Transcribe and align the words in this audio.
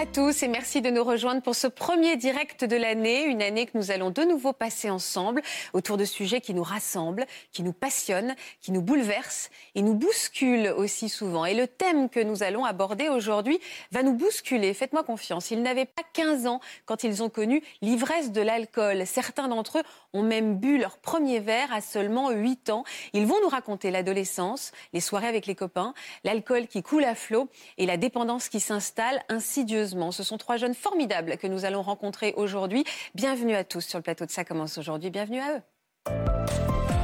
À 0.00 0.06
tous 0.06 0.42
et 0.42 0.48
merci 0.48 0.80
de 0.80 0.88
nous 0.88 1.04
rejoindre 1.04 1.42
pour 1.42 1.54
ce 1.54 1.66
premier 1.66 2.16
direct 2.16 2.64
de 2.64 2.74
l'année, 2.74 3.24
une 3.24 3.42
année 3.42 3.66
que 3.66 3.76
nous 3.76 3.90
allons 3.90 4.08
de 4.08 4.22
nouveau 4.22 4.54
passer 4.54 4.88
ensemble 4.88 5.42
autour 5.74 5.98
de 5.98 6.06
sujets 6.06 6.40
qui 6.40 6.54
nous 6.54 6.62
rassemblent, 6.62 7.26
qui 7.52 7.62
nous 7.62 7.74
passionnent, 7.74 8.34
qui 8.62 8.72
nous 8.72 8.80
bouleversent 8.80 9.50
et 9.74 9.82
nous 9.82 9.92
bousculent 9.92 10.72
aussi 10.74 11.10
souvent. 11.10 11.44
Et 11.44 11.52
le 11.52 11.66
thème 11.66 12.08
que 12.08 12.20
nous 12.20 12.42
allons 12.42 12.64
aborder 12.64 13.10
aujourd'hui 13.10 13.60
va 13.92 14.02
nous 14.02 14.14
bousculer, 14.14 14.72
faites-moi 14.72 15.02
confiance. 15.02 15.50
Ils 15.50 15.60
n'avaient 15.60 15.84
pas 15.84 16.02
15 16.14 16.46
ans 16.46 16.60
quand 16.86 17.04
ils 17.04 17.22
ont 17.22 17.28
connu 17.28 17.62
l'ivresse 17.82 18.32
de 18.32 18.40
l'alcool. 18.40 19.06
Certains 19.06 19.48
d'entre 19.48 19.80
eux 19.80 19.82
ont 20.12 20.22
même 20.22 20.58
bu 20.58 20.78
leur 20.78 20.98
premier 20.98 21.40
verre 21.40 21.72
à 21.72 21.80
seulement 21.80 22.30
8 22.30 22.70
ans. 22.70 22.84
Ils 23.12 23.26
vont 23.26 23.40
nous 23.42 23.48
raconter 23.48 23.90
l'adolescence, 23.90 24.72
les 24.92 25.00
soirées 25.00 25.28
avec 25.28 25.46
les 25.46 25.54
copains, 25.54 25.94
l'alcool 26.24 26.66
qui 26.66 26.82
coule 26.82 27.04
à 27.04 27.14
flot 27.14 27.48
et 27.78 27.86
la 27.86 27.96
dépendance 27.96 28.48
qui 28.48 28.60
s'installe, 28.60 29.22
insidieusement. 29.28 30.12
Ce 30.12 30.22
sont 30.22 30.38
trois 30.38 30.56
jeunes 30.56 30.74
formidables 30.74 31.36
que 31.36 31.46
nous 31.46 31.64
allons 31.64 31.82
rencontrer 31.82 32.34
aujourd'hui. 32.36 32.84
Bienvenue 33.14 33.54
à 33.54 33.64
tous 33.64 33.82
sur 33.82 33.98
le 33.98 34.02
plateau 34.02 34.26
de 34.26 34.30
Ça 34.30 34.44
commence 34.44 34.78
aujourd'hui. 34.78 35.10
Bienvenue 35.10 35.40
à 35.40 35.56
eux. 35.56 36.99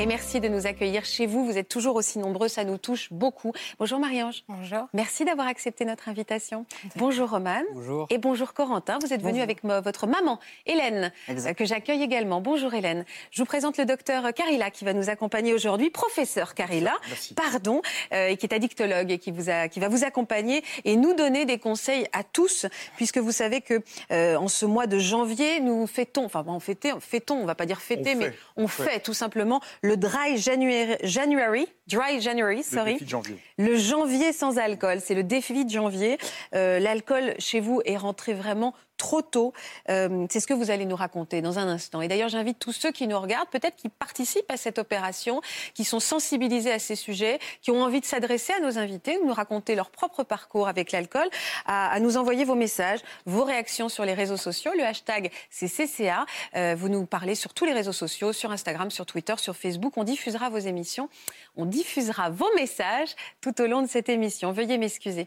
Et 0.00 0.06
merci 0.06 0.40
de 0.40 0.48
nous 0.48 0.66
accueillir 0.66 1.04
chez 1.04 1.26
vous. 1.26 1.44
Vous 1.44 1.58
êtes 1.58 1.68
toujours 1.68 1.94
aussi 1.94 2.18
nombreux, 2.18 2.48
ça 2.48 2.64
nous 2.64 2.78
touche 2.78 3.12
beaucoup. 3.12 3.52
Bonjour 3.78 3.98
Marie-Ange. 3.98 4.44
Bonjour. 4.48 4.88
Merci 4.94 5.26
d'avoir 5.26 5.46
accepté 5.46 5.84
notre 5.84 6.08
invitation. 6.08 6.64
Bonjour 6.96 7.28
Romane. 7.28 7.66
Bonjour. 7.74 8.06
Et 8.08 8.16
bonjour 8.16 8.54
Corentin. 8.54 8.98
Vous 9.02 9.12
êtes 9.12 9.20
venu 9.20 9.42
avec 9.42 9.62
votre 9.62 10.06
maman, 10.06 10.40
Hélène, 10.64 11.12
Exact. 11.28 11.50
euh, 11.50 11.52
que 11.52 11.66
j'accueille 11.66 12.02
également. 12.02 12.40
Bonjour 12.40 12.72
Hélène. 12.72 13.04
Je 13.30 13.42
vous 13.42 13.44
présente 13.44 13.76
le 13.76 13.84
docteur 13.84 14.32
Carilla 14.32 14.70
qui 14.70 14.86
va 14.86 14.94
nous 14.94 15.10
accompagner 15.10 15.52
aujourd'hui. 15.52 15.90
Professeur 15.90 16.54
Carilla, 16.54 16.94
Merci. 17.10 17.34
pardon, 17.34 17.82
euh, 18.14 18.28
et 18.28 18.38
qui 18.38 18.46
est 18.46 18.54
addictologue 18.54 19.10
et 19.12 19.18
qui, 19.18 19.32
vous 19.32 19.50
a, 19.50 19.68
qui 19.68 19.80
va 19.80 19.88
vous 19.88 20.02
accompagner 20.02 20.64
et 20.86 20.96
nous 20.96 21.12
donner 21.12 21.44
des 21.44 21.58
conseils 21.58 22.06
à 22.14 22.24
tous, 22.24 22.64
puisque 22.96 23.18
vous 23.18 23.32
savez 23.32 23.60
que 23.60 23.82
euh, 24.12 24.36
en 24.36 24.48
ce 24.48 24.64
mois 24.64 24.86
de 24.86 24.98
janvier, 24.98 25.60
nous 25.60 25.86
fêtons, 25.86 26.24
enfin 26.24 26.42
on 26.46 26.58
fêtait, 26.58 26.92
fêtons, 27.00 27.36
on 27.36 27.44
va 27.44 27.54
pas 27.54 27.66
dire 27.66 27.82
fêter, 27.82 28.14
On 28.14 28.18
mais 28.18 28.30
fait. 28.30 28.38
on 28.56 28.64
On 28.64 28.68
fait. 28.68 28.82
fait. 28.84 29.00
tout 29.00 29.12
simplement 29.12 29.60
le 29.82 29.89
dry 29.96 30.36
January, 30.36 30.96
January, 31.02 31.66
dry 31.86 32.20
January, 32.20 32.56
Le 32.58 32.62
sorry. 32.62 32.92
défi 32.94 33.04
de 33.04 33.10
janvier. 33.10 33.36
Le 33.58 33.76
janvier 33.76 34.32
sans 34.32 34.58
alcool, 34.58 35.00
c'est 35.00 35.14
le 35.14 35.22
défi 35.24 35.64
de 35.64 35.70
janvier. 35.70 36.18
Euh, 36.54 36.78
L'alcool 36.78 37.34
chez 37.38 37.60
vous 37.60 37.80
est 37.84 37.96
rentré 37.96 38.32
vraiment 38.32 38.74
trop 39.00 39.22
tôt. 39.22 39.54
Euh, 39.88 40.26
c'est 40.30 40.40
ce 40.40 40.46
que 40.46 40.52
vous 40.52 40.70
allez 40.70 40.84
nous 40.84 40.94
raconter 40.94 41.40
dans 41.40 41.58
un 41.58 41.66
instant. 41.66 42.02
Et 42.02 42.08
d'ailleurs, 42.08 42.28
j'invite 42.28 42.58
tous 42.58 42.72
ceux 42.72 42.92
qui 42.92 43.06
nous 43.08 43.18
regardent, 43.18 43.48
peut-être 43.48 43.76
qui 43.76 43.88
participent 43.88 44.50
à 44.50 44.58
cette 44.58 44.78
opération, 44.78 45.40
qui 45.72 45.84
sont 45.84 46.00
sensibilisés 46.00 46.70
à 46.70 46.78
ces 46.78 46.96
sujets, 46.96 47.38
qui 47.62 47.70
ont 47.70 47.82
envie 47.82 48.00
de 48.00 48.04
s'adresser 48.04 48.52
à 48.52 48.60
nos 48.60 48.78
invités, 48.78 49.18
de 49.18 49.24
nous 49.24 49.32
raconter 49.32 49.74
leur 49.74 49.90
propre 49.90 50.22
parcours 50.22 50.68
avec 50.68 50.92
l'alcool, 50.92 51.26
à, 51.64 51.98
nous 52.00 52.18
envoyer 52.18 52.44
vos 52.44 52.54
messages, 52.54 53.00
vos 53.24 53.44
réactions 53.44 53.88
sur 53.88 54.04
les 54.04 54.12
réseaux 54.12 54.36
sociaux. 54.36 54.72
Le 54.76 54.84
hashtag, 54.84 55.30
c'est 55.48 55.68
CCA. 55.68 56.26
Euh, 56.56 56.74
vous 56.76 56.90
nous 56.90 57.06
parlez 57.06 57.34
sur 57.34 57.54
tous 57.54 57.64
les 57.64 57.72
réseaux 57.72 57.94
sociaux, 57.94 58.34
sur 58.34 58.52
Instagram, 58.52 58.90
sur 58.90 59.06
Twitter, 59.06 59.34
sur 59.38 59.56
Facebook. 59.56 59.94
On 59.96 60.04
diffusera 60.04 60.50
vos 60.50 60.58
émissions, 60.58 61.08
on 61.56 61.64
diffusera 61.64 62.28
vos 62.28 62.54
messages 62.54 63.16
tout 63.40 63.62
au 63.62 63.66
long 63.66 63.80
de 63.80 63.88
cette 63.88 64.10
émission. 64.10 64.52
Veuillez 64.52 64.76
m'excuser. 64.76 65.26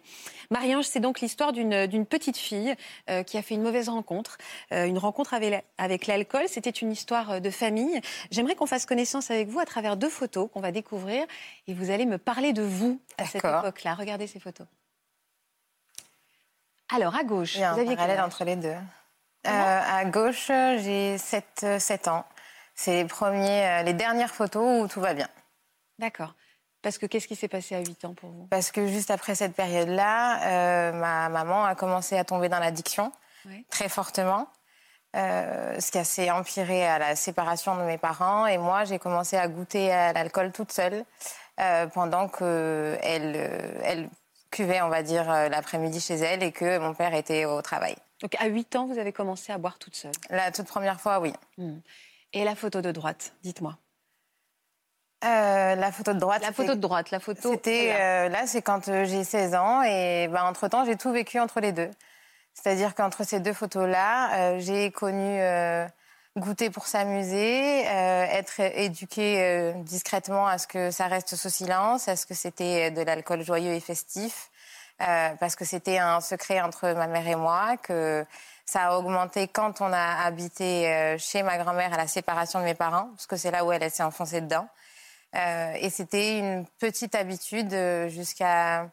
Marie-Ange, 0.52 0.86
c'est 0.86 1.00
donc 1.00 1.22
l'histoire 1.22 1.54
d'une 1.54 1.88
d'une 1.88 2.06
petite 2.06 2.38
fille 2.38 2.76
euh, 3.10 3.24
qui 3.24 3.38
a 3.38 3.42
fait 3.42 3.56
une 3.56 3.63
mauvaise 3.64 3.90
rencontre, 3.90 4.38
euh, 4.72 4.86
une 4.86 4.98
rencontre 5.00 5.34
avec, 5.34 5.50
la- 5.52 5.62
avec 5.78 6.06
l'alcool. 6.08 6.44
C'était 6.48 6.70
une 6.70 6.92
histoire 6.92 7.32
euh, 7.32 7.40
de 7.40 7.50
famille. 7.50 8.00
J'aimerais 8.32 8.56
qu'on 8.56 8.68
fasse 8.68 8.86
connaissance 8.86 9.32
avec 9.32 9.48
vous 9.48 9.60
à 9.60 9.66
travers 9.66 9.98
deux 9.98 10.10
photos 10.10 10.50
qu'on 10.54 10.62
va 10.62 10.72
découvrir 10.72 11.26
et 11.68 11.74
vous 11.74 11.90
allez 11.90 12.06
me 12.06 12.18
parler 12.18 12.54
de 12.54 12.62
vous 12.62 13.00
à 13.18 13.26
cette 13.26 13.44
époque-là. 13.44 13.96
Regardez 13.96 14.28
ces 14.28 14.40
photos. 14.40 14.68
Alors, 16.94 17.16
à 17.16 17.24
gauche, 17.24 17.58
vous 17.58 17.64
aviez 17.64 17.96
parallèle 17.96 18.22
entre 18.22 18.44
les 18.44 18.56
deux. 18.56 18.68
Euh, 18.70 18.80
Comment 19.46 19.98
à 19.98 20.06
gauche, 20.06 20.48
j'ai 20.48 21.18
7, 21.18 21.66
7 21.80 22.08
ans. 22.08 22.26
C'est 22.76 23.02
les, 23.04 23.06
premiers, 23.06 23.68
euh, 23.68 23.84
les 23.84 23.94
dernières 23.94 24.34
photos 24.34 24.84
où 24.84 24.88
tout 24.88 25.02
va 25.02 25.14
bien. 25.14 25.28
D'accord. 26.00 26.34
Parce 26.82 26.98
que 26.98 27.06
qu'est-ce 27.06 27.28
qui 27.28 27.36
s'est 27.36 27.48
passé 27.48 27.76
à 27.76 27.80
8 27.80 28.06
ans 28.06 28.14
pour 28.14 28.30
vous? 28.30 28.48
Parce 28.48 28.72
que 28.72 28.88
juste 28.88 29.10
après 29.12 29.36
cette 29.36 29.54
période-là, 29.54 30.90
euh, 30.90 30.92
ma 30.94 31.30
maman 31.30 31.66
a 31.66 31.76
commencé 31.76 32.18
à 32.18 32.24
tomber 32.26 32.50
dans 32.50 32.60
l'addiction 32.60 33.12
Très 33.70 33.90
fortement. 33.90 34.48
euh, 35.16 35.80
ce 35.80 35.92
qui 35.92 36.04
s'est 36.06 36.32
empiré 36.32 36.88
à 36.88 36.98
la 36.98 37.16
séparation 37.16 37.76
de 37.76 37.84
mes 37.84 37.98
parents. 38.00 38.48
Et 38.48 38.58
moi, 38.58 38.84
j'ai 38.84 38.98
commencé 38.98 39.38
à 39.38 39.48
goûter 39.48 39.92
à 39.92 40.12
l'alcool 40.12 40.52
toute 40.52 40.72
seule 40.72 41.06
euh, 41.60 41.86
pendant 41.88 42.28
qu'elle 42.28 43.00
elle, 43.04 43.82
elle 43.84 44.10
cuvait, 44.50 44.82
on 44.82 44.90
va 44.90 45.04
dire, 45.04 45.30
euh, 45.32 45.50
l'après-midi 45.50 46.00
chez 46.02 46.16
elle 46.16 46.42
et 46.42 46.52
que 46.52 46.80
mon 46.80 46.96
père 46.96 47.14
était 47.14 47.46
au 47.46 47.62
travail. 47.62 47.96
Donc, 48.22 48.34
à 48.40 48.46
8 48.48 48.76
ans, 48.76 48.88
vous 48.88 48.98
avez 48.98 49.12
commencé 49.14 49.52
à 49.52 49.58
boire 49.60 49.78
toute 49.78 49.96
seule? 49.96 50.14
La 50.32 50.52
toute 50.52 50.68
première 50.68 51.00
fois, 51.00 51.20
oui. 51.20 51.34
Et 52.34 52.44
la 52.44 52.56
photo 52.56 52.82
de 52.82 52.92
droite, 52.92 53.34
dites-moi. 53.44 53.78
Euh, 55.24 55.76
la 55.76 55.92
photo 55.92 56.14
de 56.14 56.20
droite. 56.20 56.42
La 56.42 56.52
photo 56.52 56.76
de 56.76 56.80
droite, 56.82 57.12
la 57.12 57.20
photo. 57.20 57.52
C'était 57.52 57.88
là. 57.90 58.26
euh, 58.26 58.30
là, 58.30 58.48
c'est 58.48 58.62
quand 58.62 58.88
euh, 58.90 59.06
j'ai 59.06 59.24
16 59.24 59.56
ans 59.56 59.82
et 59.84 60.28
ben, 60.28 60.44
entre-temps, 60.44 60.86
j'ai 60.86 60.98
tout 60.98 61.12
vécu 61.12 61.40
entre 61.40 61.60
les 61.62 61.72
deux. 61.72 61.90
C'est-à-dire 62.54 62.96
qu'entre 62.96 63.24
ces 63.24 63.40
deux 63.40 63.54
photos-là, 63.54 64.54
euh, 64.54 64.60
j'ai 64.60 64.92
connu 64.92 65.42
euh, 65.42 65.88
goûter 66.38 66.70
pour 66.70 66.88
s'amuser, 66.88 67.88
euh, 67.88 68.24
être 68.26 68.60
éduquée 68.60 69.44
euh, 69.44 69.74
discrètement 69.84 70.48
à 70.48 70.58
ce 70.58 70.68
que 70.68 70.92
ça 70.92 71.08
reste 71.08 71.36
sous 71.36 71.50
silence, 71.50 72.08
à 72.08 72.16
ce 72.16 72.26
que 72.26 72.34
c'était 72.34 72.92
de 72.92 73.02
l'alcool 73.02 73.44
joyeux 73.44 73.74
et 73.74 73.80
festif, 73.80 74.50
euh, 75.02 75.30
parce 75.40 75.56
que 75.56 75.66
c'était 75.66 75.98
un 75.98 76.22
secret 76.22 76.62
entre 76.62 76.94
ma 76.94 77.08
mère 77.08 77.28
et 77.28 77.36
moi, 77.36 77.78
que 77.78 78.26
ça 78.66 78.88
a 78.88 78.98
augmenté 78.98 79.48
quand 79.48 79.82
on 79.82 79.92
a 79.92 80.24
habité 80.24 80.88
euh, 80.88 81.18
chez 81.18 81.44
ma 81.44 81.58
grand-mère 81.58 81.94
à 81.94 81.98
la 81.98 82.08
séparation 82.08 82.60
de 82.60 82.66
mes 82.66 82.76
parents, 82.76 83.10
parce 83.10 83.28
que 83.28 83.36
c'est 83.36 83.52
là 83.52 83.66
où 83.66 83.72
elle, 83.72 83.84
elle 83.84 83.92
s'est 83.92 84.04
enfoncée 84.04 84.42
dedans. 84.42 84.68
Euh, 85.36 85.74
et 85.80 85.90
c'était 85.90 86.38
une 86.40 86.66
petite 86.80 87.16
habitude 87.16 87.74
euh, 87.74 88.08
jusqu'à. 88.08 88.90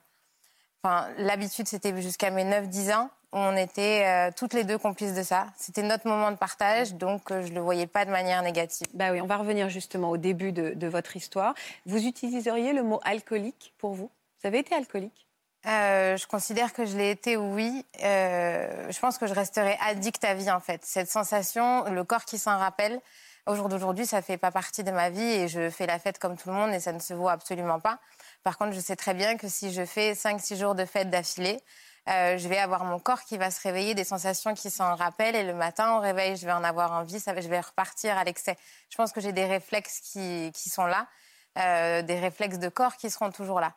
Enfin, 0.83 1.09
l'habitude, 1.19 1.69
c'était 1.69 2.01
jusqu'à 2.01 2.31
mes 2.31 2.45
9-10 2.45 2.95
ans. 2.95 3.11
On 3.33 3.57
était 3.57 4.05
euh, 4.07 4.31
toutes 4.37 4.55
les 4.55 4.65
deux 4.65 4.79
complices 4.79 5.15
de 5.15 5.23
ça. 5.23 5.47
C'était 5.57 5.83
notre 5.83 6.09
moment 6.09 6.33
de 6.33 6.37
partage, 6.37 6.95
donc 6.95 7.31
euh, 7.31 7.43
je 7.43 7.51
ne 7.51 7.55
le 7.55 7.61
voyais 7.61 7.87
pas 7.87 8.05
de 8.05 8.11
manière 8.11 8.43
négative. 8.43 8.89
Bah 8.93 9.13
oui, 9.13 9.21
on 9.21 9.27
va 9.27 9.37
revenir 9.37 9.69
justement 9.69 10.11
au 10.11 10.17
début 10.17 10.51
de, 10.51 10.71
de 10.71 10.87
votre 10.89 11.17
histoire. 11.17 11.55
Vous 11.87 12.05
utiliseriez 12.07 12.73
le 12.73 12.83
mot 12.83 13.01
alcoolique 13.05 13.73
pour 13.79 13.93
vous? 13.95 14.11
Vous 14.41 14.49
avez 14.49 14.59
été 14.59 14.75
alcoolique? 14.75 15.29
Euh, 15.67 16.17
je 16.17 16.27
considère 16.27 16.73
que 16.73 16.85
je 16.87 16.97
l'ai 16.97 17.11
été, 17.11 17.37
oui. 17.37 17.85
Je 18.03 18.99
pense 18.99 19.19
que 19.19 19.27
je 19.27 19.35
resterai 19.35 19.77
addict 19.81 20.25
à 20.25 20.35
vie, 20.35 20.51
en 20.51 20.61
fait. 20.61 20.85
Cette 20.85 21.11
sensation, 21.11 21.85
le 21.85 22.03
corps 22.03 22.25
qui 22.25 22.39
s'en 22.39 22.59
rappelle, 22.59 23.01
au 23.47 23.55
jour 23.55 23.69
d'aujourd'hui, 23.69 24.07
ça 24.07 24.23
fait 24.23 24.39
pas 24.39 24.51
partie 24.51 24.85
de 24.85 24.91
ma 24.91 25.11
vie 25.11 25.23
et 25.23 25.49
je 25.49 25.71
fais 25.71 25.87
la 25.87 25.99
fête 25.99 26.19
comme 26.19 26.37
tout 26.37 26.49
le 26.49 26.55
monde 26.55 26.73
et 26.73 26.81
ça 26.81 26.93
ne 26.93 26.99
se 26.99 27.15
voit 27.15 27.33
absolument 27.33 27.81
pas. 27.81 27.99
Par 28.43 28.59
contre, 28.59 28.73
je 28.73 28.81
sais 28.81 28.97
très 28.97 29.15
bien 29.15 29.37
que 29.37 29.49
si 29.49 29.73
je 29.73 29.85
fais 29.85 30.13
5-6 30.13 30.57
jours 30.57 30.75
de 30.75 30.85
fête 30.85 31.11
d'affilée, 31.11 31.61
euh, 32.09 32.39
je 32.39 32.49
vais 32.49 32.59
avoir 32.59 32.85
mon 32.85 32.99
corps 32.99 33.23
qui 33.23 33.37
va 33.37 33.51
se 33.51 33.61
réveiller, 33.63 33.95
des 33.95 34.05
sensations 34.05 34.55
qui 34.55 34.71
s'en 34.71 34.95
rappellent 34.95 35.37
et 35.37 35.45
le 35.45 35.55
matin, 35.55 35.97
au 35.97 36.01
réveil, 36.01 36.37
je 36.37 36.47
vais 36.47 36.53
en 36.53 36.65
avoir 36.65 36.93
envie, 36.93 37.21
ça, 37.21 37.39
je 37.39 37.49
vais 37.49 37.61
repartir 37.61 38.17
à 38.17 38.25
l'excès. 38.25 38.57
Je 38.89 38.97
pense 38.97 39.13
que 39.13 39.21
j'ai 39.21 39.33
des 39.33 39.45
réflexes 39.45 40.01
qui, 40.01 40.51
qui 40.55 40.71
sont 40.71 40.87
là, 40.87 41.07
euh, 41.59 42.03
des 42.03 42.19
réflexes 42.19 42.59
de 42.59 42.69
corps 42.69 42.97
qui 42.97 43.11
seront 43.11 43.31
toujours 43.31 43.61
là. 43.61 43.75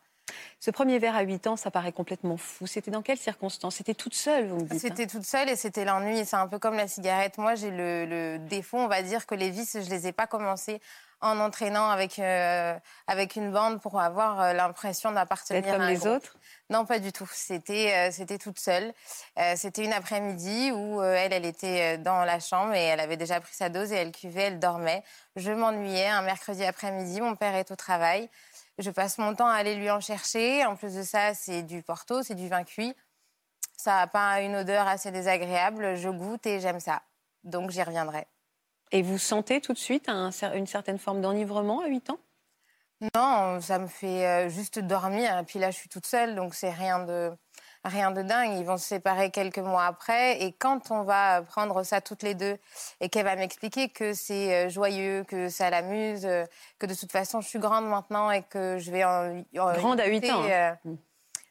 Ce 0.60 0.72
premier 0.72 1.00
verre 1.00 1.16
à 1.16 1.22
8 1.22 1.48
ans, 1.48 1.56
ça 1.58 1.70
paraît 1.70 1.92
complètement 1.92 2.38
fou. 2.38 2.66
C'était 2.66 2.92
dans 2.92 3.02
quelles 3.02 3.18
circonstances? 3.18 3.76
C'était 3.76 3.94
toute 3.94 4.14
seule, 4.14 4.48
vous 4.48 4.56
me 4.56 4.62
dites 4.62 4.72
hein? 4.74 4.78
C'était 4.80 5.06
toute 5.06 5.26
seule 5.26 5.50
et 5.50 5.58
c'était 5.58 5.84
l'ennui. 5.84 6.26
C'est 6.26 6.38
un 6.38 6.48
peu 6.48 6.60
comme 6.60 6.76
la 6.76 6.88
cigarette. 6.88 7.38
Moi, 7.38 7.56
j'ai 7.56 7.72
le, 7.72 8.06
le 8.06 8.40
défaut, 8.40 8.78
on 8.78 8.88
va 8.88 9.02
dire, 9.02 9.26
que 9.26 9.36
les 9.36 9.50
vices, 9.50 9.78
je 9.82 9.90
les 9.90 10.08
ai 10.08 10.14
pas 10.14 10.26
commencés 10.26 10.82
en 11.24 11.40
entraînant 11.40 11.90
avec, 11.90 12.20
euh, 12.20 12.78
avec 13.08 13.38
une 13.38 13.52
bande 13.52 13.82
pour 13.82 14.00
avoir 14.00 14.42
euh, 14.42 14.54
l'impression 14.54 15.12
d'appartenir 15.12 15.74
à 15.74 15.84
un 15.84 15.90
les 15.90 15.96
groupe. 15.96 16.18
autres? 16.18 16.38
Non, 16.70 16.86
pas 16.86 17.00
du 17.00 17.14
tout. 17.14 17.30
C'était 17.32 17.94
euh, 17.94 18.12
c'était 18.12 18.38
toute 18.38 18.60
seule. 18.60 18.94
C'était 19.56 19.84
une 19.84 19.94
après-midi 19.94 20.72
où 20.72 21.02
elle, 21.02 21.34
elle 21.34 21.46
était 21.46 21.98
dans 21.98 22.26
la 22.26 22.40
chambre 22.40 22.74
et 22.74 22.84
elle 22.84 23.00
avait 23.00 23.18
déjà 23.18 23.40
pris 23.40 23.54
sa 23.54 23.70
dose 23.70 23.92
et 23.92 23.96
elle 23.96 24.12
cuvait, 24.12 24.44
elle 24.44 24.60
dormait. 24.60 25.04
Je 25.36 25.52
m'ennuyais 25.52 26.08
un 26.08 26.22
mercredi 26.22 26.64
après-midi. 26.64 27.22
Mon 27.22 27.36
père 27.36 27.56
est 27.56 27.72
au 27.72 27.76
travail. 27.76 28.30
Je 28.78 28.90
passe 28.92 29.18
mon 29.18 29.34
temps 29.34 29.48
à 29.48 29.56
aller 29.56 29.76
lui 29.76 29.90
en 29.90 30.02
chercher. 30.02 30.66
En 30.66 30.76
plus 30.76 30.96
de 30.96 31.04
ça, 31.04 31.34
c'est 31.34 31.64
du 31.64 31.84
porto, 31.84 32.22
c'est 32.22 32.36
du 32.36 32.50
vin 32.50 32.64
cuit. 32.64 32.96
Ça 33.78 33.96
n'a 33.98 34.08
pas 34.08 34.42
une 34.42 34.56
odeur 34.56 34.88
assez 34.88 35.12
désagréable. 35.12 35.96
Je 35.96 36.10
goûte 36.10 36.46
et 36.48 36.60
j'aime 36.60 36.80
ça. 36.80 37.02
Donc 37.44 37.72
j'y 37.72 37.84
reviendrai. 37.84 38.28
Et 38.94 39.02
vous 39.02 39.18
sentez 39.18 39.60
tout 39.60 39.74
de 39.74 39.80
suite 39.80 40.08
une 40.08 40.68
certaine 40.68 41.00
forme 41.00 41.20
d'enivrement 41.20 41.82
à 41.82 41.88
8 41.88 42.12
ans? 42.12 42.20
Non, 43.16 43.60
ça 43.60 43.80
me 43.80 43.88
fait 43.88 44.26
euh, 44.28 44.50
juste 44.50 44.78
dormir. 44.78 45.40
Et 45.40 45.44
puis 45.44 45.58
là, 45.58 45.72
je 45.72 45.78
suis 45.78 45.90
toute 45.90 46.06
seule, 46.06 46.36
donc 46.36 46.54
c'est 46.54 46.70
rien 46.70 47.04
de, 47.04 47.32
rien 47.84 48.12
de 48.12 48.22
dingue. 48.22 48.56
Ils 48.60 48.64
vont 48.64 48.78
se 48.78 48.86
séparer 48.86 49.32
quelques 49.32 49.58
mois 49.58 49.86
après. 49.86 50.44
Et 50.44 50.54
quand 50.54 50.92
on 50.92 51.02
va 51.02 51.42
prendre 51.42 51.82
ça 51.82 52.02
toutes 52.02 52.22
les 52.22 52.36
deux 52.36 52.56
et 53.02 53.10
qu'elle 53.10 53.26
va 53.26 53.36
m'expliquer 53.36 53.90
que 53.90 54.14
c'est 54.14 54.68
euh, 54.68 54.70
joyeux, 54.70 55.26
que 55.28 55.50
ça 55.50 55.72
l'amuse, 55.72 56.28
euh, 56.28 56.46
que 56.78 56.86
de 56.86 56.94
toute 56.94 57.12
façon, 57.12 57.42
je 57.42 57.48
suis 57.48 57.60
grande 57.60 57.88
maintenant 57.88 58.30
et 58.30 58.44
que 58.44 58.78
je 58.78 58.92
vais 58.92 59.04
en. 59.04 59.44
grande 59.54 60.02
à 60.02 60.06
8 60.06 60.30
ans. 60.30 60.44
Hein. 60.44 60.78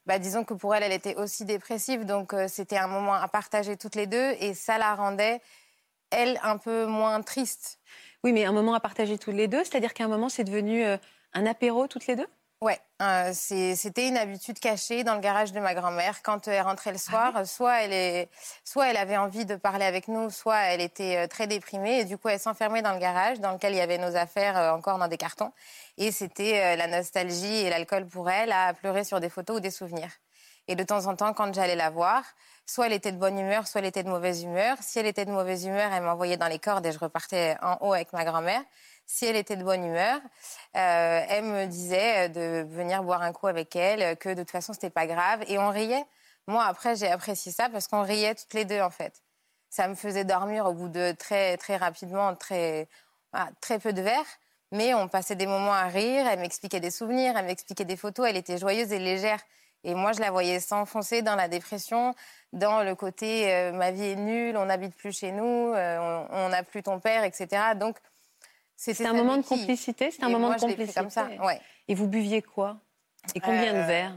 Bah, 0.06 0.20
disons 0.20 0.44
que 0.44 0.54
pour 0.54 0.76
elle, 0.76 0.84
elle 0.84 0.92
était 0.92 1.16
aussi 1.16 1.44
dépressive. 1.44 2.06
Donc 2.06 2.34
c'était 2.46 2.78
un 2.78 2.86
moment 2.88 3.14
à 3.14 3.26
partager 3.26 3.76
toutes 3.76 3.96
les 3.96 4.06
deux. 4.06 4.36
Et 4.38 4.54
ça 4.54 4.78
la 4.78 4.94
rendait 4.94 5.40
elle, 6.12 6.38
un 6.42 6.58
peu 6.58 6.86
moins 6.86 7.20
triste. 7.22 7.78
Oui, 8.24 8.32
mais 8.32 8.44
un 8.44 8.52
moment 8.52 8.74
à 8.74 8.80
partager 8.80 9.18
tous 9.18 9.32
les 9.32 9.48
deux, 9.48 9.64
c'est-à-dire 9.64 9.94
qu'à 9.94 10.04
un 10.04 10.08
moment, 10.08 10.28
c'est 10.28 10.44
devenu 10.44 10.84
euh, 10.84 10.96
un 11.32 11.44
apéro 11.44 11.88
toutes 11.88 12.06
les 12.06 12.14
deux? 12.14 12.26
Ouais, 12.60 12.78
euh, 13.02 13.32
c'était 13.34 14.06
une 14.06 14.16
habitude 14.16 14.60
cachée 14.60 15.02
dans 15.02 15.14
le 15.14 15.20
garage 15.20 15.50
de 15.50 15.58
ma 15.58 15.74
grand-mère. 15.74 16.22
Quand 16.22 16.46
elle 16.46 16.62
rentrait 16.62 16.92
le 16.92 16.98
ah 17.08 17.10
soir, 17.10 17.46
soit, 17.46 17.82
elle 17.82 17.92
est, 17.92 18.30
soit 18.64 18.88
elle 18.88 18.96
avait 18.96 19.16
envie 19.16 19.44
de 19.44 19.56
parler 19.56 19.84
avec 19.84 20.06
nous, 20.06 20.30
soit 20.30 20.58
elle 20.58 20.80
était 20.80 21.16
euh, 21.16 21.26
très 21.26 21.48
déprimée. 21.48 21.98
Et 21.98 22.04
du 22.04 22.16
coup, 22.16 22.28
elle 22.28 22.38
s'enfermait 22.38 22.82
dans 22.82 22.92
le 22.92 23.00
garage 23.00 23.40
dans 23.40 23.50
lequel 23.50 23.72
il 23.72 23.78
y 23.78 23.80
avait 23.80 23.98
nos 23.98 24.14
affaires 24.14 24.56
encore 24.74 24.98
dans 24.98 25.08
des 25.08 25.16
cartons. 25.16 25.50
Et 25.98 26.12
c'était 26.12 26.76
la 26.76 26.86
nostalgie 26.86 27.66
et 27.66 27.70
l'alcool 27.70 28.06
pour 28.06 28.30
elle 28.30 28.52
à 28.52 28.72
pleurer 28.74 29.02
sur 29.02 29.18
des 29.18 29.28
photos 29.28 29.56
ou 29.56 29.60
des 29.60 29.72
souvenirs. 29.72 30.10
Et 30.68 30.76
de 30.76 30.84
temps 30.84 31.06
en 31.06 31.16
temps, 31.16 31.32
quand 31.32 31.52
j'allais 31.52 31.74
la 31.74 31.90
voir, 31.90 32.22
soit 32.66 32.86
elle 32.86 32.92
était 32.92 33.12
de 33.12 33.18
bonne 33.18 33.38
humeur, 33.38 33.66
soit 33.66 33.80
elle 33.80 33.86
était 33.86 34.02
de 34.02 34.08
mauvaise 34.08 34.42
humeur. 34.42 34.76
Si 34.80 34.98
elle 34.98 35.06
était 35.06 35.24
de 35.24 35.30
mauvaise 35.30 35.64
humeur, 35.64 35.92
elle 35.92 36.02
m'envoyait 36.02 36.36
dans 36.36 36.48
les 36.48 36.58
cordes 36.58 36.84
et 36.86 36.92
je 36.92 36.98
repartais 36.98 37.56
en 37.62 37.76
haut 37.80 37.92
avec 37.92 38.12
ma 38.12 38.24
grand-mère. 38.24 38.62
Si 39.06 39.26
elle 39.26 39.36
était 39.36 39.56
de 39.56 39.64
bonne 39.64 39.84
humeur, 39.84 40.20
euh, 40.76 41.24
elle 41.28 41.44
me 41.44 41.66
disait 41.66 42.28
de 42.28 42.64
venir 42.68 43.02
boire 43.02 43.22
un 43.22 43.32
coup 43.32 43.48
avec 43.48 43.74
elle, 43.76 44.16
que 44.16 44.28
de 44.30 44.42
toute 44.42 44.50
façon 44.50 44.72
c'était 44.72 44.90
pas 44.90 45.06
grave 45.06 45.44
et 45.48 45.58
on 45.58 45.70
riait. 45.70 46.04
Moi 46.46 46.64
après 46.64 46.96
j'ai 46.96 47.08
apprécié 47.08 47.52
ça 47.52 47.68
parce 47.68 47.88
qu'on 47.88 48.02
riait 48.02 48.34
toutes 48.34 48.54
les 48.54 48.64
deux 48.64 48.80
en 48.80 48.90
fait. 48.90 49.22
Ça 49.68 49.88
me 49.88 49.94
faisait 49.94 50.24
dormir 50.24 50.66
au 50.66 50.72
bout 50.72 50.88
de 50.88 51.12
très 51.18 51.56
très 51.56 51.76
rapidement, 51.76 52.34
très 52.36 52.88
très 53.60 53.78
peu 53.78 53.92
de 53.92 54.02
verre. 54.02 54.24
Mais 54.70 54.94
on 54.94 55.06
passait 55.06 55.36
des 55.36 55.46
moments 55.46 55.74
à 55.74 55.84
rire, 55.84 56.26
elle 56.26 56.40
m'expliquait 56.40 56.80
des 56.80 56.90
souvenirs, 56.90 57.34
elle 57.36 57.44
m'expliquait 57.44 57.84
des 57.84 57.96
photos, 57.96 58.26
elle 58.28 58.38
était 58.38 58.56
joyeuse 58.56 58.90
et 58.92 58.98
légère. 58.98 59.40
Et 59.84 59.94
moi, 59.94 60.12
je 60.12 60.20
la 60.20 60.30
voyais 60.30 60.60
s'enfoncer 60.60 61.22
dans 61.22 61.34
la 61.34 61.48
dépression, 61.48 62.14
dans 62.52 62.82
le 62.82 62.94
côté 62.94 63.52
euh, 63.52 63.72
ma 63.72 63.90
vie 63.90 64.04
est 64.04 64.16
nulle, 64.16 64.56
on 64.56 64.66
n'habite 64.66 64.94
plus 64.94 65.16
chez 65.16 65.32
nous, 65.32 65.72
euh, 65.74 66.26
on 66.30 66.48
n'a 66.50 66.62
plus 66.62 66.82
ton 66.82 67.00
père, 67.00 67.24
etc. 67.24 67.74
Donc, 67.74 67.98
c'était 68.76 69.06
un 69.06 69.12
moment 69.12 69.36
de 69.36 69.42
complicité. 69.42 70.10
C'est 70.10 70.24
un 70.24 70.28
moment 70.28 70.54
de 70.54 70.60
complicité. 70.60 70.92
comme 70.92 71.10
ça. 71.10 71.28
Ouais. 71.42 71.60
Et 71.88 71.94
vous 71.94 72.06
buviez 72.06 72.42
quoi? 72.42 72.78
Et 73.34 73.40
combien 73.40 73.72
de 73.72 73.78
euh, 73.78 73.86
verres? 73.86 74.16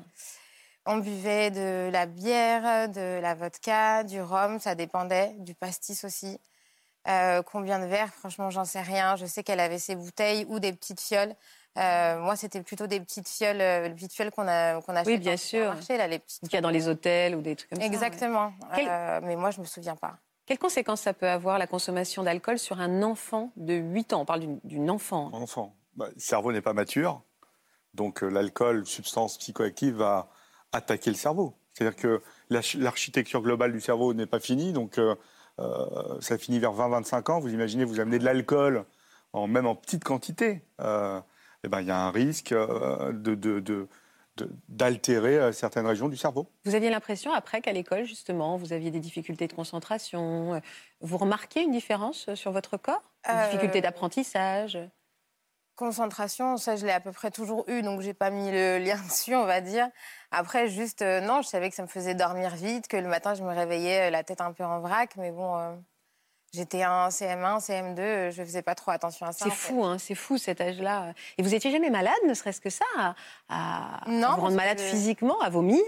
On 0.86 0.98
buvait 0.98 1.50
de 1.50 1.90
la 1.92 2.06
bière, 2.06 2.90
de 2.90 3.20
la 3.20 3.34
vodka, 3.34 4.04
du 4.04 4.22
rhum, 4.22 4.60
ça 4.60 4.76
dépendait, 4.76 5.34
du 5.40 5.56
pastis 5.56 6.04
aussi. 6.04 6.40
combien 7.48 7.80
de 7.80 7.86
verres? 7.86 8.14
Franchement, 8.14 8.52
j'en 8.52 8.66
sais 8.66 8.82
rien. 8.82 9.16
Je 9.16 9.26
sais 9.26 9.44
qu'elle 9.44 9.60
avait 9.60 9.80
ses 9.80 9.96
bouteilles 9.96 10.46
ou 10.48 10.60
des 10.60 10.74
petites 10.74 11.02
fioles. 11.02 11.36
Euh, 11.78 12.20
moi, 12.20 12.36
c'était 12.36 12.62
plutôt 12.62 12.88
des 12.88 13.00
petites 13.00 13.28
fioles, 13.28 13.60
euh, 13.60 13.88
les 13.90 13.94
petites 13.94 14.14
fioles 14.14 14.32
qu'on 14.32 14.48
a, 14.48 14.82
qu'on 14.82 14.96
Oui, 15.04 15.18
bien 15.18 15.36
sûr. 15.36 15.74
Marché, 15.74 15.98
là, 15.98 16.08
les 16.08 16.20
petites. 16.20 16.42
Qu'il 16.42 16.54
y 16.54 16.58
a 16.58 16.62
dans 16.62 16.70
les 16.70 16.88
hôtels 16.88 17.36
ou 17.36 17.42
des 17.42 17.56
trucs 17.56 17.70
comme 17.70 17.80
ça. 17.80 17.86
Exactement. 17.86 18.54
Euh, 18.78 19.20
mais 19.24 19.36
moi, 19.36 19.52
je 19.52 19.60
me 19.60 19.66
souviens 19.66 19.96
pas. 19.96 20.18
Quelles 20.46 20.60
conséquences 20.60 21.02
ça 21.02 21.14
peut 21.14 21.28
avoir 21.28 21.58
la 21.58 21.68
consommation 21.68 22.24
d'alcool 22.24 22.60
sur 22.60 22.80
un 22.80 23.04
enfant 23.04 23.52
de 23.58 23.74
8 23.74 24.14
ans? 24.14 24.22
On 24.22 24.26
parle 24.26 24.60
d'une 24.64 24.90
enfant. 24.90 25.32
Un 25.34 25.42
enfant. 25.42 25.76
Bah, 25.96 26.08
le 26.14 26.20
cerveau 26.20 26.52
n'est 26.52 26.62
pas 26.62 26.74
mature, 26.74 27.22
donc 27.94 28.22
l'alcool, 28.22 28.86
substance 28.86 29.38
psychoactive, 29.38 29.96
va 29.96 30.30
attaquer 30.72 31.10
le 31.10 31.16
cerveau. 31.16 31.56
C'est-à-dire 31.74 31.96
que 31.96 32.22
l'architecture 32.50 33.42
globale 33.42 33.72
du 33.74 33.82
cerveau 33.82 34.14
n'est 34.14 34.26
pas 34.26 34.40
finie, 34.40 34.72
donc 34.72 35.00
ça 35.58 36.38
finit 36.38 36.60
vers 36.60 36.74
20-25 36.74 37.32
ans. 37.32 37.40
Vous 37.40 37.54
imaginez, 37.54 37.86
vous 37.86 38.00
amenez 38.00 38.20
de 38.20 38.26
l'alcool, 38.26 38.86
en, 39.34 39.48
même 39.48 39.66
en 39.66 39.76
petite 39.76 40.04
quantité. 40.04 40.62
Eh 41.66 41.68
ben, 41.68 41.82
il 41.82 41.88
y 41.88 41.92
a 41.92 41.98
un 41.98 42.12
risque 42.12 42.52
euh, 42.52 43.12
de, 43.12 43.88
d'altérer 44.70 45.40
euh, 45.40 45.52
certaines 45.52 45.88
régions 45.88 46.10
du 46.10 46.16
cerveau. 46.16 46.48
Vous 46.64 46.76
aviez 46.76 46.92
l'impression, 46.92 47.34
après 47.34 47.60
qu'à 47.60 47.74
l'école, 47.74 48.04
justement, 48.04 48.56
vous 48.56 48.72
aviez 48.72 48.92
des 48.92 49.00
difficultés 49.00 49.48
de 49.48 49.54
concentration. 49.54 50.54
Euh, 50.54 50.60
vous 51.02 51.18
remarquez 51.18 51.64
une 51.64 51.72
différence 51.72 52.32
sur 52.36 52.52
votre 52.52 52.78
corps? 52.78 53.12
Des 53.28 53.46
difficultés 53.46 53.82
d'apprentissage? 53.82 54.78
Concentration, 55.76 56.58
ça, 56.58 56.76
je 56.76 56.86
l'ai 56.86 56.92
à 56.92 57.00
peu 57.00 57.12
près 57.12 57.32
toujours 57.32 57.66
eu, 57.68 57.82
donc 57.82 58.02
j'ai 58.02 58.14
pas 58.14 58.30
mis 58.30 58.52
le 58.52 58.78
lien 58.78 59.02
dessus, 59.10 59.36
on 59.36 59.46
va 59.46 59.60
dire. 59.60 59.90
Après, 60.30 60.70
juste, 60.70 61.02
non, 61.02 61.42
je 61.42 61.48
savais 61.48 61.72
que 61.72 61.76
ça 61.76 61.82
me 61.82 61.88
faisait 61.88 62.14
dormir 62.14 62.56
vite, 62.56 62.88
que 62.88 62.98
le 62.98 63.08
matin, 63.08 63.34
je 63.34 63.42
me 63.42 63.52
réveillais 63.52 64.12
la 64.12 64.24
tête 64.24 64.40
un 64.40 64.54
peu 64.54 64.64
en 64.64 64.82
vrac, 64.82 65.16
mais 65.18 65.32
bon... 65.32 65.84
J'étais 66.56 66.86
en 66.86 67.10
CM1, 67.10 67.60
CM2, 67.60 68.32
je 68.32 68.42
faisais 68.44 68.62
pas 68.62 68.76
trop 68.76 68.92
attention 68.92 69.26
à 69.26 69.34
ça. 69.34 69.46
C'est 69.46 69.52
fou, 69.52 69.84
hein, 69.84 69.98
c'est 69.98 70.16
fou 70.16 70.38
cet 70.38 70.62
âge-là. 70.62 71.14
Et 71.38 71.44
vous 71.44 71.54
étiez 71.54 71.70
jamais 71.70 71.90
malade, 71.90 72.14
ne 72.26 72.34
serait-ce 72.34 72.62
que 72.62 72.70
ça, 72.70 72.86
à, 73.50 74.00
non, 74.08 74.36
vous 74.36 74.42
rendre 74.42 74.56
malade 74.56 74.80
physiquement, 74.80 75.38
à 75.42 75.50
vomir? 75.50 75.84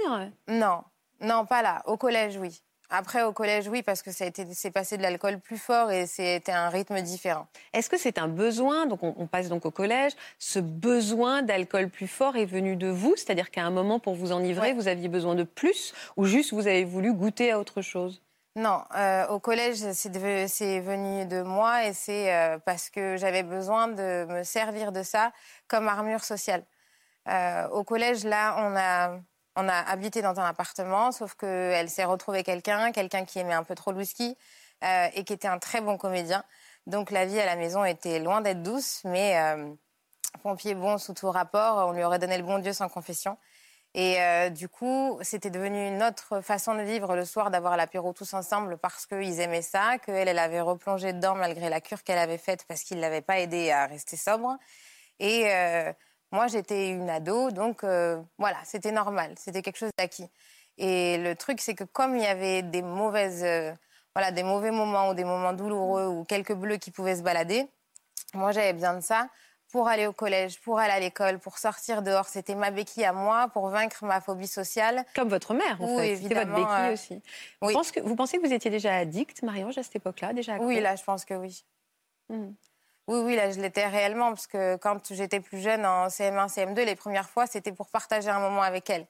Non, 0.50 0.84
non, 1.22 1.46
pas 1.46 1.62
là. 1.62 1.82
Au 1.86 1.96
collège, 1.96 2.36
oui. 2.38 2.62
Après, 2.90 3.24
au 3.24 3.32
collège, 3.32 3.68
oui, 3.70 3.82
parce 3.82 4.02
que 4.02 4.12
ça 4.12 4.26
a 4.26 4.28
été, 4.28 4.46
c'est 4.54 4.72
passé 4.72 4.98
de 4.98 5.02
l'alcool 5.02 5.40
plus 5.40 5.58
fort 5.58 5.92
et 5.92 6.06
c'était 6.06 6.52
un 6.52 6.68
rythme 6.68 7.02
différent. 7.02 7.48
Est-ce 7.74 7.90
que 7.90 7.98
c'est 7.98 8.18
un 8.18 8.28
besoin, 8.28 8.88
donc 8.88 9.04
on, 9.04 9.28
passe 9.28 9.48
donc 9.48 9.66
au 9.66 9.72
collège, 9.72 10.14
ce 10.38 10.60
besoin 10.60 11.44
d'alcool 11.44 11.90
plus 11.90 12.08
fort 12.08 12.36
est 12.36 12.46
venu 12.46 12.76
de 12.76 12.88
vous? 12.88 13.16
C'est-à-dire 13.16 13.52
qu'à 13.52 13.64
un 13.64 13.72
moment, 13.72 14.00
pour 14.00 14.16
vous 14.16 14.34
enivrer, 14.34 14.74
vous 14.74 14.88
aviez 14.88 15.08
besoin 15.08 15.36
de 15.36 15.44
plus 15.44 15.94
ou 16.18 16.26
juste 16.26 16.54
vous 16.54 16.68
avez 16.68 16.86
voulu 16.86 17.14
goûter 17.14 17.52
à 17.52 17.60
autre 17.60 17.82
chose? 17.82 18.22
Non, 18.58 18.84
euh, 18.96 19.28
au 19.28 19.40
collège, 19.40 19.92
c'est 19.92 20.10
venu 20.80 21.28
de 21.28 21.44
moi 21.44 21.86
et 21.86 21.94
c'est 21.94 22.34
euh, 22.34 22.58
parce 22.58 22.90
que 22.90 23.16
j'avais 23.16 23.44
besoin 23.44 23.88
de 23.88 24.26
me 24.28 24.42
servir 24.44 24.92
de 24.92 25.04
ça 25.04 25.32
comme 25.68 25.88
armure 25.88 26.24
sociale. 26.24 26.66
Euh, 27.30 27.68
au 27.70 27.84
collège, 27.84 28.24
là, 28.24 28.56
on 28.58 28.76
a, 28.76 29.20
on 29.58 29.70
a 29.70 29.76
habité 29.76 30.24
dans 30.24 30.40
un 30.40 30.46
appartement, 30.46 31.12
sauf 31.12 31.36
qu'elle 31.36 31.88
s'est 31.88 32.04
retrouvée 32.06 32.42
quelqu'un, 32.44 32.92
quelqu'un 32.92 33.26
qui 33.26 33.38
aimait 33.38 33.54
un 33.54 33.64
peu 33.64 33.76
trop 33.76 33.92
le 33.92 34.00
whisky 34.00 34.36
et 34.82 35.24
qui 35.24 35.34
était 35.34 35.48
un 35.48 35.60
très 35.60 35.82
bon 35.82 35.98
comédien. 35.98 36.44
Donc 36.88 37.12
la 37.12 37.28
vie 37.28 37.40
à 37.40 37.46
la 37.46 37.58
maison 37.58 37.86
était 37.86 38.18
loin 38.18 38.42
d'être 38.42 38.64
douce, 38.64 39.02
mais 39.04 39.38
pompier 40.42 40.74
bon 40.74 40.98
sous 40.98 41.14
tout 41.14 41.30
rapport, 41.30 41.88
on 41.88 41.92
lui 41.92 42.04
aurait 42.04 42.20
donné 42.20 42.38
le 42.38 42.44
bon 42.44 42.58
Dieu 42.58 42.74
sans 42.74 42.90
confession. 42.90 43.38
Et 44.00 44.22
euh, 44.22 44.52
du 44.52 44.70
coup, 44.70 45.18
c'était 45.24 45.50
devenu 45.50 45.88
une 45.88 46.04
autre 46.04 46.42
façon 46.42 46.76
de 46.76 46.84
vivre 46.84 47.16
le 47.16 47.26
soir, 47.26 47.50
d'avoir 47.50 47.76
l'apéro 47.76 48.14
tous 48.14 48.36
ensemble 48.36 48.78
parce 48.78 49.08
qu'ils 49.08 49.40
aimaient 49.40 49.64
ça, 49.64 49.98
qu'elle, 49.98 50.28
elle 50.28 50.38
avait 50.38 50.62
replongé 50.62 51.14
dedans 51.14 51.34
malgré 51.34 51.68
la 51.68 51.82
cure 51.82 52.04
qu'elle 52.04 52.20
avait 52.20 52.38
faite 52.38 52.64
parce 52.68 52.84
qu'il 52.84 52.98
ne 52.98 53.02
l'avait 53.02 53.24
pas 53.24 53.40
aidée 53.40 53.72
à 53.72 53.88
rester 53.88 54.16
sobre. 54.16 54.56
Et 55.20 55.52
euh, 55.52 55.92
moi, 56.32 56.46
j'étais 56.46 56.92
une 56.92 57.10
ado, 57.10 57.50
donc 57.50 57.84
euh, 57.84 58.22
voilà, 58.38 58.60
c'était 58.66 58.92
normal, 58.92 59.34
c'était 59.36 59.64
quelque 59.64 59.80
chose 59.80 59.90
d'acquis. 59.98 60.30
Et 60.78 61.18
le 61.18 61.36
truc, 61.36 61.60
c'est 61.60 61.74
que 61.74 61.84
comme 61.84 62.16
il 62.16 62.22
y 62.22 62.28
avait 62.28 62.62
des 62.62 62.84
mauvaises, 62.84 63.44
voilà, 64.14 64.30
des 64.30 64.44
mauvais 64.44 64.70
moments 64.70 65.10
ou 65.10 65.16
des 65.16 65.24
moments 65.24 65.54
douloureux 65.54 66.06
ou 66.06 66.24
quelques 66.24 66.54
bleus 66.54 66.78
qui 66.78 66.92
pouvaient 66.92 67.16
se 67.16 67.24
balader, 67.24 67.68
moi, 68.36 68.52
j'avais 68.52 68.74
besoin 68.74 68.94
de 68.94 69.02
ça 69.02 69.28
pour 69.72 69.88
aller 69.88 70.08
au 70.08 70.14
collège, 70.14 70.60
pour 70.62 70.80
aller 70.80 70.94
à 70.94 71.00
l'école, 71.00 71.40
pour 71.40 71.58
sortir 71.58 72.02
dehors. 72.02 72.28
C'était 72.28 72.56
ma 72.56 72.72
béquille 72.72 73.06
à 73.06 73.14
moi 73.14 73.50
pour 73.50 73.70
vaincre 73.70 74.06
ma 74.06 74.22
phobie 74.22 74.48
sociale. 74.48 75.06
Comme 75.16 75.30
votre 75.30 75.54
mère, 75.54 75.82
en 75.82 75.98
fait. 75.98 76.16
C'était 76.18 76.36
votre 76.36 76.54
béquille 76.54 76.66
euh, 76.70 76.94
aussi. 76.94 77.22
Oui. 77.62 77.74
Que, 77.94 78.00
vous, 78.02 78.16
pensez 78.16 78.38
que 78.38 78.46
vous 78.46 78.54
étiez 78.54 78.72
déjà 78.72 78.96
addict, 78.96 79.44
Marie-Ange, 79.44 79.78
à 79.78 79.84
cette 79.84 79.98
époque-là 79.98 80.34
déjà 80.34 80.58
Oui, 80.58 80.80
là, 80.80 80.96
je 80.96 81.04
pense 81.04 81.26
que 81.26 81.34
oui. 81.34 81.64
Hmm. 82.30 82.52
Oui, 83.08 83.20
oui, 83.24 83.36
là, 83.36 83.52
je 83.52 83.60
l'étais 83.60 83.88
réellement, 83.88 84.30
parce 84.30 84.48
que 84.48 84.76
quand 84.78 85.14
j'étais 85.14 85.40
plus 85.40 85.60
jeune, 85.60 85.86
en 85.86 86.08
CM1, 86.08 86.54
CM2, 86.54 86.84
les 86.84 86.96
premières 86.96 87.30
fois, 87.30 87.48
c'était 87.48 87.72
pour 87.72 87.90
partager 87.90 88.30
un 88.30 88.40
moment 88.40 88.62
avec 88.62 88.90
elle. 88.90 89.08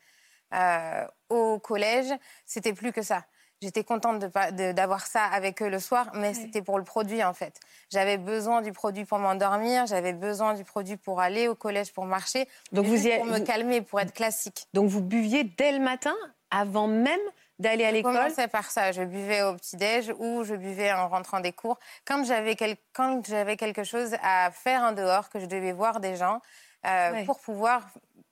Euh, 0.54 1.06
au 1.30 1.60
collège, 1.60 2.14
c'était 2.46 2.74
plus 2.74 2.92
que 2.92 3.02
ça. 3.02 3.26
J'étais 3.62 3.84
contente 3.84 4.20
d'avoir 4.20 5.08
ça 5.08 5.24
avec 5.24 5.62
eux 5.64 5.70
le 5.70 5.80
soir, 5.80 6.12
mais 6.14 6.34
c'était 6.34 6.62
pour 6.62 6.78
le 6.78 6.84
produit 6.84 7.24
en 7.24 7.34
fait. 7.34 7.60
J'avais 7.90 8.18
besoin 8.18 8.62
du 8.62 8.72
produit 8.72 9.04
pour 9.04 9.18
m'endormir, 9.18 9.88
j'avais 9.88 10.14
besoin 10.14 10.54
du 10.54 10.64
produit 10.64 10.98
pour 10.98 11.20
aller 11.20 11.48
au 11.48 11.56
collège, 11.56 11.92
pour 11.92 12.06
marcher, 12.06 12.48
Donc 12.72 12.86
vous 12.86 13.02
pour 13.18 13.26
me 13.26 13.40
calmer, 13.40 13.82
pour 13.82 14.00
être 14.00 14.14
classique. 14.14 14.68
Donc 14.74 14.90
vous 14.90 15.02
buviez 15.02 15.44
dès 15.44 15.72
le 15.72 15.80
matin, 15.80 16.16
avant 16.52 16.88
même 16.88 17.20
d'aller 17.60 17.84
à 17.86 17.92
l'école? 17.92 18.14
Je 18.14 18.20
commençais 18.20 18.48
par 18.48 18.70
ça. 18.70 18.92
Je 18.92 19.02
buvais 19.02 19.42
au 19.42 19.56
petit-déj 19.56 20.14
ou 20.20 20.44
je 20.44 20.54
buvais 20.54 20.94
en 20.94 21.10
rentrant 21.10 21.40
des 21.40 21.52
cours. 21.52 21.80
Quand 22.06 22.24
j'avais 22.24 22.56
quelque 22.56 23.84
chose 23.84 24.16
à 24.22 24.52
faire 24.52 24.84
en 24.84 24.92
dehors, 24.92 25.30
que 25.30 25.40
je 25.40 25.46
devais 25.46 25.72
voir 25.72 26.00
des 26.00 26.16
gens, 26.16 26.42
euh, 26.86 27.26
pour 27.26 27.40
pouvoir 27.40 27.88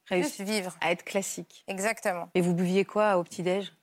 Réussir 0.08 0.46
vivre. 0.46 0.78
À 0.82 0.92
être 0.92 1.04
classique. 1.04 1.64
Exactement. 1.68 2.30
Et 2.36 2.42
vous 2.42 2.54
buviez 2.54 2.86
quoi 2.86 3.18
au 3.18 3.24
petit-déj? 3.24 3.74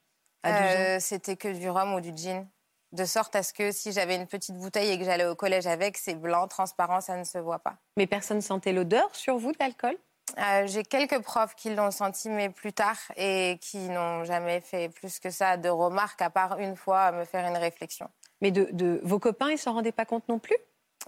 Euh, 0.46 0.98
C'était 1.00 1.36
que 1.36 1.48
du 1.48 1.68
rhum 1.68 1.94
ou 1.94 2.00
du 2.00 2.12
gin. 2.16 2.46
De 2.92 3.06
sorte 3.06 3.34
à 3.36 3.42
ce 3.42 3.54
que 3.54 3.72
si 3.72 3.90
j'avais 3.92 4.16
une 4.16 4.26
petite 4.26 4.56
bouteille 4.56 4.90
et 4.90 4.98
que 4.98 5.04
j'allais 5.04 5.24
au 5.24 5.34
collège 5.34 5.66
avec, 5.66 5.96
c'est 5.96 6.14
blanc, 6.14 6.46
transparent, 6.46 7.00
ça 7.00 7.16
ne 7.16 7.24
se 7.24 7.38
voit 7.38 7.60
pas. 7.60 7.76
Mais 7.96 8.06
personne 8.06 8.36
ne 8.36 8.42
sentait 8.42 8.72
l'odeur 8.72 9.14
sur 9.14 9.38
vous 9.38 9.52
de 9.52 9.56
l'alcool? 9.58 9.96
Euh, 10.38 10.66
J'ai 10.66 10.82
quelques 10.82 11.20
profs 11.20 11.54
qui 11.54 11.74
l'ont 11.74 11.90
senti, 11.90 12.28
mais 12.28 12.50
plus 12.50 12.72
tard, 12.72 12.98
et 13.16 13.58
qui 13.60 13.78
n'ont 13.88 14.24
jamais 14.24 14.60
fait 14.60 14.88
plus 14.88 15.18
que 15.18 15.30
ça 15.30 15.56
de 15.56 15.68
remarques, 15.68 16.22
à 16.22 16.30
part 16.30 16.58
une 16.58 16.76
fois 16.76 17.00
à 17.00 17.12
me 17.12 17.24
faire 17.24 17.46
une 17.46 17.56
réflexion. 17.56 18.08
Mais 18.40 18.50
de, 18.50 19.00
vos 19.04 19.18
copains, 19.18 19.50
ils 19.50 19.58
s'en 19.58 19.72
rendaient 19.72 19.92
pas 19.92 20.04
compte 20.04 20.28
non 20.28 20.38
plus? 20.38 20.56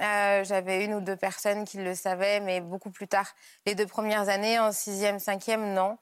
Euh, 0.01 0.43
J'avais 0.45 0.85
une 0.85 0.95
ou 0.95 1.01
deux 1.01 1.17
personnes 1.17 1.65
qui 1.65 1.79
le 1.79 1.95
savaient, 1.95 2.41
mais 2.41 2.61
beaucoup 2.61 2.91
plus 2.91 3.09
tard. 3.09 3.35
Les 3.67 3.75
deux 3.75 3.87
premières 3.87 4.29
années, 4.29 4.59
en 4.59 4.73
sixième, 4.73 5.19
cinquième, 5.19 5.75
non. 5.75 5.99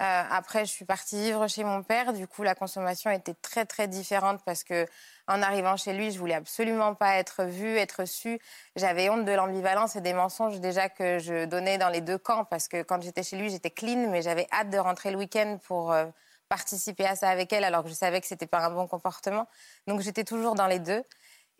Euh, 0.00 0.22
après, 0.28 0.66
je 0.66 0.72
suis 0.72 0.84
partie 0.84 1.16
vivre 1.16 1.46
chez 1.46 1.62
mon 1.62 1.82
père. 1.84 2.12
Du 2.12 2.26
coup, 2.26 2.42
la 2.42 2.56
consommation 2.56 3.10
était 3.10 3.34
très, 3.34 3.64
très 3.64 3.86
différente 3.86 4.40
parce 4.44 4.64
que, 4.64 4.86
en 5.28 5.40
arrivant 5.40 5.76
chez 5.76 5.92
lui, 5.92 6.10
je 6.10 6.18
voulais 6.18 6.34
absolument 6.34 6.94
pas 6.94 7.14
être 7.16 7.44
vue, 7.44 7.76
être 7.76 8.04
su. 8.04 8.40
J'avais 8.74 9.08
honte 9.08 9.24
de 9.24 9.32
l'ambivalence 9.32 9.94
et 9.94 10.00
des 10.00 10.12
mensonges 10.12 10.58
déjà 10.60 10.88
que 10.88 11.20
je 11.20 11.44
donnais 11.44 11.78
dans 11.78 11.90
les 11.90 12.00
deux 12.00 12.18
camps 12.18 12.44
parce 12.44 12.66
que 12.66 12.82
quand 12.82 13.02
j'étais 13.02 13.22
chez 13.22 13.36
lui, 13.36 13.50
j'étais 13.50 13.70
clean, 13.70 14.10
mais 14.10 14.20
j'avais 14.20 14.48
hâte 14.52 14.70
de 14.70 14.78
rentrer 14.78 15.12
le 15.12 15.18
week-end 15.18 15.58
pour 15.64 15.92
euh, 15.92 16.06
participer 16.48 17.06
à 17.06 17.14
ça 17.14 17.28
avec 17.30 17.52
elle 17.52 17.64
alors 17.64 17.84
que 17.84 17.88
je 17.88 17.94
savais 17.94 18.20
que 18.20 18.26
c'était 18.26 18.46
pas 18.48 18.64
un 18.66 18.70
bon 18.70 18.88
comportement. 18.88 19.46
Donc, 19.86 20.00
j'étais 20.00 20.24
toujours 20.24 20.56
dans 20.56 20.66
les 20.66 20.80
deux. 20.80 21.04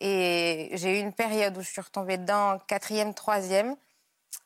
Et 0.00 0.70
j'ai 0.72 0.98
eu 0.98 1.00
une 1.00 1.12
période 1.12 1.56
où 1.56 1.60
je 1.60 1.68
suis 1.70 1.80
retombée 1.80 2.18
dedans, 2.18 2.58
quatrième, 2.66 3.14
troisième. 3.14 3.76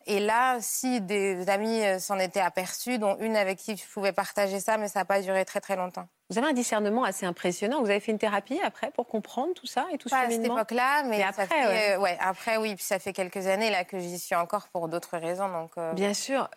Et 0.06 0.20
là, 0.20 0.56
si 0.60 1.00
des 1.00 1.48
amis 1.50 1.82
euh, 1.82 1.98
s'en 1.98 2.18
étaient 2.18 2.40
aperçus, 2.40 2.98
dont 2.98 3.16
une 3.20 3.36
avec 3.36 3.58
qui 3.58 3.76
je 3.76 3.84
pouvais 3.92 4.12
partager 4.12 4.58
ça, 4.58 4.78
mais 4.78 4.88
ça 4.88 5.00
n'a 5.00 5.04
pas 5.04 5.20
duré 5.20 5.44
très 5.44 5.60
très 5.60 5.76
longtemps. 5.76 6.06
Vous 6.30 6.38
avez 6.38 6.48
un 6.48 6.52
discernement 6.52 7.04
assez 7.04 7.26
impressionnant. 7.26 7.80
Vous 7.80 7.90
avez 7.90 8.00
fait 8.00 8.12
une 8.12 8.18
thérapie 8.18 8.58
après 8.62 8.90
pour 8.90 9.06
comprendre 9.06 9.52
tout 9.54 9.66
ça 9.66 9.86
et 9.92 9.98
tout 9.98 10.08
Pas 10.08 10.20
à 10.20 10.30
cette 10.30 10.44
époque-là, 10.44 11.02
mais, 11.04 11.22
après, 11.22 11.94
euh, 11.94 11.98
ouais. 11.98 12.16
après 12.20 12.56
oui. 12.58 12.74
Puis 12.74 12.84
ça 12.84 12.98
fait 12.98 13.12
quelques 13.12 13.46
années 13.46 13.70
là 13.70 13.84
que 13.84 13.98
j'y 13.98 14.18
suis 14.18 14.34
encore 14.34 14.68
pour 14.68 14.88
d'autres 14.88 15.16
raisons. 15.18 15.48
Donc 15.48 15.72
euh, 15.78 15.92
bien 15.92 16.14
sûr. 16.14 16.48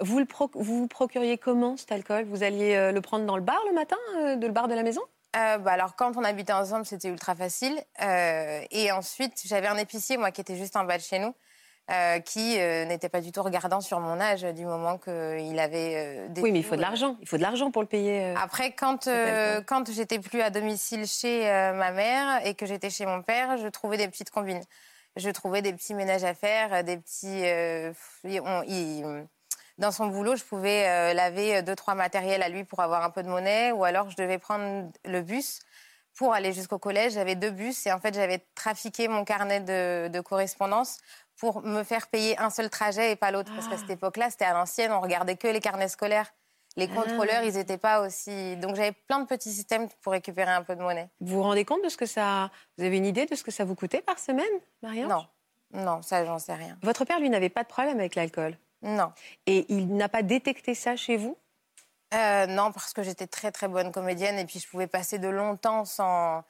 vous 0.00 0.18
le 0.18 0.26
vous, 0.54 0.88
procuriez 0.88 1.38
comment 1.38 1.76
cet 1.76 1.92
alcool? 1.92 2.24
Vous 2.24 2.42
alliez 2.42 2.92
le 2.92 3.00
prendre 3.00 3.26
dans 3.26 3.36
le 3.36 3.42
bar 3.42 3.60
le 3.68 3.74
matin, 3.74 3.96
de 4.36 4.46
le 4.46 4.52
bar 4.52 4.68
de 4.68 4.74
la 4.74 4.82
maison? 4.82 5.02
Bah 5.34 5.60
alors 5.66 5.96
quand 5.96 6.16
on 6.16 6.24
habitait 6.24 6.52
ensemble, 6.52 6.84
c'était 6.84 7.08
ultra 7.08 7.34
facile. 7.34 7.80
et 8.00 8.92
ensuite, 8.92 9.40
j'avais 9.44 9.68
un 9.68 9.76
épicier 9.76 10.16
moi 10.16 10.30
qui 10.30 10.40
était 10.40 10.56
juste 10.56 10.76
en 10.76 10.84
bas 10.84 10.98
de 10.98 11.02
chez 11.02 11.18
nous. 11.18 11.34
Euh, 11.90 12.20
qui 12.20 12.60
euh, 12.60 12.84
n'était 12.84 13.08
pas 13.08 13.20
du 13.20 13.32
tout 13.32 13.42
regardant 13.42 13.80
sur 13.80 13.98
mon 13.98 14.20
âge 14.20 14.42
du 14.42 14.64
moment 14.64 14.98
qu'il 14.98 15.58
avait 15.58 15.94
euh, 15.96 16.28
des. 16.28 16.40
Oui, 16.40 16.52
mais 16.52 16.60
il 16.60 16.64
faut 16.64 16.76
de 16.76 16.80
l'argent. 16.80 17.16
Il 17.20 17.28
faut 17.28 17.36
de 17.36 17.42
l'argent 17.42 17.72
pour 17.72 17.82
le 17.82 17.88
payer. 17.88 18.34
Après, 18.36 18.70
quand, 18.70 19.08
quand 19.66 19.90
j'étais 19.90 20.20
plus 20.20 20.40
à 20.42 20.50
domicile 20.50 21.06
chez 21.06 21.42
ma 21.74 21.90
mère 21.90 22.46
et 22.46 22.54
que 22.54 22.66
j'étais 22.66 22.88
chez 22.88 23.04
mon 23.04 23.22
père, 23.22 23.58
je 23.58 23.66
trouvais 23.66 23.96
des 23.96 24.06
petites 24.08 24.30
combines. 24.30 24.62
Je 25.16 25.28
trouvais 25.30 25.60
des 25.60 25.72
petits 25.72 25.94
ménages 25.94 26.24
à 26.24 26.34
faire, 26.34 26.84
des 26.84 26.96
petits. 26.96 27.42
dans 29.78 29.90
son 29.90 30.06
boulot, 30.06 30.36
je 30.36 30.44
pouvais 30.44 31.12
laver 31.14 31.62
deux, 31.62 31.74
trois 31.74 31.94
matériels 31.94 32.42
à 32.42 32.48
lui 32.48 32.62
pour 32.62 32.80
avoir 32.80 33.02
un 33.02 33.10
peu 33.10 33.24
de 33.24 33.28
monnaie, 33.28 33.72
ou 33.72 33.82
alors 33.84 34.08
je 34.08 34.16
devais 34.16 34.38
prendre 34.38 34.88
le 35.04 35.20
bus 35.20 35.60
pour 36.14 36.32
aller 36.32 36.52
jusqu'au 36.52 36.78
collège. 36.78 37.14
J'avais 37.14 37.34
deux 37.34 37.50
bus 37.50 37.86
et 37.86 37.92
en 37.92 37.98
fait, 37.98 38.14
j'avais 38.14 38.44
trafiqué 38.54 39.08
mon 39.08 39.24
carnet 39.24 39.60
de, 39.60 40.08
de 40.08 40.20
correspondance 40.20 40.98
pour 41.36 41.62
me 41.62 41.82
faire 41.82 42.08
payer 42.08 42.38
un 42.38 42.50
seul 42.50 42.70
trajet 42.70 43.12
et 43.12 43.16
pas 43.16 43.30
l'autre. 43.30 43.52
Parce 43.54 43.68
qu'à 43.68 43.76
cette 43.76 43.90
ah. 43.90 43.94
époque-là, 43.94 44.30
c'était 44.30 44.44
à 44.44 44.52
l'ancienne, 44.52 44.92
on 44.92 45.00
regardait 45.00 45.36
que 45.36 45.48
les 45.48 45.60
carnets 45.60 45.88
scolaires. 45.88 46.32
Les 46.76 46.88
ah. 46.90 46.94
contrôleurs, 46.94 47.42
ils 47.42 47.54
n'étaient 47.54 47.78
pas 47.78 48.00
aussi. 48.00 48.56
Donc 48.56 48.76
j'avais 48.76 48.92
plein 48.92 49.20
de 49.20 49.26
petits 49.26 49.52
systèmes 49.52 49.88
pour 50.00 50.12
récupérer 50.12 50.50
un 50.50 50.62
peu 50.62 50.76
de 50.76 50.82
monnaie. 50.82 51.10
Vous 51.20 51.36
vous 51.36 51.42
rendez 51.42 51.64
compte 51.64 51.82
de 51.84 51.88
ce 51.88 51.96
que 51.96 52.06
ça. 52.06 52.50
Vous 52.78 52.84
avez 52.84 52.96
une 52.96 53.06
idée 53.06 53.26
de 53.26 53.34
ce 53.34 53.42
que 53.42 53.50
ça 53.50 53.64
vous 53.64 53.74
coûtait 53.74 54.02
par 54.02 54.18
semaine, 54.18 54.46
Marianne 54.82 55.08
Non, 55.08 55.26
non, 55.72 56.02
ça, 56.02 56.24
j'en 56.24 56.38
sais 56.38 56.54
rien. 56.54 56.78
Votre 56.82 57.04
père, 57.04 57.20
lui, 57.20 57.30
n'avait 57.30 57.48
pas 57.48 57.62
de 57.62 57.68
problème 57.68 57.98
avec 57.98 58.14
l'alcool? 58.14 58.56
Non. 58.82 59.12
Et 59.46 59.66
il 59.72 59.94
n'a 59.94 60.08
pas 60.08 60.22
détecté 60.22 60.74
ça 60.74 60.96
chez 60.96 61.16
vous? 61.16 61.36
Euh, 62.14 62.46
Non, 62.46 62.72
parce 62.72 62.92
que 62.92 63.02
j'étais 63.02 63.26
très 63.26 63.52
très 63.52 63.68
bonne 63.68 63.92
comédienne 63.92 64.38
et 64.38 64.44
puis 64.44 64.58
je 64.58 64.68
pouvais 64.68 64.86
passer 64.86 65.18
de 65.18 65.28
longtemps 65.28 65.84
sans, 65.84 66.44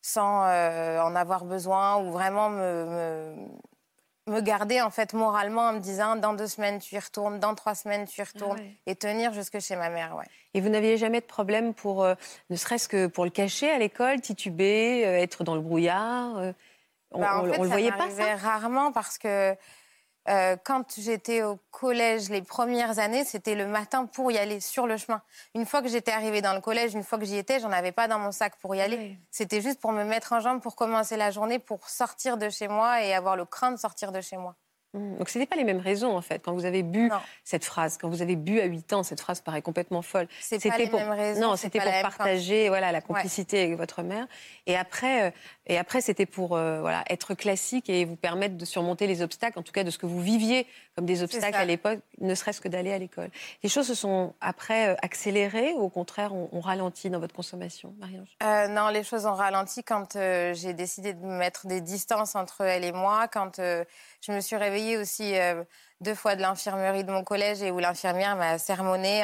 sans 0.00 0.44
euh, 0.46 1.00
en 1.00 1.14
avoir 1.14 1.44
besoin 1.44 1.98
ou 1.98 2.10
vraiment 2.10 2.50
me, 2.50 2.84
me 2.84 3.48
garder 4.40 4.80
en 4.80 4.90
fait 4.90 5.12
moralement 5.12 5.68
en 5.68 5.72
me 5.74 5.80
disant 5.80 6.16
dans 6.16 6.34
deux 6.34 6.46
semaines 6.46 6.78
tu 6.78 6.94
y 6.94 6.98
retournes, 6.98 7.38
dans 7.40 7.54
trois 7.54 7.74
semaines 7.74 8.06
tu 8.06 8.20
y 8.20 8.24
retournes 8.24 8.58
ah 8.60 8.80
et 8.86 8.94
tenir 8.94 9.32
jusque 9.32 9.58
chez 9.60 9.76
ma 9.76 9.90
mère. 9.90 10.14
Ouais. 10.16 10.24
Et 10.54 10.60
vous 10.60 10.68
n'aviez 10.68 10.96
jamais 10.96 11.20
de 11.20 11.26
problème 11.26 11.74
pour, 11.74 12.04
euh, 12.04 12.14
ne 12.50 12.56
serait-ce 12.56 12.88
que 12.88 13.06
pour 13.06 13.24
le 13.24 13.30
cacher 13.30 13.70
à 13.70 13.78
l'école, 13.78 14.20
tituber, 14.20 15.06
euh, 15.06 15.18
être 15.18 15.44
dans 15.44 15.54
le 15.54 15.60
brouillard 15.60 16.38
euh, 16.38 16.52
On, 17.10 17.20
bah, 17.20 17.42
le 17.44 17.66
voyait 17.66 17.92
pas 17.92 18.10
ça? 18.10 18.36
Rarement 18.36 18.92
parce 18.92 19.18
que 19.18 19.54
euh, 20.28 20.56
quand 20.62 20.94
j'étais 20.98 21.42
au 21.42 21.58
collège 21.70 22.28
les 22.28 22.42
premières 22.42 22.98
années, 22.98 23.24
c'était 23.24 23.54
le 23.54 23.66
matin 23.66 24.06
pour 24.06 24.30
y 24.30 24.38
aller 24.38 24.60
sur 24.60 24.86
le 24.86 24.96
chemin. 24.96 25.22
Une 25.54 25.64
fois 25.64 25.80
que 25.80 25.88
j'étais 25.88 26.12
arrivée 26.12 26.42
dans 26.42 26.54
le 26.54 26.60
collège, 26.60 26.94
une 26.94 27.02
fois 27.02 27.18
que 27.18 27.24
j'y 27.24 27.36
étais, 27.36 27.60
j'en 27.60 27.72
avais 27.72 27.92
pas 27.92 28.08
dans 28.08 28.18
mon 28.18 28.32
sac 28.32 28.54
pour 28.60 28.74
y 28.74 28.80
aller. 28.80 29.18
C'était 29.30 29.60
juste 29.60 29.80
pour 29.80 29.92
me 29.92 30.04
mettre 30.04 30.32
en 30.32 30.40
jambe 30.40 30.60
pour 30.60 30.76
commencer 30.76 31.16
la 31.16 31.30
journée, 31.30 31.58
pour 31.58 31.88
sortir 31.88 32.36
de 32.36 32.50
chez 32.50 32.68
moi 32.68 33.02
et 33.02 33.14
avoir 33.14 33.36
le 33.36 33.44
craint 33.44 33.72
de 33.72 33.78
sortir 33.78 34.12
de 34.12 34.20
chez 34.20 34.36
moi. 34.36 34.54
Mmh. 34.94 35.18
Donc 35.18 35.28
ce 35.28 35.38
n'était 35.38 35.48
pas 35.48 35.56
les 35.56 35.64
mêmes 35.64 35.80
raisons 35.80 36.16
en 36.16 36.22
fait. 36.22 36.40
Quand 36.42 36.54
vous 36.54 36.64
avez 36.64 36.82
bu 36.82 37.10
cette 37.44 37.64
phrase, 37.64 37.98
quand 37.98 38.08
vous 38.08 38.22
avez 38.22 38.36
bu 38.36 38.58
à 38.60 38.64
8 38.64 38.92
ans, 38.94 39.02
cette 39.02 39.20
phrase 39.20 39.42
paraît 39.42 39.60
complètement 39.60 40.00
folle. 40.00 40.28
C'était 40.40 40.70
pas 40.70 40.78
les 40.78 40.88
pour... 40.88 40.98
mêmes 40.98 41.10
raisons. 41.10 41.40
Non, 41.42 41.56
c'était 41.56 41.78
pour 41.78 41.92
partager 42.02 42.68
voilà 42.68 42.90
la 42.90 43.02
complicité 43.02 43.64
avec 43.64 43.76
votre 43.76 44.02
mère. 44.02 44.26
Et 44.66 44.76
après, 44.76 45.28
euh, 45.28 45.30
et 45.66 45.76
après 45.76 46.00
c'était 46.00 46.24
pour 46.26 46.56
euh, 46.56 46.80
voilà 46.80 47.04
être 47.10 47.34
classique 47.34 47.90
et 47.90 48.06
vous 48.06 48.16
permettre 48.16 48.56
de 48.56 48.64
surmonter 48.64 49.06
les 49.06 49.20
obstacles, 49.20 49.58
en 49.58 49.62
tout 49.62 49.72
cas 49.72 49.84
de 49.84 49.90
ce 49.90 49.98
que 49.98 50.06
vous 50.06 50.20
viviez 50.20 50.66
comme 50.98 51.06
des 51.06 51.22
obstacles 51.22 51.56
à 51.56 51.64
l'époque, 51.64 52.00
ne 52.20 52.34
serait-ce 52.34 52.60
que 52.60 52.66
d'aller 52.66 52.92
à 52.92 52.98
l'école. 52.98 53.30
Les 53.62 53.68
choses 53.68 53.86
se 53.86 53.94
sont 53.94 54.34
après 54.40 54.88
euh, 54.88 54.96
accélérées 55.00 55.74
ou 55.74 55.82
au 55.82 55.88
contraire 55.88 56.34
ont, 56.34 56.60
ralenti 56.60 57.08
dans 57.08 57.20
votre 57.20 57.36
consommation, 57.36 57.94
Marianne 58.00 58.74
Non, 58.74 58.88
les 58.88 59.04
choses 59.04 59.24
ont 59.24 59.34
ralenti 59.34 59.84
quand 59.84 60.14
j'ai 60.14 60.72
décidé 60.72 61.12
de 61.12 61.24
mettre 61.24 61.68
des 61.68 61.80
distances 61.80 62.34
entre 62.34 62.62
elle 62.62 62.82
et 62.82 62.90
moi, 62.90 63.28
quand 63.28 63.60
je 63.60 64.32
me 64.32 64.40
suis 64.40 64.56
réveillée 64.56 64.96
aussi 64.96 65.38
euh, 65.38 65.62
deux 66.00 66.16
fois 66.16 66.34
de 66.34 66.42
l'infirmerie 66.42 67.04
de 67.04 67.12
mon 67.12 67.22
collège 67.22 67.62
et 67.62 67.70
où 67.70 67.78
l'infirmière 67.78 68.34
m'a 68.34 68.58
sermonné 68.58 69.22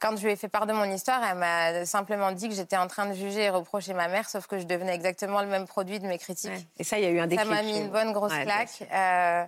Quand 0.00 0.16
je 0.16 0.24
lui 0.24 0.32
ai 0.32 0.36
fait 0.36 0.48
part 0.48 0.66
de 0.66 0.72
mon 0.72 0.90
histoire, 0.90 1.22
elle 1.22 1.38
m'a 1.38 1.86
simplement 1.86 2.32
dit 2.32 2.48
que 2.48 2.54
j'étais 2.56 2.76
en 2.76 2.88
train 2.88 3.06
de 3.06 3.14
juger 3.14 3.44
et 3.44 3.50
reprocher 3.50 3.94
ma 3.94 4.08
mère, 4.08 4.28
sauf 4.28 4.48
que 4.48 4.58
je 4.58 4.64
devenais 4.64 4.96
exactement 4.96 5.40
le 5.40 5.46
même 5.46 5.68
produit 5.68 6.00
de 6.00 6.08
mes 6.08 6.18
critiques. 6.18 6.66
Et 6.80 6.82
ça, 6.82 6.98
il 6.98 7.04
y 7.04 7.06
a 7.06 7.10
eu 7.10 7.20
un 7.20 7.28
déclic. 7.28 7.48
Ça 7.48 7.54
m'a 7.54 7.62
mis 7.62 7.78
une 7.78 7.90
bonne 7.90 8.12
grosse 8.12 8.34
claque. 8.34 8.82
Euh, 8.92 9.44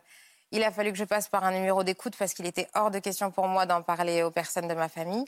il 0.52 0.62
a 0.62 0.70
fallu 0.70 0.92
que 0.92 0.98
je 0.98 1.04
passe 1.04 1.28
par 1.28 1.44
un 1.44 1.52
numéro 1.52 1.84
d'écoute 1.84 2.16
parce 2.18 2.34
qu'il 2.34 2.46
était 2.46 2.68
hors 2.74 2.90
de 2.90 2.98
question 2.98 3.30
pour 3.30 3.48
moi 3.48 3.66
d'en 3.66 3.82
parler 3.82 4.22
aux 4.22 4.30
personnes 4.30 4.68
de 4.68 4.74
ma 4.74 4.88
famille. 4.88 5.24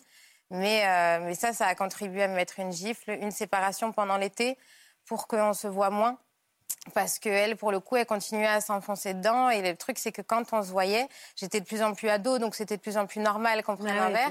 Mais, 0.51 0.87
euh, 0.87 1.21
mais 1.27 1.35
ça, 1.35 1.53
ça 1.53 1.67
a 1.67 1.75
contribué 1.75 2.23
à 2.23 2.29
me 2.29 2.35
mettre 2.35 2.59
une 2.59 2.73
gifle, 2.73 3.11
une 3.11 3.31
séparation 3.31 3.93
pendant 3.93 4.17
l'été 4.17 4.57
pour 5.05 5.27
qu'on 5.27 5.53
se 5.53 5.67
voit 5.67 5.91
moins 5.91 6.19
parce 6.95 7.19
qu'elle, 7.19 7.57
pour 7.57 7.73
le 7.73 7.81
coup, 7.81 7.97
elle 7.97 8.07
continuait 8.07 8.47
à 8.47 8.61
s'enfoncer 8.61 9.15
dedans. 9.15 9.51
Et 9.51 9.63
le 9.63 9.77
truc, 9.77 9.99
c'est 9.99 10.13
que 10.13 10.23
quand 10.23 10.53
on 10.53 10.63
se 10.63 10.71
voyait, 10.71 11.07
j'étais 11.37 11.61
de 11.61 11.67
plus 11.67 11.83
en 11.83 11.95
plus 11.95 12.09
ado, 12.09 12.39
donc 12.39 12.55
c'était 12.55 12.77
de 12.77 12.83
plus 12.83 12.97
en 12.97 13.07
plus 13.07 13.21
normal 13.21 13.63
qu'on 13.63 13.77
prenne 13.77 13.97
ah 13.99 14.07
un 14.07 14.11
verre. 14.11 14.31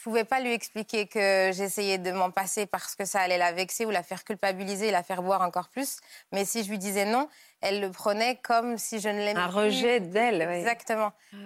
Je 0.00 0.04
pouvais 0.04 0.24
pas 0.24 0.40
lui 0.40 0.54
expliquer 0.54 1.06
que 1.06 1.50
j'essayais 1.52 1.98
de 1.98 2.10
m'en 2.10 2.30
passer 2.30 2.64
parce 2.64 2.94
que 2.94 3.04
ça 3.04 3.20
allait 3.20 3.36
la 3.36 3.52
vexer 3.52 3.84
ou 3.84 3.90
la 3.90 4.02
faire 4.02 4.24
culpabiliser, 4.24 4.90
la 4.90 5.02
faire 5.02 5.22
boire 5.22 5.42
encore 5.42 5.68
plus. 5.68 5.98
Mais 6.32 6.46
si 6.46 6.64
je 6.64 6.70
lui 6.70 6.78
disais 6.78 7.04
non, 7.04 7.28
elle 7.60 7.82
le 7.82 7.90
prenait 7.90 8.36
comme 8.36 8.78
si 8.78 8.98
je 8.98 9.10
ne 9.10 9.18
l'aimais 9.18 9.34
pas. 9.34 9.40
Un 9.40 9.48
rejet 9.48 10.00
d'elle, 10.00 10.40
Exactement. 10.40 11.12
Ah 11.34 11.36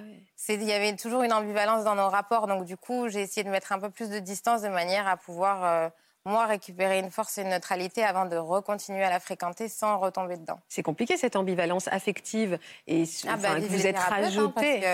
il 0.50 0.62
y 0.62 0.72
avait 0.72 0.94
toujours 0.94 1.24
une 1.24 1.32
ambivalence 1.32 1.82
dans 1.82 1.96
nos 1.96 2.08
rapports. 2.08 2.46
Donc 2.46 2.64
du 2.64 2.76
coup, 2.76 3.08
j'ai 3.08 3.22
essayé 3.22 3.42
de 3.42 3.50
mettre 3.50 3.72
un 3.72 3.80
peu 3.80 3.90
plus 3.90 4.08
de 4.08 4.20
distance 4.20 4.62
de 4.62 4.68
manière 4.68 5.08
à 5.08 5.16
pouvoir... 5.16 5.64
Euh, 5.64 5.88
moi, 6.26 6.46
récupérer 6.46 6.98
une 6.98 7.10
force 7.10 7.36
et 7.36 7.42
une 7.42 7.50
neutralité 7.50 8.02
avant 8.02 8.24
de 8.24 8.36
recontinuer 8.36 9.04
à 9.04 9.10
la 9.10 9.20
fréquenter 9.20 9.68
sans 9.68 9.98
retomber 9.98 10.38
dedans. 10.38 10.58
C'est 10.68 10.82
compliqué 10.82 11.16
cette 11.18 11.36
ambivalence 11.36 11.86
affective 11.88 12.58
et 12.86 13.04
ah 13.28 13.36
bah, 13.36 13.58
vous 13.58 13.86
êtes 13.86 13.96
hein, 13.96 14.08
rajouté. 14.08 14.86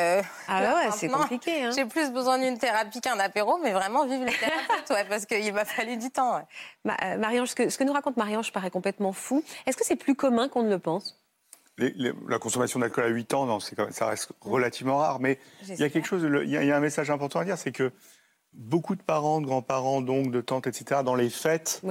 ah 0.49 0.75
ouais, 0.75 0.91
c'est 0.93 1.09
compliqué. 1.09 1.65
Hein. 1.65 1.71
J'ai 1.71 1.85
plus 1.85 2.11
besoin 2.11 2.39
d'une 2.39 2.59
thérapie 2.59 3.01
qu'un 3.01 3.19
apéro, 3.21 3.59
mais 3.59 3.73
vraiment 3.73 4.07
vive 4.07 4.25
les 4.25 4.33
thérapeutes, 4.33 4.91
ouais, 4.91 5.05
parce 5.09 5.27
qu'il 5.27 5.53
m'a 5.53 5.65
fallu 5.65 5.97
du 5.97 6.11
temps. 6.11 6.37
Euh, 6.87 7.17
Marianne, 7.17 7.47
ce 7.47 7.55
que, 7.55 7.69
ce 7.69 7.79
que 7.79 7.85
nous 7.85 7.93
raconte 7.93 8.17
Marianne, 8.17 8.43
je 8.43 8.53
paraît 8.53 8.71
complètement 8.71 9.13
fou. 9.13 9.45
Est-ce 9.67 9.77
que 9.77 9.85
c'est 9.85 9.97
plus 9.97 10.17
commun 10.17 10.49
qu'on 10.49 10.65
ne 10.65 10.71
le 10.71 10.79
pense? 10.79 11.17
La 11.79 12.39
consommation 12.39 12.79
d'alcool 12.81 13.05
à 13.05 13.09
8 13.09 13.35
ans, 13.35 13.47
non, 13.47 13.59
ça 13.61 14.07
reste 14.07 14.33
relativement 14.41 14.99
rare, 14.99 15.19
mais 15.21 15.39
il 15.67 15.79
y 15.79 15.83
a 15.83 15.89
quelque 15.89 16.07
chose, 16.07 16.23
il 16.45 16.51
y 16.51 16.73
a 16.73 16.77
un 16.77 16.81
message 16.81 17.11
important 17.11 17.41
à 17.41 17.45
dire, 17.45 17.57
c'est 17.57 17.73
que 17.73 17.91
beaucoup 18.53 18.95
de 18.95 19.03
parents, 19.03 19.41
de 19.41 19.47
grands-parents, 19.47 20.01
d'oncles, 20.01 20.31
de 20.31 20.41
tantes, 20.41 20.67
etc., 20.67 21.03
dans 21.05 21.15
les 21.15 21.31
fêtes, 21.31 21.83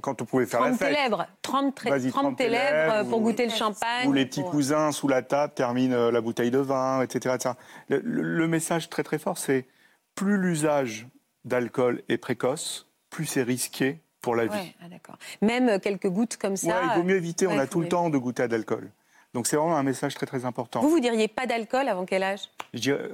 quand, 0.00 0.22
on, 0.22 0.24
pouvait 0.24 0.46
faire 0.46 0.60
la 0.60 0.72
fête. 0.72 0.94
Lèvres, 0.94 1.26
30, 1.42 1.74
30, 1.74 2.40
lèvres 2.40 3.08
pour 3.08 3.20
goûter 3.20 3.46
le 3.46 3.52
champagne. 3.52 4.08
Ou 4.08 4.12
les 4.12 4.26
petits 4.26 4.44
cousins 4.44 4.92
sous 4.92 5.08
la 5.08 5.22
table 5.22 5.54
terminent 5.54 5.94
euh, 5.94 6.10
la 6.10 6.20
bouteille 6.20 6.50
de 6.50 6.58
vin, 6.58 7.02
etc. 7.02 7.54
Le, 7.88 8.46
message 8.46 8.90
très 8.90 9.02
très 9.02 9.18
fort, 9.18 9.38
c'est 9.38 9.66
plus 10.14 10.36
l'usage 10.36 11.06
d'alcool 11.44 12.02
est 12.08 12.18
précoce, 12.18 12.88
plus 13.10 13.26
c'est 13.26 13.42
risqué 13.42 14.00
pour 14.20 14.36
la 14.36 14.46
vie. 14.46 14.52
Ouais, 14.52 14.74
ah, 14.84 14.88
d'accord. 14.88 15.16
Même 15.40 15.68
euh, 15.68 15.78
quelques 15.78 16.08
gouttes 16.08 16.36
comme 16.36 16.56
ça. 16.56 16.68
Ouais, 16.68 16.88
il 16.92 16.98
vaut 16.98 17.04
mieux 17.04 17.16
éviter, 17.16 17.46
on 17.46 17.58
a 17.58 17.66
tout 17.66 17.80
le 17.80 17.88
temps 17.88 18.10
de 18.10 18.18
goûter 18.18 18.44
à 18.44 18.48
de 18.48 18.52
l'alcool. 18.52 18.90
Donc 19.34 19.46
c'est 19.46 19.56
vraiment 19.56 19.76
un 19.76 19.82
message 19.82 20.14
très 20.14 20.26
très 20.26 20.44
important. 20.44 20.80
Vous, 20.80 20.90
vous 20.90 21.00
diriez 21.00 21.26
pas 21.26 21.46
d'alcool 21.46 21.88
avant 21.88 22.04
quel 22.04 22.22
âge? 22.22 22.50
Je 22.74 22.80
dirais, 22.80 23.08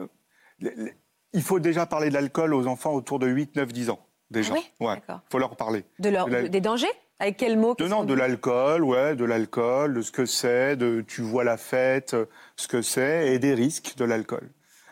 euh, 0.64 0.90
il 1.32 1.42
faut 1.42 1.60
déjà 1.60 1.86
parler 1.86 2.08
de 2.08 2.14
l'alcool 2.14 2.54
aux 2.54 2.66
enfants 2.66 2.92
autour 2.92 3.18
de 3.18 3.26
8, 3.26 3.56
9, 3.56 3.72
10 3.72 3.90
ans. 3.90 4.00
Déjà. 4.30 4.54
Ah 4.54 4.58
oui? 4.58 4.86
Ouais. 4.86 5.02
Faut 5.30 5.38
leur 5.38 5.56
parler. 5.56 5.84
de 5.98 6.08
leur, 6.10 6.26
De 6.26 6.32
la- 6.32 6.48
Des 6.48 6.60
dangers? 6.60 6.86
Avec 7.20 7.36
quel 7.36 7.58
mot? 7.58 7.74
De, 7.74 7.88
non, 7.88 8.04
de 8.04 8.14
l'alcool, 8.14 8.84
ouais, 8.84 9.16
de 9.16 9.24
l'alcool, 9.24 9.94
de 9.94 10.02
ce 10.02 10.12
que 10.12 10.24
c'est, 10.24 10.76
de 10.76 11.00
tu 11.06 11.20
vois 11.22 11.42
la 11.42 11.56
fête, 11.56 12.14
ce 12.56 12.68
que 12.68 12.80
c'est, 12.80 13.32
et 13.34 13.38
des 13.40 13.54
risques 13.54 13.94
de 13.96 14.04
l'alcool. 14.04 14.48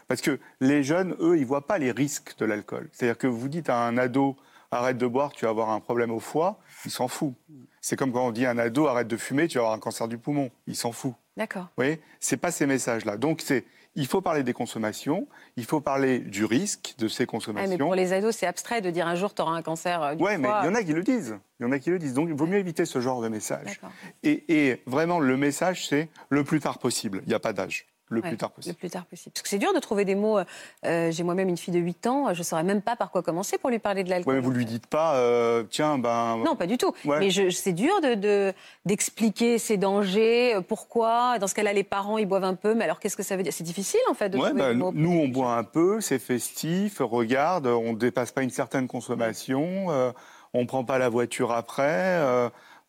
Parce 0.09 0.21
que 0.21 0.41
les 0.61 0.83
jeunes, 0.83 1.15
eux, 1.21 1.39
ils 1.39 1.47
voient 1.47 1.67
pas 1.69 1.79
les 1.79 1.93
risques 1.93 2.37
de 2.39 2.45
l'alcool. 2.45 2.89
C'est-à-dire 2.93 3.17
que 3.19 3.27
vous 3.29 3.49
dites 3.49 3.69
à 3.71 3.79
un 3.87 3.97
ado, 3.97 4.37
arrête 4.73 4.99
de 4.99 5.07
boire, 5.07 5.33
tu 5.33 5.45
vas 5.45 5.51
avoir 5.53 5.71
un 5.71 5.79
problème 5.79 6.11
au 6.11 6.19
foie, 6.19 6.59
il 6.85 6.91
s'en 6.91 7.07
fout. 7.07 7.35
C'est 7.81 7.95
comme 7.97 8.13
quand 8.13 8.27
on 8.27 8.33
dit 8.33 8.45
à 8.47 8.51
un 8.51 8.59
ado, 8.59 8.89
arrête 8.89 9.07
de 9.09 9.17
fumer, 9.17 9.47
tu 9.47 9.59
vas 9.59 9.63
avoir 9.65 9.77
un 9.77 9.81
cancer 9.81 10.09
du 10.09 10.19
poumon, 10.19 10.51
il 10.67 10.75
s'en 10.75 10.91
fout. 10.91 11.15
D'accord. 11.37 11.65
Vous 11.65 11.69
voyez, 11.85 12.01
c'est 12.19 12.37
pas 12.39 12.51
ces 12.51 12.67
messages-là. 12.67 13.17
Donc 13.19 13.41
c'est, 13.41 13.65
il 13.97 14.07
faut 14.07 14.21
parler 14.21 14.43
des 14.45 14.53
consommations, 14.53 15.27
il 15.57 15.65
faut 15.65 15.81
parler 15.81 16.21
du 16.21 16.45
risque 16.45 16.95
de 16.99 17.09
ces 17.09 17.23
Ouais, 17.23 17.27
consommations. 17.27 17.71
mais 17.71 17.79
pour 17.79 17.95
les 17.95 18.13
ados, 18.13 18.37
c'est 18.37 18.47
abstrait 18.47 18.81
de 18.81 18.91
dire 18.91 19.07
un 19.09 19.15
jour 19.17 19.35
tu 19.35 19.43
auras 19.43 19.53
un 19.57 19.63
cancer 19.63 20.03
euh, 20.03 20.15
du 20.15 20.23
Ouais, 20.23 20.39
mais 20.39 20.49
il 20.63 20.67
y 20.67 20.69
en 20.69 20.75
a 20.75 20.83
qui 20.83 20.93
le 20.93 21.03
disent. 21.03 21.39
Il 21.59 21.65
y 21.65 21.67
en 21.67 21.73
a 21.73 21.79
qui 21.79 21.91
le 21.91 21.99
disent. 21.99 22.15
Donc, 22.15 22.29
il 22.29 22.35
vaut 22.35 22.47
mieux 22.47 22.59
éviter 22.59 22.85
ce 22.85 23.01
genre 23.01 23.21
de 23.23 23.29
message. 23.29 23.81
Et, 24.23 24.45
et 24.69 24.83
vraiment, 24.87 25.19
le 25.19 25.37
message, 25.37 25.89
c'est 25.89 26.09
le 26.29 26.45
plus 26.45 26.61
tard 26.61 26.79
possible. 26.79 27.23
Il 27.25 27.29
n'y 27.29 27.35
a 27.35 27.41
pas 27.41 27.53
d'âge. 27.53 27.87
Le 28.09 28.21
Ouais, 28.21 28.29
plus 28.29 28.37
tard 28.37 28.51
Le 28.51 28.55
possible. 28.55 28.77
plus 28.77 28.91
tard 28.91 29.05
possible. 29.07 29.33
Parce 29.33 29.43
que 29.43 29.49
c'est 29.49 29.59
dur 29.59 29.75
de 29.75 29.81
trouver 29.81 30.05
des 30.05 30.15
mots. 30.15 30.39
euh, 30.85 31.11
J'ai 31.11 31.23
moi-même 31.25 31.49
une 31.49 31.57
fille 31.57 31.75
de 31.75 31.81
8 31.81 32.07
ans, 32.07 32.33
je 32.35 32.39
ne 32.39 32.45
saurais 32.45 32.63
même 32.63 32.81
pas 32.81 32.95
par 32.95 33.11
quoi 33.11 33.23
commencer 33.23 33.59
pour 33.59 33.69
lui 33.71 33.81
parler 33.81 34.05
de 34.05 34.11
l'alcool. 34.11 34.35
Mais 34.35 34.41
vous 34.41 34.53
lui 34.53 34.65
dites 34.65 34.87
pas, 34.87 35.17
euh, 35.17 35.65
tiens, 35.71 35.99
ben. 35.99 36.37
Non, 36.45 36.55
pas 36.55 36.67
du 36.67 36.79
tout. 36.79 36.93
Ouais. 37.05 37.19
Mais 37.19 37.31
je- 37.31 37.51
c'est 37.51 37.73
dur 37.73 38.01
de- 38.01 38.15
de- 38.15 38.53
d'expliquer 38.85 39.59
ses 39.59 39.77
dangers, 39.77 40.55
euh, 40.55 40.61
pourquoi. 40.61 41.39
Dans 41.41 41.49
ce 41.49 41.55
cas-là, 41.55 41.73
les 41.73 41.83
parents, 41.85 42.17
ils 42.19 42.27
boivent 42.27 42.45
un 42.45 42.55
peu, 42.55 42.75
mais 42.75 42.85
alors 42.85 43.01
qu'est-ce 43.01 43.17
que 43.17 43.23
ça 43.25 43.37
veut 43.37 43.43
dire? 43.43 43.53
C'est 43.53 43.65
difficile, 43.65 44.01
en 44.09 44.15
fait, 44.15 44.29
de 44.29 44.37
Ouais, 44.39 44.51
trouver 44.51 44.63
ben, 44.63 44.69
des 44.71 44.75
mots. 44.79 44.93
nous, 44.95 45.11
on 45.21 45.29
boit 45.29 45.55
un 45.57 45.65
peu, 45.65 46.01
c'est 46.01 46.21
festif, 46.21 46.99
regarde, 47.01 47.67
on 47.67 47.93
ne 47.93 47.99
dépasse 47.99 48.31
pas 48.31 48.43
une 48.43 48.51
certaine 48.51 48.87
consommation, 48.87 49.87
euh, 49.91 50.13
on 50.55 50.61
ne 50.63 50.67
prend 50.67 50.85
pas 50.85 50.99
la 50.99 51.09
voiture 51.09 51.51
après, 51.53 52.21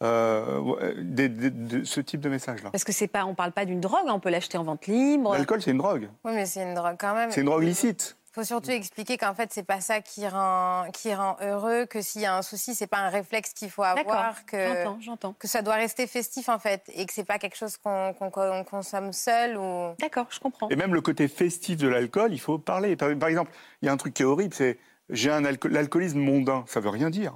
euh, 0.03 0.59
ouais, 0.59 0.93
des- 0.97 1.29
des- 1.29 1.49
de- 1.51 1.83
ce 1.83 1.99
type 2.01 2.21
de 2.21 2.29
message-là. 2.29 2.69
Parce 2.71 2.83
que 2.83 2.91
c'est 2.91 3.07
pas, 3.07 3.25
on 3.25 3.35
parle 3.35 3.51
pas 3.51 3.65
d'une 3.65 3.81
drogue, 3.81 4.05
hein, 4.07 4.13
on 4.13 4.19
peut 4.19 4.29
l'acheter 4.29 4.57
en 4.57 4.63
vente 4.63 4.87
libre. 4.87 5.33
L'alcool, 5.33 5.61
c'est 5.61 5.71
une 5.71 5.77
drogue. 5.79 6.09
Oui, 6.23 6.31
mais 6.35 6.45
c'est 6.45 6.63
une 6.63 6.75
drogue 6.75 6.97
quand 6.99 7.13
même. 7.15 7.31
C'est 7.31 7.41
une 7.41 7.47
drogue 7.47 7.63
licite. 7.63 8.15
Il 8.29 8.41
faut 8.41 8.45
surtout 8.45 8.69
expliquer 8.69 9.17
qu'en 9.17 9.33
fait, 9.33 9.51
c'est 9.51 9.63
pas 9.63 9.81
ça 9.81 9.99
qui 9.99 10.27
rend, 10.27 10.85
qui 10.93 11.11
rend 11.15 11.37
heureux, 11.41 11.87
que 11.87 12.01
s'il 12.03 12.21
y 12.21 12.27
a 12.27 12.37
un 12.37 12.43
souci, 12.43 12.75
c'est 12.75 12.85
pas 12.85 12.99
un 12.99 13.09
réflexe 13.09 13.51
qu'il 13.53 13.71
faut 13.71 13.81
D'accord, 13.81 14.11
avoir, 14.13 14.45
que, 14.45 14.67
j'entends, 14.75 14.97
j'entends. 15.01 15.33
que 15.39 15.47
ça 15.47 15.63
doit 15.63 15.73
rester 15.73 16.05
festif 16.05 16.47
en 16.47 16.59
fait, 16.59 16.83
et 16.93 17.07
que 17.07 17.13
c'est 17.13 17.23
pas 17.23 17.39
quelque 17.39 17.57
chose 17.57 17.77
qu'on 17.77 18.13
qu'on- 18.13 18.29
qu'on 18.29 18.63
consomme 18.63 19.11
seul 19.11 19.57
ou. 19.57 19.95
D'accord, 19.99 20.27
je 20.29 20.39
comprends. 20.39 20.69
Et 20.69 20.75
même 20.75 20.93
le 20.93 21.01
côté 21.01 21.27
festif 21.27 21.77
de 21.77 21.87
l'alcool, 21.87 22.31
il 22.31 22.39
faut 22.39 22.59
parler. 22.59 22.95
Par, 22.95 23.09
par 23.17 23.29
exemple, 23.29 23.51
il 23.81 23.87
y 23.87 23.89
a 23.89 23.91
un 23.91 23.97
truc 23.97 24.13
qui 24.13 24.21
est 24.21 24.25
horrible, 24.25 24.53
c'est 24.53 24.77
j'ai 25.09 25.31
un 25.31 25.41
alco- 25.43 25.69
l'alcoolisme 25.69 26.19
mondain. 26.19 26.63
Ça 26.67 26.79
veut 26.79 26.89
rien 26.89 27.09
dire. 27.09 27.33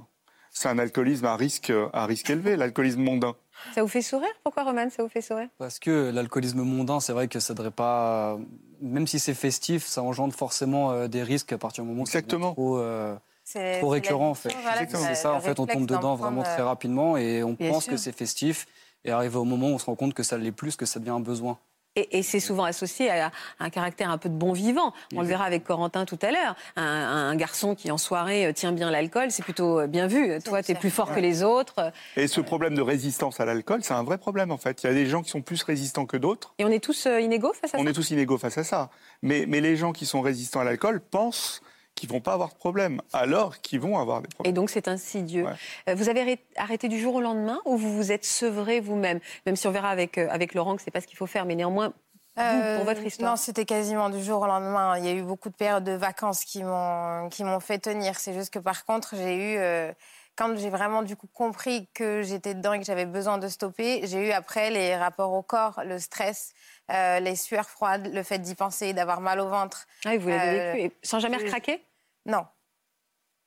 C'est 0.52 0.68
un 0.68 0.78
alcoolisme 0.78 1.24
à 1.24 1.34
risque, 1.36 1.72
à 1.92 2.04
risque 2.06 2.28
élevé, 2.28 2.56
l'alcoolisme 2.56 3.00
mondain. 3.02 3.34
Ça 3.74 3.82
vous 3.82 3.88
fait 3.88 4.02
sourire? 4.02 4.28
Pourquoi, 4.44 4.64
Roman, 4.64 4.90
ça 4.90 5.02
vous 5.02 5.08
fait 5.08 5.22
sourire? 5.22 5.48
Parce 5.58 5.78
que 5.78 6.10
l'alcoolisme 6.10 6.62
mondain, 6.62 7.00
c'est 7.00 7.12
vrai 7.14 7.26
que 7.26 7.40
ça 7.40 7.54
devrait 7.54 7.70
pas. 7.70 8.38
Même 8.80 9.06
si 9.06 9.18
c'est 9.18 9.34
festif, 9.34 9.86
ça 9.86 10.02
engendre 10.02 10.34
forcément 10.34 10.90
euh, 10.92 11.08
des 11.08 11.22
risques 11.22 11.52
à 11.52 11.58
partir 11.58 11.84
du 11.84 11.90
moment 11.90 12.02
où 12.02 12.06
trop, 12.06 12.78
euh, 12.78 13.14
C'est 13.44 13.78
trop 13.78 13.88
c'est 13.88 13.92
récurrent 13.94 14.30
en 14.30 14.34
fait. 14.34 14.54
voilà. 14.62 14.86
C'est 14.86 15.14
ça, 15.14 15.32
en 15.32 15.40
fait, 15.40 15.58
on 15.58 15.66
tombe 15.66 15.86
dedans 15.86 16.16
vraiment 16.16 16.42
très 16.42 16.60
euh, 16.60 16.66
rapidement 16.66 17.16
et 17.16 17.42
on 17.42 17.54
Bien 17.54 17.70
pense 17.70 17.84
sûr. 17.84 17.92
que 17.92 17.96
c'est 17.96 18.12
festif. 18.12 18.66
Et 19.04 19.10
arrivé 19.10 19.36
au 19.36 19.44
moment 19.44 19.68
où 19.68 19.74
on 19.74 19.78
se 19.78 19.86
rend 19.86 19.96
compte 19.96 20.14
que 20.14 20.22
ça 20.22 20.36
l'est 20.38 20.52
plus, 20.52 20.76
que 20.76 20.86
ça 20.86 21.00
devient 21.00 21.10
un 21.10 21.20
besoin. 21.20 21.58
Et, 21.96 22.18
et 22.18 22.22
c'est 22.22 22.40
souvent 22.40 22.64
associé 22.64 23.10
à, 23.10 23.30
un 23.60 23.70
caractère 23.70 24.10
un 24.10 24.18
peu 24.18 24.28
de 24.28 24.34
bon 24.34 24.52
vivant. 24.52 24.92
On 25.14 25.20
le 25.20 25.26
verra 25.26 25.44
avec 25.44 25.64
Corentin 25.64 26.04
tout 26.04 26.18
à 26.22 26.30
l'heure. 26.30 26.56
Un, 26.76 26.84
un 26.84 27.36
garçon 27.36 27.74
qui 27.74 27.90
en 27.90 27.98
soirée 27.98 28.46
euh, 28.46 28.52
tient 28.52 28.72
bien 28.72 28.90
l'alcool, 28.90 29.30
c'est 29.30 29.42
plutôt 29.42 29.80
euh, 29.80 29.86
bien 29.86 30.06
vu. 30.06 30.38
Toi, 30.42 30.62
tu 30.62 30.72
es 30.72 30.74
plus 30.74 30.90
fort 30.90 31.14
que 31.14 31.20
les 31.20 31.42
autres. 31.42 31.92
Et 32.16 32.28
ce 32.28 32.40
problème 32.40 32.74
de 32.74 32.82
résistance 32.82 33.40
à 33.40 33.44
l'alcool, 33.44 33.80
c'est 33.82 33.94
un 33.94 34.02
vrai 34.04 34.18
problème 34.18 34.50
en 34.50 34.56
fait. 34.56 34.82
Il 34.82 34.86
y 34.86 34.90
a 34.90 34.94
des 34.94 35.06
gens 35.06 35.22
qui 35.22 35.30
sont 35.30 35.42
plus 35.42 35.62
résistants 35.62 36.06
que 36.06 36.16
d'autres. 36.16 36.54
Et 36.58 36.64
on 36.64 36.70
est 36.70 36.82
tous 36.82 37.06
euh, 37.06 37.20
inégaux 37.20 37.52
face 37.52 37.74
à 37.74 37.78
On 37.78 37.84
ça 37.84 37.90
est 37.90 37.92
tous 37.92 38.10
inégaux 38.10 38.38
face 38.38 38.58
à 38.58 38.64
ça. 38.64 38.90
Mais, 39.22 39.44
mais 39.46 39.60
les 39.60 39.76
gens 39.76 39.92
qui 39.92 40.06
sont 40.06 40.20
résistants 40.20 40.60
à 40.60 40.64
l'alcool 40.64 41.00
pensent 41.00 41.62
qu'ils 42.02 42.10
vont 42.10 42.20
pas 42.20 42.32
avoir 42.32 42.48
de 42.48 42.54
problème, 42.56 43.00
alors 43.12 43.60
qu'ils 43.60 43.78
vont 43.78 43.96
avoir 43.96 44.20
des 44.22 44.26
Et 44.26 44.34
problèmes. 44.34 44.54
donc 44.54 44.70
c'est 44.70 44.88
insidieux. 44.88 45.44
Ouais. 45.44 45.52
Euh, 45.88 45.94
Vous 45.94 46.08
avez 46.08 46.20
arrêt- 46.20 46.44
arrêté 46.56 46.88
du 46.88 46.98
jour 46.98 47.14
au 47.14 47.20
lendemain 47.20 47.60
ou 47.64 47.76
vous 47.76 47.94
vous 47.94 48.10
êtes 48.10 48.24
sevré 48.24 48.80
vous-même? 48.80 49.20
Même 49.46 49.54
si 49.54 49.68
on 49.68 49.70
verra 49.70 49.88
avec, 49.90 50.18
euh, 50.18 50.26
avec 50.30 50.52
Laurent 50.54 50.74
que 50.74 50.82
c'est 50.82 50.90
pas 50.90 51.00
ce 51.00 51.06
qu'il 51.06 51.16
faut 51.16 51.28
faire, 51.28 51.44
mais 51.44 51.54
néanmoins, 51.54 51.92
vous, 52.36 52.42
Euh, 52.42 52.76
pour 52.76 52.86
votre 52.86 53.04
histoire. 53.06 53.30
Non, 53.30 53.36
c'était 53.36 53.64
quasiment 53.64 54.10
du 54.10 54.20
jour 54.20 54.40
au 54.42 54.46
lendemain. 54.46 54.98
Il 54.98 55.04
y 55.04 55.08
a 55.08 55.12
eu 55.12 55.22
beaucoup 55.22 55.48
de 55.48 55.54
périodes 55.54 55.84
de 55.84 55.92
vacances 55.92 56.44
qui 56.44 56.64
m'ont 56.64 57.28
qui 57.30 57.44
m'ont 57.44 57.60
fait 57.60 57.78
tenir. 57.78 58.18
C'est 58.18 58.34
juste 58.34 58.52
que 58.52 58.58
par 58.58 58.84
contre, 58.84 59.14
j'ai 59.14 59.36
eu 59.36 59.58
euh, 59.58 59.92
quand 60.34 60.56
j'ai 60.56 60.70
vraiment 60.70 61.02
du 61.02 61.14
coup 61.14 61.28
compris 61.32 61.88
que 61.94 62.22
j'étais 62.22 62.54
dedans 62.54 62.72
et 62.72 62.78
que 62.80 62.86
j'avais 62.86 63.04
besoin 63.06 63.36
de 63.38 63.46
stopper, 63.48 64.00
j'ai 64.06 64.28
eu 64.28 64.32
après 64.32 64.70
les 64.70 64.96
rapports 64.96 65.34
au 65.34 65.42
corps, 65.42 65.82
le 65.84 65.98
stress, 65.98 66.54
euh, 66.90 67.20
les 67.20 67.36
sueurs 67.36 67.68
froides, 67.68 68.10
le 68.12 68.22
fait 68.22 68.38
d'y 68.38 68.54
penser, 68.54 68.94
d'avoir 68.94 69.20
mal 69.20 69.38
au 69.38 69.48
ventre. 69.48 69.86
Ah, 70.06 70.16
vous 70.16 70.28
l'avez 70.30 70.58
Euh, 70.60 70.72
vécu. 70.72 70.86
Et 70.86 70.92
sans 71.06 71.18
jamais 71.20 71.38
je- 71.38 71.44
recraquer? 71.44 71.84
Non, 72.26 72.46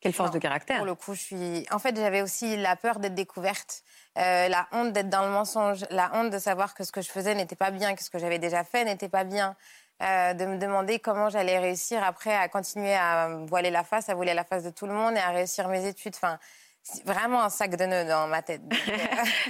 Quelle 0.01 0.13
force 0.13 0.29
Non, 0.29 0.35
de 0.35 0.39
caractère. 0.39 0.77
Pour 0.77 0.85
le 0.85 0.95
coup, 0.95 1.13
je 1.13 1.21
suis. 1.21 1.65
En 1.71 1.79
fait, 1.79 1.95
j'avais 1.95 2.21
aussi 2.21 2.57
la 2.57 2.75
peur 2.75 2.99
d'être 2.99 3.15
découverte, 3.15 3.83
euh, 4.17 4.47
la 4.47 4.67
honte 4.71 4.91
d'être 4.93 5.09
dans 5.09 5.25
le 5.25 5.31
mensonge, 5.31 5.85
la 5.89 6.11
honte 6.13 6.29
de 6.29 6.39
savoir 6.39 6.73
que 6.73 6.83
ce 6.83 6.91
que 6.91 7.01
je 7.01 7.09
faisais 7.09 7.35
n'était 7.35 7.55
pas 7.55 7.71
bien, 7.71 7.95
que 7.95 8.03
ce 8.03 8.09
que 8.09 8.19
j'avais 8.19 8.39
déjà 8.39 8.63
fait 8.63 8.83
n'était 8.85 9.09
pas 9.09 9.23
bien, 9.23 9.55
euh, 10.03 10.33
de 10.33 10.45
me 10.45 10.57
demander 10.57 10.99
comment 10.99 11.29
j'allais 11.29 11.57
réussir 11.57 12.03
après 12.03 12.35
à 12.35 12.49
continuer 12.49 12.93
à 12.93 13.29
voiler 13.47 13.71
la 13.71 13.83
face, 13.83 14.09
à 14.09 14.15
voiler 14.15 14.33
la 14.33 14.43
face 14.43 14.63
de 14.63 14.69
tout 14.69 14.85
le 14.88 14.93
monde 14.93 15.15
et 15.15 15.19
à 15.19 15.29
réussir 15.29 15.69
mes 15.69 15.88
études. 15.88 16.15
Enfin, 16.15 16.38
c'est 16.83 17.05
vraiment 17.05 17.41
un 17.41 17.49
sac 17.49 17.75
de 17.77 17.85
nœuds 17.85 18.05
dans 18.05 18.27
ma 18.27 18.41
tête. 18.41 18.61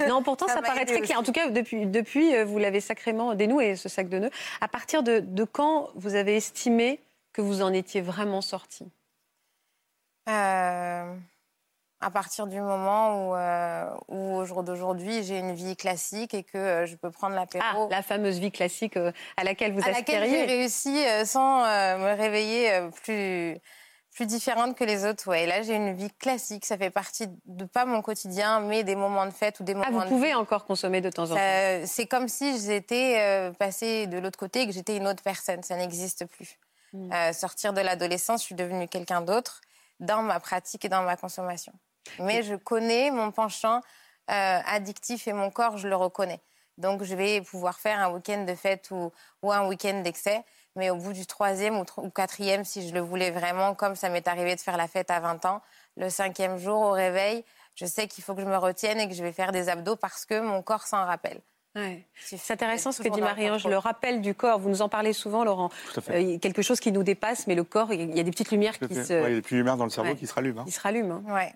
Euh, 0.00 0.06
Non, 0.08 0.22
pourtant, 0.22 0.46
Ça 0.54 0.62
paraît 0.62 0.86
très 0.86 1.00
clair. 1.00 1.18
En 1.18 1.22
tout 1.22 1.32
cas, 1.32 1.50
depuis, 1.50 1.86
depuis 1.86 2.42
vous 2.44 2.58
l'avez 2.58 2.80
sacrément 2.80 3.34
dénoué, 3.34 3.76
ce 3.76 3.88
sac 3.88 4.08
de 4.08 4.18
nœuds. 4.18 4.30
À 4.60 4.68
partir 4.68 5.02
de, 5.02 5.18
de 5.18 5.44
quand 5.44 5.90
vous 5.96 6.14
avez 6.14 6.36
estimé 6.36 7.02
que 7.32 7.42
vous 7.42 7.60
en 7.62 7.72
étiez 7.72 8.00
vraiment 8.00 8.40
sorti? 8.40 8.90
À 12.00 12.10
partir 12.10 12.46
du 12.46 12.60
moment 12.60 13.30
où, 13.30 13.34
euh, 13.34 13.88
où 14.08 14.36
au 14.36 14.44
jour 14.44 14.62
d'aujourd'hui, 14.62 15.22
j'ai 15.24 15.38
une 15.38 15.54
vie 15.54 15.76
classique 15.76 16.34
et 16.34 16.44
que 16.44 16.58
euh, 16.58 16.86
je 16.86 16.94
peux 16.96 17.10
prendre 17.10 17.34
l'apéro. 17.34 17.64
Ah, 17.66 17.86
la 17.90 18.02
fameuse 18.02 18.38
vie 18.38 18.52
classique 18.52 18.96
euh, 18.96 19.12
à 19.36 19.44
laquelle 19.44 19.72
vous 19.72 19.80
à 19.82 19.90
laquelle 19.90 20.24
j'ai 20.28 20.40
aspiriez. 20.40 20.44
réussi 20.58 21.06
euh, 21.06 21.24
sans 21.24 21.64
euh, 21.64 21.96
me 21.96 22.16
réveiller 22.16 22.70
euh, 22.74 22.88
plus, 22.90 23.56
plus 24.14 24.26
différente 24.26 24.76
que 24.76 24.84
les 24.84 25.06
autres. 25.06 25.26
Ouais. 25.28 25.44
Et 25.44 25.46
là, 25.46 25.62
j'ai 25.62 25.74
une 25.74 25.94
vie 25.94 26.10
classique. 26.10 26.66
Ça 26.66 26.76
fait 26.76 26.90
partie 26.90 27.28
de 27.46 27.64
pas 27.64 27.86
mon 27.86 28.02
quotidien, 28.02 28.60
mais 28.60 28.84
des 28.84 28.94
moments 28.94 29.24
de 29.24 29.30
fête 29.30 29.58
ou 29.60 29.64
des 29.64 29.72
moments 29.74 29.86
Ah, 29.88 29.92
vous 29.92 30.04
de 30.04 30.08
pouvez 30.08 30.34
encore 30.34 30.66
consommer 30.66 31.00
de 31.00 31.08
temps 31.08 31.30
en 31.30 31.34
temps. 31.34 31.86
C'est 31.86 32.06
comme 32.06 32.28
si 32.28 32.60
j'étais 32.60 33.16
euh, 33.20 33.52
passée 33.52 34.06
de 34.06 34.18
l'autre 34.18 34.38
côté 34.38 34.62
et 34.62 34.66
que 34.66 34.72
j'étais 34.72 34.98
une 34.98 35.08
autre 35.08 35.22
personne. 35.22 35.62
Ça 35.62 35.76
n'existe 35.76 36.26
plus. 36.26 36.58
Mm. 36.92 37.10
Euh, 37.12 37.32
sortir 37.32 37.72
de 37.72 37.80
l'adolescence, 37.80 38.42
je 38.42 38.46
suis 38.46 38.54
devenue 38.54 38.86
quelqu'un 38.86 39.22
d'autre 39.22 39.62
dans 40.00 40.22
ma 40.22 40.40
pratique 40.40 40.84
et 40.84 40.88
dans 40.88 41.02
ma 41.02 41.16
consommation. 41.16 41.72
Mais 42.18 42.42
je 42.42 42.54
connais 42.54 43.10
mon 43.10 43.32
penchant 43.32 43.80
euh, 44.30 44.60
addictif 44.66 45.28
et 45.28 45.32
mon 45.32 45.50
corps, 45.50 45.78
je 45.78 45.88
le 45.88 45.96
reconnais. 45.96 46.40
Donc, 46.78 47.02
je 47.04 47.14
vais 47.14 47.40
pouvoir 47.40 47.78
faire 47.78 47.98
un 47.98 48.10
week-end 48.10 48.44
de 48.44 48.54
fête 48.54 48.90
ou, 48.90 49.12
ou 49.42 49.52
un 49.52 49.66
week-end 49.66 50.02
d'excès. 50.02 50.44
Mais 50.74 50.90
au 50.90 50.96
bout 50.96 51.14
du 51.14 51.26
troisième 51.26 51.78
ou, 51.78 51.84
ou 51.96 52.10
quatrième, 52.10 52.64
si 52.64 52.86
je 52.86 52.92
le 52.92 53.00
voulais 53.00 53.30
vraiment, 53.30 53.74
comme 53.74 53.96
ça 53.96 54.10
m'est 54.10 54.28
arrivé 54.28 54.54
de 54.54 54.60
faire 54.60 54.76
la 54.76 54.88
fête 54.88 55.10
à 55.10 55.20
20 55.20 55.46
ans, 55.46 55.62
le 55.96 56.10
cinquième 56.10 56.58
jour 56.58 56.80
au 56.82 56.90
réveil, 56.90 57.44
je 57.74 57.86
sais 57.86 58.08
qu'il 58.08 58.22
faut 58.22 58.34
que 58.34 58.42
je 58.42 58.46
me 58.46 58.58
retienne 58.58 59.00
et 59.00 59.08
que 59.08 59.14
je 59.14 59.22
vais 59.22 59.32
faire 59.32 59.52
des 59.52 59.70
abdos 59.70 59.96
parce 59.96 60.26
que 60.26 60.38
mon 60.38 60.62
corps 60.62 60.86
s'en 60.86 61.04
rappelle. 61.06 61.40
Ouais. 61.76 62.04
C'est 62.18 62.52
intéressant 62.52 62.90
ce 62.90 63.02
que 63.02 63.08
dit 63.08 63.20
Marie-Ange, 63.20 63.66
le 63.68 63.76
rappel 63.78 64.20
du 64.22 64.34
corps. 64.34 64.58
Vous 64.58 64.70
nous 64.70 64.82
en 64.82 64.88
parlez 64.88 65.12
souvent, 65.12 65.44
Laurent. 65.44 65.68
Tout 65.92 66.00
à 66.00 66.02
fait. 66.02 66.34
Euh, 66.36 66.38
quelque 66.38 66.62
chose 66.62 66.80
qui 66.80 66.90
nous 66.90 67.02
dépasse, 67.02 67.46
mais 67.46 67.54
le 67.54 67.64
corps, 67.64 67.92
il 67.92 68.16
y 68.16 68.20
a 68.20 68.22
des 68.22 68.30
petites 68.30 68.50
lumières 68.50 68.78
qui 68.78 68.94
se, 68.94 69.12
Ouais, 69.22 69.30
il 69.32 69.34
y 69.36 69.38
a 69.38 69.42
plus 69.42 69.58
lumière 69.58 69.76
dans 69.76 69.84
le 69.84 69.90
cerveau 69.90 70.10
Ouais. 70.10 70.16
qui 70.16 70.26
se 70.26 70.32
rallume. 70.34 70.58
hein. 70.58 70.64
qui 70.64 70.72
se 70.72 70.80
rallument. 70.80 71.22
hein. 71.28 71.34
Ouais. 71.34 71.52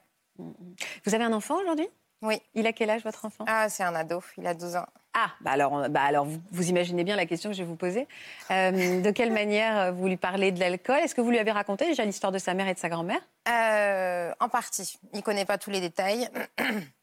Vous 1.04 1.14
avez 1.14 1.24
un 1.24 1.32
enfant 1.32 1.56
aujourd'hui? 1.60 1.88
Oui. 2.22 2.40
Il 2.54 2.66
a 2.66 2.72
quel 2.74 2.90
âge, 2.90 3.02
votre 3.02 3.24
enfant? 3.24 3.44
Ah, 3.48 3.68
c'est 3.70 3.82
un 3.82 3.94
ado, 3.94 4.22
il 4.36 4.46
a 4.46 4.52
12 4.52 4.76
ans. 4.76 4.86
Ah, 5.14 5.30
bah 5.40 5.50
alors, 5.52 5.88
bah 5.88 6.02
alors 6.02 6.24
vous, 6.26 6.38
vous 6.52 6.68
imaginez 6.68 7.02
bien 7.02 7.16
la 7.16 7.26
question 7.26 7.50
que 7.50 7.56
je 7.56 7.62
vais 7.62 7.68
vous 7.68 7.76
poser. 7.76 8.06
Euh, 8.50 9.00
de 9.00 9.10
quelle 9.10 9.32
manière 9.32 9.76
euh, 9.78 9.90
vous 9.90 10.06
lui 10.06 10.16
parlez 10.18 10.52
de 10.52 10.60
l'alcool? 10.60 10.98
Est-ce 10.98 11.14
que 11.14 11.20
vous 11.22 11.30
lui 11.30 11.38
avez 11.38 11.50
raconté 11.50 11.86
déjà 11.86 12.04
l'histoire 12.04 12.30
de 12.30 12.38
sa 12.38 12.52
mère 12.54 12.68
et 12.68 12.74
de 12.74 12.78
sa 12.78 12.88
grand-mère? 12.90 13.20
Euh, 13.48 14.32
en 14.38 14.48
partie. 14.48 14.98
Il 15.14 15.22
connaît 15.22 15.46
pas 15.46 15.58
tous 15.58 15.70
les 15.70 15.80
détails, 15.80 16.28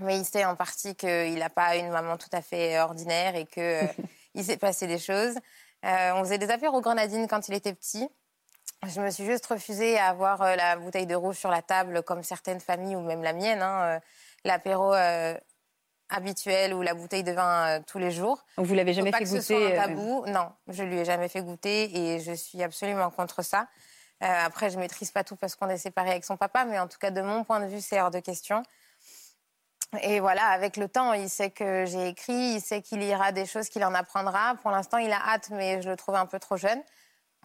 mais 0.00 0.18
il 0.18 0.24
sait 0.24 0.44
en 0.44 0.56
partie 0.56 0.94
qu'il 0.94 1.38
n'a 1.38 1.50
pas 1.50 1.76
une 1.76 1.90
maman 1.90 2.16
tout 2.16 2.28
à 2.32 2.42
fait 2.42 2.78
ordinaire 2.80 3.34
et 3.36 3.46
que 3.46 3.84
euh, 3.84 3.86
il 4.34 4.44
s'est 4.44 4.56
passé 4.56 4.86
des 4.86 4.98
choses. 4.98 5.36
Euh, 5.84 6.12
on 6.14 6.24
faisait 6.24 6.38
des 6.38 6.50
affaires 6.50 6.74
aux 6.74 6.80
grenadines 6.80 7.28
quand 7.28 7.48
il 7.48 7.54
était 7.54 7.74
petit. 7.74 8.08
Je 8.86 9.00
me 9.00 9.10
suis 9.10 9.24
juste 9.24 9.46
refusée 9.46 9.98
à 9.98 10.06
avoir 10.06 10.42
euh, 10.42 10.56
la 10.56 10.76
bouteille 10.76 11.06
de 11.06 11.14
rouge 11.14 11.36
sur 11.36 11.50
la 11.50 11.62
table, 11.62 12.02
comme 12.02 12.22
certaines 12.22 12.60
familles, 12.60 12.96
ou 12.96 13.00
même 13.00 13.22
la 13.22 13.32
mienne, 13.32 13.62
hein, 13.62 13.82
euh, 13.82 14.00
l'apéro 14.44 14.94
euh, 14.94 15.34
habituel 16.10 16.74
ou 16.74 16.82
la 16.82 16.94
bouteille 16.94 17.24
de 17.24 17.32
vin 17.32 17.66
euh, 17.66 17.80
tous 17.86 17.98
les 17.98 18.10
jours. 18.10 18.44
Donc 18.56 18.66
vous 18.66 18.74
l'avez 18.74 18.94
jamais 18.94 19.10
pas 19.10 19.18
fait 19.18 19.24
que 19.24 19.30
ce 19.30 19.36
goûter 19.36 19.54
soit 19.54 19.56
un 19.56 19.70
euh, 19.70 19.76
tabou. 19.76 20.24
Non, 20.26 20.52
je 20.68 20.82
lui 20.82 20.98
ai 20.98 21.04
jamais 21.04 21.28
fait 21.28 21.42
goûter 21.42 22.14
et 22.14 22.20
je 22.20 22.32
suis 22.32 22.62
absolument 22.62 23.10
contre 23.10 23.42
ça. 23.42 23.66
Euh, 24.22 24.26
après, 24.26 24.70
je 24.70 24.78
maîtrise 24.78 25.10
pas 25.10 25.22
tout 25.22 25.36
parce 25.36 25.54
qu'on 25.54 25.68
est 25.68 25.78
séparés 25.78 26.10
avec 26.10 26.24
son 26.24 26.36
papa, 26.36 26.64
mais 26.64 26.78
en 26.78 26.88
tout 26.88 26.98
cas, 26.98 27.10
de 27.10 27.20
mon 27.20 27.44
point 27.44 27.60
de 27.60 27.66
vue, 27.66 27.80
c'est 27.80 28.00
hors 28.00 28.10
de 28.10 28.20
question. 28.20 28.62
Et 30.02 30.20
voilà, 30.20 30.44
avec 30.46 30.76
le 30.76 30.88
temps, 30.88 31.14
il 31.14 31.30
sait 31.30 31.50
que 31.50 31.86
j'ai 31.86 32.08
écrit, 32.08 32.54
il 32.54 32.60
sait 32.60 32.82
qu'il 32.82 32.98
lira 32.98 33.32
des 33.32 33.46
choses, 33.46 33.68
qu'il 33.68 33.84
en 33.84 33.94
apprendra. 33.94 34.54
Pour 34.62 34.70
l'instant, 34.70 34.98
il 34.98 35.10
a 35.10 35.20
hâte, 35.28 35.48
mais 35.50 35.80
je 35.80 35.88
le 35.88 35.96
trouve 35.96 36.14
un 36.14 36.26
peu 36.26 36.38
trop 36.38 36.56
jeune. 36.56 36.80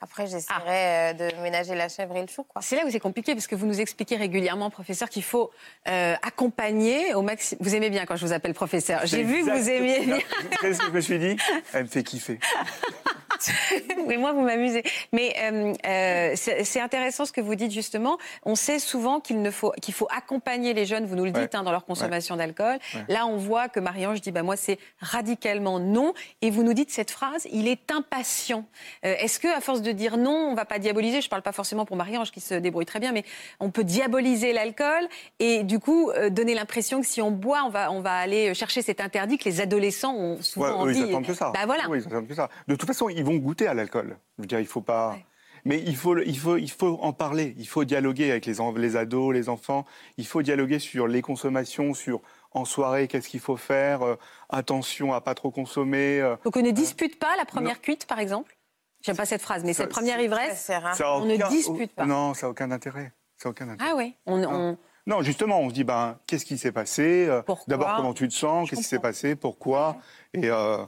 Après, 0.01 0.27
j'essaierai 0.27 0.63
euh, 0.67 1.13
de 1.13 1.41
ménager 1.41 1.75
la 1.75 1.88
chèvre 1.88 2.17
et 2.17 2.21
le 2.21 2.27
chou. 2.27 2.45
C'est 2.60 2.75
là 2.75 2.86
où 2.86 2.91
c'est 2.91 2.99
compliqué 2.99 3.36
parce 3.36 3.47
que 3.47 3.56
vous 3.56 3.65
nous 3.65 3.79
expliquez 3.79 4.17
régulièrement, 4.17 4.69
professeur, 4.69 5.10
qu'il 5.10 5.23
faut 5.23 5.51
euh, 5.88 6.15
accompagner 6.21 7.13
au 7.13 7.21
maximum. 7.21 7.63
Vous 7.63 7.73
aimez 7.73 7.89
bien 7.89 8.06
quand 8.06 8.17
je 8.17 8.25
vous 8.25 8.34
appelle 8.34 8.53
professeur. 8.53 8.99
J'ai 9.06 9.23
vu 9.23 9.45
que 9.45 9.51
vous 9.51 9.69
aimiez 9.69 10.01
bien. 10.01 10.17
Vous 10.17 10.58
savez 10.60 10.73
ce 10.73 10.79
que 10.79 10.88
je 10.88 10.91
me 10.91 11.01
suis 11.01 11.19
dit 11.19 11.38
Elle 11.71 11.84
me 11.84 11.88
fait 11.88 12.03
kiffer. 12.03 12.39
Oui, 14.06 14.17
moi, 14.17 14.34
vous 14.34 14.41
m'amusez. 14.41 14.84
Mais 15.12 15.34
euh, 15.39 15.73
euh, 15.86 16.34
c'est 16.36 16.79
intéressant 16.82 17.25
ce 17.25 17.32
que 17.32 17.41
vous 17.41 17.56
dites 17.56 17.71
justement. 17.71 18.17
On 18.43 18.56
sait 18.56 18.79
souvent 18.79 19.19
qu'il 19.19 19.41
ne 19.41 19.49
faut 19.51 19.71
qu'il 19.82 19.93
faut 19.93 20.08
accompagner 20.15 20.73
les 20.73 20.86
jeunes. 20.86 21.06
Vous 21.06 21.15
nous 21.15 21.23
le 21.25 21.32
dites 21.32 21.43
Ouais. 21.53 21.56
hein, 21.56 21.63
dans 21.63 21.71
leur 21.71 21.86
consommation 21.86 22.36
d'alcool. 22.36 22.77
Ouais. 22.95 23.01
Là, 23.08 23.25
on 23.25 23.38
voit 23.38 23.69
que 23.69 23.79
Marie-Ange 23.79 24.21
dit 24.21 24.32
bah 24.32 24.43
moi 24.43 24.56
c'est 24.58 24.77
radicalement 24.99 25.79
non. 25.79 26.13
Et 26.41 26.49
vous 26.51 26.63
nous 26.63 26.73
dites 26.73 26.91
cette 26.91 27.12
phrase 27.12 27.47
il 27.51 27.67
est 27.67 27.91
impatient. 27.91 28.65
Euh, 29.06 29.15
Est-ce 29.19 29.39
que 29.39 29.47
à 29.56 29.62
force 29.62 29.82
de 29.82 29.91
dire 29.91 30.17
non, 30.17 30.49
on 30.51 30.56
va 30.56 30.65
pas 30.65 30.79
diaboliser? 30.79 31.21
Je 31.21 31.29
parle 31.29 31.41
pas 31.43 31.51
forcément 31.53 31.86
pour 31.86 31.95
Marie-Ange 31.95 32.32
qui 32.32 32.39
se 32.41 32.56
débrouille 32.56 32.86
très 32.86 32.99
bien, 32.99 33.12
mais 33.12 33.23
on 33.60 33.69
peut 33.71 33.84
diaboliser 33.84 34.53
l'alcool 34.53 35.08
et 35.39 35.63
du 35.63 35.79
coup 35.79 36.12
donner 36.32 36.53
l'impression 36.56 37.01
que 37.01 37.08
si 37.08 37.21
on 37.21 37.32
boit, 37.32 37.63
on 37.65 37.69
va 37.69 37.91
on 37.91 38.01
va 38.01 38.13
aller 38.15 38.53
chercher 38.53 38.82
cet 38.82 38.99
interdit 39.01 39.38
que 39.38 39.45
les 39.45 39.62
adolescents 39.62 40.15
ont 40.15 40.41
souvent 40.41 40.79
envie. 40.79 40.99
ils 40.99 41.10
attendent 41.10 41.25
que 41.25 41.34
ça. 41.34 41.51
Bah 41.53 41.65
voilà. 41.65 41.84
Oui, 41.89 41.99
ils 41.99 42.08
attendent 42.08 42.27
que 42.27 42.36
ça. 42.36 42.49
De 42.67 42.75
toute 42.75 42.88
façon, 42.88 43.10
ils 43.10 43.23
vont 43.23 43.33
goûter 43.39 43.67
à 43.67 43.74
l'alcool. 43.74 44.17
Je 44.38 44.43
veux 44.43 44.48
dire, 44.48 44.60
il 44.60 44.67
faut 44.67 44.82
pas. 44.82 45.12
Ouais. 45.12 45.26
Mais 45.65 45.80
il 45.80 45.96
faut, 45.96 46.17
il, 46.17 46.38
faut, 46.38 46.58
il 46.58 46.69
faut 46.69 47.00
en 47.02 47.13
parler. 47.13 47.56
Il 47.58 47.67
faut 47.67 47.86
dialoguer 47.86 48.32
avec 48.32 48.46
les, 48.46 48.56
les 48.78 48.96
ados, 48.98 49.34
les 49.34 49.48
enfants. 49.48 49.86
Il 50.17 50.26
faut 50.28 50.41
dialoguer 50.41 50.80
sur 50.80 51.08
les 51.08 51.22
consommations, 51.22 51.93
sur 51.93 52.22
en 52.52 52.65
soirée, 52.65 53.08
qu'est-ce 53.08 53.30
qu'il 53.30 53.39
faut 53.39 53.56
faire. 53.58 54.02
euh, 54.04 54.15
attention 54.50 55.13
à 55.13 55.22
pas 55.22 55.36
trop 55.36 55.52
consommer. 55.52 56.19
euh, 56.22 56.36
Donc 56.43 56.56
on 56.58 56.62
ne 56.62 56.72
dispute 56.72 57.17
pas 57.17 57.36
la 57.38 57.46
première 57.46 57.82
cuite, 57.82 58.06
par 58.06 58.19
exemple? 58.19 58.58
J'aime 59.06 59.15
pas 59.17 59.26
cette 59.26 59.41
phrase, 59.41 59.63
mais 59.63 59.74
Ça, 59.74 59.84
cette 59.84 59.91
première 59.91 60.19
ivresse. 60.22 60.65
Ça 60.93 61.15
On 61.15 61.26
ne 61.26 61.38
dispute 61.50 61.93
pas. 61.93 62.06
Non, 62.06 62.34
ça 62.34 62.48
n'a 62.48 62.52
aucun 62.52 62.69
intérêt. 62.72 63.13
Ça 63.38 63.50
a 63.50 63.52
aucun 63.52 63.69
intérêt. 63.69 63.89
Ah 63.91 63.96
oui, 63.98 64.15
on, 64.26 64.43
on- 64.43 64.78
Non, 65.08 65.22
justement, 65.22 65.60
on 65.60 65.69
se 65.69 65.74
dit, 65.74 65.84
ben, 65.84 66.17
qu'est-ce 66.28 66.46
qui 66.46 66.58
s'est 66.58 66.72
passé 66.72 67.26
euh, 67.28 67.41
Pourquoi? 67.41 67.65
D'abord, 67.67 67.96
comment 67.98 68.13
tu 68.13 68.28
te 68.28 68.34
sens 68.34 68.69
Qu'est-ce 68.69 68.82
qui 68.82 68.88
s'est 68.88 69.00
passé 69.00 69.36
Pourquoi? 69.36 69.98
Et 70.34 70.50
euh, 70.50 70.86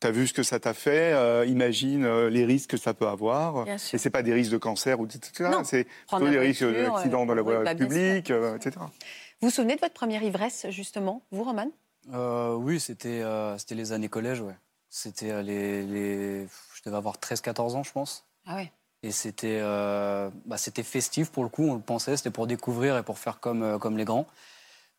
tu 0.00 0.06
as 0.06 0.10
vu 0.10 0.26
ce 0.26 0.32
que 0.32 0.42
ça 0.42 0.60
t'a 0.60 0.74
fait 0.74 1.12
euh, 1.12 1.44
Imagine 1.46 2.04
euh, 2.04 2.30
les 2.30 2.44
risques 2.44 2.70
que 2.70 2.76
ça 2.76 2.94
peut 2.94 3.06
avoir. 3.08 3.64
Bien 3.64 3.78
sûr. 3.78 3.94
Et 3.94 3.98
c'est 3.98 4.10
pas 4.10 4.22
des 4.22 4.32
risques 4.32 4.52
de 4.52 4.58
cancer 4.58 5.00
ou 5.00 5.06
etc. 5.06 5.50
Non. 5.50 5.64
C'est 5.64 5.86
plutôt 6.08 6.28
des 6.28 6.38
risques 6.38 6.62
voiture, 6.62 6.92
d'accidents 6.92 7.26
dans 7.26 7.34
la 7.34 7.40
euh, 7.40 7.44
voie 7.44 7.58
oui, 7.58 7.64
bah, 7.64 7.74
publique, 7.74 8.30
euh, 8.30 8.56
etc. 8.56 8.76
vous 8.78 9.48
vous 9.48 9.50
souvenez 9.50 9.76
de 9.76 9.80
votre 9.80 9.94
première 9.94 10.22
ivresse, 10.22 10.66
justement, 10.70 11.22
vous, 11.30 11.44
Roman? 11.44 11.70
Euh, 12.12 12.54
oui, 12.54 12.80
c'était 12.80 13.22
euh, 13.22 13.58
c'était 13.58 13.74
les 13.74 13.92
années 13.92 14.08
collège, 14.08 14.40
ouais. 14.40 14.56
C'était 14.88 15.30
euh, 15.30 15.42
les, 15.42 15.82
les... 15.82 16.46
Je 16.74 16.82
devais 16.84 16.96
avoir 16.96 17.16
13-14 17.18 17.74
ans, 17.74 17.82
je 17.82 17.92
pense. 17.92 18.26
Ah 18.46 18.56
ouais. 18.56 18.72
Et 19.02 19.12
c'était 19.12 19.58
euh, 19.60 20.30
bah, 20.46 20.56
c'était 20.56 20.82
festif 20.82 21.30
pour 21.30 21.44
le 21.44 21.48
coup, 21.48 21.64
on 21.64 21.74
le 21.74 21.80
pensait, 21.80 22.16
c'était 22.16 22.30
pour 22.30 22.46
découvrir 22.46 22.96
et 22.96 23.02
pour 23.02 23.18
faire 23.18 23.38
comme, 23.38 23.62
euh, 23.62 23.78
comme 23.78 23.96
les 23.96 24.04
grands. 24.04 24.26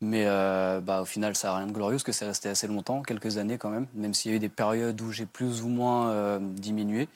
Mais 0.01 0.23
euh, 0.27 0.79
bah, 0.79 1.01
au 1.01 1.05
final, 1.05 1.35
ça 1.35 1.49
n'a 1.49 1.57
rien 1.57 1.67
de 1.67 1.71
glorieux 1.73 1.95
parce 1.95 2.03
que 2.03 2.11
c'est 2.11 2.25
resté 2.25 2.47
assez 2.49 2.67
longtemps, 2.67 3.01
quelques 3.01 3.37
années 3.37 3.57
quand 3.57 3.69
même, 3.69 3.87
même 3.93 4.13
s'il 4.13 4.31
y 4.31 4.33
a 4.33 4.37
eu 4.37 4.39
des 4.39 4.49
périodes 4.49 4.99
où 5.01 5.11
j'ai 5.11 5.25
plus 5.25 5.61
ou 5.61 5.67
moins 5.67 6.09
euh, 6.11 6.39
diminué. 6.39 7.09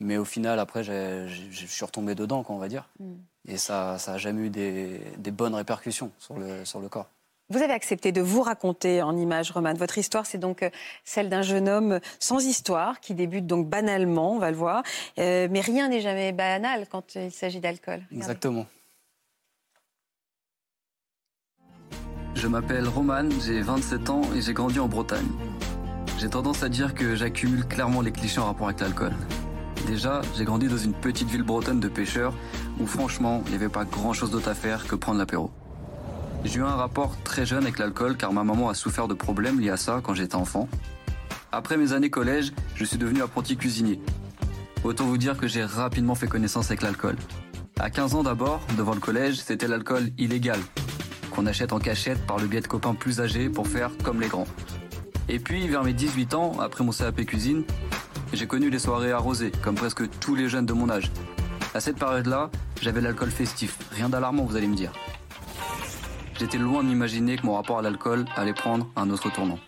Mais 0.00 0.16
au 0.16 0.24
final, 0.24 0.60
après, 0.60 0.84
je 0.84 1.26
suis 1.50 1.84
retombé 1.84 2.14
dedans, 2.14 2.44
quoi, 2.44 2.54
on 2.54 2.58
va 2.58 2.68
dire. 2.68 2.88
Mm. 3.00 3.14
Et 3.48 3.56
ça 3.56 3.92
n'a 3.92 3.98
ça 3.98 4.12
a 4.12 4.18
jamais 4.18 4.42
eu 4.42 4.50
des, 4.50 5.00
des 5.16 5.30
bonnes 5.32 5.54
répercussions 5.54 6.12
sur 6.18 6.38
le, 6.38 6.64
sur 6.64 6.80
le 6.80 6.88
corps. 6.88 7.08
Vous 7.50 7.62
avez 7.62 7.72
accepté 7.72 8.12
de 8.12 8.20
vous 8.20 8.42
raconter 8.42 9.00
en 9.00 9.16
images, 9.16 9.50
Roman. 9.50 9.72
Votre 9.72 9.96
histoire, 9.96 10.26
c'est 10.26 10.36
donc 10.36 10.62
euh, 10.62 10.68
celle 11.04 11.30
d'un 11.30 11.40
jeune 11.40 11.66
homme 11.66 11.98
sans 12.20 12.44
histoire 12.44 13.00
qui 13.00 13.14
débute 13.14 13.46
donc 13.46 13.66
banalement, 13.66 14.34
on 14.34 14.38
va 14.38 14.50
le 14.50 14.56
voir. 14.56 14.82
Euh, 15.18 15.48
mais 15.50 15.60
rien 15.60 15.88
n'est 15.88 16.02
jamais 16.02 16.32
banal 16.32 16.86
quand 16.90 17.14
il 17.14 17.32
s'agit 17.32 17.60
d'alcool. 17.60 18.02
Exactement. 18.12 18.66
Je 22.40 22.46
m'appelle 22.46 22.86
Roman, 22.86 23.28
j'ai 23.44 23.60
27 23.62 24.10
ans 24.10 24.22
et 24.32 24.40
j'ai 24.40 24.52
grandi 24.52 24.78
en 24.78 24.86
Bretagne. 24.86 25.26
J'ai 26.20 26.28
tendance 26.28 26.62
à 26.62 26.68
dire 26.68 26.94
que 26.94 27.16
j'accumule 27.16 27.66
clairement 27.66 28.00
les 28.00 28.12
clichés 28.12 28.38
en 28.38 28.44
rapport 28.44 28.68
avec 28.68 28.78
l'alcool. 28.78 29.10
Déjà, 29.88 30.20
j'ai 30.36 30.44
grandi 30.44 30.68
dans 30.68 30.76
une 30.76 30.92
petite 30.92 31.28
ville 31.28 31.42
bretonne 31.42 31.80
de 31.80 31.88
pêcheurs 31.88 32.32
où 32.78 32.86
franchement, 32.86 33.42
il 33.46 33.50
n'y 33.50 33.56
avait 33.56 33.68
pas 33.68 33.84
grand 33.84 34.12
chose 34.12 34.30
d'autre 34.30 34.48
à 34.48 34.54
faire 34.54 34.86
que 34.86 34.94
prendre 34.94 35.18
l'apéro. 35.18 35.50
J'ai 36.44 36.60
eu 36.60 36.62
un 36.62 36.76
rapport 36.76 37.20
très 37.24 37.44
jeune 37.44 37.64
avec 37.64 37.76
l'alcool 37.80 38.16
car 38.16 38.32
ma 38.32 38.44
maman 38.44 38.68
a 38.68 38.74
souffert 38.74 39.08
de 39.08 39.14
problèmes 39.14 39.58
liés 39.58 39.70
à 39.70 39.76
ça 39.76 40.00
quand 40.00 40.14
j'étais 40.14 40.36
enfant. 40.36 40.68
Après 41.50 41.76
mes 41.76 41.92
années 41.92 42.10
collège, 42.10 42.52
je 42.76 42.84
suis 42.84 42.98
devenu 42.98 43.20
apprenti 43.20 43.56
cuisinier. 43.56 44.00
Autant 44.84 45.06
vous 45.06 45.18
dire 45.18 45.36
que 45.36 45.48
j'ai 45.48 45.64
rapidement 45.64 46.14
fait 46.14 46.28
connaissance 46.28 46.66
avec 46.66 46.82
l'alcool. 46.82 47.16
À 47.80 47.90
15 47.90 48.14
ans 48.14 48.22
d'abord, 48.22 48.60
devant 48.76 48.94
le 48.94 49.00
collège, 49.00 49.40
c'était 49.40 49.66
l'alcool 49.66 50.10
illégal, 50.18 50.60
qu'on 51.38 51.46
achète 51.46 51.72
en 51.72 51.78
cachette 51.78 52.18
par 52.26 52.38
le 52.38 52.48
biais 52.48 52.60
de 52.60 52.66
copains 52.66 52.94
plus 52.94 53.20
âgés 53.20 53.48
pour 53.48 53.68
faire 53.68 53.92
comme 54.02 54.20
les 54.20 54.26
grands. 54.26 54.48
Et 55.28 55.38
puis, 55.38 55.68
vers 55.68 55.84
mes 55.84 55.92
18 55.92 56.34
ans, 56.34 56.58
après 56.58 56.82
mon 56.82 56.90
CAP 56.90 57.24
cuisine, 57.26 57.62
j'ai 58.32 58.48
connu 58.48 58.70
les 58.70 58.80
soirées 58.80 59.12
arrosées, 59.12 59.52
comme 59.62 59.76
presque 59.76 60.02
tous 60.18 60.34
les 60.34 60.48
jeunes 60.48 60.66
de 60.66 60.72
mon 60.72 60.90
âge. 60.90 61.12
À 61.74 61.80
cette 61.80 61.96
période-là, 61.96 62.50
j'avais 62.82 63.00
l'alcool 63.00 63.30
festif, 63.30 63.78
rien 63.92 64.08
d'alarmant 64.08 64.46
vous 64.46 64.56
allez 64.56 64.66
me 64.66 64.74
dire. 64.74 64.90
J'étais 66.40 66.58
loin 66.58 66.82
de 66.82 66.88
m'imaginer 66.88 67.36
que 67.36 67.46
mon 67.46 67.54
rapport 67.54 67.78
à 67.78 67.82
l'alcool 67.82 68.24
allait 68.34 68.52
prendre 68.52 68.90
un 68.96 69.08
autre 69.08 69.30
tournant. 69.30 69.60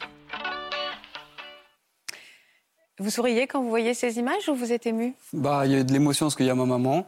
Vous 2.98 3.10
souriez 3.10 3.46
quand 3.46 3.62
vous 3.62 3.70
voyez 3.70 3.94
ces 3.94 4.18
images 4.18 4.48
ou 4.48 4.56
vous 4.56 4.72
êtes 4.72 4.86
ému? 4.86 5.14
Bah, 5.32 5.62
il 5.66 5.72
y 5.72 5.74
a 5.76 5.78
eu 5.78 5.84
de 5.84 5.92
l'émotion 5.92 6.26
parce 6.26 6.34
qu'il 6.34 6.46
y 6.46 6.50
a 6.50 6.54
ma 6.56 6.66
maman. 6.66 7.06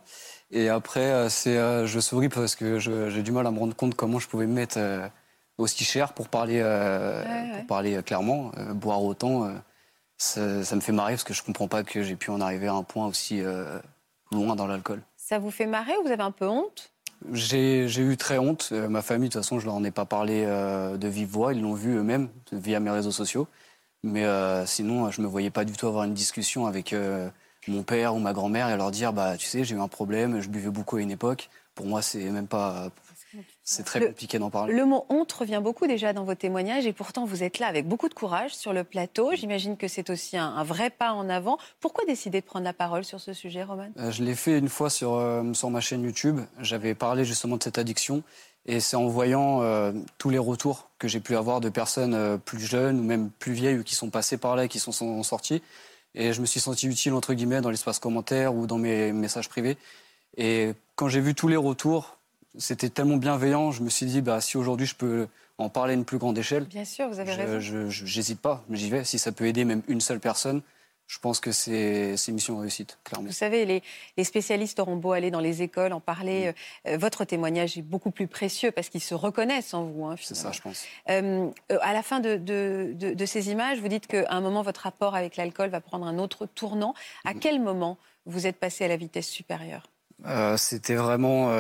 Et 0.52 0.68
après, 0.68 1.00
euh, 1.00 1.28
c'est, 1.30 1.56
euh, 1.56 1.86
je 1.86 1.98
souris 1.98 2.28
parce 2.28 2.54
que 2.56 2.78
j'ai 2.78 3.22
du 3.22 3.32
mal 3.32 3.46
à 3.46 3.50
me 3.50 3.58
rendre 3.58 3.74
compte 3.74 3.94
comment 3.94 4.18
je 4.18 4.28
pouvais 4.28 4.46
me 4.46 4.52
mettre 4.52 4.76
euh, 4.78 5.08
aussi 5.56 5.82
cher 5.84 6.12
pour 6.12 6.28
parler, 6.28 6.60
euh, 6.62 7.24
Ouais, 7.24 7.28
ouais. 7.50 7.56
pour 7.58 7.66
parler 7.66 8.02
clairement. 8.02 8.52
Euh, 8.58 8.74
boire 8.74 9.02
autant, 9.02 9.46
euh, 9.46 9.52
ça, 10.18 10.62
ça 10.62 10.76
me 10.76 10.82
fait 10.82 10.92
marrer 10.92 11.14
parce 11.14 11.24
que 11.24 11.32
je 11.32 11.42
comprends 11.42 11.68
pas 11.68 11.82
que 11.82 12.02
j'ai 12.02 12.16
pu 12.16 12.30
en 12.30 12.40
arriver 12.42 12.66
à 12.68 12.74
un 12.74 12.82
point 12.82 13.06
aussi 13.06 13.42
loin 14.30 14.54
dans 14.54 14.66
l'alcool. 14.66 15.00
Ça 15.16 15.38
vous 15.38 15.50
fait 15.50 15.66
marrer 15.66 15.96
ou 15.96 16.02
vous 16.02 16.12
avez 16.12 16.22
un 16.22 16.30
peu 16.30 16.46
honte? 16.46 16.92
J'ai 17.32 17.86
eu 17.86 18.16
très 18.16 18.38
honte. 18.38 18.72
Ma 18.72 19.00
famille, 19.00 19.28
de 19.30 19.32
toute 19.32 19.42
façon, 19.42 19.58
je 19.58 19.64
leur 19.66 19.74
en 19.74 19.84
ai 19.84 19.90
pas 19.90 20.04
parlé 20.04 20.44
de 20.44 21.08
vive 21.08 21.28
voix. 21.28 21.54
Ils 21.54 21.62
l'ont 21.62 21.74
vu 21.74 21.96
eux-mêmes 21.96 22.28
via 22.52 22.78
mes 22.78 22.90
réseaux 22.90 23.10
sociaux. 23.10 23.48
Mais 24.04 24.24
sinon, 24.66 25.10
je 25.10 25.22
me 25.22 25.26
voyais 25.26 25.50
pas 25.50 25.64
du 25.64 25.72
tout 25.72 25.86
avoir 25.88 26.04
une 26.04 26.14
discussion 26.14 26.66
avec 26.66 26.92
euh, 26.92 27.28
mon 27.68 27.82
père 27.82 28.14
ou 28.14 28.18
ma 28.18 28.32
grand-mère 28.32 28.68
et 28.70 28.76
leur 28.76 28.90
dire, 28.90 29.12
bah, 29.12 29.36
tu 29.36 29.46
sais, 29.46 29.64
j'ai 29.64 29.74
eu 29.74 29.80
un 29.80 29.88
problème, 29.88 30.40
je 30.40 30.48
buvais 30.48 30.70
beaucoup 30.70 30.96
à 30.96 31.00
une 31.00 31.10
époque. 31.10 31.48
Pour 31.74 31.86
moi, 31.86 32.02
c'est 32.02 32.24
même 32.30 32.46
pas. 32.48 32.88
C'est 33.64 33.82
très 33.84 34.00
Le- 34.00 34.08
compliqué 34.08 34.38
d'en 34.38 34.50
parler. 34.50 34.74
Le 34.74 34.84
mot 34.84 35.06
honte 35.08 35.32
revient 35.32 35.60
beaucoup 35.62 35.86
déjà 35.86 36.12
dans 36.12 36.24
vos 36.24 36.34
témoignages 36.34 36.84
et 36.86 36.92
pourtant 36.92 37.24
vous 37.24 37.42
êtes 37.42 37.60
là 37.60 37.66
avec 37.66 37.88
beaucoup 37.88 38.10
de 38.10 38.14
courage 38.14 38.54
sur 38.54 38.74
le 38.74 38.84
plateau. 38.84 39.30
J'imagine 39.34 39.78
que 39.78 39.88
c'est 39.88 40.10
aussi 40.10 40.36
un, 40.36 40.48
un 40.48 40.64
vrai 40.64 40.90
pas 40.90 41.12
en 41.12 41.30
avant. 41.30 41.56
Pourquoi 41.80 42.04
décider 42.04 42.42
de 42.42 42.46
prendre 42.46 42.64
la 42.66 42.74
parole 42.74 43.04
sur 43.04 43.20
ce 43.20 43.32
sujet, 43.32 43.62
Roman? 43.62 43.86
Euh, 43.98 44.10
Je 44.10 44.22
l'ai 44.22 44.34
fait 44.34 44.58
une 44.58 44.68
fois 44.68 44.90
sur, 44.90 45.14
euh, 45.14 45.50
sur 45.54 45.70
ma 45.70 45.80
chaîne 45.80 46.02
YouTube. 46.02 46.40
J'avais 46.60 46.94
parlé 46.94 47.24
justement 47.24 47.56
de 47.56 47.62
cette 47.62 47.78
addiction. 47.78 48.22
Et 48.66 48.78
c'est 48.80 48.96
en 48.96 49.06
voyant 49.08 49.62
euh, 49.62 49.92
tous 50.18 50.28
les 50.28 50.38
retours 50.38 50.90
que 50.98 51.08
j'ai 51.08 51.20
pu 51.20 51.34
avoir 51.34 51.60
de 51.62 51.70
personnes 51.70 52.38
plus 52.44 52.60
jeunes 52.60 53.00
ou 53.00 53.02
même 53.02 53.30
plus 53.30 53.52
vieilles 53.52 53.78
ou 53.78 53.82
qui 53.82 53.94
sont 53.94 54.10
passées 54.10 54.36
par 54.36 54.56
là 54.56 54.64
et 54.64 54.68
qui 54.68 54.78
sont, 54.78 54.92
sont 54.92 55.22
sorties. 55.22 55.62
Et 56.14 56.32
je 56.32 56.40
me 56.40 56.46
suis 56.46 56.60
senti 56.60 56.86
utile, 56.86 57.14
entre 57.14 57.32
guillemets, 57.34 57.60
dans 57.60 57.70
l'espace 57.70 57.98
commentaire 57.98 58.54
ou 58.54 58.66
dans 58.66 58.78
mes 58.78 59.12
messages 59.12 59.48
privés. 59.48 59.76
Et 60.36 60.72
quand 60.94 61.08
j'ai 61.08 61.20
vu 61.20 61.34
tous 61.34 61.48
les 61.48 61.56
retours, 61.56 62.16
c'était 62.58 62.90
tellement 62.90 63.16
bienveillant. 63.16 63.70
Je 63.70 63.82
me 63.82 63.88
suis 63.90 64.06
dit, 64.06 64.20
bah, 64.20 64.40
si 64.40 64.56
aujourd'hui 64.56 64.86
je 64.86 64.94
peux 64.94 65.26
en 65.58 65.68
parler 65.68 65.92
à 65.92 65.96
une 65.96 66.04
plus 66.04 66.18
grande 66.18 66.36
échelle, 66.38 66.64
Bien 66.64 66.84
sûr, 66.84 67.08
vous 67.08 67.18
avez 67.20 67.32
je- 67.32 67.38
raison. 67.40 67.60
je- 67.60 67.88
je- 67.90 68.06
j'hésite 68.06 68.40
pas, 68.40 68.64
j'y 68.70 68.90
vais. 68.90 69.04
Si 69.04 69.18
ça 69.18 69.32
peut 69.32 69.46
aider 69.46 69.64
même 69.64 69.82
une 69.88 70.00
seule 70.00 70.20
personne, 70.20 70.60
je 71.12 71.18
pense 71.18 71.40
que 71.40 71.52
c'est 71.52 72.16
c'est 72.16 72.32
mission 72.32 72.56
réussite, 72.58 72.98
clairement. 73.04 73.26
Vous 73.26 73.34
savez, 73.34 73.66
les, 73.66 73.82
les 74.16 74.24
spécialistes 74.24 74.80
auront 74.80 74.96
beau 74.96 75.12
aller 75.12 75.30
dans 75.30 75.40
les 75.40 75.60
écoles, 75.60 75.92
en 75.92 76.00
parler. 76.00 76.54
euh, 76.88 76.96
votre 76.96 77.26
témoignage 77.26 77.76
est 77.76 77.82
beaucoup 77.82 78.10
plus 78.10 78.26
précieux 78.28 78.70
parce 78.72 78.88
qu'ils 78.88 79.02
se 79.02 79.14
reconnaissent 79.14 79.74
en 79.74 79.84
vous. 79.84 80.06
hein, 80.06 80.14
C'est 80.18 80.34
ça, 80.34 80.52
je 80.52 80.62
pense. 80.62 80.84
Euh, 81.10 81.50
euh, 81.70 81.78
à 81.82 81.92
la 81.92 82.02
fin 82.02 82.20
de, 82.20 82.36
de- 82.36 82.92
de- 82.94 83.12
de 83.12 83.26
ces 83.26 83.50
images, 83.50 83.78
vous 83.78 83.88
dites 83.88 84.06
qu'à 84.06 84.24
un 84.30 84.40
moment, 84.40 84.62
votre 84.62 84.80
rapport 84.80 85.14
avec 85.14 85.36
l'alcool 85.36 85.68
va 85.68 85.82
prendre 85.82 86.06
un 86.06 86.16
autre 86.18 86.46
tournant. 86.46 86.94
À 87.26 87.34
quel 87.34 87.60
moment 87.60 87.98
vous 88.24 88.46
êtes 88.46 88.56
passé 88.56 88.84
à 88.86 88.88
la 88.88 88.96
vitesse 88.96 89.28
supérieure? 89.28 89.90
C'était 90.56 90.94
vraiment 90.94 91.50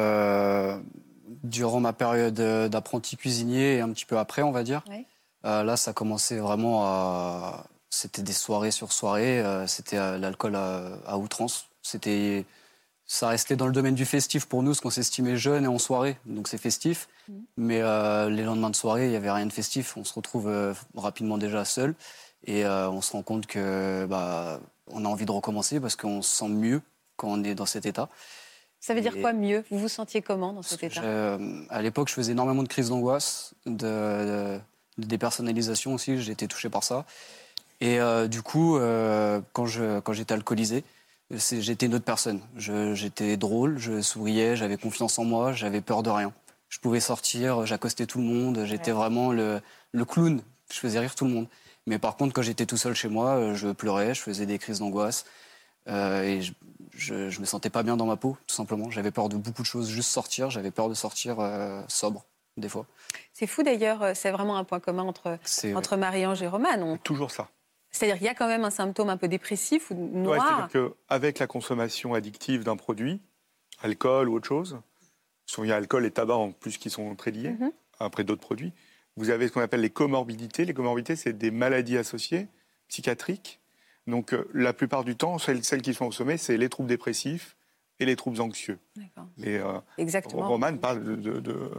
durant 1.42 1.80
ma 1.80 1.92
période 1.92 2.34
d'apprenti 2.70 3.16
cuisinier 3.18 3.76
et 3.76 3.80
un 3.82 3.90
petit 3.92 4.06
peu 4.06 4.16
après, 4.18 4.40
on 4.42 4.50
va 4.52 4.62
dire. 4.62 4.82
là, 5.44 5.76
ça 5.76 5.92
commençait 5.92 6.38
vraiment 6.38 6.84
à. 6.86 7.66
C'était 7.94 8.22
des 8.22 8.32
soirées 8.32 8.70
sur 8.70 8.92
soirées. 8.92 9.44
C'était 9.66 10.18
l'alcool 10.18 10.56
à, 10.56 11.18
outrance. 11.18 11.66
C'était 11.82 12.46
ça 13.12 13.28
restait 13.28 13.56
dans 13.56 13.66
le 13.66 13.72
domaine 13.72 13.94
du 13.94 14.06
festif 14.06 14.46
pour 14.46 14.62
nous, 14.62 14.70
parce 14.70 14.80
qu'on 14.80 14.88
s'estimait 14.88 15.36
jeune 15.36 15.64
et 15.64 15.68
en 15.68 15.78
soirée, 15.78 16.16
donc 16.24 16.48
c'est 16.48 16.56
festif. 16.56 17.08
Mmh. 17.28 17.32
Mais 17.58 17.82
euh, 17.82 18.30
les 18.30 18.42
lendemains 18.42 18.70
de 18.70 18.76
soirée, 18.76 19.04
il 19.04 19.10
n'y 19.10 19.16
avait 19.16 19.30
rien 19.30 19.44
de 19.44 19.52
festif. 19.52 19.98
On 19.98 20.04
se 20.04 20.14
retrouve 20.14 20.48
euh, 20.48 20.72
rapidement 20.96 21.36
déjà 21.36 21.66
seul 21.66 21.94
et 22.44 22.64
euh, 22.64 22.88
on 22.88 23.02
se 23.02 23.12
rend 23.12 23.22
compte 23.22 23.46
que 23.46 24.06
bah, 24.08 24.60
on 24.86 25.04
a 25.04 25.08
envie 25.08 25.26
de 25.26 25.30
recommencer 25.30 25.78
parce 25.78 25.94
qu'on 25.94 26.22
se 26.22 26.34
sent 26.34 26.48
mieux 26.48 26.80
quand 27.16 27.28
on 27.28 27.44
est 27.44 27.54
dans 27.54 27.66
cet 27.66 27.84
état. 27.84 28.08
Ça 28.80 28.94
veut 28.94 29.02
dire 29.02 29.20
quoi 29.20 29.34
mieux? 29.34 29.62
Vous 29.70 29.78
vous 29.78 29.88
sentiez 29.88 30.22
comment 30.22 30.54
dans 30.54 30.62
cet 30.62 30.82
état? 30.82 31.38
À 31.68 31.82
l'époque, 31.82 32.08
je 32.08 32.14
faisais 32.14 32.32
énormément 32.32 32.62
de 32.62 32.68
crises 32.68 32.88
d'angoisse, 32.88 33.52
de, 33.66 33.76
de, 33.76 34.60
dépersonnalisation 35.06 35.92
aussi. 35.92 36.18
J'étais 36.18 36.46
touché 36.46 36.70
par 36.70 36.82
ça. 36.82 37.04
Et 37.84 37.98
du 38.28 38.42
coup, 38.42 38.78
quand 39.52 39.66
j'étais 39.66 40.00
quand 40.02 40.30
alcoolisé, 40.30 40.84
j'étais 41.30 41.86
une 41.86 41.94
autre 41.94 42.04
personne. 42.04 42.40
J'étais 42.56 43.36
drôle, 43.36 43.76
je 43.78 44.00
souriais, 44.00 44.54
j'avais 44.54 44.76
confiance 44.76 45.18
en 45.18 45.24
moi, 45.24 45.52
j'avais 45.52 45.80
peur 45.80 46.04
de 46.04 46.10
rien. 46.10 46.32
Je 46.68 46.78
pouvais 46.78 47.00
sortir, 47.00 47.66
j'accostais 47.66 48.06
tout 48.06 48.18
le 48.18 48.24
monde, 48.24 48.64
j'étais 48.66 48.92
vraiment 48.92 49.32
le, 49.32 49.60
clown, 50.08 50.40
je 50.72 50.78
faisais 50.78 51.00
rire 51.00 51.16
tout 51.16 51.24
le 51.24 51.32
monde. 51.32 51.48
Mais 51.86 51.98
par 51.98 52.16
contre, 52.16 52.32
quand 52.32 52.42
j'étais 52.42 52.66
tout 52.66 52.76
seul 52.76 52.94
chez 52.94 53.08
moi, 53.08 53.30
euh, 53.30 53.54
je 53.54 53.68
pleurais, 53.68 54.14
je 54.14 54.22
faisais 54.22 54.46
des 54.46 54.58
crises 54.58 54.78
d'angoisse. 54.78 55.24
Euh, 55.88 56.22
et 56.22 56.40
je, 56.94 57.14
ne 57.14 57.40
me 57.40 57.44
sentais 57.44 57.70
pas 57.70 57.82
bien 57.82 57.96
dans 57.96 58.06
ma 58.06 58.16
peau, 58.16 58.36
tout 58.46 58.54
simplement. 58.54 58.90
J'avais 58.90 59.10
peur 59.10 59.28
de 59.28 59.36
beaucoup 59.36 59.62
de 59.62 59.66
choses, 59.66 59.88
juste 59.88 60.10
sortir. 60.10 60.48
J'avais 60.48 60.70
peur 60.70 60.88
de 60.88 60.94
sortir 60.94 61.40
euh, 61.40 61.82
sobre, 61.88 62.24
des 62.56 62.68
fois. 62.68 62.86
C'est 63.32 63.48
fou 63.48 63.64
d'ailleurs, 63.64 64.12
c'est 64.14 64.30
vraiment 64.30 64.56
un 64.56 64.64
point 64.64 64.78
commun 64.78 65.02
entre, 65.02 65.38
entre 65.74 65.96
Marie-Ange 65.96 66.42
et 66.42 66.46
Romane. 66.46 66.98
Toujours 67.02 67.32
ça. 67.32 67.48
C'est-à-dire 67.92 68.16
qu'il 68.16 68.26
y 68.26 68.30
a 68.30 68.34
quand 68.34 68.48
même 68.48 68.64
un 68.64 68.70
symptôme 68.70 69.10
un 69.10 69.16
peu 69.16 69.28
dépressif 69.28 69.90
ou 69.90 70.10
noir. 70.12 70.68
c'est-à-dire 70.70 70.92
qu'avec 71.08 71.38
la 71.38 71.46
consommation 71.46 72.14
addictive 72.14 72.64
d'un 72.64 72.76
produit, 72.76 73.20
alcool 73.82 74.28
ou 74.28 74.34
autre 74.34 74.48
chose, 74.48 74.80
il 75.58 75.66
y 75.66 75.72
a 75.72 75.76
alcool 75.76 76.06
et 76.06 76.10
tabac 76.10 76.34
en 76.34 76.52
plus 76.52 76.78
qui 76.78 76.88
sont 76.88 77.14
très 77.14 77.30
liés, 77.30 77.50
mhm. 77.50 77.70
après 78.00 78.24
d'autres 78.24 78.40
produits, 78.40 78.72
vous 79.16 79.30
avez 79.30 79.48
ce 79.48 79.52
qu'on 79.52 79.60
appelle 79.60 79.82
les 79.82 79.90
comorbidités. 79.90 80.64
Les 80.64 80.74
comorbidités, 80.74 81.16
c'est 81.16 81.34
des 81.34 81.50
maladies 81.50 81.98
associées, 81.98 82.48
psychiatriques. 82.88 83.60
Donc 84.06 84.32
euh, 84.32 84.48
la 84.54 84.72
plupart 84.72 85.04
du 85.04 85.16
temps, 85.16 85.38
celles, 85.38 85.60
qui 85.60 85.94
sont 85.94 86.06
au 86.06 86.12
sommet, 86.12 86.38
c'est 86.38 86.56
les 86.56 86.68
troubles 86.68 86.88
dépressifs 86.88 87.56
et 88.00 88.06
les 88.06 88.16
troubles 88.16 88.40
anxieux. 88.40 88.78
D'accord. 88.96 89.26
Euh, 89.44 89.80
Exactement. 89.98 90.48
Roman 90.48 90.76
parle 90.76 91.20
de, 91.20 91.70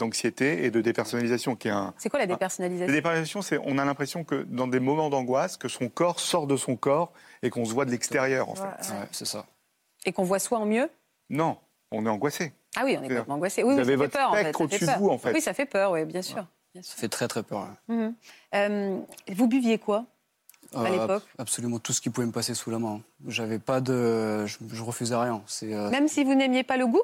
d'anxiété 0.00 0.64
et 0.64 0.70
de 0.70 0.80
dépersonnalisation, 0.80 1.54
qui 1.54 1.68
est 1.68 1.72
un. 1.72 1.94
C'est 1.96 2.08
quoi 2.08 2.18
la 2.18 2.26
dépersonnalisation 2.26 2.88
La 2.88 2.92
dépersonnalisation, 2.92 3.42
c'est 3.42 3.58
on 3.64 3.78
a 3.78 3.84
l'impression 3.84 4.24
que 4.24 4.42
dans 4.48 4.66
des 4.66 4.80
moments 4.80 5.10
d'angoisse, 5.10 5.56
que 5.56 5.68
son 5.68 5.88
corps 5.88 6.18
sort 6.18 6.46
de 6.46 6.56
son 6.56 6.76
corps 6.76 7.12
et 7.42 7.50
qu'on 7.50 7.64
se 7.64 7.72
voit 7.72 7.84
de 7.84 7.90
l'extérieur, 7.90 8.48
en 8.48 8.54
fait. 8.54 8.92
c'est 9.12 9.26
ça. 9.26 9.46
Et 10.04 10.12
qu'on 10.12 10.24
voit 10.24 10.38
soi 10.38 10.58
en 10.58 10.66
mieux 10.66 10.90
Non, 11.28 11.58
on 11.92 12.04
est 12.06 12.08
angoissé. 12.08 12.52
Ah 12.76 12.82
oui, 12.84 12.96
on 12.98 13.02
est 13.02 13.08
complètement 13.08 13.34
angoissé. 13.34 13.62
Oui, 13.62 13.74
vous 13.74 13.80
avez 13.80 13.96
votre 13.96 14.12
peur, 14.12 14.36
spectre 14.36 14.60
au-dessus 14.60 14.86
de 14.86 14.98
vous, 14.98 15.08
en 15.08 15.18
fait. 15.18 15.32
Oui, 15.32 15.40
ça 15.40 15.52
fait 15.52 15.66
peur, 15.66 15.92
oui, 15.92 16.04
bien 16.04 16.22
sûr. 16.22 16.46
Ça 16.74 16.94
fait 16.96 17.08
très 17.08 17.28
très 17.28 17.42
peur. 17.42 17.68
Mhm. 17.88 18.14
Euh, 18.54 18.98
vous 19.28 19.48
buviez 19.48 19.78
quoi 19.78 20.06
à 20.72 20.82
euh, 20.82 20.88
l'époque 20.88 21.24
Absolument 21.38 21.80
tout 21.80 21.92
ce 21.92 22.00
qui 22.00 22.10
pouvait 22.10 22.26
me 22.26 22.32
passer 22.32 22.54
sous 22.54 22.70
la 22.70 22.78
main. 22.78 23.00
J'avais 23.26 23.58
pas 23.58 23.80
de, 23.80 24.46
je, 24.46 24.82
refusais 24.82 25.16
rien. 25.16 25.42
Euh, 25.64 25.90
Même 25.90 26.06
si 26.06 26.22
vous 26.22 26.34
n'aimiez 26.34 26.62
pas 26.62 26.76
le 26.76 26.86
goût 26.86 27.02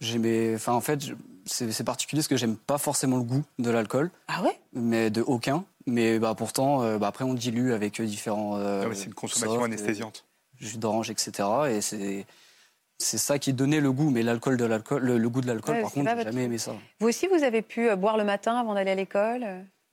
J'aimais, 0.00 0.54
enfin 0.54 0.72
en 0.72 0.80
fait, 0.80 1.00
c'est 1.46 1.84
particulier 1.84 2.20
parce 2.20 2.28
que 2.28 2.36
j'aime 2.36 2.56
pas 2.56 2.78
forcément 2.78 3.16
le 3.16 3.22
goût 3.22 3.44
de 3.58 3.70
l'alcool. 3.70 4.10
Ah 4.28 4.42
ouais? 4.42 4.58
Mais 4.72 5.10
de 5.10 5.22
aucun. 5.22 5.64
Mais 5.86 6.18
bah, 6.18 6.34
pourtant, 6.36 6.82
euh, 6.82 6.98
bah, 6.98 7.08
après 7.08 7.24
on 7.24 7.34
dilue 7.34 7.72
avec 7.72 8.00
différents. 8.00 8.56
Euh, 8.56 8.84
ah 8.86 8.94
c'est 8.94 9.06
une 9.06 9.14
consommation 9.14 9.64
anesthésiante. 9.64 10.24
Jus 10.58 10.78
d'orange, 10.78 11.10
etc. 11.10 11.48
Et 11.70 11.80
c'est 11.80 12.26
c'est 12.98 13.18
ça 13.18 13.40
qui 13.40 13.52
donnait 13.52 13.80
le 13.80 13.90
goût, 13.90 14.10
mais 14.10 14.22
l'alcool 14.22 14.56
de 14.56 14.64
l'alcool, 14.64 15.02
le, 15.02 15.28
goût 15.28 15.40
de 15.40 15.48
l'alcool, 15.48 15.80
par 15.80 15.90
contre, 15.90 16.08
j'ai 16.16 16.22
jamais 16.22 16.44
aimé 16.44 16.58
ça. 16.58 16.72
Vous 17.00 17.08
aussi, 17.08 17.26
vous 17.26 17.42
avez 17.42 17.60
pu 17.60 17.90
euh, 17.90 17.96
boire 17.96 18.16
le 18.16 18.22
matin 18.22 18.56
avant 18.56 18.74
d'aller 18.74 18.92
à 18.92 18.94
l'école, 18.94 19.44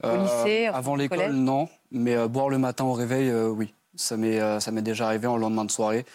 au 0.04 0.16
lycée, 0.16 0.68
Avant 0.68 0.96
l'école, 0.96 1.32
non, 1.32 1.68
mais 1.92 2.28
boire 2.28 2.50
le 2.50 2.60
matin 2.60 2.84
au 2.84 2.94
réveil, 2.94 3.32
oui. 3.32 3.74
Ça 3.96 4.16
m'est 4.16 4.60
ça 4.60 4.72
m'est 4.72 4.84
déjà 4.84 5.08
arrivé 5.08 5.28
en 5.28 5.36
lendemain 5.36 5.66
de 5.66 5.72
soirée 5.72 6.06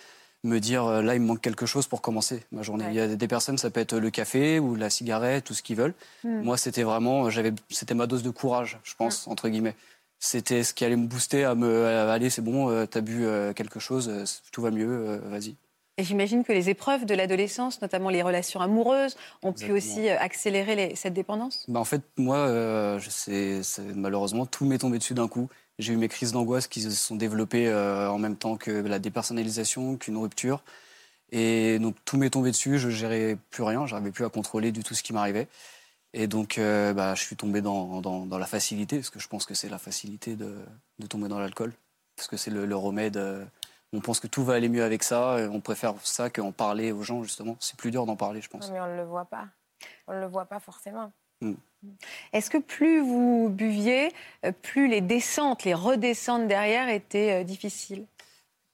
me 0.45 0.61
dire 0.61 0.85
euh, 0.85 1.03
là 1.03 1.15
il 1.15 1.21
me 1.21 1.27
manque 1.27 1.41
quelque 1.41 1.67
chose 1.67 1.87
pour 1.87 2.03
commencer 2.03 2.45
ma 2.53 2.63
journée. 2.63 2.85
Il 2.89 2.95
y 2.95 3.01
a 3.01 3.09
des 3.09 3.29
personnes 3.29 3.59
ça 3.59 3.71
peut 3.71 3.81
être 3.81 3.97
le 3.97 4.11
café 4.11 4.61
ou 4.61 4.77
la 4.77 4.91
cigarette 4.91 5.45
tout 5.45 5.55
ce 5.55 5.63
qu'ils 5.63 5.77
veulent. 5.77 5.95
Hmm. 6.23 6.43
Moi 6.43 6.57
c'était 6.57 6.83
vraiment 6.85 7.31
j'avais 7.31 7.53
c'était 7.71 7.95
ma 7.95 8.07
dose 8.07 8.23
de 8.23 8.31
courage 8.31 8.79
je 8.85 8.95
pense 8.95 9.27
hmm. 9.27 9.31
entre 9.31 9.49
guillemets. 9.49 9.75
C'était 10.21 10.63
ce 10.63 10.73
qui 10.73 10.85
allait 10.85 10.97
me 10.97 11.07
booster 11.07 11.45
à 11.45 11.55
me 11.55 11.87
aller 11.87 12.31
c'est 12.31 12.43
bon 12.43 12.71
euh, 12.71 12.87
t'as 12.87 13.01
bu 13.01 13.25
euh, 13.25 13.53
quelque 13.53 13.81
chose 13.81 14.11
tout 14.53 14.63
va 14.63 14.71
mieux 14.71 15.21
vas-y. 15.25 15.57
Et 15.97 16.03
j'imagine 16.03 16.43
que 16.43 16.53
les 16.53 16.71
épreuves 16.71 17.05
de 17.05 17.15
l'adolescence, 17.15 17.81
notamment 17.81 18.11
les 18.11 18.21
relations 18.21 18.61
amoureuses, 18.61 19.17
ont 19.45 19.53
pu 19.53 19.71
aussi 19.71 20.09
accélérer 20.09 20.97
cette 20.97 21.15
dépendance? 21.15 21.65
Bah 21.69 21.79
En 21.79 21.85
fait, 21.85 22.03
moi, 22.17 22.49
je 22.99 23.11
sais, 23.11 23.61
malheureusement, 23.95 24.45
tout 24.45 24.65
m'est 24.65 24.79
tombé 24.79 24.99
dessus 24.99 25.15
d'un 25.15 25.29
coup. 25.29 25.49
J'ai 25.79 25.93
eu 25.93 25.97
mes 25.97 26.09
crises 26.09 26.33
d'angoisse 26.33 26.69
qui 26.69 26.81
se 26.81 26.91
sont 26.91 27.17
développées 27.17 27.69
euh, 27.69 28.09
en 28.11 28.19
même 28.19 28.37
temps 28.37 28.57
que 28.57 28.71
la 28.71 28.99
dépersonnalisation, 28.99 29.97
qu'une 29.97 30.17
rupture. 30.17 30.63
Et 31.31 31.79
donc 31.81 31.97
tout 32.05 32.17
m'est 32.17 32.31
tombé 32.31 32.51
dessus, 32.51 32.79
je 32.79 32.91
gérais 32.91 33.37
plus 33.51 33.65
rien, 33.65 33.87
j'arrivais 33.87 34.13
plus 34.13 34.25
à 34.25 34.29
contrôler 34.29 34.71
du 34.71 34.85
tout 34.85 34.95
ce 34.95 35.03
qui 35.03 35.13
m'arrivait. 35.13 35.49
Et 36.13 36.29
donc 36.29 36.59
euh, 36.59 36.93
bah, 36.93 37.17
je 37.17 37.23
suis 37.23 37.35
tombé 37.35 37.61
dans, 37.61 38.01
dans, 38.01 38.39
la 38.39 38.47
facilité, 38.47 38.99
parce 38.99 39.11
que 39.11 39.19
je 39.19 39.27
pense 39.27 39.47
que 39.47 39.55
c'est 39.55 39.69
la 39.69 39.79
facilité 39.79 40.37
de, 40.37 40.57
de, 41.01 41.07
tomber 41.09 41.27
dans 41.27 41.41
l'alcool, 41.41 41.73
parce 42.15 42.29
que 42.29 42.37
c'est 42.37 42.53
le, 42.53 42.77
remède. 42.77 43.17
Euh, 43.17 43.45
on 43.93 44.01
pense 44.01 44.21
que 44.21 44.29
tout 44.29 44.45
va 44.45 44.55
aller 44.55 44.69
mieux 44.69 44.85
avec 44.85 45.03
ça, 45.03 45.37
on 45.51 45.61
préfère 45.61 45.95
ça 46.03 46.31
qu'en 46.31 46.53
parler 46.53 46.93
aux 46.93 47.03
gens, 47.03 47.23
justement. 47.25 47.57
C'est 47.59 47.77
plus 47.77 47.91
dur 47.91 48.07
d'en 48.07 48.17
parler, 48.17 48.41
je 48.41 48.49
pense. 48.49 48.71
mais 48.71 48.81
on 48.81 48.87
ne 48.87 48.97
le 48.97 49.05
voit 49.05 49.25
pas. 49.25 49.49
On 50.07 50.15
ne 50.15 50.21
le 50.21 50.27
voit 50.27 50.47
pas 50.47 50.61
forcément. 50.61 51.13
Mm. 51.41 51.55
Est-ce 52.33 52.51
que 52.51 52.59
plus 52.59 53.01
vous 53.01 53.49
buviez, 53.51 54.13
euh, 54.45 54.53
plus 54.63 54.89
les 54.89 55.01
descentes, 55.01 55.65
les 55.65 55.75
redescentes 55.75 56.49
derrière 56.49 56.89
étaient 56.89 57.43
euh, 57.43 57.45
difficiles? 57.45 58.05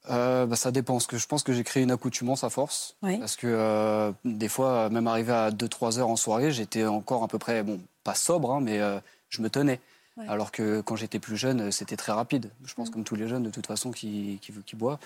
Euh, 0.09 0.46
bah, 0.46 0.57
ça 0.57 0.70
dépend, 0.70 0.94
parce 0.94 1.07
que 1.07 1.18
je 1.18 1.27
pense 1.27 1.42
que 1.42 1.53
j'ai 1.53 1.64
créé 1.64 1.83
une 1.83 1.90
accoutumance 1.90 2.44
à 2.44 2.51
force. 2.51 2.96
Parce 3.03 3.37
que 3.37 4.12
des 4.25 4.49
fois, 4.49 4.88
même 4.88 5.07
arrivé 5.07 5.33
à 5.33 5.51
2-3 5.51 5.99
heures 5.99 6.09
en 6.09 6.16
soirée, 6.16 6.53
j'étais 6.53 6.87
encore 6.87 7.23
à 7.23 7.29
peu 7.29 7.38
près, 7.38 7.62
bon, 7.62 7.81
pas 8.03 8.14
sobre, 8.14 8.53
hein, 8.53 8.61
mais 8.62 8.81
je 9.29 9.42
me 9.42 9.51
tenais. 9.51 9.79
Alors 10.27 10.53
que 10.53 10.81
quand 10.81 10.96
j'étais 10.96 11.18
plus 11.18 11.37
jeune, 11.37 11.70
c'était 11.70 11.96
très 11.96 12.12
rapide. 12.12 12.51
Je 12.64 12.75
pense 12.75 12.88
mm. 12.88 12.92
comme 12.92 13.05
tous 13.05 13.14
les 13.14 13.29
jeunes, 13.29 13.42
de 13.42 13.51
toute 13.51 13.66
façon, 13.66 13.90
qui, 13.90 14.38
qui, 14.40 14.53
qui 14.64 14.75
boivent. 14.75 14.99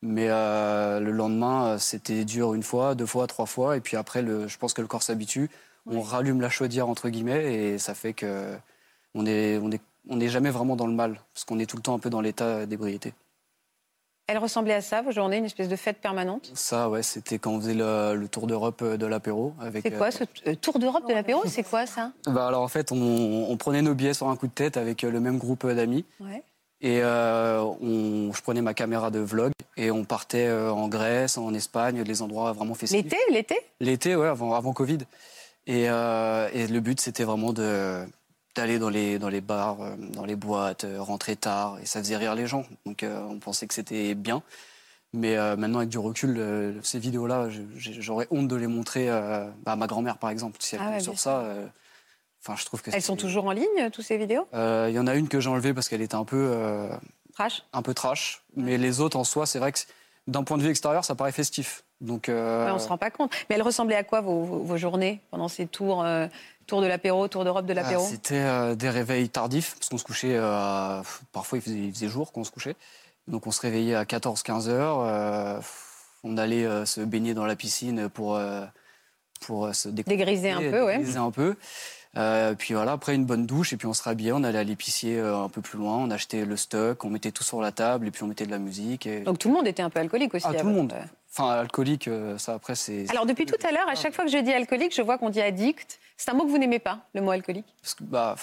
Mais 0.00 0.28
le 0.28 1.10
lendemain, 1.10 1.76
c'était 1.76 2.24
dur 2.24 2.54
une 2.54 2.62
fois, 2.62 2.94
deux 2.94 3.06
fois, 3.06 3.26
trois 3.26 3.46
fois. 3.46 3.76
Et 3.76 3.80
puis 3.80 3.98
après, 3.98 4.22
le, 4.22 4.48
je 4.48 4.56
pense 4.56 4.72
que 4.72 4.80
le 4.80 4.88
corps 4.88 5.02
s'habitue 5.02 5.50
on 5.90 6.00
rallume 6.00 6.40
la 6.40 6.50
chaudière 6.50 6.88
entre 6.88 7.08
guillemets 7.08 7.54
et 7.54 7.78
ça 7.78 7.94
fait 7.94 8.12
que 8.12 8.54
on 9.14 9.26
est 9.26 9.58
on 9.58 9.70
est 9.70 9.80
on 10.08 10.16
n'est 10.16 10.28
jamais 10.28 10.50
vraiment 10.50 10.76
dans 10.76 10.86
le 10.86 10.94
mal 10.94 11.20
parce 11.34 11.44
qu'on 11.44 11.58
est 11.58 11.66
tout 11.66 11.76
le 11.76 11.82
temps 11.82 11.94
un 11.94 11.98
peu 11.98 12.10
dans 12.10 12.20
l'état 12.20 12.66
d'ébriété. 12.66 13.12
Elle 14.30 14.36
ressemblait 14.36 14.74
à 14.74 14.82
ça, 14.82 15.00
vos 15.00 15.10
journées, 15.10 15.38
une 15.38 15.46
espèce 15.46 15.70
de 15.70 15.76
fête 15.76 16.02
permanente? 16.02 16.50
Ça, 16.52 16.90
ouais, 16.90 17.02
c'était 17.02 17.38
quand 17.38 17.52
on 17.52 17.60
faisait 17.60 17.72
le, 17.72 18.26
tour 18.30 18.46
d'Europe 18.46 18.84
de 18.84 19.06
l'apéro. 19.06 19.54
C'est 19.82 19.96
quoi 19.96 20.10
ce 20.10 20.24
euh, 20.46 20.54
tour 20.54 20.78
d'Europe 20.78 21.08
de 21.08 21.14
l'apéro? 21.14 21.40
C'est 21.46 21.62
quoi 21.62 21.86
ça? 21.86 22.12
Bah 22.26 22.46
Alors 22.46 22.60
en 22.60 22.68
fait, 22.68 22.92
on, 22.92 23.56
prenait 23.56 23.80
nos 23.80 23.94
billets 23.94 24.12
sur 24.12 24.28
un 24.28 24.36
coup 24.36 24.46
de 24.46 24.52
tête 24.52 24.76
avec 24.76 25.02
euh, 25.02 25.10
le 25.10 25.20
même 25.20 25.38
groupe 25.38 25.66
d'amis. 25.66 26.04
Et 26.82 27.00
euh, 27.02 27.62
on, 27.80 28.30
je 28.34 28.42
prenais 28.42 28.60
ma 28.60 28.74
caméra 28.74 29.10
de 29.10 29.18
vlog 29.18 29.50
et 29.78 29.90
on 29.90 30.04
partait 30.04 30.50
en 30.50 30.88
Grèce, 30.88 31.38
en 31.38 31.54
Espagne, 31.54 32.02
les 32.02 32.20
endroits 32.20 32.52
vraiment 32.52 32.74
festifs. 32.74 33.02
L'été? 33.02 33.16
L'été? 33.30 33.56
L'été, 33.80 34.14
ouais, 34.14 34.28
avant, 34.28 34.52
avant 34.52 34.74
Covid. 34.74 34.98
Euh, 35.68 36.48
et, 36.52 36.66
le 36.66 36.80
but, 36.80 37.00
c'était 37.00 37.24
vraiment 37.24 37.52
de 37.52 38.04
d'aller 38.54 38.80
dans 38.80 38.88
les, 38.88 39.20
dans 39.20 39.28
les 39.28 39.40
bars, 39.40 39.80
euh, 39.80 39.94
dans 39.96 40.24
les 40.24 40.34
boîtes, 40.34 40.82
euh, 40.82 41.00
rentrer 41.00 41.36
tard, 41.36 41.78
et 41.80 41.86
ça 41.86 42.00
faisait 42.00 42.16
rire 42.16 42.34
les 42.34 42.46
gens. 42.46 42.64
Donc 42.86 43.04
on 43.04 43.38
pensait 43.38 43.66
que 43.66 43.74
c'était 43.74 44.14
bien. 44.14 44.42
Mais 45.14 45.36
maintenant, 45.56 45.78
avec 45.78 45.88
du 45.88 45.96
recul, 45.96 46.78
ces 46.82 46.98
vidéos-là, 46.98 47.48
j'aurais 47.76 48.26
honte 48.30 48.46
de 48.46 48.56
les 48.56 48.66
montrer 48.66 49.08
à 49.08 49.54
ma 49.64 49.86
grand-mère, 49.86 50.18
par 50.18 50.28
exemple. 50.28 50.58
Si 50.60 50.74
elle 50.74 50.82
ah 50.84 51.00
sur 51.00 51.18
ça, 51.18 51.46
enfin, 52.42 52.56
je 52.56 52.66
trouve 52.66 52.82
que 52.82 52.90
elles 52.92 53.00
sont 53.00 53.16
toujours 53.16 53.46
en 53.46 53.52
ligne, 53.52 53.88
toutes 53.90 54.04
ces 54.04 54.18
vidéos? 54.18 54.46
Il 54.52 54.90
y 54.90 54.98
en 54.98 55.06
a 55.06 55.14
une 55.14 55.28
que 55.28 55.40
j'ai 55.40 55.48
enlevée 55.48 55.72
parce 55.72 55.88
qu'elle 55.88 56.02
était 56.02 56.14
un 56.14 56.26
peu 56.26 56.90
trash? 57.32 57.62
Un 57.72 57.80
peu 57.80 57.94
trash. 57.94 58.42
Mais 58.54 58.76
les 58.76 59.00
autres, 59.00 59.16
en 59.16 59.24
soi, 59.24 59.46
c'est 59.46 59.58
vrai 59.58 59.72
que 59.72 59.78
d'un 60.26 60.44
point 60.44 60.58
de 60.58 60.62
vue 60.62 60.70
extérieur, 60.70 61.06
ça 61.06 61.14
paraît 61.14 61.32
festif. 61.32 61.84
Donc, 62.00 62.28
euh... 62.28 62.70
on 62.72 62.78
se 62.78 62.88
rend 62.88 62.98
pas 62.98 63.10
compte. 63.10 63.32
Mais 63.48 63.56
elles 63.56 63.62
ressemblaient 63.62 63.96
à 63.96 64.04
quoi 64.04 64.20
vos, 64.20 64.76
journées 64.76 65.20
pendant 65.30 65.48
ces 65.48 65.66
tours, 65.66 66.04
euh, 66.04 66.26
tours 66.66 66.80
de 66.80 66.86
l'apéro, 66.86 67.26
tours 67.28 67.44
d'Europe 67.44 67.66
de 67.66 67.72
l'apéro? 67.72 68.04
Ah, 68.06 68.10
C'était 68.10 68.36
euh, 68.36 68.74
des 68.74 68.90
réveils 68.90 69.28
tardifs, 69.28 69.74
parce 69.74 69.88
qu'on 69.88 69.98
se 69.98 70.04
couchait, 70.04 70.36
euh, 70.36 71.02
parfois 71.32 71.58
il 71.58 71.92
faisait, 71.92 72.08
jour 72.08 72.32
quand 72.32 72.42
on 72.42 72.44
se 72.44 72.50
couchait. 72.50 72.76
Donc 73.26 73.46
on 73.46 73.50
se 73.50 73.60
réveillait 73.60 73.94
à 73.94 74.04
14-15 74.04 74.68
heures. 74.68 75.62
On 76.24 76.36
allait 76.36 76.86
se 76.86 77.00
baigner 77.00 77.34
dans 77.34 77.46
la 77.46 77.56
piscine 77.56 78.08
pour, 78.08 78.40
pour 79.40 79.74
se 79.74 79.88
Dégriser 79.88 80.50
un 80.50 80.60
peu, 80.60 80.84
ouais. 80.84 80.96
dégriser 80.96 81.18
un 81.18 81.30
peu. 81.30 81.54
Euh, 82.16 82.54
puis 82.54 82.74
voilà, 82.74 82.92
après 82.92 83.14
une 83.14 83.24
bonne 83.26 83.46
douche, 83.46 83.72
et 83.72 83.76
puis 83.76 83.86
on 83.86 83.92
se 83.94 84.02
rhabillait, 84.02 84.32
on 84.32 84.42
allait 84.42 84.58
à 84.58 84.64
l'épicier 84.64 85.18
euh, 85.18 85.36
un 85.44 85.48
peu 85.48 85.60
plus 85.60 85.78
loin, 85.78 85.98
on 85.98 86.10
achetait 86.10 86.44
le 86.44 86.56
stock, 86.56 87.04
on 87.04 87.10
mettait 87.10 87.30
tout 87.32 87.44
sur 87.44 87.60
la 87.60 87.70
table, 87.70 88.06
et 88.08 88.10
puis 88.10 88.22
on 88.22 88.26
mettait 88.26 88.46
de 88.46 88.50
la 88.50 88.58
musique. 88.58 89.06
Et... 89.06 89.20
Donc 89.20 89.38
tout 89.38 89.48
le 89.48 89.54
monde 89.54 89.66
était 89.68 89.82
un 89.82 89.90
peu 89.90 90.00
alcoolique 90.00 90.34
aussi. 90.34 90.46
Ah, 90.48 90.54
tout 90.54 90.66
le 90.66 90.72
votre- 90.72 90.74
monde. 90.76 90.94
Enfin, 91.30 91.50
alcoolique, 91.50 92.08
euh, 92.08 92.38
ça 92.38 92.54
après, 92.54 92.74
c'est. 92.74 93.08
Alors 93.10 93.26
depuis 93.26 93.44
tout 93.46 93.58
à 93.66 93.70
l'heure, 93.70 93.88
à 93.88 93.94
chaque 93.94 94.14
fois 94.14 94.24
que 94.24 94.30
je 94.30 94.38
dis 94.38 94.52
alcoolique, 94.52 94.94
je 94.94 95.02
vois 95.02 95.18
qu'on 95.18 95.28
dit 95.30 95.42
addict. 95.42 96.00
C'est 96.16 96.30
un 96.30 96.34
mot 96.34 96.44
que 96.44 96.50
vous 96.50 96.58
n'aimez 96.58 96.78
pas, 96.80 97.00
le 97.14 97.20
mot 97.20 97.30
alcoolique? 97.30 97.66
Parce 97.82 97.94
que, 97.94 98.02
bah, 98.02 98.34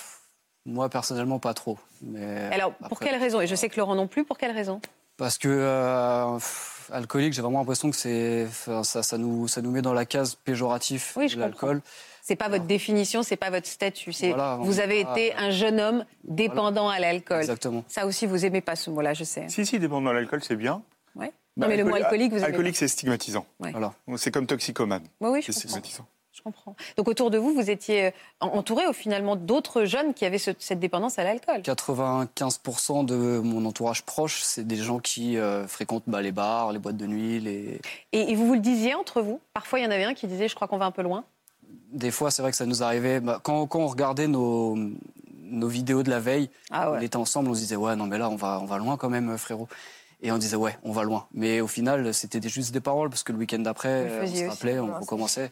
moi, 0.66 0.88
personnellement, 0.88 1.40
pas 1.40 1.54
trop. 1.54 1.78
Mais 2.02 2.50
Alors 2.54 2.74
pour 2.74 3.00
quelle 3.00 3.20
raison? 3.20 3.42
Et 3.42 3.48
je 3.48 3.56
sais 3.56 3.68
que 3.70 3.78
Laurent 3.80 3.96
non 3.96 4.08
plus. 4.08 4.24
Pour 4.24 4.38
quelle 4.38 4.52
raison? 4.52 4.80
Parce 5.18 5.38
que 5.38 5.48
euh, 5.50 6.34
pff, 6.36 6.90
alcoolique, 6.94 7.34
j'ai 7.34 7.42
vraiment 7.42 7.60
l'impression 7.60 7.90
que 7.90 7.96
c'est, 7.96 8.48
ça, 8.84 8.84
ça 9.04 9.18
nous, 9.18 9.48
ça 9.48 9.62
nous 9.62 9.72
met 9.72 9.82
dans 9.82 9.94
la 9.94 10.06
case 10.06 10.36
péjoratif 10.36 11.14
Oui, 11.18 11.28
de 11.34 11.40
l'alcool. 11.40 11.82
C'est 12.28 12.36
pas 12.36 12.50
votre 12.50 12.66
définition, 12.66 13.22
c'est 13.22 13.36
pas 13.36 13.52
votre 13.52 13.68
statut. 13.68 14.12
C'est 14.12 14.30
Voilà, 14.30 14.58
on 14.60 14.64
vous 14.64 14.80
avez 14.80 15.02
été 15.02 15.36
un 15.36 15.52
jeune 15.52 15.80
homme 15.80 16.06
dépendant 16.24 16.90
à 16.90 16.98
l'alcool. 17.00 17.42
Exactement. 17.42 17.84
Ça 17.88 18.08
aussi, 18.08 18.26
vous 18.26 18.46
aimez 18.48 18.62
pas 18.62 18.76
ce 18.76 18.90
mot-là, 18.90 19.14
je 19.14 19.24
sais. 19.24 19.46
Si, 19.48 19.64
si, 19.64 19.78
dépendant 19.78 20.10
de 20.10 20.16
l'alcool, 20.16 20.44
c'est 20.44 20.56
bien. 20.56 20.82
Ouais. 21.16 21.32
Bah, 21.56 21.68
non, 21.68 21.72
mais 21.72 21.78
le 21.78 21.84
mot 21.84 21.92
alcooli- 21.92 22.04
alcoolique, 22.04 22.32
vous 22.32 22.38
aimez 22.40 22.46
Alcoolique, 22.48 22.78
c'est 22.78 22.88
stigmatisant. 22.88 23.46
Ouais. 23.60 23.70
Voilà. 23.70 23.94
C'est 24.18 24.32
comme 24.32 24.48
toxicomane. 24.48 25.04
pas. 25.04 25.08
Oui, 25.22 25.30
oui, 25.34 25.42
je 25.44 25.52
C'est 25.52 25.62
comprends. 25.68 25.70
stigmatisant. 25.70 26.06
Je 26.34 26.42
comprends. 26.42 26.76
Donc 26.98 27.08
autour 27.08 27.30
de 27.30 27.38
vous, 27.38 27.54
vous 27.54 27.70
étiez 27.70 28.08
euh, 28.08 28.12
entouré 28.42 28.88
au 28.88 28.94
finalement 28.94 29.36
d'autres 29.36 29.86
jeunes 29.86 30.16
qui 30.16 30.26
avaient 30.26 30.40
ce- 30.40 30.52
cette 30.58 30.80
dépendance 30.80 31.20
à 31.20 31.24
l'alcool? 31.24 31.62
95% 31.62 33.04
de 33.06 33.40
mon 33.40 33.66
entourage 33.66 34.02
proche, 34.04 34.42
c'est 34.42 34.66
des 34.68 34.76
gens 34.76 35.00
qui 35.00 35.38
euh, 35.38 35.68
fréquentent 35.68 36.04
bah, 36.08 36.22
les 36.22 36.32
bars, 36.32 36.72
les 36.74 36.80
boîtes 36.80 36.98
de 36.98 37.06
nuit. 37.06 37.40
Les... 37.40 37.80
Et, 38.12 38.32
et 38.32 38.36
vous 38.36 38.48
vous 38.48 38.54
le 38.56 38.60
disiez 38.60 38.96
entre 38.96 39.22
vous? 39.22 39.40
Parfois, 39.54 39.80
il 39.80 39.84
y 39.84 39.88
en 39.88 39.92
avait 39.92 40.04
un 40.04 40.14
qui 40.14 40.28
disait, 40.28 40.48
je 40.48 40.56
crois 40.56 40.68
qu'on 40.68 40.78
va 40.78 40.86
un 40.86 40.92
peu 40.92 41.04
loin. 41.04 41.24
Des 41.96 42.12
fois, 42.12 42.30
c'est 42.30 42.42
vrai 42.42 42.52
que 42.52 42.58
ça 42.58 42.66
nous 42.66 42.84
arrivait. 42.84 43.20
bah, 43.22 43.40
quand, 43.42 43.66
quand 43.68 43.80
on 43.80 43.88
regardait 43.88 44.28
nos, 44.28 44.76
nos 45.44 45.68
vidéos 45.68 46.04
de 46.04 46.10
la 46.10 46.20
veille, 46.20 46.50
Ah 46.72 46.92
on 46.92 47.00
était 47.00 47.16
ensemble, 47.16 47.50
on 47.50 47.54
se 47.54 47.60
disait 47.62 47.76
ouais, 47.78 47.96
non 47.96 48.06
mais 48.06 48.18
là, 48.18 48.30
on 48.30 48.36
va, 48.36 48.60
on 48.62 48.66
va 48.66 48.78
loin 48.78 48.98
quand 48.98 49.10
même, 49.10 49.38
frérot. 49.38 49.68
Et 50.22 50.32
on 50.32 50.38
disait 50.38 50.58
ouais, 50.58 50.78
on 50.84 50.92
va 50.92 51.04
loin. 51.04 51.28
Mais 51.34 51.62
au 51.62 51.68
final, 51.68 52.14
c'était 52.14 52.40
des- 52.40 52.50
juste 52.50 52.72
des 52.74 52.82
paroles 52.82 53.10
parce 53.10 53.24
que 53.24 53.32
le 53.32 53.38
week-end 53.38 53.60
d'après, 53.60 53.90
euh, 53.90 54.24
on 54.24 54.36
se 54.36 54.46
rappelait, 54.50 54.80
on 54.80 55.00
recommençait. 55.00 55.52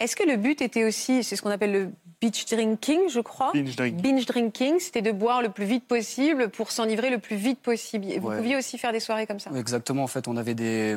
Est-ce 0.00 0.14
que 0.14 0.28
le 0.28 0.36
but 0.36 0.60
était 0.62 0.84
aussi, 0.84 1.24
c'est 1.24 1.34
ce 1.34 1.42
qu'on 1.42 1.50
appelle 1.50 1.72
le 1.72 1.90
beach 2.20 2.44
drinking, 2.46 3.08
je 3.08 3.20
crois? 3.20 3.50
Binge 3.52 3.74
drink. 3.74 3.96
Binge 3.96 4.26
drinking, 4.26 4.78
c'était 4.78 5.02
de 5.02 5.10
boire 5.12 5.40
le 5.42 5.48
plus 5.48 5.64
vite 5.64 5.86
possible 5.88 6.50
pour 6.50 6.70
s'enivrer 6.70 7.10
le 7.10 7.18
plus 7.18 7.36
vite 7.36 7.60
possible. 7.60 8.06
Et 8.10 8.18
vous 8.18 8.28
Ouais. 8.28 8.36
pouviez 8.36 8.56
aussi 8.56 8.76
faire 8.78 8.92
des 8.92 9.00
soirées 9.00 9.26
comme 9.26 9.40
ça? 9.40 9.50
Exactement, 9.56 10.04
en 10.04 10.06
fait, 10.06 10.28
on 10.28 10.36
avait 10.36 10.54
des, 10.54 10.96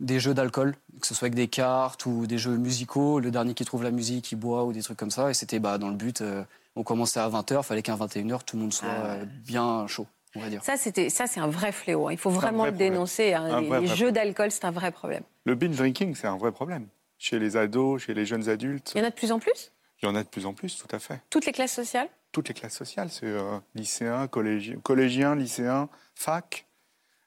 des 0.00 0.20
jeux 0.20 0.34
d'alcool, 0.34 0.74
que 1.00 1.06
ce 1.06 1.14
soit 1.14 1.26
avec 1.26 1.34
des 1.34 1.48
cartes 1.48 2.06
ou 2.06 2.26
des 2.26 2.38
jeux 2.38 2.56
musicaux. 2.56 3.20
Le 3.20 3.30
dernier 3.30 3.54
qui 3.54 3.64
trouve 3.64 3.82
la 3.82 3.90
musique, 3.90 4.32
il 4.32 4.36
boit 4.36 4.64
ou 4.64 4.72
des 4.72 4.82
trucs 4.82 4.98
comme 4.98 5.10
ça. 5.10 5.30
Et 5.30 5.34
c'était 5.34 5.58
bah, 5.60 5.78
dans 5.78 5.88
le 5.88 5.94
but, 5.96 6.20
euh, 6.20 6.44
on 6.76 6.82
commençait 6.82 7.20
à 7.20 7.28
20h, 7.28 7.62
fallait 7.62 7.82
qu'à 7.82 7.94
21h, 7.96 8.44
tout 8.44 8.56
le 8.56 8.62
monde 8.62 8.72
soit 8.72 8.88
Ah 8.90 9.04
euh, 9.04 9.24
bien 9.24 9.86
chaud, 9.86 10.06
on 10.34 10.40
va 10.40 10.48
dire. 10.48 10.62
Ça, 10.64 10.76
c'était, 10.76 11.08
ça, 11.10 11.26
c'est 11.26 11.40
un 11.40 11.48
vrai 11.48 11.72
fléau. 11.72 12.08
hein. 12.08 12.12
Il 12.12 12.18
faut 12.18 12.30
vraiment 12.30 12.62
vrai 12.64 12.72
le 12.72 12.76
dénoncer. 12.76 13.34
hein. 13.34 13.60
Les, 13.60 13.68
vrai, 13.68 13.80
les 13.80 13.86
vrai 13.86 13.96
jeux 13.96 14.12
d'alcool, 14.12 14.50
c'est 14.50 14.64
un 14.64 14.70
vrai 14.72 14.90
problème. 14.90 15.22
Le 15.44 15.54
binge 15.54 15.76
drinking, 15.76 16.14
c'est 16.14 16.26
un 16.26 16.36
vrai 16.36 16.52
problème. 16.52 16.88
Chez 17.18 17.38
les 17.38 17.56
ados, 17.56 18.02
chez 18.02 18.12
les 18.14 18.26
jeunes 18.26 18.48
adultes, 18.48 18.92
Il 18.94 18.98
y 18.98 19.00
en 19.02 19.06
a 19.06 19.10
de 19.10 19.14
plus 19.14 19.30
en 19.32 19.38
plus? 19.38 19.70
Il 20.02 20.06
y 20.06 20.08
en 20.08 20.14
a 20.16 20.22
de 20.22 20.28
plus 20.28 20.44
en 20.44 20.52
plus, 20.52 20.76
tout 20.76 20.94
à 20.94 20.98
fait. 20.98 21.20
Toutes 21.30 21.46
les 21.46 21.52
classes 21.52 21.72
sociales? 21.72 22.08
Toutes 22.32 22.48
les 22.48 22.54
classes 22.54 22.74
sociales, 22.76 23.08
c'est 23.10 23.26
euh, 23.26 23.58
lycéens, 23.76 24.26
collégi- 24.26 24.76
collégiens, 24.82 25.36
lycéens, 25.36 25.88
fac. 26.16 26.66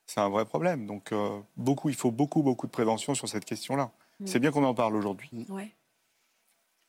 C'est 0.08 0.22
un 0.22 0.30
vrai 0.30 0.46
problème. 0.46 0.88
Donc, 0.88 1.12
euh, 1.12 1.40
beaucoup, 1.58 1.90
il 1.90 1.96
faut 1.96 2.12
beaucoup, 2.12 2.42
beaucoup 2.42 2.66
de 2.66 2.72
prévention 2.72 3.14
sur 3.14 3.28
cette 3.28 3.46
question-là. 3.46 3.92
Mm. 4.20 4.26
C'est 4.26 4.40
bien 4.40 4.52
qu'on 4.52 4.64
en 4.64 4.74
parle 4.74 4.96
aujourd'hui. 4.96 5.30
Ouais. 5.50 5.70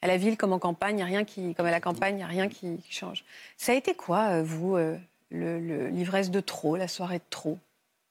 À 0.00 0.06
la 0.06 0.16
ville 0.16 0.36
comme 0.36 0.52
en 0.52 0.60
campagne, 0.60 1.02
rien 1.02 1.24
qui, 1.24 1.54
comme 1.54 1.66
à 1.66 1.72
la 1.72 1.80
campagne, 1.80 2.14
il 2.14 2.18
n'y 2.18 2.22
a 2.22 2.28
rien 2.28 2.48
qui, 2.48 2.78
change. 2.88 3.24
Ça 3.56 3.72
a 3.72 3.74
été 3.74 3.94
quoi, 3.94 4.28
euh, 4.28 4.42
vous, 4.44 4.76
euh, 4.76 4.96
le- 5.30 5.58
le- 5.58 5.88
l'ivresse 5.88 6.30
de 6.30 6.38
trop, 6.40 6.76
la 6.76 6.86
soirée 6.86 7.18
de 7.18 7.24
trop? 7.30 7.58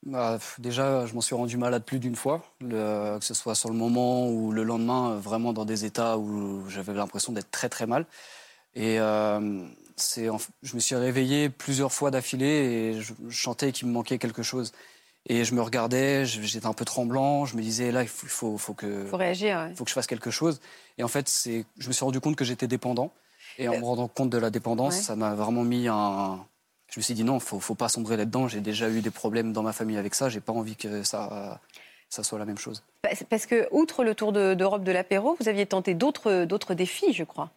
Bah, 0.05 0.37
déjà, 0.59 1.05
je 1.05 1.13
m'en 1.13 1.21
suis 1.21 1.35
rendu 1.35 1.55
malade 1.55 1.83
plus 1.85 1.99
d'une 1.99 2.15
fois, 2.17 2.43
le- 2.59 3.17
que 3.17 3.25
ce 3.25 3.33
soit 3.33 3.55
sur 3.55 3.69
le 3.69 3.75
moment 3.75 4.29
ou 4.29 4.51
le 4.51 4.63
lendemain, 4.63 5.15
vraiment 5.15 5.53
dans 5.53 5.65
des 5.65 5.85
états 5.85 6.17
où 6.17 6.69
j'avais 6.69 6.93
l'impression 6.93 7.31
d'être 7.31 7.51
très 7.51 7.69
très 7.69 7.87
mal. 7.87 8.05
Et 8.75 8.99
euh, 8.99 9.65
je 10.13 10.75
me 10.75 10.79
suis 10.79 10.95
réveillé 10.95 11.49
plusieurs 11.49 11.93
fois 11.93 12.11
d'affilée 12.11 12.45
et 12.45 13.01
je, 13.01 13.13
je 13.27 13.41
sentais 13.41 13.71
qu'il 13.71 13.87
me 13.87 13.93
manquait 13.93 14.17
quelque 14.19 14.43
chose. 14.43 14.73
Et 15.29 15.43
je 15.43 15.53
me 15.53 15.61
regardais, 15.61 16.25
j'étais 16.25 16.65
un 16.65 16.73
peu 16.73 16.85
tremblant, 16.85 17.45
je 17.45 17.57
me 17.57 17.61
disais 17.61 17.91
là, 17.91 18.01
il 18.01 18.07
faut, 18.07 18.25
il 18.25 18.29
faut, 18.29 18.57
faut 18.57 18.73
que, 18.73 19.03
Il 19.03 19.07
faut 19.09 19.17
réagir. 19.17 19.57
ouais. 19.57 19.75
faut 19.75 19.83
que 19.83 19.89
je 19.89 19.93
fasse 19.93 20.07
quelque 20.07 20.31
chose. 20.31 20.61
Et 20.97 21.03
en 21.03 21.09
fait, 21.09 21.27
c'est, 21.27 21.65
je 21.77 21.87
me 21.89 21.93
suis 21.93 22.05
rendu 22.05 22.19
compte 22.21 22.35
que 22.37 22.45
j'étais 22.45 22.67
dépendant. 22.67 23.11
Et 23.59 23.67
en 23.67 23.77
me 23.79 23.83
rendant 23.83 24.07
compte 24.07 24.29
de 24.29 24.37
la 24.37 24.49
dépendance, 24.51 24.95
ouais. 24.95 25.01
ça 25.01 25.15
m'a 25.15 25.33
vraiment 25.35 25.63
mis 25.63 25.87
un. 25.87 26.45
Je 26.91 26.99
me 26.99 27.03
suis 27.03 27.13
dit 27.15 27.23
non, 27.25 27.39
faut, 27.39 27.59
faut 27.59 27.75
pas 27.75 27.89
sombrer 27.89 28.15
là-dedans. 28.15 28.47
J'ai 28.47 28.61
déjà 28.61 28.89
eu 28.89 29.01
des 29.01 29.09
problèmes 29.11 29.51
dans 29.51 29.63
ma 29.63 29.73
famille 29.73 29.97
avec 29.97 30.15
ça. 30.15 30.29
J'ai 30.29 30.39
pas 30.39 30.53
envie 30.53 30.75
que 30.77 31.03
ça, 31.03 31.59
ça 32.09 32.23
soit 32.23 32.39
la 32.39 32.45
même 32.45 32.57
chose. 32.57 32.83
Parce- 33.29 33.45
que, 33.45 33.67
outre 33.71 34.03
le 34.03 34.15
Tour 34.15 34.31
de- 34.31 34.53
d'Europe 34.53 34.83
de 34.83 34.91
l'apéro, 34.91 35.35
vous 35.39 35.49
aviez 35.49 35.65
tenté 35.65 35.93
d'autres 35.95 36.73
défis, 36.73 37.13
je 37.13 37.23
crois. 37.23 37.49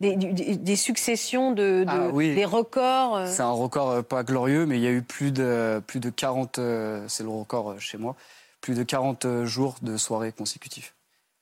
Des, 0.00 0.14
du- 0.16 0.32
des- 0.32 0.56
des 0.56 0.76
successions 0.76 1.50
de, 1.52 1.82
de- 1.82 1.86
Ah 1.88 2.08
oui. 2.12 2.34
des 2.34 2.44
records. 2.44 3.16
euh. 3.16 3.26
C'est 3.26 3.42
un 3.42 3.50
record 3.50 3.90
euh, 3.90 4.02
pas 4.02 4.22
glorieux, 4.22 4.64
mais 4.64 4.76
il 4.78 4.82
y 4.82 4.86
a 4.86 4.92
eu 4.92 5.02
plus 5.02 5.32
de, 5.32 5.82
plus 5.86 5.98
de 5.98 6.08
40, 6.10 6.58
euh, 6.58 7.04
c'est 7.08 7.24
le 7.24 7.28
record 7.30 7.80
chez 7.80 7.98
moi, 7.98 8.14
plus 8.60 8.74
de 8.76 8.82
40 8.84 9.44
jours 9.44 9.76
de 9.82 9.96
soirées 9.96 10.30
consécutives 10.32 10.92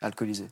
alcoolisées. 0.01 0.49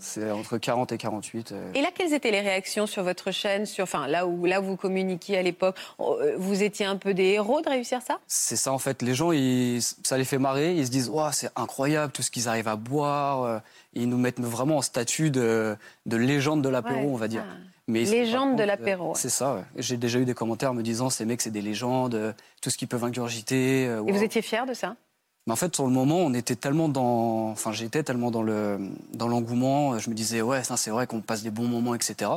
C'est 0.00 0.30
entre 0.30 0.58
40 0.58 0.92
et 0.92 0.98
48. 0.98 1.52
euh, 1.52 1.72
Et 1.74 1.80
là, 1.82 1.88
quelles 1.94 2.12
étaient 2.12 2.30
les 2.30 2.40
réactions 2.40 2.86
sur 2.86 3.02
votre 3.02 3.30
chaîne, 3.30 3.66
sur, 3.66 3.84
enfin, 3.84 4.06
là 4.06 4.26
où, 4.26 4.44
là 4.46 4.60
où 4.60 4.64
vous 4.64 4.76
communiquiez 4.76 5.38
à 5.38 5.42
l'époque 5.42 5.76
euh, 6.00 6.34
Vous 6.38 6.62
étiez 6.62 6.86
un 6.86 6.96
peu 6.96 7.14
des 7.14 7.24
héros 7.24 7.60
de 7.60 7.68
réussir 7.68 8.00
ça? 8.02 8.18
C'est 8.26 8.56
ça 8.56 8.72
en 8.72 8.78
fait. 8.78 9.02
Les 9.02 9.14
gens, 9.14 9.32
ils- 9.32 9.82
ça 9.82 10.16
les 10.18 10.24
fait 10.24 10.38
marrer. 10.38 10.74
Ils 10.74 10.86
se 10.86 10.90
disent, 10.90 11.10
c'est 11.32 11.50
incroyable 11.56 12.12
tout 12.12 12.22
ce 12.22 12.30
qu'ils 12.30 12.48
arrivent 12.48 12.68
à 12.68 12.76
boire. 12.76 13.42
euh, 13.44 13.58
Ils 13.94 14.08
nous 14.08 14.18
mettent 14.18 14.40
vraiment 14.40 14.76
en 14.78 14.82
statut 14.82 15.30
de, 15.30 15.76
de 16.06 16.16
légende 16.16 16.62
de 16.62 16.68
l'apéro, 16.68 17.00
Ouais, 17.00 17.06
on 17.10 17.16
va 17.16 17.28
dire. 17.28 17.44
ah. 17.48 17.54
Mais 17.88 18.02
Légende 18.02 18.56
de 18.58 18.64
l'apéro, 18.64 19.10
ouais. 19.10 19.14
C'est 19.14 19.28
ça. 19.28 19.54
ouais. 19.54 19.62
J'ai 19.76 19.96
déjà 19.96 20.18
eu 20.18 20.24
des 20.24 20.34
commentaires 20.34 20.74
me 20.74 20.82
disant, 20.82 21.08
ces 21.08 21.24
mecs, 21.24 21.40
c'est 21.40 21.52
des 21.52 21.62
légendes. 21.62 22.34
Tout 22.60 22.68
ce 22.70 22.76
qu'ils 22.76 22.88
peuvent 22.88 23.04
ingurgiter. 23.04 23.82
Et 23.84 23.96
vous 24.12 24.22
étiez 24.24 24.42
fier 24.42 24.66
de 24.66 24.74
ça? 24.74 24.96
Mais 25.46 25.52
en 25.52 25.56
fait, 25.56 25.74
sur 25.74 25.84
le 25.84 25.92
moment, 25.92 26.18
on 26.18 26.34
était 26.34 26.56
tellement 26.56 26.88
dans, 26.88 27.50
enfin, 27.50 27.72
j'étais 27.72 28.02
tellement 28.02 28.32
dans 28.32 28.42
le, 28.42 28.78
dans 29.12 29.28
l'engouement. 29.28 29.96
Je 29.98 30.10
me 30.10 30.14
disais, 30.14 30.42
ouais, 30.42 30.62
c'est 30.64 30.90
vrai 30.90 31.06
qu'on 31.06 31.20
passe 31.20 31.42
des 31.44 31.50
bons 31.50 31.68
moments, 31.68 31.94
etc. 31.94 32.30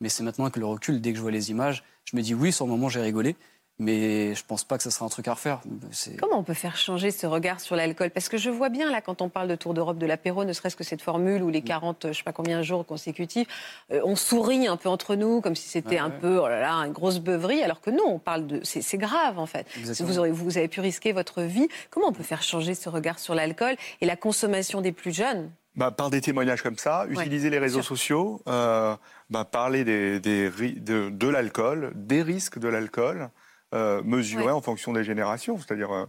Mais 0.00 0.08
c'est 0.08 0.24
maintenant 0.24 0.50
que 0.50 0.58
le 0.58 0.66
recul, 0.66 1.00
dès 1.00 1.12
que 1.12 1.16
je 1.16 1.22
vois 1.22 1.30
les 1.30 1.50
images, 1.50 1.84
je 2.04 2.16
me 2.16 2.22
dis, 2.22 2.34
oui, 2.34 2.52
sur 2.52 2.66
le 2.66 2.72
moment, 2.72 2.88
j'ai 2.88 3.00
rigolé, 3.00 3.36
mais 3.78 4.34
je 4.34 4.42
pense 4.44 4.64
pas 4.64 4.78
que 4.78 4.82
ça 4.82 4.90
sera 4.90 5.04
un 5.04 5.08
truc 5.10 5.28
à 5.28 5.34
refaire. 5.34 5.60
C'est- 5.92 6.16
Comment 6.16 6.38
on 6.38 6.42
peut 6.42 6.54
faire 6.54 6.76
changer 6.76 7.10
ce 7.10 7.26
regard 7.26 7.60
sur 7.60 7.76
l'alcool? 7.76 8.10
Parce 8.10 8.28
que 8.30 8.38
je 8.38 8.48
vois 8.48 8.70
bien, 8.70 8.90
là, 8.90 9.00
quand 9.02 9.20
on 9.20 9.28
parle 9.28 9.48
de 9.48 9.54
Tour 9.54 9.74
d'Europe 9.74 9.98
de 9.98 10.06
l'apéro, 10.06 10.44
ne 10.44 10.52
serait-ce 10.54 10.76
que 10.76 10.84
cette 10.84 11.02
formule 11.02 11.42
ou 11.42 11.50
les 11.50 11.60
Mm. 11.60 11.64
40, 11.64 12.06
je 12.08 12.16
sais 12.16 12.22
pas 12.22 12.32
combien 12.32 12.58
de 12.58 12.62
jours 12.62 12.86
consécutifs, 12.86 13.48
euh, 13.92 14.00
on 14.04 14.16
sourit 14.16 14.66
un 14.66 14.76
peu 14.78 14.88
entre 14.88 15.14
nous, 15.14 15.40
comme 15.42 15.54
si 15.56 15.68
c'était 15.68 15.96
Ouais, 15.96 15.98
un 15.98 16.08
ouais. 16.10 16.18
peu, 16.20 16.38
oh 16.38 16.48
là 16.48 16.60
là, 16.60 16.72
une 16.86 16.92
grosse 16.92 17.18
beuverie, 17.18 17.62
alors 17.62 17.80
que 17.80 17.90
non, 17.90 18.04
on 18.06 18.18
parle 18.18 18.46
de. 18.46 18.60
C'est 18.62 18.80
c'est 18.80 18.98
grave, 18.98 19.38
en 19.38 19.46
fait. 19.46 19.66
Vous, 20.00 20.18
aurez, 20.18 20.30
vous 20.30 20.56
avez 20.56 20.68
pu 20.68 20.80
risquer 20.80 21.12
votre 21.12 21.42
vie. 21.42 21.68
Comment 21.90 22.08
on 22.08 22.12
peut 22.12 22.22
faire 22.22 22.42
changer 22.42 22.74
ce 22.74 22.88
regard 22.88 23.18
sur 23.18 23.34
l'alcool 23.34 23.76
et 24.00 24.06
la 24.06 24.16
consommation 24.16 24.80
des 24.80 24.92
plus 24.92 25.14
jeunes? 25.14 25.50
Bah, 25.74 25.90
par 25.90 26.08
des 26.08 26.22
témoignages 26.22 26.62
comme 26.62 26.78
ça, 26.78 27.04
utiliser 27.10 27.50
les 27.50 27.58
réseaux 27.58 27.82
sûr. 27.82 27.88
sociaux, 27.98 28.40
euh, 28.48 28.96
bah, 29.28 29.44
parler 29.44 29.84
des, 29.84 30.18
des 30.20 30.48
ri- 30.48 30.80
de, 30.80 31.10
de 31.10 31.28
l'alcool, 31.28 31.92
des 31.94 32.22
risques 32.22 32.58
de 32.58 32.68
l'alcool, 32.68 33.28
euh, 33.74 34.02
Ouais. 34.02 34.50
en 34.50 34.60
fonction 34.60 34.92
des 34.92 35.04
générations. 35.04 35.58
C'est-à-dire, 35.58 35.92
euh, 35.92 36.06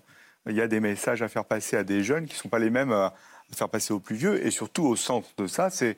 il 0.49 0.55
y 0.55 0.61
a 0.61 0.67
des 0.67 0.79
messages 0.79 1.21
à 1.21 1.27
faire 1.27 1.45
passer 1.45 1.75
à 1.77 1.83
des 1.83 2.03
jeunes 2.03 2.25
qui 2.25 2.33
ne 2.33 2.37
sont 2.39 2.49
pas 2.49 2.59
les 2.59 2.69
mêmes 2.69 2.91
à, 2.91 3.13
faire 3.53 3.69
passer 3.69 3.93
aux 3.93 3.99
plus 3.99 4.15
vieux. 4.15 4.45
Et 4.45 4.51
surtout, 4.51 4.85
au 4.85 4.95
centre 4.95 5.29
de 5.37 5.47
ça, 5.47 5.69
c'est 5.69 5.97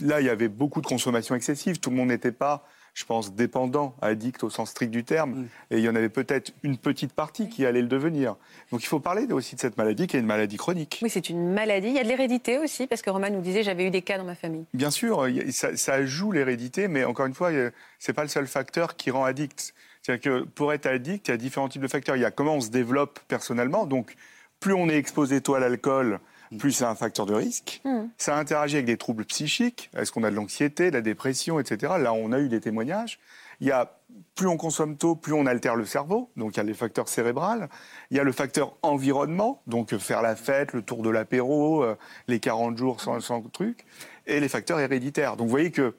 là, 0.00 0.20
il 0.20 0.26
y 0.26 0.30
avait 0.30 0.48
beaucoup 0.48 0.80
de 0.80 0.86
consommation 0.86 1.34
excessive. 1.34 1.78
Tout 1.78 1.90
le 1.90 1.96
monde 1.96 2.08
n'était 2.08 2.32
pas, 2.32 2.66
je 2.94 3.04
pense, 3.04 3.34
dépendant, 3.34 3.94
addict 4.02 4.42
au 4.44 4.50
sens 4.50 4.70
strict 4.70 4.90
du 4.90 5.04
terme. 5.04 5.30
Mm. 5.32 5.48
Et 5.70 5.78
il 5.78 5.84
y 5.84 5.88
en 5.88 5.94
avait 5.94 6.08
peut-être 6.08 6.52
une 6.62 6.76
petite 6.78 7.12
partie 7.12 7.48
qui 7.48 7.64
allait 7.66 7.82
le 7.82 7.86
devenir. 7.88 8.36
Donc, 8.72 8.82
il 8.82 8.86
faut 8.86 8.98
parler 9.00 9.30
aussi 9.32 9.54
de 9.56 9.60
cette 9.60 9.76
maladie 9.76 10.06
qui 10.06 10.16
est 10.16 10.20
une 10.20 10.26
maladie 10.26 10.56
chronique. 10.56 11.00
Oui, 11.02 11.10
c'est 11.10 11.28
une 11.30 11.52
maladie. 11.52 11.88
Il 11.88 11.94
y 11.94 11.98
a 11.98 12.02
de 12.02 12.08
l'hérédité 12.08 12.58
aussi, 12.58 12.86
parce 12.86 13.02
que 13.02 13.10
Roman 13.10 13.30
nous 13.30 13.40
disait 13.42 13.62
j'avais 13.62 13.86
eu 13.86 13.90
des 13.90 14.02
cas 14.02 14.18
dans 14.18 14.24
ma 14.24 14.34
famille. 14.34 14.64
Bien 14.74 14.90
sûr, 14.90 15.26
ça, 15.50 15.76
ça 15.76 16.04
joue 16.06 16.32
l'hérédité, 16.32 16.88
mais 16.88 17.04
encore 17.04 17.26
une 17.26 17.34
fois, 17.34 17.50
a- 17.50 17.70
c'est 17.98 18.12
pas 18.14 18.22
le 18.22 18.28
seul 18.28 18.46
facteur 18.46 18.96
qui 18.96 19.10
rend 19.10 19.24
addict. 19.24 19.74
C'est-à-dire 20.04 20.22
que 20.22 20.44
pour 20.44 20.72
être 20.72 20.86
addict, 20.86 21.28
il 21.28 21.30
y 21.30 21.34
a 21.34 21.36
différents 21.38 21.68
types 21.68 21.80
de 21.80 21.88
facteurs. 21.88 22.16
Il 22.16 22.22
y 22.22 22.26
a 22.26 22.30
comment 22.30 22.56
on 22.56 22.60
se 22.60 22.70
développe 22.70 23.20
personnellement. 23.26 23.86
Donc, 23.86 24.16
plus 24.60 24.74
on 24.74 24.88
est 24.88 24.96
exposé 24.96 25.40
tôt 25.40 25.54
à 25.54 25.60
l'alcool, 25.60 26.20
plus 26.58 26.72
c'est 26.72 26.84
un 26.84 26.94
facteur 26.94 27.24
de 27.24 27.34
risque. 27.34 27.80
Hmm. 27.84 28.08
Ça 28.18 28.36
interagit 28.36 28.76
avec 28.76 28.86
des 28.86 28.98
troubles 28.98 29.24
psychiques. 29.24 29.90
Est-ce 29.96 30.12
qu'on 30.12 30.22
a 30.22 30.30
de 30.30 30.36
l'anxiété, 30.36 30.90
de 30.90 30.96
la 30.96 31.00
dépression, 31.00 31.58
etc. 31.58 31.94
Là, 31.98 32.12
on 32.12 32.32
a 32.32 32.38
eu 32.38 32.48
des 32.48 32.60
témoignages. 32.60 33.18
Il 33.60 33.66
y 33.66 33.72
a 33.72 33.98
plus 34.34 34.46
on 34.46 34.56
consomme 34.56 34.96
tôt, 34.96 35.16
plus 35.16 35.32
on 35.32 35.46
altère 35.46 35.74
le 35.74 35.86
cerveau. 35.86 36.30
Donc 36.36 36.54
il 36.54 36.56
y 36.58 36.60
a 36.60 36.64
les 36.64 36.74
facteurs 36.74 37.08
cérébrales. 37.08 37.68
Il 38.10 38.16
y 38.16 38.20
a 38.20 38.24
le 38.24 38.32
facteur 38.32 38.76
environnement, 38.82 39.62
donc 39.66 39.96
faire 39.96 40.22
la 40.22 40.36
fête, 40.36 40.72
le 40.74 40.82
tour 40.82 41.02
de 41.02 41.10
l'apéro, 41.10 41.82
euh, 41.82 41.96
les 42.28 42.40
40 42.40 42.76
jours 42.76 43.00
sans, 43.00 43.20
sans 43.20 43.40
truc, 43.42 43.86
et 44.26 44.40
les 44.40 44.48
facteurs 44.48 44.80
héréditaires. 44.80 45.36
Donc 45.36 45.46
vous 45.46 45.50
voyez 45.50 45.70
que 45.70 45.94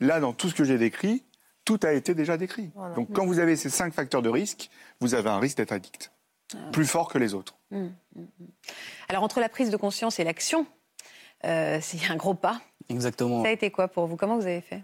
là, 0.00 0.20
dans 0.20 0.32
tout 0.32 0.48
ce 0.48 0.54
que 0.54 0.64
j'ai 0.64 0.78
décrit, 0.78 1.24
tout 1.64 1.80
a 1.82 1.92
été 1.92 2.14
déjà 2.14 2.36
décrit. 2.36 2.70
Voilà. 2.74 2.94
Donc 2.94 3.12
quand 3.12 3.26
vous 3.26 3.38
avez 3.38 3.56
ces 3.56 3.70
cinq 3.70 3.92
facteurs 3.94 4.22
de 4.22 4.28
risque, 4.28 4.70
vous 5.00 5.14
avez 5.14 5.30
un 5.30 5.38
risque 5.38 5.56
d'être 5.56 5.72
addict, 5.72 6.12
plus 6.72 6.86
fort 6.86 7.08
que 7.08 7.18
les 7.18 7.34
autres. 7.34 7.56
Alors, 9.08 9.22
entre 9.22 9.40
la 9.40 9.48
prise 9.48 9.70
de 9.70 9.76
conscience 9.76 10.20
et 10.20 10.24
l'action, 10.24 10.66
euh, 11.44 11.78
c'est 11.82 12.10
un 12.10 12.16
gros 12.16 12.34
pas. 12.34 12.60
Exactement. 12.88 13.42
Ça 13.42 13.48
a 13.48 13.52
été 13.52 13.70
quoi 13.70 13.88
pour 13.88 14.06
vous? 14.06 14.16
Comment 14.16 14.36
vous 14.36 14.46
avez 14.46 14.60
fait? 14.60 14.82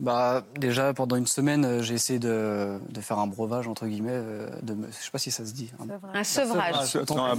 Bah, 0.00 0.42
déjà, 0.58 0.94
pendant 0.94 1.16
une 1.16 1.26
semaine, 1.26 1.62
euh, 1.66 1.82
j'ai 1.82 1.92
essayé 1.92 2.18
de, 2.18 2.78
de 2.88 3.00
faire 3.02 3.18
un 3.18 3.26
breuvage, 3.26 3.68
entre 3.68 3.86
guillemets. 3.86 4.10
euh, 4.14 4.48
De, 4.62 4.72
me- 4.72 4.86
je 4.86 4.92
sais 4.96 5.10
pas 5.12 5.18
si 5.18 5.30
ça 5.30 5.44
se 5.44 5.52
dit. 5.52 5.70
hein. 5.78 5.84
Un 6.14 6.24
sevrage. 6.24 6.74
Sevrage. 6.86 7.10
Non, 7.10 7.24
un 7.26 7.36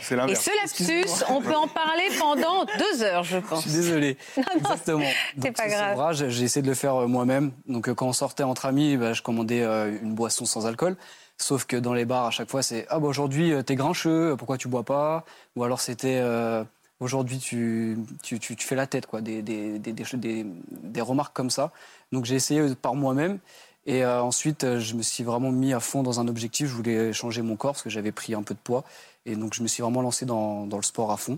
sevrage. 0.00 0.30
Et 0.30 0.34
ce 0.34 0.50
lapsus, 0.62 1.24
on 1.30 1.40
peut 1.40 1.54
en 1.56 1.66
parler 1.68 2.04
pendant 2.18 2.66
deux 2.78 3.02
heures, 3.02 3.22
je 3.24 3.36
Je 3.36 3.40
pense. 3.40 3.62
suis 3.62 3.70
désolé. 3.72 4.18
Exactement. 4.56 5.06
c'est 5.40 5.52
pas 5.52 5.62
ce 5.64 5.68
grave. 5.70 5.90
sevrage, 5.92 6.28
j'ai 6.28 6.44
essayé 6.44 6.62
de 6.62 6.68
le 6.68 6.74
faire 6.74 6.96
euh, 6.96 7.06
moi-même. 7.06 7.52
Donc, 7.66 7.90
quand 7.94 8.06
on 8.06 8.12
sortait 8.12 8.42
entre 8.42 8.66
amis, 8.66 8.98
bah, 8.98 9.14
je 9.14 9.22
commandais 9.22 9.62
une 9.64 10.14
boisson 10.14 10.44
sans 10.44 10.66
alcool. 10.66 10.96
Sauf 11.38 11.64
que 11.64 11.76
dans 11.76 11.92
les 11.94 12.04
bars, 12.04 12.26
à 12.26 12.30
chaque 12.30 12.50
fois, 12.50 12.62
c'est 12.62 12.86
Ah, 12.90 12.98
bah 12.98 13.08
aujourd'hui, 13.08 13.52
t'es 13.64 13.74
grincheux, 13.74 14.36
pourquoi 14.38 14.56
tu 14.58 14.68
bois 14.68 14.84
pas? 14.84 15.24
Ou 15.54 15.64
alors 15.64 15.80
c'était 15.80 16.18
euh, 16.22 16.62
Aujourd'hui, 16.98 17.38
tu, 17.38 17.98
tu, 18.22 18.38
tu, 18.38 18.56
fais 18.56 18.74
la 18.74 18.86
tête, 18.86 19.06
quoi. 19.06 19.20
Des, 19.20 19.42
des, 19.42 19.78
des, 19.78 19.92
des, 19.92 21.00
remarques 21.00 21.36
comme 21.36 21.50
ça. 21.50 21.72
Donc, 22.10 22.24
j'ai 22.24 22.36
essayé 22.36 22.60
euh, 22.60 22.74
par 22.74 22.94
moi-même. 22.94 23.38
Et 23.84 24.02
euh, 24.04 24.22
ensuite, 24.22 24.64
euh, 24.64 24.80
je 24.80 24.94
me 24.94 25.02
suis 25.02 25.22
vraiment 25.22 25.52
mis 25.52 25.74
à 25.74 25.80
fond 25.80 26.02
dans 26.02 26.20
un 26.20 26.28
objectif. 26.28 26.68
Je 26.68 26.72
voulais 26.72 27.12
changer 27.12 27.42
mon 27.42 27.56
corps 27.56 27.72
parce 27.72 27.82
que 27.82 27.90
j'avais 27.90 28.12
pris 28.12 28.34
un 28.34 28.42
peu 28.42 28.54
de 28.54 28.58
poids. 28.58 28.82
Et 29.26 29.36
donc, 29.36 29.52
je 29.52 29.62
me 29.62 29.68
suis 29.68 29.82
vraiment 29.82 30.00
lancé 30.00 30.24
dans, 30.24 30.66
dans 30.66 30.78
le 30.78 30.82
sport 30.82 31.12
à 31.12 31.18
fond. 31.18 31.36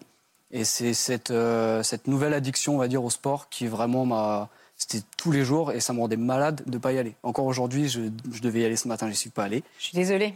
Et 0.52 0.64
c'est 0.64 0.94
cette, 0.94 1.32
cette 1.82 2.06
nouvelle 2.06 2.34
addiction, 2.34 2.76
on 2.76 2.78
va 2.78 2.88
dire, 2.88 3.04
au 3.04 3.10
sport 3.10 3.48
qui 3.48 3.66
vraiment 3.66 4.06
m'a. 4.06 4.48
C'était 4.80 5.04
tous 5.16 5.32
les 5.32 5.44
jours 5.44 5.72
et 5.72 5.80
ça 5.80 5.92
me 5.92 5.98
rendait 5.98 6.16
malade 6.16 6.62
de 6.64 6.70
ne 6.70 6.78
pas 6.78 6.92
y 6.92 6.98
aller. 6.98 7.16
Encore 7.24 7.46
aujourd'hui, 7.46 7.88
je, 7.88 8.00
je 8.32 8.40
devais 8.40 8.60
y 8.60 8.64
aller 8.64 8.76
ce 8.76 8.86
matin, 8.86 9.06
je 9.06 9.10
n'y 9.10 9.16
suis 9.16 9.28
pas 9.28 9.42
allé. 9.42 9.64
Je 9.76 9.86
suis 9.86 9.96
désolée. 9.96 10.34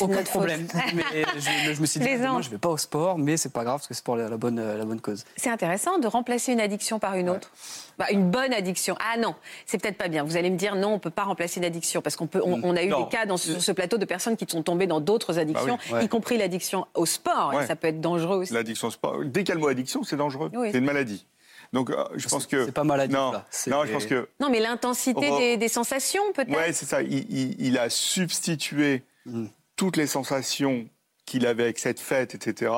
Aucun 0.00 0.22
problème. 0.22 0.66
mais 0.94 1.02
je, 1.36 1.74
je 1.74 1.80
me 1.80 1.84
suis 1.84 2.00
dit, 2.00 2.08
ans. 2.26 2.40
je 2.40 2.48
ne 2.48 2.52
vais 2.52 2.58
pas 2.58 2.70
au 2.70 2.78
sport, 2.78 3.18
mais 3.18 3.36
c'est 3.36 3.52
pas 3.52 3.64
grave 3.64 3.76
parce 3.80 3.88
que 3.88 3.92
c'est 3.92 4.02
pour 4.02 4.16
la, 4.16 4.30
la 4.30 4.38
bonne, 4.38 4.56
la 4.58 4.84
bonne 4.86 5.00
cause. 5.02 5.24
C'est 5.36 5.50
intéressant 5.50 5.98
de 5.98 6.06
remplacer 6.06 6.52
une 6.52 6.60
addiction 6.60 6.98
par 6.98 7.16
une 7.16 7.28
autre. 7.28 7.50
Bah, 7.98 8.06
une 8.10 8.30
bonne 8.30 8.54
addiction. 8.54 8.96
Ah 8.98 9.18
non, 9.18 9.34
c'est 9.66 9.76
peut-être 9.76 9.98
pas 9.98 10.08
bien. 10.08 10.24
Vous 10.24 10.38
allez 10.38 10.48
me 10.48 10.56
dire 10.56 10.74
non, 10.74 10.94
on 10.94 10.98
peut 10.98 11.10
pas 11.10 11.24
remplacer 11.24 11.60
une 11.60 11.66
addiction 11.66 12.00
parce 12.00 12.16
qu'on 12.16 12.26
peut. 12.26 12.40
On, 12.42 12.60
on 12.64 12.74
a 12.74 12.82
eu 12.82 12.88
Non. 12.88 13.04
des 13.04 13.08
cas 13.10 13.26
dans 13.26 13.36
ce, 13.36 13.52
sur 13.52 13.62
ce 13.62 13.72
plateau 13.72 13.98
de 13.98 14.06
personnes 14.06 14.38
qui 14.38 14.46
sont 14.48 14.62
tombées 14.62 14.86
dans 14.86 15.00
d'autres 15.02 15.38
addictions, 15.38 15.78
Bah 15.90 15.98
ouais. 15.98 16.04
y 16.06 16.08
compris 16.08 16.38
l'addiction 16.38 16.86
au 16.94 17.04
sport. 17.04 17.52
Et 17.60 17.66
ça 17.66 17.76
peut 17.76 17.88
être 17.88 18.00
dangereux 18.00 18.38
aussi. 18.38 18.54
L'addiction 18.54 18.88
au 18.88 18.90
sport. 18.90 19.18
Dès 19.26 19.40
qu'il 19.44 19.50
y 19.50 19.52
a 19.52 19.56
le 19.56 19.60
mot 19.60 19.68
addiction, 19.68 20.02
c'est 20.02 20.16
dangereux. 20.16 20.50
Oui. 20.54 20.70
C'est 20.72 20.78
une 20.78 20.86
maladie. 20.86 21.26
Donc 21.72 21.90
euh, 21.90 22.04
je 22.16 22.28
pense 22.28 22.46
que. 22.46 22.66
C'est 22.66 22.72
pas 22.72 22.84
maladif, 22.84 23.16
Non, 23.16 23.32
là. 23.32 23.46
Non 23.68 23.84
je 23.86 23.92
pense 23.92 24.06
que. 24.06 24.28
Non, 24.40 24.50
mais 24.50 24.60
l'intensité 24.60 25.20
Re- 25.30 25.38
des, 25.38 25.56
des 25.56 25.68
sensations 25.68 26.22
peut-être. 26.34 26.50
Ouais, 26.56 26.72
c'est 26.72 26.86
ça. 26.86 27.02
Il, 27.02 27.30
il- 27.30 27.60
il 27.60 27.78
a 27.78 27.88
substitué 27.90 29.02
Mm. 29.24 29.46
toutes 29.76 29.96
les 29.96 30.08
sensations 30.08 30.88
qu'il 31.26 31.46
avait 31.46 31.62
avec 31.62 31.78
cette 31.78 32.00
fête, 32.00 32.34
etc., 32.34 32.72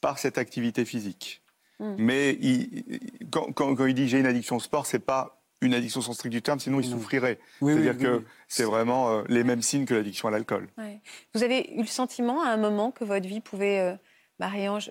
par 0.00 0.18
cette 0.18 0.38
activité 0.38 0.84
physique. 0.84 1.40
Mm. 1.78 1.94
Mais 1.98 2.30
il- 2.40 3.00
quand, 3.30 3.52
quand- 3.52 3.74
quand 3.76 3.86
il 3.86 3.94
dit 3.94 4.08
j'ai 4.08 4.18
une 4.18 4.26
addiction 4.26 4.56
au 4.56 4.60
sport, 4.60 4.86
c'est 4.86 4.98
pas 4.98 5.40
une 5.60 5.72
addiction 5.72 6.00
au 6.00 6.02
sens 6.02 6.16
strict 6.16 6.32
du 6.32 6.42
terme, 6.42 6.58
sinon 6.60 6.80
il 6.80 6.90
Non. 6.90 6.96
souffrirait. 6.98 7.38
Oui, 7.60 7.72
C'est-à-dire 7.72 7.94
oui, 7.96 8.02
que 8.04 8.16
oui. 8.18 8.24
c'est 8.48 8.64
vraiment 8.64 9.10
euh, 9.10 9.22
les 9.28 9.44
mêmes 9.44 9.62
signes 9.62 9.86
que 9.86 9.94
l'addiction 9.94 10.28
à 10.28 10.30
l'alcool. 10.32 10.68
Ouais. 10.76 11.00
Vous 11.32 11.42
avez 11.44 11.72
eu 11.74 11.80
le 11.82 11.86
sentiment 11.86 12.42
à 12.42 12.48
un 12.48 12.56
moment 12.58 12.90
que 12.90 13.04
votre 13.04 13.26
vie 13.26 13.40
pouvait, 13.40 13.78
euh, 13.78 13.94
Marie-Ange, 14.40 14.90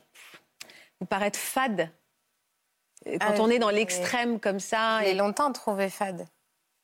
vous 0.99 1.05
paraître 1.05 1.37
fade 1.37 1.91
quand 3.05 3.17
Ah, 3.19 3.35
on 3.39 3.49
est 3.49 3.59
dans 3.59 3.69
l'extrême 3.69 4.39
comme 4.39 4.59
ça, 4.59 4.99
J'ai 5.01 5.11
et 5.11 5.13
longtemps 5.13 5.51
trouvé 5.51 5.89
fade. 5.89 6.25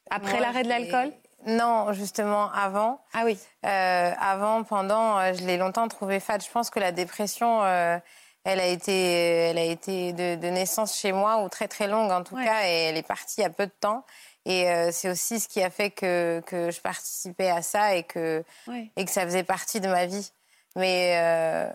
après 0.09 0.39
l'arrêt 0.39 0.63
de 0.63 0.69
l'alcool 0.69 1.11
Non, 1.45 1.93
justement, 1.93 2.51
avant. 2.51 3.01
Ah 3.13 3.21
oui. 3.25 3.37
Euh, 3.65 4.11
avant, 4.19 4.63
pendant, 4.63 5.17
euh, 5.19 5.33
je 5.33 5.45
l'ai 5.45 5.57
longtemps 5.57 5.87
trouvé 5.87 6.19
fade. 6.19 6.43
Je 6.43 6.49
pense 6.51 6.69
que 6.69 6.79
la 6.79 6.91
dépression, 6.91 7.63
euh, 7.63 7.97
elle 8.43 8.59
a 8.59 8.65
été, 8.67 8.91
elle 8.93 9.57
a 9.57 9.63
été 9.63 10.11
de, 10.13 10.35
de 10.35 10.47
naissance 10.49 10.97
chez 10.97 11.11
moi, 11.13 11.41
ou 11.43 11.49
très 11.49 11.67
très 11.69 11.87
longue 11.87 12.11
en 12.11 12.23
tout 12.23 12.35
Ouais. 12.35 12.43
cas, 12.45 12.67
et 12.67 12.83
elle 12.89 12.97
est 12.97 13.07
partie 13.07 13.39
il 13.39 13.43
y 13.43 13.45
a 13.45 13.49
peu 13.49 13.65
de 13.67 13.71
temps. 13.79 14.03
Et 14.45 14.69
euh, 14.69 14.89
c'est 14.91 15.09
aussi 15.09 15.39
ce 15.39 15.47
qui 15.47 15.61
a 15.61 15.69
fait 15.69 15.91
que, 15.91 16.41
que 16.45 16.71
je 16.71 16.81
participais 16.81 17.49
à 17.49 17.61
ça 17.61 17.95
et 17.95 18.03
que, 18.03 18.43
Ouais. 18.67 18.89
et 18.97 19.05
que 19.05 19.11
ça 19.11 19.23
faisait 19.23 19.43
partie 19.43 19.79
de 19.79 19.87
ma 19.87 20.05
vie. 20.07 20.31
Mais 20.75 21.17
euh, 21.17 21.69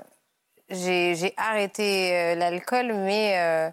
j'ai 0.71 1.35
arrêté 1.37 2.13
euh, 2.13 2.35
l'alcool, 2.35 2.93
mais 2.95 3.35
euh, 3.39 3.71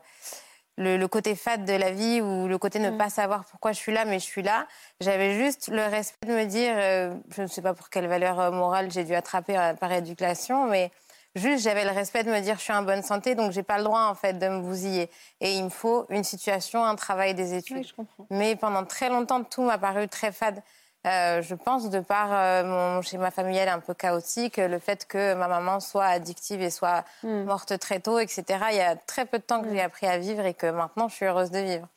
le, 0.81 0.97
le 0.97 1.07
côté 1.07 1.35
fade 1.35 1.63
de 1.65 1.73
la 1.73 1.91
vie 1.91 2.21
ou 2.21 2.47
le 2.47 2.57
côté 2.57 2.79
ne 2.79 2.89
Mm. 2.89 2.97
pas 2.97 3.09
savoir 3.09 3.45
pourquoi 3.45 3.71
je 3.71 3.77
suis 3.77 3.93
là, 3.93 4.03
mais 4.05 4.19
je 4.19 4.25
suis 4.25 4.41
là, 4.41 4.67
j'avais 4.99 5.35
juste 5.35 5.69
le 5.69 5.83
respect 5.83 6.27
de 6.27 6.33
me 6.33 6.45
dire, 6.45 6.73
euh, 6.75 7.13
je 7.29 7.43
ne 7.43 7.47
sais 7.47 7.61
pas 7.61 7.73
pour 7.73 7.89
quelle 7.89 8.07
valeur 8.07 8.39
euh, 8.39 8.51
morale 8.51 8.91
j'ai 8.91 9.03
dû 9.03 9.13
attraper 9.15 9.57
euh, 9.57 9.73
par 9.73 9.91
éducation, 9.91 10.65
mais 10.67 10.91
juste 11.35 11.63
j'avais 11.63 11.85
le 11.85 11.91
respect 11.91 12.23
de 12.23 12.31
me 12.31 12.39
dire 12.41 12.55
je 12.57 12.63
suis 12.63 12.73
en 12.73 12.83
bonne 12.83 13.03
santé, 13.03 13.35
donc 13.35 13.51
j'ai 13.51 13.63
pas 13.63 13.77
le 13.77 13.83
droit 13.85 14.01
en 14.03 14.15
fait 14.15 14.33
de 14.33 14.47
me 14.47 14.59
bousiller. 14.61 15.09
Et 15.39 15.53
il 15.53 15.63
me 15.63 15.69
faut 15.69 16.05
une 16.09 16.23
situation, 16.23 16.83
un 16.83 16.95
travail, 16.95 17.33
des 17.35 17.53
études. 17.53 17.77
Oui, 17.77 17.83
je 17.83 17.93
comprends. 17.93 18.25
Mais 18.29 18.55
pendant 18.55 18.83
très 18.83 19.09
longtemps, 19.09 19.43
tout 19.43 19.61
m'a 19.61 19.77
paru 19.77 20.07
très 20.07 20.31
fade. 20.31 20.61
Euh, 21.07 21.41
je 21.41 21.55
pense, 21.55 21.89
de 21.89 21.99
par 21.99 22.29
euh, 22.31 22.63
mon 22.63 23.01
schéma 23.01 23.31
familial 23.31 23.69
un 23.69 23.79
peu 23.79 23.95
chaotique, 23.95 24.57
le 24.57 24.77
fait 24.77 25.07
que 25.07 25.33
ma 25.33 25.47
maman 25.47 25.79
soit 25.79 26.05
addictive 26.05 26.61
et 26.61 26.69
soit 26.69 27.03
Mm. 27.23 27.43
morte 27.45 27.79
très 27.79 27.99
tôt, 27.99 28.19
etc. 28.19 28.43
Il 28.71 28.77
y 28.77 28.81
a 28.81 28.95
très 28.95 29.25
peu 29.25 29.39
de 29.39 29.43
temps 29.43 29.61
que 29.63 29.69
j'ai 29.71 29.81
appris 29.81 30.05
à 30.05 30.17
vivre 30.19 30.45
et 30.45 30.53
que 30.53 30.67
maintenant, 30.69 31.09
je 31.09 31.15
suis 31.15 31.25
heureuse 31.25 31.49
de 31.49 31.59
vivre. 31.59 31.87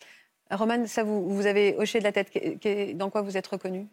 Romane, 0.51 0.87
ça 0.87 1.03
vous, 1.05 1.29
vous 1.29 1.47
avez 1.47 1.77
hoché 1.79 1.99
de 1.99 2.05
la 2.05 2.13
tête. 2.13 2.31
Dans 2.97 3.11
quoi 3.11 3.21
vous 3.23 3.37
êtes 3.37 3.47
reconnue? 3.47 3.87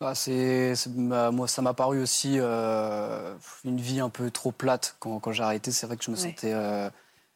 Bah, 0.00 0.14
c'est, 0.14 0.74
c'est- 0.76 0.90
bah, 0.94 1.30
moi, 1.30 1.48
ça 1.48 1.60
m'a 1.62 1.74
paru 1.74 2.00
aussi 2.02 2.36
euh, 2.38 3.34
une 3.64 3.78
vie 3.80 4.00
un 4.00 4.10
peu 4.10 4.30
trop 4.30 4.52
plate 4.52 4.96
quand, 5.00 5.18
quand 5.18 5.32
j'ai 5.32 5.42
arrêté. 5.42 5.70
C'est 5.72 5.86
vrai 5.86 5.96
que 5.96 6.04
je 6.04 6.10
me 6.10 6.16
sentais. 6.16 6.52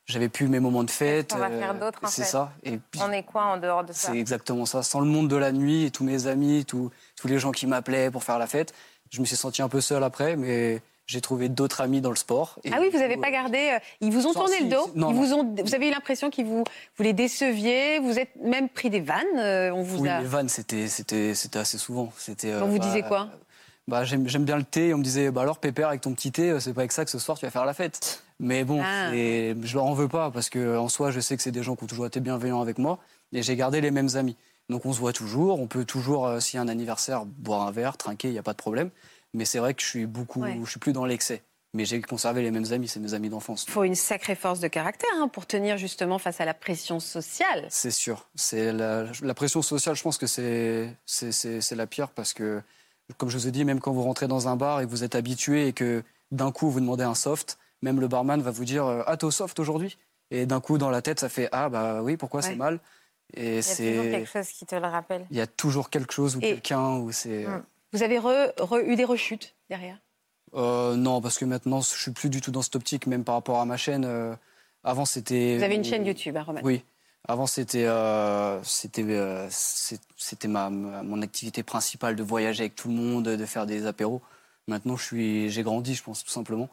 Euh, 0.09 0.13
j'avais 0.13 0.29
plus 0.29 0.49
mes 0.49 0.61
moments 0.61 0.85
de 0.85 0.91
fête. 0.91 1.33
qu'on 1.33 1.39
va 1.39 1.51
faire 1.51 1.75
d'autre, 1.79 2.01
en 2.03 2.09
C'est 2.09 2.25
ça. 2.25 2.53
Et 2.65 2.79
puis, 2.91 3.01
On 3.03 3.11
est 3.13 3.23
quoi 3.23 3.45
en 3.45 3.57
dehors 3.57 3.85
de 3.85 3.93
ça 3.93 4.09
c'est 4.13 4.19
exactement 4.19 4.67
ça. 4.67 4.83
Sans 4.83 5.01
le 5.01 5.07
monde 5.07 5.29
de 5.29 5.37
la 5.37 5.53
nuit 5.53 5.85
et 5.85 5.91
tous 5.91 6.05
mes 6.05 6.27
amis, 6.27 6.65
tous, 6.65 6.91
tous 7.21 7.29
les 7.29 7.39
gens 7.39 7.53
qui 7.53 7.67
m'appelaient 7.67 8.11
pour 8.11 8.25
faire 8.25 8.39
la 8.39 8.47
fête, 8.47 8.73
je 9.11 9.21
me 9.21 9.25
suis 9.27 9.37
senti 9.37 9.63
un 9.63 9.69
peu 9.69 9.81
seul 9.81 10.03
après, 10.05 10.37
mais 10.37 10.81
j'ai 11.07 11.21
trouvé 11.21 11.49
d'autres 11.49 11.81
amis 11.83 12.01
dans 12.01 12.11
le 12.11 12.17
sport. 12.17 12.59
Et 12.65 12.71
Ah 12.73 12.79
oui, 12.81 12.89
vous 12.91 12.99
n'avez 12.99 13.17
pas 13.17 13.31
gardé. 13.31 13.73
euh, 13.75 13.79
Ils 14.01 14.13
vous 14.13 14.27
ont 14.27 14.33
tourné 14.33 14.57
si, 14.57 14.65
le 14.65 14.71
dos. 14.71 14.91
non, 14.95 15.11
ils 15.11 15.15
non. 15.15 15.21
vous, 15.21 15.33
ont, 15.35 15.55
vous 15.65 15.75
avez 15.75 15.89
eu 15.89 15.91
l'impression 15.91 16.31
qu'ils 16.31 16.47
vous, 16.47 16.65
vous 16.97 17.03
les 17.03 17.13
déceviez. 17.13 17.99
Vous 17.99 18.19
êtes 18.19 18.35
même 18.43 18.69
pris 18.69 18.89
des 18.89 19.01
vannes. 19.01 19.25
euh, 19.39 19.71
on 19.75 19.83
vous 19.83 19.99
Oui, 20.03 20.09
a. 20.09 20.21
les 20.21 20.27
vannes, 20.27 20.49
c'était, 20.49 20.89
c'était, 20.89 21.35
c'était 21.35 21.59
assez 21.59 21.77
souvent. 21.77 22.13
C'était, 22.17 22.53
euh, 22.53 22.63
On 22.63 22.69
vous 22.69 22.79
bah, 22.79 22.85
disait 22.87 23.03
quoi 23.03 23.29
bah, 23.89 24.05
j'aime, 24.05 24.23
bien 24.25 24.57
le 24.57 24.63
thé. 24.65 24.89
Et 24.89 24.95
on 24.95 24.99
me 24.99 25.03
disait, 25.03 25.31
bah 25.33 25.43
alors 25.43 25.59
Pépère, 25.59 25.89
avec 25.89 26.01
ton 26.01 26.15
petit 26.15 26.31
thé, 26.33 26.51
euh, 26.51 26.61
c'est 26.61 26.73
pas 26.73 26.83
avec 26.83 26.93
ça 26.93 27.05
que 27.05 27.11
ce 27.11 27.19
soir 27.19 27.37
tu 27.37 27.45
vas 27.45 27.51
faire 27.51 27.65
la 27.67 27.75
fête. 27.75 28.23
Mais 28.43 28.65
bon, 28.65 28.83
Ah. 28.85 29.11
je 29.13 29.75
leur 29.75 29.85
en 29.85 29.95
veux 29.95 30.09
pas 30.09 30.31
parce 30.31 30.51
que 30.51 30.77
en 30.77 30.89
soi, 30.89 31.11
je 31.13 31.21
sais 31.21 31.37
que 31.37 31.43
c'est 31.43 31.53
des 31.53 31.63
gens 31.63 31.77
qui 31.77 31.85
ont 31.85 31.87
toujours 31.87 32.07
été 32.07 32.21
bienveillants 32.21 32.61
avec 32.61 32.77
moi. 32.77 32.99
Et 33.33 33.43
j'ai 33.43 33.57
gardé 33.57 33.81
les 33.81 33.91
mêmes 33.91 34.11
amis. 34.17 34.37
Donc 34.69 34.85
on 34.85 34.93
se 34.93 34.99
voit 34.99 35.13
toujours. 35.13 35.61
On 35.61 35.67
peut 35.69 35.85
toujours, 35.85 36.27
euh, 36.27 36.41
s'il 36.41 36.57
y 36.57 36.61
a 36.61 36.63
un 36.63 36.69
anniversaire, 36.69 37.25
boire 37.25 37.67
un 37.67 37.71
verre, 37.71 37.97
trinquer, 37.97 38.29
il 38.29 38.33
n'y 38.33 38.39
a 38.39 38.43
pas 38.43 38.53
de 38.53 38.59
problème. 38.59 38.91
Mais 39.33 39.45
c'est 39.45 39.59
vrai 39.59 39.75
que 39.75 39.81
je 39.83 39.87
suis 39.87 40.07
beaucoup, 40.07 40.43
Ouais. 40.43 40.59
je 40.63 40.71
suis 40.71 40.81
plus 40.81 40.93
dans 40.93 41.05
l'excès. 41.07 41.43
Mais 41.75 41.87
j'ai 41.87 42.03
conservé 42.03 42.43
les 42.43 42.51
mêmes 42.51 42.71
amis, 42.73 42.87
c'est 42.87 43.01
mes 43.01 43.15
amis 43.15 43.31
d'enfance. 43.31 43.65
Il 43.67 43.71
faut 43.71 43.85
une 43.85 43.95
sacrée 43.95 44.35
force 44.35 44.61
de 44.61 44.69
caractère 44.69 45.09
hein, 45.15 45.29
pour 45.29 45.47
tenir 45.47 45.79
justement 45.79 46.19
face 46.19 46.39
à 46.41 46.45
la 46.45 46.53
pression 46.53 47.01
sociale. 47.01 47.67
C'est 47.71 47.91
sûr. 47.91 48.29
C'est 48.35 48.73
la, 48.75 49.05
la 49.23 49.35
pression 49.35 49.63
sociale, 49.63 49.95
je 49.97 50.03
pense 50.03 50.19
que 50.19 50.27
c'est 50.27 50.95
c'est- 51.07 51.33
c'est 51.33 51.63
c'est 51.63 51.75
la 51.77 51.87
pire 51.87 52.11
parce 52.11 52.35
que, 52.35 52.61
comme 53.17 53.31
je 53.31 53.39
vous 53.39 53.49
ai 53.49 53.53
dit, 53.53 53.65
même 53.65 53.81
quand 53.81 53.93
vous 53.93 54.03
rentrez 54.03 54.29
dans 54.29 54.49
un 54.49 54.57
bar 54.57 54.81
et 54.81 54.85
que 54.85 54.91
vous 54.91 55.03
êtes 55.05 55.15
habitué 55.15 55.67
et 55.69 55.73
que 55.73 56.03
d'un 56.31 56.53
coup 56.53 56.71
vous 56.71 56.81
demandez 56.81 57.05
un 57.05 57.15
soft, 57.15 57.57
même 57.83 58.01
le 58.01 58.09
barman 58.09 58.41
va 58.41 58.51
vous 58.51 58.65
dire 58.65 58.87
euh, 58.87 59.03
Ah, 59.07 59.17
soft 59.31 59.59
aujourd'hui? 59.59 59.99
Et 60.31 60.47
d'un 60.47 60.61
coup, 60.61 60.79
dans 60.79 60.91
la 60.91 61.03
tête, 61.03 61.21
ça 61.21 61.29
fait 61.29 61.49
Ah, 61.53 61.69
bah 61.69 62.03
oui, 62.03 62.17
pourquoi 62.17 62.41
Ouais. 62.41 62.47
c'est 62.47 62.57
mal? 62.57 62.81
Et 63.35 63.45
Il 63.45 63.55
y 63.55 63.59
a 63.59 63.63
toujours 63.63 63.75
c'est. 64.05 64.11
quelque 64.11 64.29
chose 64.31 64.49
qui 64.49 64.67
te 64.67 64.75
le 64.75 64.87
rappelle. 64.87 65.27
Il 65.31 65.37
y 65.37 65.41
a 65.41 65.47
toujours 65.47 65.91
quelque 65.91 66.13
chose 66.13 66.37
ou 66.37 66.39
Et- 66.41 66.49
quelqu'un 66.55 66.97
où 66.99 67.13
c'est. 67.13 67.47
Mm. 67.47 67.63
Vous 67.93 68.03
avez 68.03 68.19
re- 68.19 68.55
re- 68.57 68.85
eu 68.85 68.97
des 68.97 69.05
rechutes 69.05 69.55
derrière? 69.69 69.99
Euh, 70.55 70.97
non, 70.97 71.21
parce 71.23 71.39
que 71.39 71.45
maintenant, 71.45 71.81
je 71.81 71.89
suis 71.95 72.11
plus 72.11 72.29
du 72.31 72.41
tout 72.41 72.51
dans 72.51 72.63
cette 72.63 72.77
optique, 72.77 73.07
même 73.07 73.25
par 73.25 73.35
rapport 73.37 73.61
à 73.61 73.65
ma 73.65 73.77
chaîne. 73.77 74.05
euh, 74.05 74.35
avant, 74.85 75.05
c'était. 75.05 75.57
Vous 75.57 75.63
avez 75.65 75.77
une 75.77 75.85
chaîne 75.85 76.05
YouTube, 76.07 76.37
hein, 76.37 76.47
Oui. 76.63 76.85
Avant, 77.29 77.47
c'était 77.47 77.85
euh, 77.87 78.61
c'était 78.65 79.05
euh, 79.09 79.47
c'était 79.51 80.49
ma, 80.49 80.71
ma- 80.71 81.03
mon 81.03 81.23
activité 81.23 81.63
principale 81.63 82.17
de 82.17 82.23
voyager 82.23 82.63
avec 82.65 82.75
tout 82.75 82.89
le 82.89 82.95
monde, 82.95 83.25
de 83.25 83.47
faire 83.47 83.65
des 83.67 83.87
apéros. 83.87 84.21
Maintenant, 84.69 84.97
je 84.97 85.05
suis 85.05 85.51
j'ai 85.51 85.63
grandi, 85.63 85.95
je 85.95 86.03
pense 86.03 86.25
tout 86.25 86.31
simplement. 86.31 86.69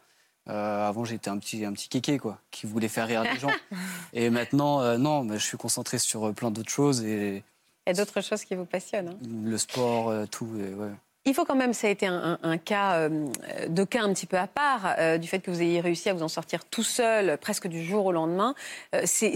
Euh, 0.50 0.88
avant, 0.88 1.06
j'étais 1.06 1.30
un 1.30 1.38
petit, 1.38 1.64
un 1.64 1.72
petit 1.74 1.88
kéké, 1.90 2.18
quoi, 2.18 2.40
qui 2.52 2.66
voulait 2.66 2.88
faire 2.88 3.08
rire 3.08 3.24
les 3.24 3.40
gens. 3.40 3.52
et 4.14 4.30
maintenant, 4.30 4.82
euh, 4.82 4.98
non, 4.98 5.28
je 5.32 5.38
suis 5.38 5.58
concentré 5.58 6.00
sur 6.00 6.28
euh, 6.28 6.34
plein 6.34 6.50
d'autres 6.52 6.72
choses 6.72 7.04
et 7.04 7.44
Il 7.86 7.90
y 7.90 7.92
a 7.92 7.94
d'autres 7.94 8.22
choses 8.22 8.44
qui 8.44 8.56
vous 8.56 8.66
passionnent. 8.66 9.10
hein. 9.10 9.18
le 9.46 9.58
sport, 9.58 10.10
euh, 10.10 10.26
tout. 10.26 10.50
et 10.60 10.74
ouais. 10.74 10.90
Il 11.26 11.34
faut 11.36 11.46
quand 11.46 11.56
même, 11.56 11.74
ça 11.74 11.88
a 11.88 11.90
été 11.92 12.08
un, 12.08 12.40
un- 12.42 12.50
un 12.52 12.58
cas 12.58 12.94
euh, 12.96 13.28
de 13.68 13.84
cas 13.84 14.02
un 14.04 14.12
petit 14.14 14.26
peu 14.26 14.38
à 14.38 14.48
part, 14.48 14.96
euh, 14.98 15.18
du 15.20 15.28
fait 15.28 15.40
que 15.40 15.52
vous 15.52 15.62
ayez 15.62 15.82
réussi 15.82 16.10
à 16.10 16.14
vous 16.14 16.24
en 16.24 16.30
sortir 16.30 16.66
tout 16.66 16.82
seul, 16.82 17.38
presque 17.38 17.68
du 17.68 17.84
jour 17.84 18.06
au 18.06 18.12
lendemain. 18.12 18.56
Euh, 18.96 19.02
c'est- 19.06 19.36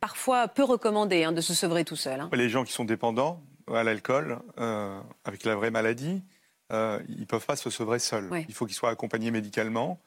parfois 0.00 0.48
peu 0.48 0.64
recommandé 0.64 1.22
hein, 1.22 1.30
de 1.32 1.40
se 1.40 1.54
sevrer 1.54 1.84
tout 1.84 1.94
seul. 1.96 2.18
hein. 2.18 2.30
Les 2.32 2.48
gens 2.48 2.64
qui 2.64 2.72
sont 2.72 2.84
dépendants 2.84 3.40
à 3.72 3.84
l'alcool, 3.84 4.40
euh, 4.58 4.98
avec 5.24 5.44
la 5.44 5.54
vraie 5.54 5.70
maladie, 5.70 6.22
euh, 6.72 6.98
ils 7.08 7.20
ne 7.20 7.24
peuvent 7.26 7.46
pas 7.46 7.54
se 7.56 7.70
sevrer 7.70 7.98
seuls. 8.00 8.28
Ouais. 8.32 8.44
Il 8.48 8.54
faut 8.54 8.66
qu'ils 8.66 8.74
soient 8.74 8.90
accompagnés 8.90 9.30
médicalement 9.30 10.00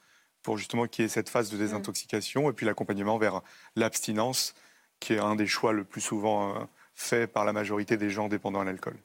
pour 0.45 0.57
justement 0.57 0.85
qu'il 0.87 1.03
y 1.03 1.05
ait 1.07 1.09
cette 1.09 1.27
phase 1.29 1.49
de 1.49 1.57
désintoxication 1.57 2.49
et 2.49 2.53
puis 2.53 2.65
l'accompagnement 2.65 3.17
vers 3.17 3.41
l'abstinence, 3.75 4.53
qui 4.99 5.13
est 5.13 5.19
un 5.19 5.35
des 5.35 5.47
choix 5.47 5.73
le 5.73 5.83
plus 5.83 6.01
souvent 6.01 6.55
euh, 6.55 6.59
fait 6.93 7.27
par 7.27 7.43
la 7.43 7.51
majorité 7.51 7.97
des 7.97 8.09
gens 8.09 8.29
dépendants 8.29 8.61
à 8.61 8.63
l'alcool. 8.63 8.97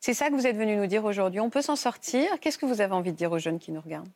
C'est 0.00 0.14
ça 0.14 0.30
que 0.30 0.34
vous 0.34 0.46
êtes 0.46 0.56
venu 0.56 0.76
nous 0.76 0.86
dire 0.86 1.04
aujourd'hui. 1.04 1.40
On 1.40 1.50
peut 1.50 1.62
s'en 1.62 1.76
sortir. 1.76 2.26
Qu'est-ce 2.40 2.58
que 2.58 2.66
vous 2.66 2.80
avez 2.80 2.92
envie 2.94 3.12
de 3.12 3.16
dire 3.16 3.30
aux 3.30 3.38
jeunes 3.38 3.58
qui 3.58 3.70
nous 3.70 3.80
regardent? 3.80 4.08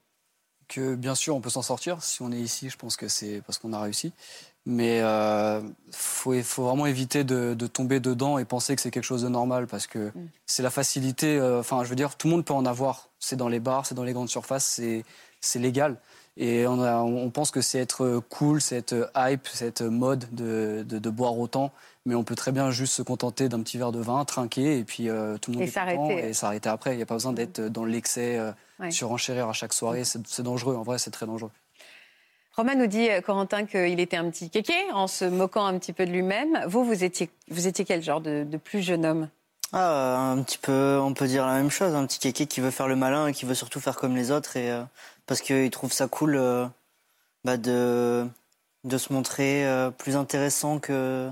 Que 0.68 0.94
bien 0.94 1.14
sûr, 1.14 1.36
on 1.36 1.40
peut 1.40 1.50
s'en 1.50 1.60
sortir. 1.62 2.02
Si 2.02 2.22
on 2.22 2.32
est 2.32 2.40
ici, 2.40 2.70
je 2.70 2.76
pense 2.78 2.96
que 2.96 3.06
c'est 3.08 3.42
parce 3.44 3.58
qu'on 3.58 3.72
a 3.72 3.80
réussi. 3.80 4.12
Mais 4.64 5.00
euh, 5.02 5.60
faut, 5.90 6.40
faut 6.42 6.64
vraiment 6.64 6.86
éviter 6.86 7.24
de, 7.24 7.52
de 7.54 7.66
tomber 7.66 8.00
dedans 8.00 8.38
et 8.38 8.44
penser 8.44 8.74
que 8.74 8.80
c'est 8.80 8.90
quelque 8.92 9.04
chose 9.04 9.22
de 9.22 9.28
normal 9.28 9.66
parce 9.66 9.86
que 9.86 10.12
c'est 10.46 10.62
la 10.62 10.70
facilité. 10.70 11.36
euh, 11.36 11.60
Enfin, 11.60 11.84
je 11.84 11.88
veux 11.90 11.96
dire, 11.96 12.16
tout 12.16 12.28
le 12.28 12.32
monde 12.34 12.44
peut 12.44 12.54
en 12.54 12.64
avoir. 12.64 13.10
C'est 13.18 13.36
dans 13.36 13.48
les 13.48 13.60
bars, 13.60 13.84
c'est 13.86 13.94
dans 13.96 14.04
les 14.04 14.12
grandes 14.12 14.30
surfaces, 14.30 14.64
c'est 14.64 15.04
c'est 15.42 15.58
légal. 15.58 15.98
Et 16.38 16.66
on, 16.66 16.80
a- 16.82 17.02
on 17.02 17.28
pense 17.28 17.50
que 17.50 17.60
c'est 17.60 17.78
être 17.78 18.22
cool, 18.30 18.62
c'est 18.62 18.76
être 18.76 19.10
hype, 19.14 19.46
c'est 19.52 19.66
être 19.66 19.82
mode 19.82 20.24
de, 20.32 20.82
de, 20.88 20.98
de 20.98 21.10
boire 21.10 21.38
autant. 21.38 21.72
Mais 22.06 22.14
on 22.14 22.24
peut 22.24 22.34
très 22.34 22.52
bien 22.52 22.70
juste 22.70 22.94
se 22.94 23.02
contenter 23.02 23.50
d'un 23.50 23.60
petit 23.62 23.76
verre 23.76 23.92
de 23.92 24.00
vin, 24.00 24.24
trinquer 24.24 24.78
et 24.78 24.84
puis 24.84 25.10
euh, 25.10 25.36
tout 25.36 25.50
le 25.52 25.58
monde 25.58 25.66
Et 25.66 25.70
est 25.70 25.96
content 25.96 26.08
et 26.10 26.32
s'arrêter 26.32 26.68
après. 26.70 26.94
Il 26.94 26.96
n'y 26.96 27.02
a 27.02 27.06
pas 27.06 27.14
besoin 27.16 27.34
d'être 27.34 27.60
dans 27.60 27.84
l'excès, 27.84 28.38
euh, 28.38 28.50
Ouais. 28.80 28.90
surenchérir 28.90 29.46
à 29.48 29.52
chaque 29.52 29.74
soirée. 29.74 30.02
C'est 30.04 30.26
c'est 30.26 30.42
dangereux, 30.42 30.74
en 30.74 30.82
vrai, 30.82 30.98
c'est 30.98 31.10
très 31.12 31.26
dangereux. 31.26 31.50
Romain 32.56 32.74
nous 32.74 32.86
dit, 32.88 33.08
euh, 33.10 33.20
Corentin, 33.20 33.64
qu'il 33.66 34.00
était 34.00 34.16
un 34.16 34.28
petit 34.30 34.50
kéké, 34.50 34.74
en 34.92 35.06
se 35.06 35.24
moquant 35.24 35.64
un 35.66 35.78
petit 35.78 35.92
peu 35.92 36.04
de 36.06 36.10
lui-même. 36.10 36.64
Vous, 36.66 36.84
vous 36.84 37.04
étiez, 37.04 37.30
vous 37.48 37.66
étiez 37.68 37.84
quel 37.84 38.02
genre 38.02 38.20
de, 38.20 38.42
de 38.44 38.56
plus 38.56 38.80
jeune 38.82 39.06
homme? 39.06 39.28
Ah, 39.72 40.32
un 40.32 40.42
petit 40.42 40.58
peu, 40.58 40.98
on 41.02 41.14
peut 41.14 41.26
dire 41.26 41.46
la 41.46 41.54
même 41.54 41.70
chose. 41.70 41.94
Un 41.94 42.06
petit 42.06 42.18
kéké 42.18 42.46
qui 42.46 42.60
veut 42.60 42.70
faire 42.70 42.88
le 42.88 42.96
malin 42.96 43.28
et 43.28 43.32
qui 43.32 43.46
veut 43.46 43.54
surtout 43.54 43.80
faire 43.80 43.96
comme 43.96 44.14
les 44.16 44.30
autres 44.30 44.56
et 44.56 44.70
euh, 44.70 44.82
parce 45.26 45.40
qu'il 45.40 45.70
trouve 45.70 45.92
ça 45.92 46.08
cool 46.08 46.36
euh, 46.36 46.66
bah, 47.44 47.56
de 47.56 48.26
de 48.84 48.98
se 48.98 49.12
montrer 49.12 49.66
euh, 49.66 49.90
plus 49.90 50.16
intéressant 50.16 50.78
que 50.78 51.30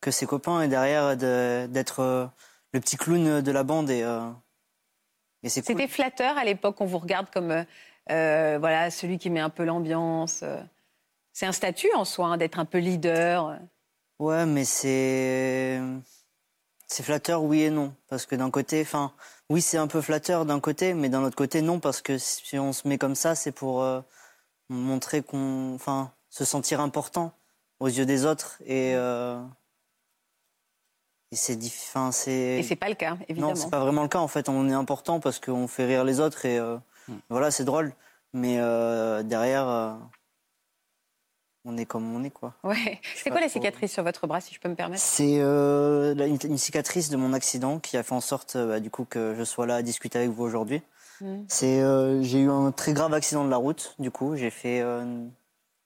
que 0.00 0.10
ses 0.10 0.26
copains 0.26 0.62
et 0.62 0.68
derrière 0.68 1.16
de- 1.16 1.66
d'être 1.66 2.30
le 2.72 2.80
petit 2.80 2.96
clown 2.96 3.40
de 3.40 3.52
la 3.52 3.64
bande 3.64 3.90
et 3.90 4.02
et 5.42 5.48
c'est 5.48 5.62
cool. 5.62 5.74
C'était 5.74 5.88
flatteur 5.88 6.38
à 6.38 6.44
l'époque, 6.44 6.80
on 6.80 6.86
vous 6.86 6.98
regarde 6.98 7.26
comme 7.32 7.64
voilà, 8.06 8.90
celui 8.90 9.18
qui 9.18 9.30
met 9.30 9.40
un 9.40 9.50
peu 9.50 9.64
l'ambiance. 9.64 10.44
C'est 11.32 11.46
un 11.46 11.52
statut 11.52 11.88
en 11.94 12.04
soi, 12.04 12.26
hein, 12.26 12.36
d'être 12.36 12.58
un 12.58 12.64
peu 12.64 12.78
leader. 12.78 13.58
Ouais, 14.18 14.46
mais 14.46 14.64
c'est 14.64 15.80
c'est 16.90 17.04
flatteur, 17.04 17.44
oui 17.44 17.62
et 17.62 17.70
non, 17.70 17.94
parce 18.08 18.26
que 18.26 18.34
d'un 18.34 18.50
côté, 18.50 18.82
enfin, 18.82 19.12
oui, 19.48 19.62
c'est 19.62 19.78
un 19.78 19.86
peu 19.86 20.00
flatteur 20.00 20.44
d'un 20.44 20.58
côté, 20.58 20.92
mais 20.92 21.08
d'un 21.08 21.22
autre 21.22 21.36
côté, 21.36 21.62
non, 21.62 21.78
parce 21.78 22.02
que 22.02 22.18
si 22.18 22.58
on 22.58 22.72
se 22.72 22.88
met 22.88 22.98
comme 22.98 23.14
ça, 23.14 23.36
c'est 23.36 23.52
pour 23.52 23.82
euh, 23.82 24.00
montrer 24.68 25.22
qu'on, 25.22 25.72
enfin, 25.74 26.10
se 26.30 26.44
sentir 26.44 26.80
important 26.80 27.32
aux 27.78 27.86
yeux 27.86 28.06
des 28.06 28.26
autres 28.26 28.60
et 28.66 28.94
euh, 28.96 29.40
et 31.30 31.36
c'est 31.36 31.56
enfin, 31.64 32.10
c'est 32.10 32.58
Et 32.58 32.62
c'est 32.64 32.74
pas 32.74 32.88
le 32.88 32.96
cas, 32.96 33.16
évidemment. 33.28 33.50
non, 33.50 33.54
c'est 33.54 33.70
pas 33.70 33.78
vraiment 33.78 34.02
le 34.02 34.08
cas 34.08 34.18
en 34.18 34.28
fait. 34.28 34.48
On 34.48 34.68
est 34.68 34.74
important 34.74 35.20
parce 35.20 35.38
qu'on 35.38 35.68
fait 35.68 35.86
rire 35.86 36.02
les 36.02 36.18
autres 36.18 36.44
et 36.44 36.58
euh, 36.58 36.76
voilà, 37.28 37.52
c'est 37.52 37.64
drôle. 37.64 37.92
Mais 38.32 38.56
derrière, 39.24 39.96
on 41.64 41.76
est 41.76 41.84
comme 41.86 42.14
on 42.14 42.24
est 42.24 42.30
quoi. 42.30 42.54
Ouais. 42.64 43.00
C'est 43.16 43.30
quoi 43.30 43.40
la 43.40 43.48
trop- 43.48 43.58
cicatrice 43.60 43.92
sur 43.92 44.02
votre 44.02 44.26
bras, 44.26 44.40
si 44.40 44.54
je 44.54 44.60
peux 44.60 44.68
me 44.68 44.74
permettre? 44.74 45.02
C'est 45.02 45.40
euh, 45.40 46.14
une, 46.14 46.38
une 46.44 46.58
cicatrice 46.58 47.10
de 47.10 47.16
mon 47.16 47.32
accident 47.32 47.78
qui 47.78 47.96
a 47.96 48.02
fait 48.02 48.14
en 48.14 48.20
sorte 48.20 48.56
euh, 48.56 48.66
bah, 48.68 48.80
du 48.80 48.90
coup 48.90 49.04
que 49.04 49.34
je 49.36 49.44
sois 49.44 49.66
là 49.66 49.76
à 49.76 49.82
discuter 49.82 50.18
avec 50.18 50.30
vous 50.30 50.42
aujourd'hui. 50.44 50.82
Mm. 51.20 51.42
C'est 51.48 51.80
euh, 51.80 52.22
j'ai 52.22 52.40
eu 52.40 52.50
un 52.50 52.72
très 52.72 52.92
grave 52.92 53.12
accident 53.12 53.44
de 53.44 53.50
la 53.50 53.56
route. 53.56 53.94
Du 53.98 54.10
coup, 54.10 54.36
j'ai 54.36 54.50
fait 54.50 54.80
euh, 54.80 55.04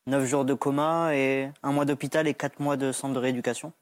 9 0.06 0.24
jours 0.24 0.44
de 0.44 0.54
coma 0.54 1.14
et 1.14 1.50
un 1.62 1.72
mois 1.72 1.84
d'hôpital 1.84 2.28
et 2.28 2.34
4 2.34 2.60
mois 2.60 2.76
de 2.76 2.92
centre 2.92 3.14
de 3.14 3.18
rééducation. 3.18 3.72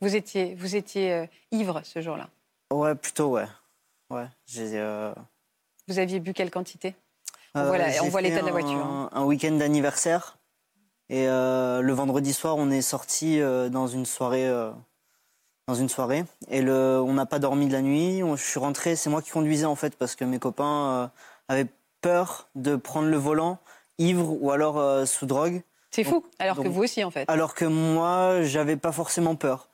Vous 0.00 0.16
étiez, 0.16 0.54
vous 0.54 0.76
étiez 0.76 1.28
ivre 1.50 1.80
ce 1.84 2.00
jour-là? 2.00 2.28
Ouais, 2.72 2.94
plutôt 2.94 3.28
ouais. 3.28 3.46
Ouais, 4.10 4.26
j'ai 4.46 4.82
Vous 5.88 5.98
aviez 5.98 6.20
bu 6.20 6.34
quelle 6.34 6.50
quantité? 6.50 6.94
On 7.54 7.62
voit 7.64 8.20
l'état 8.20 8.40
de 8.40 8.46
la 8.46 8.52
voiture, 8.52 8.84
hein. 8.84 9.08
Un 9.12 9.24
week-end 9.24 9.52
d'anniversaire. 9.52 10.36
Et 11.10 11.28
euh, 11.28 11.80
le 11.82 11.92
vendredi 11.92 12.32
soir, 12.32 12.56
on 12.56 12.70
est 12.70 12.82
sorti 12.82 13.40
euh, 13.40 13.68
dans 13.68 13.86
une 13.86 14.06
soirée. 14.06 14.48
euh, 14.48 14.70
dans 15.66 15.74
une 15.74 15.88
soirée. 15.88 16.24
Et 16.50 16.60
le, 16.60 17.00
on 17.00 17.14
n'a 17.14 17.24
pas 17.24 17.38
dormi 17.38 17.66
de 17.68 17.72
la 17.72 17.80
nuit. 17.80 18.22
On- 18.22 18.36
je 18.36 18.44
suis 18.44 18.60
rentré, 18.60 18.96
c'est 18.96 19.08
moi 19.08 19.22
qui 19.22 19.30
conduisais 19.30 19.64
en 19.64 19.74
fait, 19.76 19.96
parce 19.96 20.14
que 20.14 20.24
mes 20.26 20.38
copains 20.38 21.10
avaient 21.48 21.68
peur 22.02 22.48
de 22.54 22.76
prendre 22.76 23.08
le 23.08 23.16
volant 23.16 23.58
ivre 23.96 24.36
ou 24.42 24.50
alors 24.50 25.06
sous 25.08 25.24
drogue. 25.24 25.62
C'est 25.90 26.04
fou, 26.04 26.22
alors 26.38 26.56
que 26.62 26.68
vous 26.68 26.82
aussi, 26.82 27.02
en 27.02 27.10
fait. 27.10 27.24
Alors 27.28 27.54
que 27.54 27.64
moi, 27.64 28.42
j'avais 28.42 28.76
pas 28.76 28.92
forcément 28.92 29.36
peur. 29.36 29.70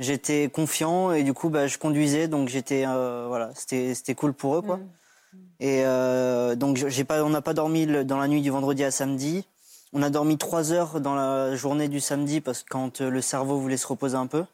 J'étais 0.00 0.48
confiant 0.52 1.12
et 1.12 1.22
du 1.22 1.32
coup, 1.32 1.48
bah, 1.48 1.68
je 1.68 1.78
conduisais, 1.78 2.26
donc 2.26 2.48
j'étais, 2.48 2.84
voilà, 2.86 3.50
c'était, 3.54 3.94
c'était 3.94 4.16
cool 4.16 4.32
pour 4.32 4.56
eux, 4.56 4.62
quoi. 4.62 4.78
Mm. 4.78 5.38
Et 5.60 6.56
donc, 6.56 6.76
j'ai 6.76 7.04
pas, 7.04 7.22
on 7.22 7.28
n'a 7.30 7.42
pas 7.42 7.54
dormi 7.54 7.86
le- 7.86 8.04
dans 8.04 8.18
la 8.18 8.26
nuit 8.26 8.40
du 8.42 8.50
vendredi 8.50 8.82
à 8.82 8.90
samedi. 8.90 9.46
On 9.92 10.02
a 10.02 10.10
dormi 10.10 10.38
trois 10.38 10.72
heures 10.72 11.00
dans 11.00 11.14
la 11.14 11.56
journée 11.56 11.88
du 11.88 12.00
samedi 12.00 12.40
parce 12.40 12.62
que 12.62 12.68
quand 12.68 13.00
euh, 13.00 13.10
le 13.10 13.20
cerveau 13.20 13.58
voulait 13.58 13.76
se 13.76 13.86
reposer 13.86 14.16
un 14.16 14.26
peu. 14.26 14.44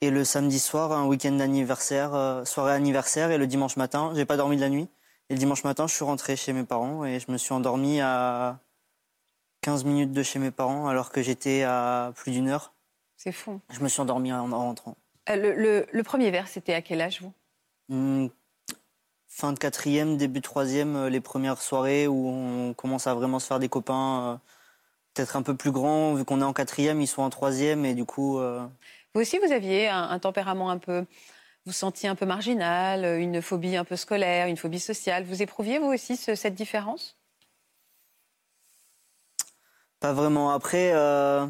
Et 0.00 0.10
le 0.10 0.24
samedi 0.24 0.58
soir, 0.58 0.92
un 0.92 1.06
week-end 1.06 1.32
d'anniversaire, 1.32 2.14
euh, 2.14 2.44
soirée 2.44 2.72
anniversaire, 2.72 3.30
et 3.30 3.38
le 3.38 3.46
dimanche 3.46 3.76
matin, 3.76 4.12
j'ai 4.14 4.24
pas 4.24 4.36
dormi 4.36 4.56
de 4.56 4.60
la 4.60 4.68
nuit. 4.68 4.88
Et 5.30 5.34
le 5.34 5.38
dimanche 5.38 5.64
matin, 5.64 5.86
je 5.86 5.94
suis 5.94 6.04
rentré 6.04 6.36
chez 6.36 6.52
mes 6.52 6.64
parents 6.64 7.04
et 7.04 7.20
je 7.20 7.30
me 7.32 7.38
suis 7.38 7.54
endormi 7.54 8.00
à 8.00 8.58
15 9.62 9.84
minutes 9.84 10.12
de 10.12 10.22
chez 10.22 10.38
mes 10.38 10.50
parents 10.50 10.88
alors 10.88 11.10
que 11.10 11.22
j'étais 11.22 11.62
à 11.62 12.12
plus 12.16 12.32
d'une 12.32 12.48
heure. 12.48 12.74
C'est 13.16 13.32
fou. 13.32 13.60
Je 13.70 13.80
me 13.80 13.88
suis 13.88 14.00
endormi 14.02 14.32
en, 14.32 14.52
en 14.52 14.58
rentrant. 14.58 14.96
Euh, 15.30 15.36
le, 15.36 15.54
le- 15.54 15.86
le 15.90 16.02
premier 16.02 16.30
verre, 16.30 16.48
c'était 16.48 16.74
à 16.74 16.82
quel 16.82 17.00
âge, 17.00 17.22
vous? 17.22 17.32
Hmm, 17.88 18.26
fin 19.36 19.52
de 19.52 19.58
quatrième, 19.58 20.16
début 20.16 20.38
de 20.38 20.44
troisième, 20.44 20.94
euh, 20.94 21.10
les 21.10 21.20
premières 21.20 21.60
soirées 21.60 22.06
où 22.06 22.28
on 22.28 22.72
commence 22.72 23.08
à 23.08 23.14
vraiment 23.14 23.40
se 23.40 23.46
faire 23.48 23.58
des 23.58 23.68
copains, 23.68 24.22
euh, 24.22 24.36
peut-être 25.12 25.34
un 25.34 25.42
peu 25.42 25.56
plus 25.56 25.72
grands, 25.72 26.14
vu 26.14 26.24
qu'on 26.24 26.40
est 26.40 26.44
en 26.44 26.52
quatrième, 26.52 27.00
ils 27.00 27.08
sont 27.08 27.22
en 27.22 27.30
troisième, 27.30 27.84
et 27.84 27.94
du 27.94 28.04
coup, 28.04 28.38
euh, 28.38 28.64
Vous 29.12 29.20
aussi, 29.20 29.38
vous 29.40 29.50
aviez 29.52 29.88
un, 29.88 30.08
un 30.08 30.18
tempérament 30.20 30.70
un 30.70 30.78
peu. 30.78 31.04
Vous 31.66 31.72
sentiez 31.72 32.08
un 32.08 32.14
peu 32.14 32.26
marginal, 32.26 33.18
une 33.20 33.42
phobie 33.42 33.74
un 33.76 33.84
peu 33.84 33.96
scolaire, 33.96 34.46
une 34.46 34.56
phobie 34.56 34.78
sociale. 34.80 35.24
Vous 35.24 35.42
éprouviez, 35.42 35.78
vous 35.80 35.86
aussi, 35.92 36.16
ce- 36.16 36.34
cette 36.36 36.54
différence? 36.54 37.16
Pas 39.98 40.12
vraiment. 40.12 40.50
Après, 40.52 40.92
euh, 40.94 41.46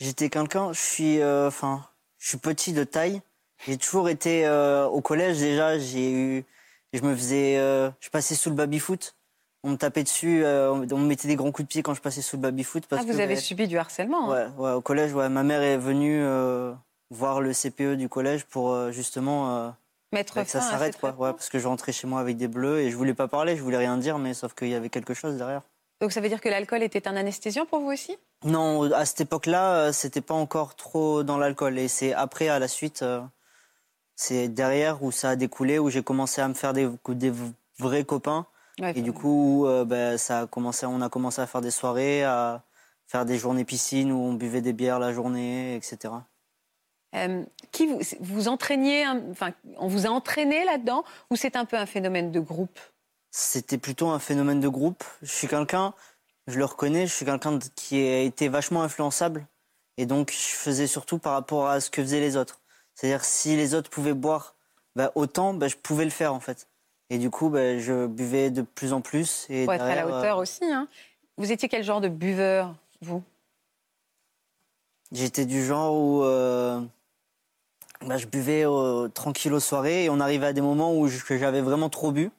j'étais 0.00 0.30
quelqu'un, 0.30 0.72
je 0.72 0.80
suis, 0.80 1.20
euh, 1.20 1.46
enfin, 1.48 1.86
je 2.18 2.28
suis 2.30 2.38
petit 2.38 2.72
de 2.72 2.84
taille. 2.84 3.22
J'ai 3.66 3.76
toujours 3.76 4.08
été 4.08 4.48
au 4.90 5.00
collège 5.02 5.38
déjà. 5.38 5.78
J'ai 5.78 6.10
eu, 6.12 6.44
je 6.92 7.02
me 7.02 7.14
faisais, 7.14 7.58
euh, 7.58 7.90
je 8.00 8.08
passais 8.10 8.34
sous 8.34 8.50
le 8.50 8.56
baby 8.56 8.78
foot. 8.78 9.14
On 9.62 9.70
me 9.70 9.76
tapait 9.76 10.02
dessus, 10.02 10.42
euh, 10.44 10.72
on 10.72 10.98
me 10.98 11.06
mettait 11.06 11.28
des 11.28 11.36
grands 11.36 11.52
coups 11.52 11.68
de 11.68 11.70
pied 11.72 11.82
quand 11.82 11.92
je 11.94 12.00
passais 12.00 12.22
sous 12.22 12.36
le 12.36 12.42
baby 12.42 12.64
foot 12.64 12.86
parce 12.86 13.02
Ah, 13.02 13.04
vous 13.12 13.18
que 13.18 13.22
avez 13.22 13.36
subi 13.36 13.68
du 13.68 13.76
harcèlement. 13.76 14.32
hein. 14.32 14.52
Ouais, 14.56 14.64
ouais, 14.64 14.72
au 14.72 14.80
collège, 14.80 15.12
ouais. 15.12 15.28
Ma 15.28 15.42
mère 15.42 15.60
est 15.60 15.76
venue 15.76 16.22
euh, 16.22 16.72
voir 17.10 17.42
le 17.42 17.52
CPE 17.52 17.96
du 17.96 18.08
collège 18.08 18.44
pour 18.44 18.90
justement 18.90 19.74
Mettre 20.12 20.34
bah, 20.34 20.44
que 20.44 20.50
ça 20.50 20.60
fin 20.60 20.70
s'arrête, 20.70 20.98
quoi. 20.98 21.10
Ouais, 21.18 21.32
parce 21.32 21.48
que 21.50 21.58
je 21.58 21.68
rentrais 21.68 21.92
chez 21.92 22.06
moi 22.06 22.20
avec 22.20 22.36
des 22.38 22.48
bleus 22.48 22.80
et 22.80 22.90
je 22.90 22.96
voulais 22.96 23.14
pas 23.14 23.28
parler, 23.28 23.56
je 23.56 23.62
voulais 23.62 23.76
rien 23.76 23.96
dire, 23.98 24.18
mais 24.18 24.32
sauf 24.34 24.54
qu'il 24.54 24.68
y 24.68 24.74
avait 24.74 24.88
quelque 24.88 25.14
chose 25.14 25.36
derrière. 25.36 25.62
Donc 26.00 26.12
ça 26.12 26.22
veut 26.22 26.30
dire 26.30 26.40
que 26.40 26.48
l'alcool 26.48 26.82
était 26.82 27.06
un 27.06 27.14
anesthésiant 27.14 27.66
pour 27.66 27.80
vous 27.80 27.92
aussi? 27.92 28.16
Non, 28.44 28.90
à 28.92 29.04
cette 29.04 29.20
époque-là, 29.20 29.92
c'était 29.92 30.22
pas 30.22 30.32
encore 30.34 30.74
trop 30.74 31.22
dans 31.22 31.36
l'alcool. 31.36 31.78
Et 31.78 31.88
c'est 31.88 32.14
après, 32.14 32.48
à 32.48 32.58
la 32.58 32.68
suite, 32.68 33.04
c'est 34.20 34.48
derrière 34.48 35.02
où 35.02 35.10
ça 35.12 35.30
a 35.30 35.36
découlé, 35.36 35.78
où 35.78 35.88
j'ai 35.88 36.02
commencé 36.02 36.42
à 36.42 36.48
me 36.48 36.52
faire 36.52 36.74
des, 36.74 36.90
des 37.08 37.32
vrais 37.78 38.04
copains. 38.04 38.44
Ouais, 38.78 38.92
Et 38.94 39.00
du 39.00 39.14
coup, 39.14 39.66
euh, 39.66 39.86
ben, 39.86 40.18
ça 40.18 40.40
a 40.40 40.46
commencé, 40.46 40.84
on 40.84 41.00
a 41.00 41.08
commencé 41.08 41.40
à 41.40 41.46
faire 41.46 41.62
des 41.62 41.70
soirées, 41.70 42.22
à 42.22 42.62
faire 43.06 43.24
des 43.24 43.38
journées 43.38 43.64
piscine 43.64 44.12
où 44.12 44.18
on 44.18 44.34
buvait 44.34 44.60
des 44.60 44.74
bières 44.74 44.98
la 44.98 45.14
journée, 45.14 45.74
etc. 45.74 46.12
Euh, 47.16 47.42
qui 47.72 47.86
vous, 47.86 48.00
vous 48.20 48.48
entraîniez, 48.48 49.06
enfin, 49.30 49.52
on 49.78 49.88
vous 49.88 50.06
a 50.06 50.10
entraîné 50.10 50.66
là-dedans 50.66 51.02
ou 51.30 51.36
c'est 51.36 51.56
un 51.56 51.64
peu 51.64 51.78
un 51.78 51.86
phénomène 51.86 52.30
de 52.30 52.40
groupe? 52.40 52.78
C'était 53.30 53.78
plutôt 53.78 54.10
un 54.10 54.18
phénomène 54.18 54.60
de 54.60 54.68
groupe. 54.68 55.02
Je 55.22 55.32
suis 55.32 55.48
quelqu'un, 55.48 55.94
je 56.46 56.58
le 56.58 56.66
reconnais, 56.66 57.06
je 57.06 57.14
suis 57.14 57.24
quelqu'un 57.24 57.58
qui 57.74 57.96
a 57.96 58.20
été 58.20 58.48
vachement 58.48 58.82
influençable. 58.82 59.46
Et 59.96 60.04
donc, 60.04 60.30
je 60.30 60.54
faisais 60.54 60.86
surtout 60.86 61.16
par 61.16 61.32
rapport 61.32 61.68
à 61.68 61.80
ce 61.80 61.88
que 61.88 62.02
faisaient 62.02 62.20
les 62.20 62.36
autres. 62.36 62.59
C'est-à-dire, 63.00 63.24
si 63.24 63.56
les 63.56 63.74
autres 63.74 63.88
pouvaient 63.88 64.12
boire 64.12 64.54
bah, 64.94 65.10
autant, 65.14 65.54
bah, 65.54 65.68
je 65.68 65.76
pouvais 65.76 66.04
le 66.04 66.10
faire, 66.10 66.34
en 66.34 66.40
fait. 66.40 66.68
Et 67.08 67.16
du 67.16 67.30
coup, 67.30 67.48
bah, 67.48 67.78
je 67.78 68.06
buvais 68.06 68.50
de 68.50 68.60
plus 68.60 68.92
en 68.92 69.00
plus. 69.00 69.46
Et 69.48 69.64
Pour 69.64 69.72
être 69.72 69.84
à 69.84 69.88
la 69.88 69.94
derrière, 69.94 70.18
hauteur 70.18 70.36
euh, 70.36 70.42
aussi. 70.42 70.64
Hein. 70.64 70.86
Vous 71.38 71.50
étiez 71.50 71.70
quel 71.70 71.82
genre 71.82 72.02
de 72.02 72.08
buveur, 72.08 72.74
vous? 73.00 73.22
J'étais 75.12 75.46
du 75.46 75.64
genre 75.64 75.94
où 75.94 76.24
euh, 76.24 76.78
je 78.02 78.26
buvais 78.26 78.66
euh, 78.66 79.08
tranquille 79.08 79.54
aux 79.54 79.60
soirées 79.60 80.04
et 80.04 80.10
on 80.10 80.20
arrivait 80.20 80.48
à 80.48 80.52
des 80.52 80.60
moments 80.60 80.94
où 80.94 81.08
j'avais 81.08 81.62
vraiment 81.62 81.88
trop 81.88 82.12
bu. 82.12 82.30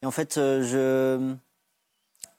Et 0.00 0.06
en 0.06 0.10
fait, 0.10 0.38
euh, 0.38 0.62
je 0.62 1.34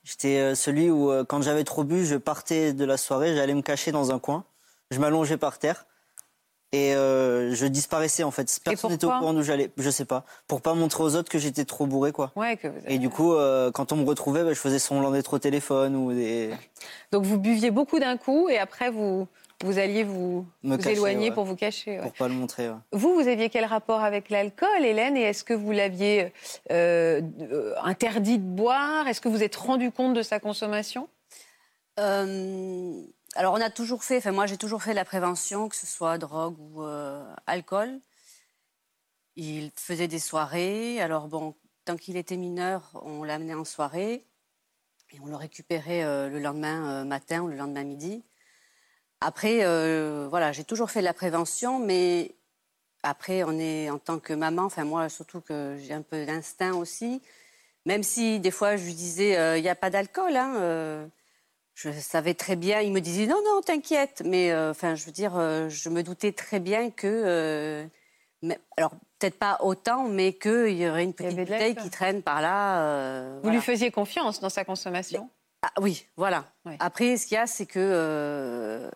j'étais 0.04 0.40
euh, 0.40 0.56
celui 0.56 0.90
où 0.90 1.12
euh, 1.12 1.24
quand 1.24 1.44
j'avais 1.44 1.64
trop 1.64 1.84
bu, 1.84 2.08
je 2.08 2.16
partais 2.16 2.74
de 2.74 2.86
la 2.86 2.98
soirée, 2.98 3.36
j'allais 3.36 3.54
me 3.54 3.62
cacher 3.62 3.92
dans 3.92 4.12
un 4.12 4.18
coin, 4.18 4.46
je 4.90 5.00
m'allongeais 5.00 5.38
par 5.38 5.60
terre 5.60 5.86
et 6.74 6.96
euh, 6.96 7.54
je 7.54 7.66
disparaissais 7.66 8.24
en 8.24 8.32
fait. 8.32 8.60
Personne 8.64 8.92
n'était 8.92 9.06
au 9.06 9.10
courant 9.10 9.34
d'où 9.34 9.44
j'allais, 9.44 9.72
je 9.78 9.90
sais 9.90 10.06
pas, 10.06 10.24
pour 10.48 10.62
pas 10.62 10.74
montrer 10.74 11.04
aux 11.04 11.16
autres 11.16 11.30
que 11.30 11.38
j'étais 11.40 11.66
trop 11.66 11.86
bourré 11.86 12.12
quoi. 12.12 12.32
Ouais, 12.36 12.56
que 12.58 12.68
vous 12.68 12.78
avez- 12.78 12.94
Et 12.96 12.98
du 13.00 13.10
coup, 13.10 13.34
euh, 13.34 13.72
quand 13.72 13.92
on 13.92 13.98
me 13.98 14.06
retrouvait, 14.06 14.44
bah, 14.44 14.54
je 14.54 14.60
faisais 14.60 14.80
semblant 14.80 15.12
d'être 15.12 15.34
au 15.34 15.40
téléphone 15.40 15.96
ou 15.96 16.14
des 16.14 16.52
Donc 17.12 17.24
vous 17.24 17.38
buviez 17.40 17.72
beaucoup 17.72 18.00
d'un 18.00 18.18
coup 18.18 18.48
et 18.50 18.58
après 18.58 18.90
vous, 18.90 19.28
vous 19.64 19.78
alliez 19.78 20.04
vous, 20.04 20.46
Me 20.64 20.72
vous 20.72 20.78
cacher, 20.78 20.92
éloigner 20.94 21.30
ouais. 21.30 21.36
pour 21.36 21.44
vous 21.44 21.56
cacher. 21.56 21.98
ouais. 21.98 22.02
pour 22.04 22.14
pas 22.14 22.28
le 22.28 22.34
montrer. 22.34 22.70
ouais. 22.70 22.76
Vous, 22.94 23.14
vous 23.14 23.28
aviez 23.28 23.50
quel 23.50 23.66
rapport 23.66 24.00
avec 24.02 24.30
l'alcool, 24.30 24.84
Hélène 24.84 25.18
Et 25.18 25.22
est-ce 25.22 25.44
que 25.44 25.54
vous 25.54 25.72
l'aviez 25.72 26.32
euh, 26.72 27.22
euh, 27.52 27.74
interdit 27.84 28.40
de 28.40 28.44
boire? 28.44 29.08
Est-ce 29.08 29.20
que 29.22 29.30
vous 29.30 29.44
êtes 29.44 29.56
rendu 29.58 29.92
compte 29.92 30.14
de 30.14 30.22
sa 30.24 30.40
consommation? 30.40 31.10
Euh, 32.00 32.94
alors, 33.36 33.54
on 33.54 33.62
a 33.62 33.70
toujours 33.70 34.04
fait, 34.04 34.18
enfin, 34.18 34.32
moi, 34.34 34.46
j'ai 34.46 34.58
toujours 34.58 34.84
fait 34.84 34.94
la 34.94 35.06
prévention, 35.06 35.70
que 35.70 35.76
ce 35.76 35.88
soit 35.88 36.18
drogue 36.18 36.58
ou 36.60 36.84
euh, 36.84 37.24
alcool. 37.48 38.02
Il 39.38 39.72
faisait 39.76 40.10
des 40.10 40.20
soirées. 40.20 41.02
Alors, 41.02 41.28
bon, 41.28 41.56
tant 41.86 41.96
qu'il 41.96 42.18
était 42.18 42.36
mineur, 42.36 42.92
on 43.06 43.24
l'amenait 43.24 43.54
en 43.54 43.64
soirée 43.64 44.26
et 45.14 45.20
on 45.22 45.28
le 45.28 45.36
récupérait 45.36 46.04
euh, 46.04 46.30
le 46.30 46.40
lendemain 46.40 47.02
euh, 47.02 47.04
matin 47.06 47.42
ou 47.42 47.48
le 47.48 47.56
lendemain 47.56 47.84
midi. 47.84 48.24
Après, 49.22 49.60
voilà, 50.30 50.52
j'ai 50.52 50.64
toujours 50.64 50.90
fait 50.90 51.02
de 51.02 51.06
la 51.06 51.14
prévention, 51.14 51.78
mais 51.78 52.34
après, 53.04 53.44
on 53.44 53.52
est 53.60 53.90
en 53.92 54.00
tant 54.00 54.18
que 54.18 54.34
maman, 54.34 54.64
enfin, 54.64 54.84
moi, 54.84 55.10
surtout 55.10 55.42
que 55.42 55.78
j'ai 55.80 55.94
un 55.94 56.02
peu 56.02 56.26
d'instinct 56.26 56.74
aussi. 56.74 57.22
Même 57.86 58.02
si 58.02 58.40
des 58.40 58.50
fois, 58.50 58.78
je 58.78 58.86
lui 58.86 58.96
disais, 58.96 59.60
il 59.60 59.62
n'y 59.62 59.70
a 59.70 59.76
pas 59.76 59.92
d'alcool, 59.92 60.36
hein. 60.36 61.08
Je 61.76 61.92
savais 61.92 62.34
très 62.34 62.56
bien, 62.56 62.82
il 62.82 62.92
me 62.92 63.00
disait 63.00 63.28
non, 63.28 63.42
non, 63.46 63.62
t'inquiète. 63.62 64.22
Mais 64.26 64.52
euh, 64.52 64.72
enfin, 64.72 64.96
je 64.96 65.06
veux 65.06 65.12
dire, 65.12 65.38
euh, 65.38 65.70
je 65.70 65.90
me 65.90 66.04
doutais 66.04 66.32
très 66.32 66.60
bien 66.60 66.92
que. 66.92 67.08
euh, 67.08 67.86
mais- 68.42 68.60
alors, 68.78 68.92
peut-être 69.20 69.38
pas 69.38 69.60
autant, 69.62 70.08
mais 70.08 70.34
qu'il 70.34 70.78
y 70.78 70.88
aurait 70.88 71.04
une 71.04 71.14
petite 71.14 71.38
bouteille 71.38 71.76
qui 71.76 71.90
traîne 71.90 72.24
par 72.24 72.42
là. 72.42 73.36
Vous 73.36 73.42
voilà. 73.44 73.58
lui 73.58 73.64
faisiez 73.64 73.92
confiance 73.92 74.40
dans 74.40 74.50
sa 74.50 74.66
consommation? 74.66 75.30
Ah, 75.62 75.72
oui, 75.80 76.08
voilà. 76.18 76.46
Après, 76.80 77.18
ce 77.18 77.28
qu'il 77.28 77.36
y 77.36 77.38
a, 77.38 77.46
c'est 77.46 77.68
que 77.68 78.90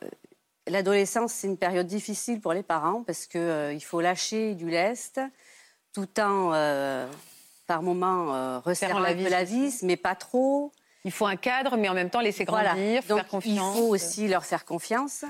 l'adolescence, 0.66 1.32
c'est 1.32 1.48
une 1.48 1.58
période 1.58 1.86
difficile 1.86 2.42
pour 2.42 2.54
les 2.54 2.64
parents 2.64 3.04
parce 3.04 3.28
qu'il 3.28 3.72
il 3.72 3.82
faut 3.82 4.02
lâcher 4.02 4.56
du 4.56 4.68
lest 4.68 5.22
tout 5.94 6.20
en, 6.20 6.52
par 7.68 7.82
moment, 7.82 8.36
euh, 8.36 8.60
resserrant 8.60 9.00
la 9.00 9.14
vis 9.14 9.30
la 9.30 9.44
vis, 9.44 9.84
mais 9.84 9.98
pas 9.98 10.16
trop. 10.16 10.72
Il 11.06 11.12
faut 11.12 11.26
un 11.28 11.36
cadre, 11.38 11.78
mais 11.78 11.88
en 11.88 11.94
même 11.94 12.10
temps 12.10 12.20
laisser 12.20 12.44
Voilà. 12.46 12.74
grandir, 12.74 13.02
Donc, 13.08 13.20
faire 13.20 13.28
confiance. 13.28 13.76
Il 13.76 13.80
faut 13.80 13.88
aussi 13.88 14.28
leur 14.28 14.44
faire 14.44 14.66
confiance. 14.66 15.24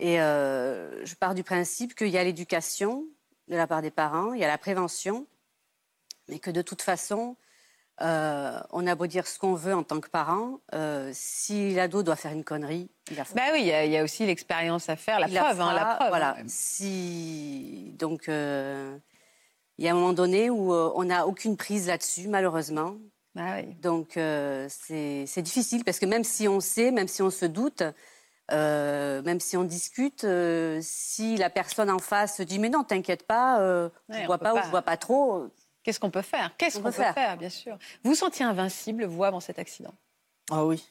Et 0.00 0.20
euh, 0.20 1.04
je 1.06 1.14
pars 1.14 1.34
du 1.34 1.42
principe 1.44 1.94
qu'il 1.94 2.08
y 2.08 2.18
a 2.18 2.24
l'éducation 2.24 3.04
de 3.48 3.56
la 3.56 3.66
part 3.66 3.82
des 3.82 3.90
parents, 3.90 4.32
il 4.32 4.40
y 4.40 4.44
a 4.44 4.48
la 4.48 4.58
prévention, 4.58 5.26
mais 6.28 6.38
que 6.38 6.50
de 6.50 6.62
toute 6.62 6.82
façon, 6.82 7.36
euh, 8.00 8.58
on 8.70 8.86
a 8.86 8.94
beau 8.94 9.06
dire 9.06 9.26
ce 9.26 9.38
qu'on 9.38 9.54
veut 9.54 9.74
en 9.74 9.82
tant 9.82 10.00
que 10.00 10.08
parent, 10.08 10.60
euh, 10.74 11.10
si 11.12 11.74
l'ado 11.74 12.02
doit 12.02 12.16
faire 12.16 12.32
une 12.32 12.44
connerie, 12.44 12.88
il 13.10 13.16
la 13.16 13.24
fera. 13.24 13.34
Bah 13.36 13.42
oui, 13.52 13.60
il 13.62 13.66
y, 13.66 13.72
a- 13.72 13.84
il 13.84 13.90
y 13.92 13.96
a 13.98 14.02
aussi 14.02 14.24
l'expérience 14.26 14.88
à 14.88 14.96
faire, 14.96 15.20
la 15.20 15.28
Il 15.28 15.34
la 15.34 15.40
preuve, 15.44 15.60
hein, 15.60 15.72
la 15.74 15.84
preuve. 15.96 16.08
Voilà. 16.08 16.36
Si 16.46 17.94
donc 17.98 18.28
euh, 18.28 18.96
il 19.78 19.84
y 19.84 19.88
a 19.88 19.92
un 19.92 19.94
moment 19.94 20.12
donné 20.14 20.48
où 20.50 20.72
euh, 20.72 20.90
on 20.94 21.04
n'a 21.04 21.26
aucune 21.26 21.56
prise 21.56 21.86
là-dessus, 21.88 22.28
malheureusement. 22.28 22.96
Ah 23.36 23.56
oui. 23.60 23.74
Donc 23.74 24.16
euh, 24.16 24.66
c'est 24.68 25.42
difficile 25.42 25.84
parce 25.84 25.98
que 25.98 26.06
même 26.06 26.24
si 26.24 26.48
on 26.48 26.60
sait, 26.60 26.90
même 26.90 27.08
si 27.08 27.22
on 27.22 27.30
se 27.30 27.46
doute, 27.46 27.82
euh, 28.50 29.22
même 29.22 29.40
si 29.40 29.56
on 29.56 29.64
discute, 29.64 30.24
euh, 30.24 30.80
si 30.82 31.36
la 31.36 31.50
personne 31.50 31.90
en 31.90 31.98
face 32.00 32.38
se 32.38 32.42
dit 32.42 32.58
mais 32.58 32.68
non, 32.68 32.82
t'inquiète 32.84 33.26
pas, 33.26 33.58
Ouais, 33.60 33.90
je 34.10 34.18
on 34.22 34.26
vois 34.26 34.38
pas, 34.38 34.54
ou 34.54 34.62
je 34.64 34.68
vois 34.70 34.82
pas 34.82 34.96
trop. 34.96 35.46
Qu'est-ce 35.82 36.00
qu'on 36.00 36.10
peut 36.10 36.22
faire? 36.22 36.54
Qu'est-ce 36.58 36.78
On 36.78 36.82
qu'on 36.82 36.88
peut 36.88 36.92
faire. 36.92 37.14
faire. 37.14 37.36
bien 37.36 37.48
sûr? 37.48 37.78
Vous 38.02 38.10
vous 38.10 38.16
sentiez 38.16 38.44
invincible, 38.44 39.04
vous, 39.04 39.24
avant 39.24 39.40
cet 39.40 39.58
accident? 39.58 39.94
Ah 40.50 40.64
oui. 40.66 40.84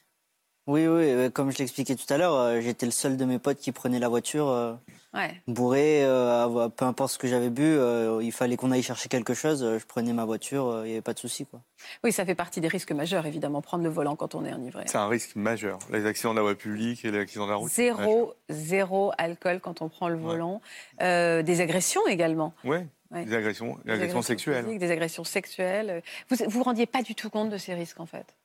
Oui, 0.70 0.86
oui, 0.88 1.04
euh, 1.10 1.30
comme 1.32 1.52
je 1.52 1.58
l'expliquais 1.58 1.96
tout 1.96 2.12
à 2.14 2.18
l'heure, 2.18 2.36
euh, 2.36 2.62
j'étais 2.62 2.86
le 2.86 2.92
seul 2.92 3.18
de 3.18 3.26
mes 3.26 3.40
potes 3.40 3.58
qui 3.58 3.72
prenait 3.72 3.98
la 3.98 4.08
voiture 4.08 4.48
euh, 4.50 4.74
Ouais. 5.16 5.32
bourré, 5.48 6.04
à- 6.04 6.48
peu 6.76 6.86
importe 6.86 7.14
ce 7.14 7.18
que 7.18 7.28
j'avais 7.28 7.50
bu, 7.50 7.76
il 8.22 8.32
fallait 8.32 8.56
qu'on 8.56 8.70
aille 8.70 8.84
chercher 8.84 9.10
quelque 9.10 9.34
chose, 9.34 9.62
je 9.80 9.84
prenais 9.88 10.14
ma 10.14 10.26
voiture, 10.26 10.82
il 10.84 10.90
n'y 10.90 10.92
avait 10.92 11.02
pas 11.02 11.14
de 11.16 11.20
souci. 11.20 11.48
Quoi. 11.48 11.62
Oui, 12.04 12.12
ça 12.12 12.24
fait 12.26 12.36
partie 12.36 12.62
des 12.62 12.68
risques 12.68 12.92
majeurs, 12.92 13.26
évidemment, 13.26 13.64
prendre 13.64 13.84
le 13.84 13.90
volant 13.90 14.16
quand 14.16 14.36
on 14.36 14.46
est 14.46 14.54
enivré. 14.54 14.84
C'est 14.86 15.00
un 15.00 15.08
risque 15.08 15.36
majeur. 15.36 15.80
Les 15.92 16.06
accidents 16.06 16.34
de 16.34 16.36
la 16.38 16.44
voie 16.44 16.54
publique 16.54 17.04
et 17.04 17.10
les 17.10 17.18
accidents 17.22 17.48
de 17.48 17.52
la 17.52 17.58
route. 17.58 17.72
Zéro, 17.72 18.36
zéro 18.50 19.12
alcool 19.18 19.60
quand 19.62 19.82
on 19.82 19.90
prend 19.90 20.10
le 20.10 20.18
volant. 20.18 20.62
Euh, 21.02 21.42
des 21.42 21.62
agressions 21.62 22.06
également. 22.08 22.54
Ouais. 22.64 22.86
Ouais. 23.10 23.26
Des 23.26 23.34
agressions, 23.34 23.76
des 23.86 23.86
Des 23.86 23.92
agressions 23.94 24.22
sexuelles. 24.22 24.78
des 24.78 24.92
agressions 24.92 25.24
sexuelles. 25.24 26.04
Vous 26.30 26.36
vous 26.48 26.62
rendiez 26.62 26.86
pas 26.86 27.02
du 27.02 27.16
tout 27.16 27.32
compte 27.32 27.50
de 27.50 27.58
ces 27.58 27.74
risques, 27.74 28.00
en 28.00 28.06
fait? 28.06 28.36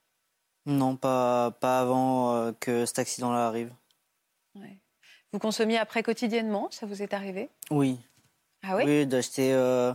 Non, 0.66 0.96
pas, 0.96 1.50
pas 1.60 1.80
avant 1.80 2.34
euh, 2.34 2.52
que 2.58 2.86
cet 2.86 2.98
accident-là 2.98 3.46
arrive. 3.46 3.72
Ouais. 4.54 4.78
Vous 5.32 5.38
consommiez 5.38 5.78
après 5.78 6.02
quotidiennement 6.02 6.68
Ça 6.70 6.86
vous 6.86 7.02
est 7.02 7.12
arrivé? 7.12 7.50
Oui, 7.70 7.98
Ah 8.62 8.76
oui, 8.76 8.84
oui, 8.86 9.06
d'acheter 9.06 9.52
euh, 9.52 9.92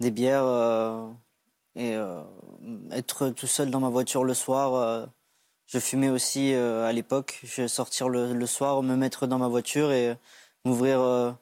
des 0.00 0.10
bières 0.10 0.44
euh, 0.44 1.08
et 1.76 1.94
euh, 1.94 2.22
être 2.90 3.28
tout 3.30 3.46
seul 3.46 3.70
dans 3.70 3.80
ma 3.80 3.90
voiture 3.90 4.24
le 4.24 4.34
soir. 4.34 5.08
je 5.66 5.78
fumais 5.78 6.08
aussi 6.08 6.54
à 6.54 6.90
l'époque. 6.92 7.40
Je 7.44 7.62
vais 7.62 7.68
sortir 7.68 8.08
le, 8.08 8.32
le 8.32 8.46
soir, 8.46 8.82
me 8.82 8.96
mettre 8.96 9.26
dans 9.26 9.38
ma 9.38 9.48
voiture 9.48 9.92
et 9.92 10.16
m'ouvrir 10.64 11.36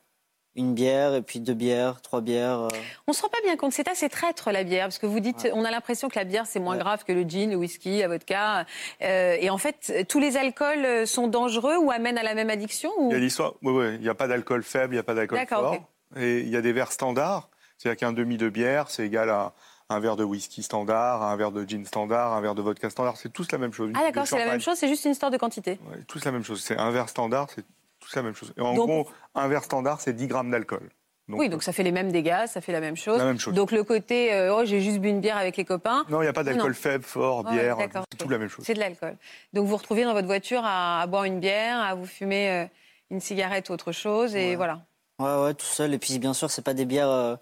une 0.59 0.75
bière 0.75 1.15
et 1.15 1.23
puis 1.23 1.41
deux 1.41 1.55
bières, 1.55 2.03
trois 2.03 2.21
bières. 2.21 2.63
euh. 2.63 2.69
On 3.07 3.13
se 3.13 3.23
rend 3.23 3.29
pas 3.29 3.39
bien 3.45 3.57
compte. 3.57 3.73
C'est 3.73 3.89
assez 3.89 4.09
traître 4.09 4.51
la 4.51 4.65
bière, 4.65 4.87
parce 4.87 4.99
que 4.99 5.07
vous 5.07 5.21
dites, 5.21 5.49
on 5.55 5.65
a 5.65 5.71
l'impression 5.71 6.09
que 6.09 6.19
la 6.19 6.25
bière 6.25 6.47
c'est 6.47 6.59
moins 6.59 6.75
Ouais. 6.75 6.81
grave 6.83 7.05
que 7.05 7.13
le 7.13 7.23
gin, 7.23 7.51
le 7.51 7.57
whisky, 7.57 8.01
la 8.01 8.09
vodka. 8.09 8.67
Euh, 9.03 9.37
et 9.41 9.49
en 9.51 9.59
fait, 9.59 10.07
tous 10.09 10.19
les 10.21 10.37
alcools 10.37 10.85
euh, 10.85 11.07
sont 11.07 11.29
dangereux 11.29 11.77
ou 11.79 11.91
amènent 11.91 12.19
à 12.19 12.23
la 12.23 12.35
même 12.35 12.51
addiction 12.51 12.91
ou... 12.99 13.11
Il 13.11 13.15
y 13.15 13.17
a 13.17 13.21
l'histoire. 13.21 13.55
Oui, 13.63 13.73
oui, 13.73 13.95
il 13.95 14.01
n'y 14.01 14.09
a 14.09 14.15
pas 14.15 14.27
d'alcool 14.29 14.63
faible, 14.63 14.93
il 14.95 14.97
n'y 14.97 15.01
a 15.01 15.05
pas 15.05 15.15
d'alcool 15.15 15.39
fort. 15.49 15.77
Et 16.17 16.41
il 16.41 16.49
y 16.49 16.57
a 16.57 16.61
des 16.61 16.73
verres 16.73 16.93
standards. 16.93 17.49
C'est-à-dire 17.79 17.99
qu'un 17.99 18.13
demi 18.13 18.37
de 18.37 18.49
bière, 18.49 18.91
c'est 18.91 19.07
égal 19.07 19.31
à 19.31 19.53
un 19.91 20.01
verre 20.01 20.17
de 20.17 20.25
whisky 20.25 20.63
standard, 20.63 21.23
un 21.23 21.37
verre 21.37 21.53
de 21.53 21.65
gin 21.67 21.85
standard, 21.87 22.33
un 22.35 22.41
verre 22.41 22.55
de 22.55 22.61
vodka 22.63 22.91
standard. 22.91 23.17
C'est 23.17 23.33
tous 23.33 23.51
la 23.53 23.59
même 23.59 23.73
chose. 23.73 23.91
Ah 23.95 24.01
d'accord, 24.03 24.27
c'est 24.27 24.39
la 24.39 24.47
même 24.47 24.61
chose, 24.61 24.77
c'est 24.77 24.89
juste 24.89 25.05
une 25.05 25.13
histoire 25.13 25.31
de 25.31 25.37
quantité. 25.39 25.79
Ouais, 25.89 25.99
tous 26.07 26.25
la 26.25 26.33
même 26.33 26.45
chose. 26.45 26.61
C'est 26.63 26.77
un 26.77 26.91
verre 26.91 27.09
standard, 27.09 27.47
c'est 27.55 27.65
tous 28.09 28.17
la 28.17 28.23
même 28.23 28.35
chose. 28.35 28.53
Et 28.57 28.61
en 28.61 28.75
Donc- 28.75 28.87
gros, 28.89 29.09
un 29.35 29.49
verre 29.49 29.65
standard, 29.65 30.01
c'est 30.01 30.13
10 30.13 30.27
grammes 30.27 30.51
d'alcool. 30.51 30.89
oui, 31.29 31.49
donc 31.51 31.63
ça 31.63 31.73
fait 31.73 31.83
les 31.83 31.93
mêmes 31.93 32.11
dégâts, 32.11 32.47
ça 32.47 32.61
fait 32.63 32.73
la 32.73 32.81
même 32.81 32.97
chose. 32.97 33.19
La 33.19 33.25
même 33.27 33.39
chose. 33.39 33.53
Donc 33.55 33.71
le 33.71 33.85
côté, 33.85 34.33
euh, 34.33 34.55
oh 34.57 34.65
j'ai 34.65 34.81
juste 34.81 34.99
bu 34.99 35.09
une 35.11 35.21
bière 35.21 35.37
avec 35.37 35.57
les 35.59 35.65
copains, 35.67 36.05
Non, 36.09 36.21
il 36.23 36.25
n'y 36.25 36.29
a 36.29 36.33
pas 36.33 36.43
d'alcool 36.45 36.75
faible, 36.75 37.05
fort, 37.05 37.45
bière, 37.45 37.77
c'est 38.11 38.17
tout 38.17 38.29
la 38.31 38.39
même 38.39 38.49
chose. 38.49 38.65
c'est 38.65 38.75
de 38.75 38.79
l'alcool. 38.81 39.17
Donc 39.53 39.65
vous 39.65 39.71
vous 39.71 39.77
retrouvez 39.77 40.05
dans 40.05 40.15
votre 40.15 40.27
voiture 40.27 40.63
à, 40.65 41.03
à 41.03 41.07
boire 41.07 41.25
une 41.25 41.39
bière, 41.41 41.79
à 41.81 41.95
vous 41.95 42.07
fumer 42.07 42.51
euh, 42.51 42.65
une 43.11 43.21
cigarette 43.21 43.69
ou 43.69 43.73
autre 43.75 43.93
chose, 43.93 44.35
et 44.35 44.51
Ouais. 44.51 44.57
voilà. 44.57 44.81
Ouais, 45.21 45.43
ouais, 45.45 45.55
tout 45.55 45.67
seul. 45.67 45.93
Et 45.93 45.99
puis 45.99 46.19
bien 46.19 46.33
sûr, 46.33 46.51
c'est 46.51 46.63
pas 46.63 46.75
des 46.75 46.85
bières, 46.87 47.11
euh, 47.11 47.37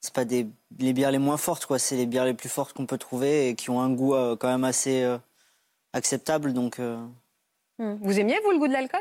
c'est 0.00 0.14
pas 0.14 0.24
des 0.24 0.48
les 0.78 0.92
bières 0.92 1.10
les 1.12 1.18
moins 1.18 1.36
fortes, 1.36 1.66
quoi. 1.66 1.78
C'est 1.78 1.94
les 1.96 2.06
bières 2.06 2.24
les 2.24 2.34
plus 2.34 2.48
fortes 2.48 2.72
qu'on 2.72 2.86
peut 2.86 2.96
trouver 2.98 3.48
et 3.48 3.54
qui 3.54 3.70
ont 3.70 3.80
un 3.80 3.90
goût 3.90 4.14
euh, 4.14 4.34
quand 4.36 4.48
même 4.48 4.64
assez 4.64 5.02
euh, 5.04 5.18
acceptable. 5.92 6.52
Donc 6.52 6.78
euh, 6.80 6.98
Hmm. 7.78 7.96
Vous 8.02 8.18
aimiez 8.20 8.38
vous 8.44 8.50
le 8.50 8.58
goût 8.58 8.68
de 8.68 8.74
l'alcool? 8.74 9.00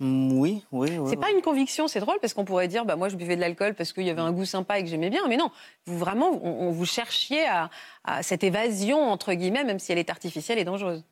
Oui, 0.00 0.64
oui, 0.70 0.98
oui. 0.98 1.10
C'est 1.10 1.16
pas 1.16 1.30
une 1.30 1.42
conviction, 1.42 1.88
c'est 1.88 2.00
drôle 2.00 2.18
parce 2.20 2.34
qu'on 2.34 2.44
pourrait 2.44 2.68
dire, 2.68 2.84
bah 2.84 2.96
moi 2.96 3.08
je 3.08 3.16
buvais 3.16 3.36
de 3.36 3.40
l'alcool 3.40 3.74
parce 3.74 3.92
qu'il 3.92 4.04
y 4.04 4.10
avait 4.10 4.20
un 4.20 4.32
goût 4.32 4.44
sympa 4.44 4.78
et 4.78 4.84
que 4.84 4.88
j'aimais 4.88 5.10
bien, 5.10 5.26
mais 5.28 5.36
non, 5.36 5.50
vous 5.86 5.98
vraiment, 5.98 6.30
on, 6.30 6.68
on 6.68 6.70
vous 6.70 6.86
cherchiez 6.86 7.46
à, 7.46 7.70
à 8.04 8.22
cette 8.22 8.44
évasion 8.44 9.10
entre 9.10 9.32
guillemets, 9.34 9.64
même 9.64 9.78
si 9.78 9.90
elle 9.92 9.98
est 9.98 10.10
artificielle 10.10 10.58
et 10.58 10.64
dangereuse. 10.64 11.02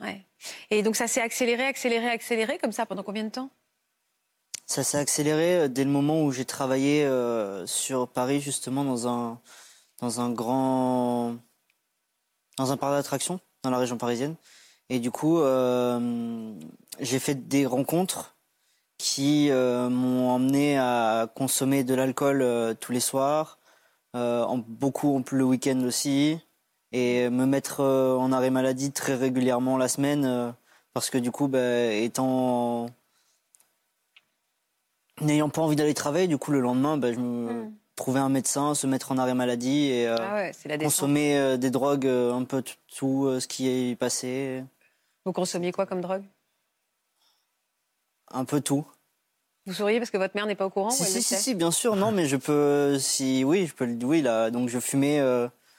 Ouais. 0.00 0.22
Et 0.70 0.82
donc 0.82 0.96
ça 0.96 1.06
s'est 1.06 1.20
accéléré, 1.20 1.64
accéléré, 1.64 2.08
accéléré 2.08 2.58
comme 2.58 2.72
ça 2.72 2.86
pendant 2.86 3.02
combien 3.02 3.24
de 3.24 3.30
temps? 3.30 3.50
Ça 4.66 4.82
s'est 4.82 4.96
accéléré 4.96 5.68
dès 5.68 5.84
le 5.84 5.90
moment 5.90 6.22
où 6.22 6.32
j'ai 6.32 6.46
travaillé 6.46 7.06
sur 7.66 8.08
Paris, 8.08 8.40
justement, 8.40 8.82
dans 8.82 9.08
un, 9.08 9.38
dans 10.00 10.20
un 10.22 10.30
grand. 10.30 11.36
dans 12.56 12.72
un 12.72 12.76
parc 12.78 12.94
d'attractions 12.94 13.40
dans 13.62 13.70
la 13.70 13.78
région 13.78 13.98
parisienne. 13.98 14.36
Et 14.90 14.98
du 14.98 15.10
coup, 15.10 15.40
j'ai 17.00 17.18
fait 17.18 17.34
des 17.48 17.66
rencontres 17.66 18.36
qui 18.98 19.50
m'ont 19.50 20.30
emmené 20.30 20.78
à 20.78 21.28
consommer 21.34 21.84
de 21.84 21.94
l'alcool 21.94 22.76
tous 22.80 22.92
les 22.92 23.00
soirs, 23.00 23.58
en, 24.14 24.58
beaucoup 24.58 25.22
le 25.32 25.44
week-end 25.44 25.80
aussi, 25.84 26.38
et 26.92 27.30
me 27.30 27.46
mettre 27.46 27.80
en 27.82 28.30
arrêt 28.32 28.50
maladie 28.50 28.92
très 28.92 29.14
régulièrement 29.14 29.78
la 29.78 29.88
semaine 29.88 30.54
parce 30.94 31.10
que 31.10 31.18
du 31.18 31.30
coup, 31.30 31.48
bah, 31.48 31.92
étant 31.92 32.86
n'ayant 35.20 35.50
pas 35.50 35.60
envie 35.60 35.76
d'aller 35.76 35.92
travailler, 35.92 36.28
du 36.28 36.38
coup 36.38 36.52
le 36.52 36.60
lendemain, 36.60 36.96
bah, 36.96 37.12
je 37.12 37.18
me 37.18 37.64
hmm. 37.64 37.74
Trouvais 37.96 38.20
un 38.20 38.28
médecin, 38.28 38.74
se 38.74 38.86
mettre 38.86 39.12
en 39.12 39.18
arrêt 39.18 39.34
maladie 39.34 39.90
et 39.90 40.08
euh, 40.08 40.16
ah 40.18 40.76
consommer 40.78 41.38
euh, 41.38 41.56
des 41.56 41.70
drogues, 41.70 42.06
euh, 42.06 42.32
un 42.32 42.44
peu 42.44 42.62
tout 42.96 43.40
ce 43.40 43.46
qui 43.46 43.68
est 43.68 43.96
passé. 43.96 44.64
Vous 45.24 45.32
consommiez 45.32 45.72
quoi 45.72 45.86
comme 45.86 46.00
drogue? 46.00 46.24
Un 48.30 48.44
peu 48.44 48.60
tout. 48.60 48.86
Vous 49.66 49.72
souriez 49.72 49.98
parce 49.98 50.10
que 50.10 50.18
votre 50.18 50.34
mère 50.34 50.46
n'est 50.46 50.54
pas 50.54 50.66
au 50.66 50.70
courant 50.70 50.90
Si, 50.90 51.04
si, 51.04 51.22
si, 51.22 51.54
bien 51.54 51.70
sûr, 51.70 51.96
non, 51.96 52.12
mais 52.12 52.26
je 52.26 52.36
peux, 52.36 52.98
si, 52.98 53.44
oui, 53.44 53.66
je 53.66 53.74
peux, 53.74 53.86
oui, 54.02 54.20
là, 54.20 54.50
donc 54.50 54.68
je 54.68 54.78
fumais. 54.78 55.22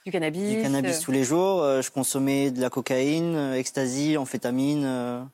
Du 0.06 0.12
cannabis 0.12 0.56
Du 0.56 0.62
cannabis 0.62 1.00
tous 1.00 1.12
les 1.12 1.24
jours. 1.24 1.64
Je 1.82 1.92
consommais 1.92 2.50
de 2.52 2.62
la 2.62 2.70
cocaïne, 2.70 3.54
ecstasy, 3.54 4.18
amphétamine. 4.18 5.30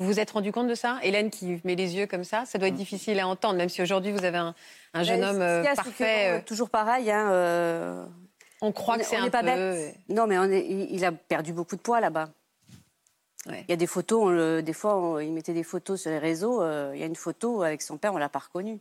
Euh. 0.00 0.04
Vous 0.04 0.06
vous 0.06 0.20
êtes 0.20 0.30
rendu 0.30 0.52
compte 0.52 0.68
de 0.68 0.74
ça 0.74 0.98
Hélène 1.02 1.30
qui 1.30 1.60
met 1.64 1.74
les 1.74 1.96
yeux 1.96 2.06
comme 2.06 2.24
ça, 2.24 2.44
ça 2.46 2.58
doit 2.58 2.68
être 2.68 2.74
difficile 2.74 3.18
à 3.20 3.28
entendre, 3.28 3.56
même 3.56 3.68
si 3.68 3.82
aujourd'hui 3.82 4.12
vous 4.12 4.24
avez 4.24 4.38
un, 4.38 4.54
jeune 5.02 5.24
homme 5.24 5.64
parfait. 5.74 6.42
toujours 6.42 6.70
pareil. 6.70 7.10
Hein, 7.10 8.08
on 8.60 8.72
croit 8.72 8.98
que 8.98 9.04
c'est 9.04 9.16
un 9.16 9.30
pas 9.30 9.40
peu... 9.40 9.46
Bête. 9.46 9.96
Non, 10.08 10.26
mais 10.26 10.38
on 10.38 10.44
est, 10.44 10.66
il 10.66 11.04
a 11.04 11.12
perdu 11.12 11.52
beaucoup 11.52 11.76
de 11.76 11.80
poids 11.80 12.00
là-bas. 12.00 12.30
Il 13.46 13.64
y 13.68 13.72
a 13.72 13.76
des 13.76 13.86
photos, 13.86 14.62
des 14.62 14.72
fois, 14.72 15.22
il 15.22 15.32
mettait 15.32 15.52
des 15.52 15.64
photos 15.64 16.00
sur 16.00 16.10
les 16.10 16.18
réseaux. 16.18 16.62
il 16.92 16.98
y 16.98 17.02
a 17.02 17.06
une 17.06 17.16
photo 17.16 17.62
avec 17.62 17.82
son 17.82 17.98
père, 17.98 18.14
on 18.14 18.18
l'a 18.18 18.30
pas 18.30 18.38
reconnu. 18.38 18.80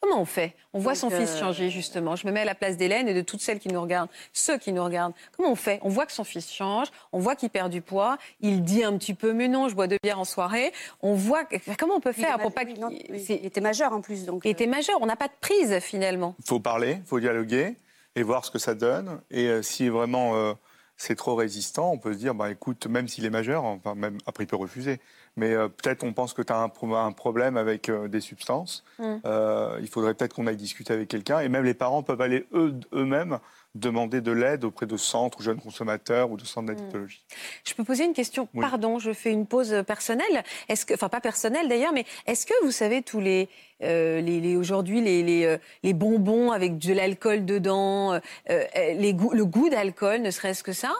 Comment 0.00 0.20
on 0.20 0.24
fait? 0.24 0.54
On 0.72 0.78
voit 0.78 0.94
son 0.94 1.10
fils 1.10 1.30
euh, 1.30 1.38
changer, 1.38 1.70
justement. 1.70 2.16
Je 2.16 2.26
me 2.26 2.32
mets 2.32 2.40
à 2.40 2.44
la 2.44 2.54
place 2.54 2.76
d'Hélène 2.76 3.08
et 3.08 3.14
de 3.14 3.20
toutes 3.20 3.40
celles 3.40 3.58
qui 3.58 3.68
nous 3.68 3.80
regardent, 3.80 4.10
ceux 4.32 4.58
qui 4.58 4.72
nous 4.72 4.84
regardent. 4.84 5.14
Comment 5.36 5.52
on 5.52 5.56
fait? 5.56 5.80
On 5.82 5.88
voit 5.88 6.06
que 6.06 6.12
son 6.12 6.24
fils 6.24 6.50
change, 6.52 6.88
on 7.12 7.18
voit 7.18 7.36
qu'il 7.36 7.50
perd 7.50 7.70
du 7.70 7.80
poids, 7.80 8.18
il 8.40 8.62
dit 8.62 8.84
un 8.84 8.96
petit 8.96 9.14
peu, 9.14 9.32
mais 9.32 9.48
non, 9.48 9.68
je 9.68 9.74
bois 9.74 9.86
de 9.86 9.98
bière 10.02 10.18
en 10.18 10.24
soirée. 10.24 10.72
On 11.00 11.14
voit. 11.14 11.44
Comment 11.78 11.96
on 11.96 12.00
peut 12.00 12.12
faire 12.12 12.38
pour 12.38 12.52
pas 12.52 12.64
qu'il. 12.64 12.78
Il 13.10 13.46
était 13.46 13.60
majeur 13.60 13.92
en 13.92 14.00
plus. 14.00 14.24
Donc... 14.24 14.42
Il 14.44 14.50
était 14.50 14.66
euh. 14.66 14.70
majeur, 14.70 14.98
on 15.00 15.06
n'a 15.06 15.16
pas 15.16 15.28
de 15.28 15.32
prise 15.40 15.78
finalement. 15.80 16.34
Il 16.38 16.46
faut 16.46 16.60
parler, 16.60 16.98
il 16.98 17.06
faut 17.06 17.20
dialoguer 17.20 17.76
et 18.16 18.22
voir 18.22 18.44
ce 18.44 18.50
que 18.50 18.58
ça 18.58 18.74
donne. 18.74 19.20
Et 19.30 19.46
euh, 19.46 19.62
si 19.62 19.88
vraiment 19.88 20.54
c'est 21.00 21.16
trop 21.16 21.34
résistant, 21.34 21.90
on 21.92 21.98
peut 21.98 22.12
se 22.12 22.18
dire, 22.18 22.34
bah, 22.34 22.50
écoute, 22.50 22.86
même 22.86 23.08
s'il 23.08 23.24
est 23.24 23.30
majeur, 23.30 23.64
enfin, 23.64 23.94
même, 23.94 24.18
après 24.26 24.44
il 24.44 24.46
peut 24.46 24.56
refuser, 24.56 25.00
mais 25.36 25.54
euh, 25.54 25.68
peut-être 25.68 26.04
on 26.04 26.12
pense 26.12 26.32
que 26.32 26.42
tu 26.42 26.52
as 26.52 26.58
un, 26.58 26.70
un, 26.94 27.12
problème 27.12 27.56
avec 27.56 27.88
euh, 27.88 28.08
des 28.08 28.20
substances. 28.20 28.84
Mm. 28.98 29.16
Euh, 29.24 29.78
il 29.80 29.88
faudrait 29.88 30.14
peut-être 30.14 30.34
qu'on 30.34 30.46
aille 30.46 30.56
discuter 30.56 30.92
avec 30.92 31.08
quelqu'un. 31.08 31.40
Et 31.40 31.48
même 31.48 31.64
les 31.64 31.74
parents 31.74 32.02
peuvent 32.02 32.20
aller 32.20 32.46
eux, 32.52 32.74
eux-mêmes 32.92 33.38
demander 33.74 34.20
de 34.20 34.32
l'aide 34.32 34.64
auprès 34.64 34.86
de 34.86 34.96
centres 34.96 35.38
ou 35.38 35.42
jeunes 35.42 35.60
consommateurs 35.60 36.30
ou 36.30 36.36
de 36.36 36.44
centres 36.44 36.68
d'addictologie. 36.68 37.22
Je 37.64 37.74
peux 37.74 37.84
poser 37.84 38.04
une 38.04 38.14
question 38.14 38.48
Pardon, 38.60 38.98
je 38.98 39.12
fais 39.12 39.30
une 39.30 39.46
pause 39.46 39.84
personnelle. 39.86 40.44
Est-ce 40.68 40.84
que, 40.84 40.94
enfin 40.94 41.08
pas 41.08 41.20
personnelle 41.20 41.68
d'ailleurs, 41.68 41.92
mais 41.92 42.04
est-ce 42.26 42.46
que 42.46 42.54
vous 42.64 42.72
savez 42.72 43.02
tous 43.02 43.20
les, 43.20 43.48
euh, 43.82 44.20
les, 44.20 44.56
aujourd'hui 44.56 45.00
les, 45.00 45.22
les, 45.22 45.44
euh, 45.44 45.58
les, 45.82 45.94
bonbons 45.94 46.50
avec 46.50 46.78
de 46.78 46.92
l'alcool 46.92 47.44
dedans, 47.44 48.14
euh, 48.50 48.64
les 48.76 49.12
le 49.12 49.44
goût 49.44 49.68
d'alcool, 49.68 50.20
ne 50.20 50.30
serait-ce 50.30 50.62
que 50.62 50.72
ça, 50.72 50.92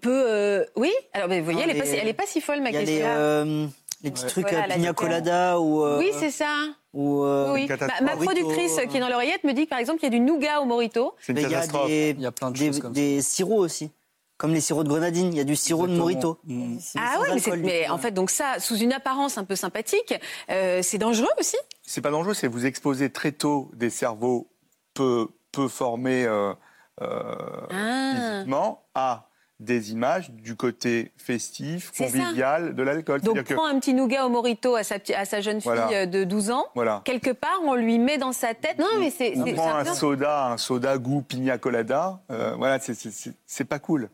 peut, 0.00 0.64
oui? 0.76 0.92
Alors 1.12 1.28
vous 1.28 1.44
voyez, 1.44 1.62
elle, 1.62 2.04
n'est 2.06 2.12
pas, 2.14 2.26
si 2.26 2.40
folle 2.40 2.62
ma 2.62 2.70
question. 2.70 3.70
Les 4.02 4.10
petits 4.10 4.26
trucs 4.26 4.52
à 4.52 4.62
pina 4.62 4.92
colada 4.92 5.60
ou. 5.60 5.98
oui, 5.98 6.10
c'est 6.18 6.30
ça. 6.30 6.68
Ou 6.94 7.24
oui. 7.52 7.66
Bah, 7.66 7.88
ma 8.02 8.16
productrice 8.16 8.80
qui 8.88 8.96
est 8.96 9.00
dans 9.00 9.08
l'oreillette 9.08 9.44
me 9.44 9.52
dit 9.52 9.66
par 9.66 9.78
exemple 9.78 9.98
qu'il 9.98 10.12
y 10.12 10.14
a 10.14 10.18
du 10.18 10.24
nougat 10.24 10.60
au 10.60 10.64
morito. 10.64 11.14
C'est 11.20 11.32
une 11.32 11.42
catastrophe. 11.42 11.90
Il 11.90 12.20
y 12.20 12.26
a, 12.26 12.32
plein 12.32 12.50
de 12.50 12.56
choses 12.56 12.80
comme 12.80 12.92
des 12.92 13.20
sirops 13.20 13.58
aussi. 13.58 13.90
Comme 14.36 14.52
les 14.52 14.60
sirops 14.60 14.84
de 14.84 14.88
grenadine, 14.88 15.32
il 15.32 15.36
y 15.36 15.40
a 15.40 15.44
du 15.44 15.54
sirop 15.54 15.86
de 15.86 15.96
morito. 15.96 16.38
Mm. 16.44 16.78
Ah 16.98 17.18
oui, 17.20 17.40
mais, 17.46 17.56
mais 17.56 17.88
en 17.88 17.98
fait, 17.98 18.10
donc 18.10 18.30
ça, 18.30 18.58
sous 18.58 18.76
une 18.76 18.92
apparence 18.92 19.38
un 19.38 19.44
peu 19.44 19.54
sympathique, 19.54 20.14
euh, 20.50 20.80
c'est 20.82 20.98
dangereux 20.98 21.30
aussi 21.38 21.56
C'est 21.82 22.00
pas 22.00 22.10
dangereux, 22.10 22.34
c'est 22.34 22.48
vous 22.48 22.66
exposer 22.66 23.10
très 23.10 23.30
tôt 23.30 23.70
des 23.74 23.90
cerveaux 23.90 24.48
peu, 24.92 25.28
peu 25.52 25.68
formés 25.68 26.24
euh, 26.24 26.52
euh, 27.00 27.66
ah. 27.70 28.12
physiquement 28.14 28.84
à 28.94 29.28
des 29.60 29.92
images 29.92 30.30
du 30.30 30.56
côté 30.56 31.12
festif, 31.16 31.92
convivial 31.96 32.74
de 32.74 32.82
l'alcool. 32.82 33.20
Donc 33.20 33.42
prend 33.54 33.66
un 33.66 33.78
petit 33.78 33.94
nougat 33.94 34.26
au 34.26 34.28
morito 34.28 34.74
à 34.74 34.82
sa, 34.82 34.96
à 35.16 35.24
sa 35.24 35.40
jeune 35.40 35.60
fille 35.60 35.70
euh, 35.92 36.06
de 36.06 36.24
12 36.24 36.50
ans. 36.50 36.66
Voilà. 36.74 37.02
Quelque 37.04 37.30
part, 37.30 37.60
on 37.64 37.74
lui 37.74 37.98
met 37.98 38.18
dans 38.18 38.32
sa 38.32 38.54
tête. 38.54 38.78
Non, 38.78 38.86
mais 38.98 39.10
c'est. 39.10 39.34
On 39.36 39.54
prend 39.54 39.74
un 39.74 39.84
soda, 39.84 40.46
un 40.48 40.56
soda 40.56 40.98
goût 40.98 41.22
pina 41.22 41.58
colada. 41.58 42.20
Euh, 42.30 42.54
voilà, 42.56 42.78
c'est 42.80 43.64
pas 43.64 43.78
cool. 43.78 44.10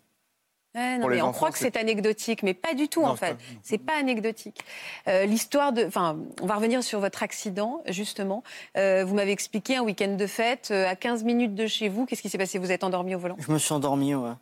non, 0.75 1.09
mais 1.09 1.23
on 1.23 1.33
croit 1.33 1.51
que 1.51 1.59
c'est 1.59 1.77
anecdotique, 1.77 2.43
mais 2.43 2.55
pas 2.55 2.75
du 2.75 2.89
tout 2.89 3.03
en 3.03 3.17
fait. 3.17 3.37
C'est 3.63 3.79
pas 3.79 3.97
anecdotique. 3.99 4.61
Euh, 5.09 5.25
l'histoire 5.25 5.73
de, 5.73 5.87
enfin, 5.87 6.19
on 6.43 6.47
va 6.47 6.57
revenir 6.57 6.83
sur 6.85 7.01
votre 7.01 7.23
accident 7.23 7.83
justement. 7.89 8.43
vous 8.75 9.15
m'avez 9.15 9.33
expliqué 9.33 9.77
un 9.77 9.83
week-end 9.83 10.17
de 10.17 10.27
fête 10.27 10.71
à 10.71 10.97
15 10.97 11.25
minutes 11.25 11.55
de 11.55 11.67
chez 11.67 11.89
vous. 11.89 12.05
Qu'est-ce 12.05 12.21
qui 12.21 12.29
s'est 12.29 12.39
passé? 12.39 12.59
Vous 12.59 12.73
êtes 12.73 12.85
endormi 12.85 13.15
au 13.15 13.19
volant? 13.19 13.37
Je 13.39 13.51
me 13.51 13.59
suis 13.59 13.73
endormi, 13.73 14.15
ouais. 14.15 14.33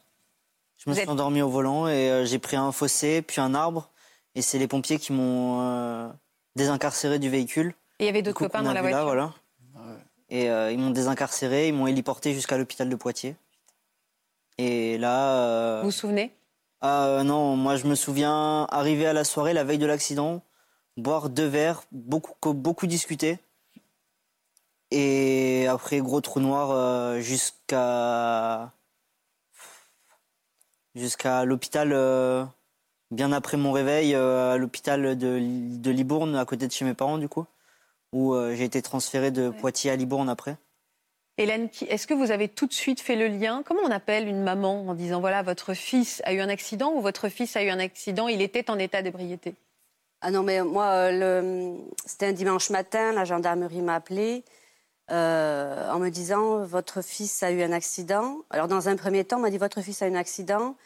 Je 0.78 0.88
me 0.88 0.94
suis 0.94 1.08
endormi 1.08 1.42
au 1.42 1.48
volant 1.48 1.88
et 1.88 2.08
euh, 2.08 2.24
j'ai 2.24 2.38
pris 2.38 2.56
un 2.56 2.70
fossé, 2.70 3.20
puis 3.20 3.40
un 3.40 3.54
arbre. 3.54 3.90
Et 4.36 4.42
c'est 4.42 4.58
les 4.58 4.68
pompiers 4.68 4.98
qui 4.98 5.12
m'ont 5.12 5.60
euh, 5.60 6.08
désincarcéré 6.54 7.18
du 7.18 7.28
véhicule. 7.28 7.74
Et 7.98 8.04
il 8.04 8.06
y 8.06 8.08
avait 8.08 8.22
d'autres 8.22 8.38
copains 8.38 8.62
dans 8.62 8.72
la 8.72 8.80
voiture. 8.80 9.02
voilà. 9.02 9.34
Et 10.30 10.48
euh, 10.50 10.70
ils 10.70 10.78
m'ont 10.78 10.90
désincarcéré, 10.90 11.68
ils 11.68 11.74
m'ont 11.74 11.88
héliporté 11.88 12.32
jusqu'à 12.32 12.56
l'hôpital 12.56 12.88
de 12.88 12.94
Poitiers. 12.94 13.34
Et 14.58 14.98
là. 14.98 15.80
Vous 15.80 15.86
vous 15.86 15.90
souvenez? 15.90 16.32
Ah 16.80 17.22
non, 17.24 17.56
moi 17.56 17.74
je 17.74 17.86
me 17.88 17.96
souviens 17.96 18.64
arriver 18.70 19.06
à 19.06 19.12
la 19.12 19.24
soirée 19.24 19.52
la 19.52 19.64
veille 19.64 19.78
de 19.78 19.86
l'accident, 19.86 20.42
boire 20.96 21.28
deux 21.28 21.46
verres, 21.46 21.82
beaucoup, 21.90 22.54
beaucoup 22.54 22.86
discuter. 22.86 23.40
Et 24.92 25.66
après, 25.66 25.98
gros 25.98 26.20
trou 26.20 26.38
noir 26.38 27.20
jusqu'à 27.20 28.70
jusqu'à 30.98 31.44
l'hôpital 31.44 31.92
euh, 31.92 32.44
bien 33.10 33.32
après 33.32 33.56
mon 33.56 33.72
réveil, 33.72 34.14
euh, 34.14 34.52
à 34.52 34.56
l'hôpital 34.58 35.16
de, 35.16 35.38
de, 35.78 35.90
Libourne, 35.90 36.36
à 36.36 36.44
côté 36.44 36.66
de 36.66 36.72
chez 36.72 36.84
mes 36.84 36.94
parents, 36.94 37.18
du 37.18 37.28
coup, 37.28 37.46
où 38.12 38.34
euh, 38.34 38.54
j'ai 38.54 38.64
été 38.64 38.82
transféré 38.82 39.30
de 39.30 39.50
Poitiers 39.50 39.90
à 39.90 39.96
Libourne 39.96 40.28
après. 40.28 40.56
Hélène, 41.38 41.68
est-ce 41.88 42.08
que 42.08 42.14
vous 42.14 42.32
avez 42.32 42.48
tout 42.48 42.66
de 42.66 42.72
suite 42.72 43.00
fait 43.00 43.14
le 43.14 43.28
lien? 43.28 43.62
Comment 43.64 43.82
on 43.84 43.90
appelle 43.92 44.26
une 44.26 44.42
maman 44.42 44.88
en 44.88 44.94
disant 44.94 45.20
voilà, 45.20 45.42
votre 45.42 45.72
fils 45.72 46.20
a 46.24 46.32
eu 46.32 46.40
un 46.40 46.48
accident 46.48 46.92
ou 46.92 47.00
votre 47.00 47.28
fils 47.28 47.56
a 47.56 47.62
eu 47.62 47.68
un 47.68 47.78
accident, 47.78 48.26
il 48.26 48.42
était 48.42 48.70
en 48.70 48.78
état 48.78 49.02
d'ébriété? 49.02 49.54
Ah 50.20 50.32
non, 50.32 50.42
mais 50.42 50.64
moi, 50.64 51.10
c'était 52.06 52.26
un 52.26 52.32
dimanche 52.32 52.70
matin, 52.70 53.12
la 53.12 53.24
gendarmerie 53.24 53.82
m'a 53.82 53.94
appelé. 53.94 54.42
Euh, 55.10 55.90
en 55.90 55.98
me 55.98 56.10
disant 56.10 56.64
votre 56.64 57.00
fils 57.00 57.42
a 57.42 57.50
eu 57.50 57.62
un 57.62 57.72
accident. 57.72 58.40
Alors 58.50 58.68
dans 58.68 58.90
un 58.90 58.96
premier 58.96 59.24
temps, 59.24 59.38
on 59.38 59.40
m'a 59.40 59.50
dit 59.50 59.56
votre 59.56 59.80
fils 59.80 60.02
a 60.02 60.06
eu 60.06 60.10
un 60.10 60.16
accident, 60.16 60.76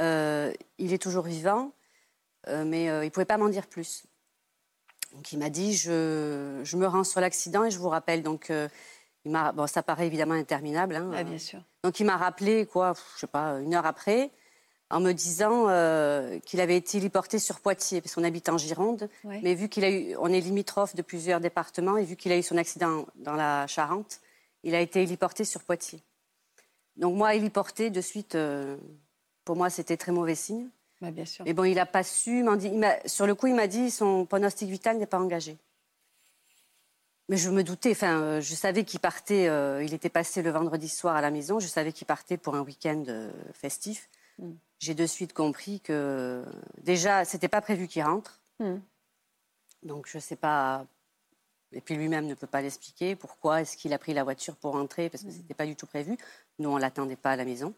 euh, 0.00 0.52
il 0.76 0.92
est 0.92 1.00
toujours 1.00 1.24
vivant, 1.24 1.72
euh, 2.48 2.64
mais 2.66 2.84
il 2.84 3.04
ne 3.04 3.08
pouvait 3.08 3.24
pas 3.24 3.38
m'en 3.38 3.48
dire 3.48 3.66
plus. 3.66 4.04
Donc 5.14 5.32
il 5.32 5.38
m'a 5.38 5.48
dit 5.48 5.74
je, 5.74 6.60
je, 6.62 6.76
me 6.76 6.86
rends 6.86 7.04
sur 7.04 7.20
l'accident 7.22 7.64
et 7.64 7.70
je 7.70 7.78
vous 7.78 7.88
rappelle. 7.88 8.22
Donc 8.22 8.52
il 9.24 9.30
m'a 9.32 9.52
bon 9.52 9.66
ça 9.66 9.82
paraît 9.82 10.06
évidemment 10.06 10.34
interminable. 10.34 10.96
Hein, 10.96 11.10
ah, 11.14 11.24
bien 11.24 11.38
sûr. 11.38 11.62
Donc 11.82 12.00
il 12.00 12.04
m'a 12.04 12.18
rappelé 12.18 12.66
quoi, 12.66 12.92
je 13.14 13.20
sais 13.20 13.26
pas 13.26 13.60
une 13.60 13.74
heure 13.74 13.86
après 13.86 14.30
en 14.90 14.98
me 15.00 15.12
disant 15.12 15.66
euh, 15.68 16.40
qu'il 16.40 16.60
avait 16.60 16.76
été 16.76 16.98
héliporté 16.98 17.38
sur 17.38 17.60
Poitiers, 17.60 18.00
parce 18.00 18.14
qu'on 18.14 18.24
habite 18.24 18.48
en 18.48 18.58
Gironde. 18.58 19.08
Mais 19.24 19.54
vu 19.54 19.68
qu'il 19.68 19.84
a 19.84 19.90
eu, 19.90 20.16
on 20.18 20.26
est 20.26 20.40
limitrophe 20.40 20.96
de 20.96 21.02
plusieurs 21.02 21.40
départements, 21.40 21.96
et 21.96 22.04
vu 22.04 22.16
qu'il 22.16 22.32
a 22.32 22.36
eu 22.36 22.42
son 22.42 22.56
accident 22.56 23.06
dans 23.16 23.34
la 23.34 23.66
Charente, 23.68 24.20
il 24.64 24.74
a 24.74 24.80
été 24.80 25.02
héliporté 25.02 25.44
sur 25.44 25.62
Poitiers. 25.62 26.02
Donc 26.96 27.16
moi, 27.16 27.34
héliporté 27.34 27.90
de 27.90 28.00
suite, 28.00 28.34
euh, 28.34 28.76
pour 29.44 29.54
moi, 29.54 29.70
c'était 29.70 29.96
très 29.96 30.12
mauvais 30.12 30.34
signe. 30.34 30.68
Bah, 31.00 31.12
bien 31.12 31.24
sûr. 31.24 31.44
Mais 31.44 31.54
bon, 31.54 31.64
il 31.64 31.76
n'a 31.76 31.86
pas 31.86 32.02
su. 32.02 32.44
Dit, 32.58 32.72
sur 33.06 33.26
le 33.26 33.34
coup, 33.34 33.46
il 33.46 33.54
m'a 33.54 33.68
dit 33.68 33.90
son 33.90 34.26
pronostic 34.26 34.68
vital 34.68 34.98
n'est 34.98 35.06
pas 35.06 35.20
engagé. 35.20 35.56
Mais 37.28 37.36
je 37.36 37.48
me 37.48 37.62
doutais, 37.62 37.92
enfin, 37.92 38.20
euh, 38.20 38.40
je 38.40 38.54
savais 38.56 38.82
qu'il 38.82 38.98
partait, 38.98 39.44
il 39.84 39.94
était 39.94 40.08
passé 40.08 40.42
le 40.42 40.50
vendredi 40.50 40.88
soir 40.88 41.14
à 41.14 41.20
la 41.20 41.30
maison, 41.30 41.60
je 41.60 41.68
savais 41.68 41.92
qu'il 41.92 42.08
partait 42.08 42.36
pour 42.36 42.56
un 42.56 42.62
week-end 42.62 43.04
festif. 43.54 44.08
Mm 44.40 44.50
j'ai 44.80 44.94
de 44.94 45.06
suite 45.06 45.32
compris 45.32 45.80
que 45.80 46.44
déjà, 46.82 47.24
c'était 47.24 47.48
pas 47.48 47.60
prévu 47.60 47.86
qu'il 47.86 48.02
rentre. 48.02 48.40
Hmm. 48.58 48.78
Donc, 49.84 50.08
je 50.08 50.18
sais 50.18 50.36
pas 50.36 50.86
Et 51.72 51.80
puis 51.80 51.94
lui-même 51.94 52.26
ne 52.26 52.34
peut 52.34 52.48
pas 52.48 52.62
l'expliquer. 52.62 53.14
Pourquoi 53.14 53.60
est-ce 53.60 53.76
qu'il 53.76 53.92
a 53.92 53.98
pris 53.98 54.12
la 54.12 54.24
voiture 54.24 54.56
pour 54.56 54.72
rentrer? 54.72 55.08
Parce 55.08 55.22
que 55.22 55.30
ce 55.30 55.36
n'était 55.36 55.54
pas 55.54 55.66
du 55.66 55.76
tout 55.76 55.86
prévu. 55.86 56.16
Nous, 56.58 56.68
on 56.68 56.76
ne 56.76 56.80
l'attendait 56.80 57.16
pas 57.16 57.30
à 57.32 57.36
la 57.36 57.44
maison. 57.44 57.72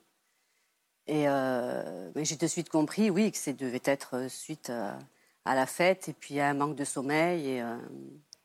Et 1.07 1.28
euh, 1.28 2.11
mais 2.14 2.24
j'ai 2.24 2.36
de 2.36 2.46
suite 2.46 2.68
compris, 2.70 3.11
oui, 3.11 3.30
que 3.32 3.36
ça 3.36 3.53
devait 3.53 3.82
être 3.84 4.30
suite 4.30 4.70
à, 4.70 4.98
à 5.44 5.55
la 5.55 5.66
fête 5.66 6.09
et 6.09 6.12
puis 6.12 6.38
à 6.40 6.48
un 6.48 6.55
manque 6.55 6.76
de 6.76 6.84
sommeil. 6.84 7.48
Et, 7.48 7.62
euh, 7.62 7.76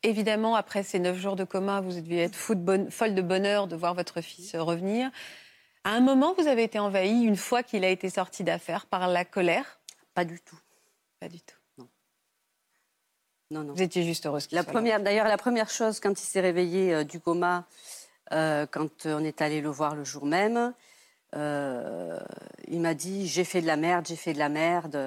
Évidemment, 0.03 0.55
après 0.55 0.83
ces 0.83 0.99
neuf 0.99 1.17
jours 1.17 1.35
de 1.35 1.43
coma, 1.43 1.81
vous 1.81 1.91
deviez 1.91 2.23
être 2.23 2.35
fou 2.35 2.53
de 2.55 2.61
bonne- 2.61 2.91
folle 2.91 3.15
de 3.15 3.21
bonheur 3.21 3.67
de 3.67 3.75
voir 3.75 3.93
votre 3.95 4.21
fils 4.21 4.55
revenir. 4.55 5.09
À 5.87 5.91
un 5.91 6.01
moment, 6.01 6.33
vous 6.33 6.47
avez 6.47 6.63
été 6.63 6.79
envahi, 6.79 7.23
une 7.23 7.37
fois 7.37 7.63
qu'il 7.63 7.85
a 7.85 7.89
été 7.89 8.09
sorti 8.09 8.43
d'affaires, 8.43 8.87
par 8.87 9.07
la 9.07 9.23
colère? 9.23 9.79
Pas 10.13 10.25
du 10.25 10.37
tout. 10.41 10.59
Pas 11.21 11.29
du 11.29 11.39
tout. 11.39 11.55
Non, 13.51 13.63
non. 13.63 13.73
Vous 13.73 13.81
étiez 13.81 14.03
juste 14.03 14.25
heureuse 14.25 14.49
La 14.51 14.65
première, 14.65 14.99
d'ailleurs, 14.99 15.29
la 15.29 15.37
première 15.37 15.69
chose 15.69 16.01
quand 16.01 16.11
il 16.11 16.25
s'est 16.25 16.41
réveillé 16.41 16.93
euh, 16.93 17.03
du 17.05 17.21
coma, 17.21 17.65
euh, 18.33 18.65
quand 18.65 19.05
on 19.05 19.23
est 19.23 19.41
allé 19.41 19.61
le 19.61 19.69
voir 19.69 19.95
le 19.95 20.03
jour 20.03 20.25
même, 20.25 20.73
euh, 21.37 22.19
il 22.67 22.81
m'a 22.81 22.93
dit 22.93 23.25
j'ai 23.25 23.45
fait 23.45 23.61
de 23.61 23.67
la 23.67 23.77
merde, 23.77 24.05
j'ai 24.09 24.17
fait 24.17 24.33
de 24.33 24.39
la 24.39 24.49
merde, 24.49 24.99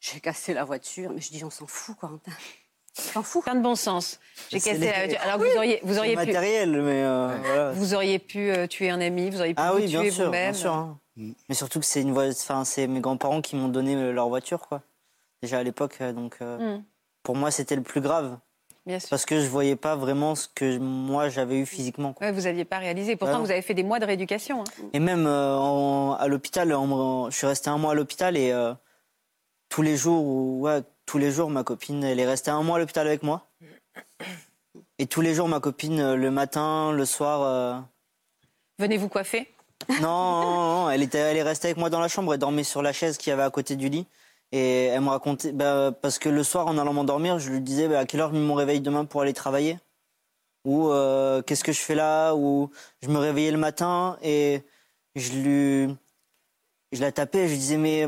j'ai 0.00 0.18
cassé 0.18 0.54
la 0.54 0.64
voiture. 0.64 1.10
Mais 1.12 1.20
je 1.20 1.30
dis 1.30 1.44
on 1.44 1.50
s'en 1.50 1.66
fout, 1.66 1.94
Corentin. 1.98 2.32
On 2.98 3.02
s'en 3.02 3.22
fout. 3.22 3.42
Plein 3.44 3.54
de 3.56 3.62
bon 3.62 3.74
sens. 3.74 4.20
J'ai 4.50 4.60
cassé 4.60 4.78
les- 4.78 4.86
la 4.86 4.98
voiture. 5.06 5.20
Alors 5.22 5.38
vous 5.38 5.56
auriez, 5.56 5.80
vous 5.82 5.98
auriez 5.98 6.12
pu, 6.16 6.26
matériel, 6.26 6.70
mais 6.82 7.02
euh, 7.02 7.36
voilà. 7.44 7.70
vous 7.72 7.94
auriez 7.94 8.18
pu 8.18 8.50
euh, 8.50 8.66
tuer 8.66 8.90
un 8.90 9.00
ami, 9.00 9.30
vous 9.30 9.40
auriez 9.40 9.54
pu 9.54 9.60
Ah 9.62 9.74
oui, 9.74 9.86
tuer 9.88 10.10
sûr, 10.10 10.30
bien 10.30 10.50
vous-même. 10.50 10.54
sûr. 10.54 10.72
hein. 10.72 10.98
Mais 11.16 11.54
surtout 11.54 11.78
que 11.80 11.86
c'est 11.86 12.02
une 12.02 12.12
voie- 12.12 12.28
enfin, 12.28 12.64
c'est 12.64 12.86
mes 12.86 13.00
grands-parents 13.00 13.40
qui 13.40 13.56
m'ont 13.56 13.68
donné 13.68 13.94
euh, 13.94 14.12
leur 14.12 14.28
voiture, 14.28 14.60
quoi. 14.68 14.82
Déjà 15.42 15.58
à 15.58 15.62
l'époque, 15.62 15.98
euh, 16.00 16.12
donc 16.12 16.36
euh, 16.42 16.76
Mm. 16.78 16.84
pour 17.22 17.36
moi 17.36 17.50
c'était 17.50 17.76
le 17.76 17.82
plus 17.82 18.00
grave 18.00 18.38
Bien 18.86 18.98
sûr. 18.98 19.10
parce 19.10 19.24
que 19.26 19.40
je 19.40 19.46
voyais 19.46 19.76
pas 19.76 19.94
vraiment 19.96 20.34
ce 20.34 20.48
que 20.52 20.78
moi 20.78 21.28
j'avais 21.28 21.58
eu 21.58 21.66
physiquement. 21.66 22.12
quoi. 22.14 22.26
Ouais, 22.26 22.32
vous 22.32 22.42
n'aviez 22.42 22.64
pas 22.64 22.78
réalisé. 22.78 23.14
Pourtant, 23.16 23.34
Ah 23.34 23.38
non. 23.38 23.44
vous 23.44 23.50
avez 23.50 23.62
fait 23.62 23.74
des 23.74 23.82
mois 23.82 23.98
de 24.00 24.06
rééducation. 24.06 24.60
hein. 24.62 24.84
Et 24.92 25.00
même 25.00 25.26
euh, 25.26 25.56
en- 25.56 26.12
à 26.14 26.26
l'hôpital, 26.28 26.72
en- 26.74 27.30
je 27.30 27.36
suis 27.36 27.46
resté 27.46 27.68
un 27.70 27.78
mois 27.78 27.92
à 27.92 27.94
l'hôpital 27.94 28.36
et 28.36 28.52
euh, 28.52 28.72
tous 29.68 29.82
les 29.82 29.96
jours, 29.96 30.60
ouais, 30.60 30.82
tous 31.06 31.18
les 31.18 31.30
jours, 31.30 31.50
ma 31.50 31.64
copine, 31.64 32.02
elle 32.04 32.20
est 32.20 32.26
restée 32.26 32.50
un 32.50 32.62
mois 32.62 32.76
à 32.76 32.78
l'hôpital 32.78 33.06
avec 33.06 33.22
moi. 33.22 33.46
Et 34.98 35.06
tous 35.06 35.20
les 35.20 35.34
jours, 35.34 35.48
ma 35.48 35.60
copine, 35.60 36.00
euh, 36.00 36.16
le 36.16 36.30
matin, 36.30 36.92
le 36.92 37.04
soir, 37.04 37.42
euh, 37.42 37.80
Venez 38.78 38.96
vous 38.96 39.08
coiffer? 39.08 39.48
non, 40.00 40.00
non, 40.00 40.74
non, 40.84 40.90
elle 40.90 41.02
était, 41.02 41.18
elle 41.18 41.36
est 41.36 41.42
restée 41.42 41.68
avec 41.68 41.76
moi 41.78 41.90
dans 41.90 42.00
la 42.00 42.08
chambre. 42.08 42.32
Elle 42.32 42.40
dormait 42.40 42.64
sur 42.64 42.80
la 42.82 42.92
chaise 42.92 43.18
qu'il 43.18 43.30
y 43.30 43.32
avait 43.32 43.42
à 43.42 43.50
côté 43.50 43.76
du 43.76 43.88
lit. 43.88 44.06
Et 44.52 44.84
elle 44.84 45.00
me 45.00 45.08
racontait, 45.08 45.52
bah, 45.52 45.92
parce 46.00 46.18
que 46.18 46.28
le 46.28 46.44
soir, 46.44 46.66
en 46.68 46.78
allant 46.78 46.92
m'endormir, 46.92 47.38
je 47.38 47.50
lui 47.50 47.60
disais 47.60 47.88
bah, 47.88 48.00
à 48.00 48.04
quelle 48.06 48.20
heure 48.20 48.32
je 48.32 48.38
me 48.38 48.52
réveille 48.52 48.80
demain 48.80 49.04
pour 49.04 49.20
aller 49.20 49.32
travailler? 49.32 49.78
Ou 50.64 50.88
euh, 50.90 51.42
qu'est-ce 51.42 51.64
que 51.64 51.72
je 51.72 51.80
fais 51.80 51.94
là? 51.94 52.34
Ou 52.34 52.70
je 53.02 53.08
me 53.08 53.18
réveillais 53.18 53.50
le 53.50 53.58
matin 53.58 54.16
et 54.22 54.62
je 55.16 55.32
lui, 55.32 55.96
je 56.92 57.00
la 57.00 57.12
tapais. 57.12 57.40
Et 57.40 57.46
je 57.48 57.52
lui 57.52 57.58
disais 57.58 57.76
mais 57.76 58.06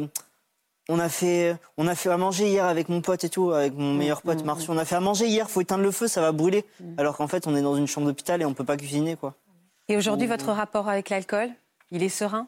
on 0.88 0.98
a 0.98 1.08
fait, 1.08 1.56
on 1.76 1.86
a 1.88 1.94
fait 1.94 2.10
à 2.10 2.16
manger 2.16 2.48
hier 2.48 2.64
avec 2.64 2.88
mon 2.88 3.00
pote 3.00 3.24
et 3.24 3.28
tout, 3.28 3.50
avec 3.52 3.74
mon 3.74 3.92
meilleur 3.94 4.22
pote 4.22 4.44
Martial. 4.44 4.70
On 4.76 4.78
a 4.78 4.84
fait 4.84 4.94
à 4.94 5.00
manger 5.00 5.26
hier. 5.26 5.50
Faut 5.50 5.60
éteindre 5.60 5.82
le 5.82 5.90
feu, 5.90 6.06
ça 6.08 6.20
va 6.20 6.32
brûler. 6.32 6.64
Alors 6.98 7.16
qu'en 7.16 7.26
fait, 7.28 7.46
on 7.46 7.56
est 7.56 7.62
dans 7.62 7.74
une 7.76 7.86
chambre 7.86 8.06
d'hôpital 8.06 8.40
et 8.40 8.44
on 8.44 8.54
peut 8.54 8.64
pas 8.64 8.76
cuisiner 8.76 9.16
quoi. 9.16 9.34
Et 9.88 9.96
aujourd'hui, 9.96 10.26
Mmh. 10.26 10.30
votre 10.30 10.52
rapport 10.52 10.88
avec 10.88 11.10
l'alcool, 11.10 11.50
il 11.90 12.02
est 12.02 12.08
serein? 12.08 12.46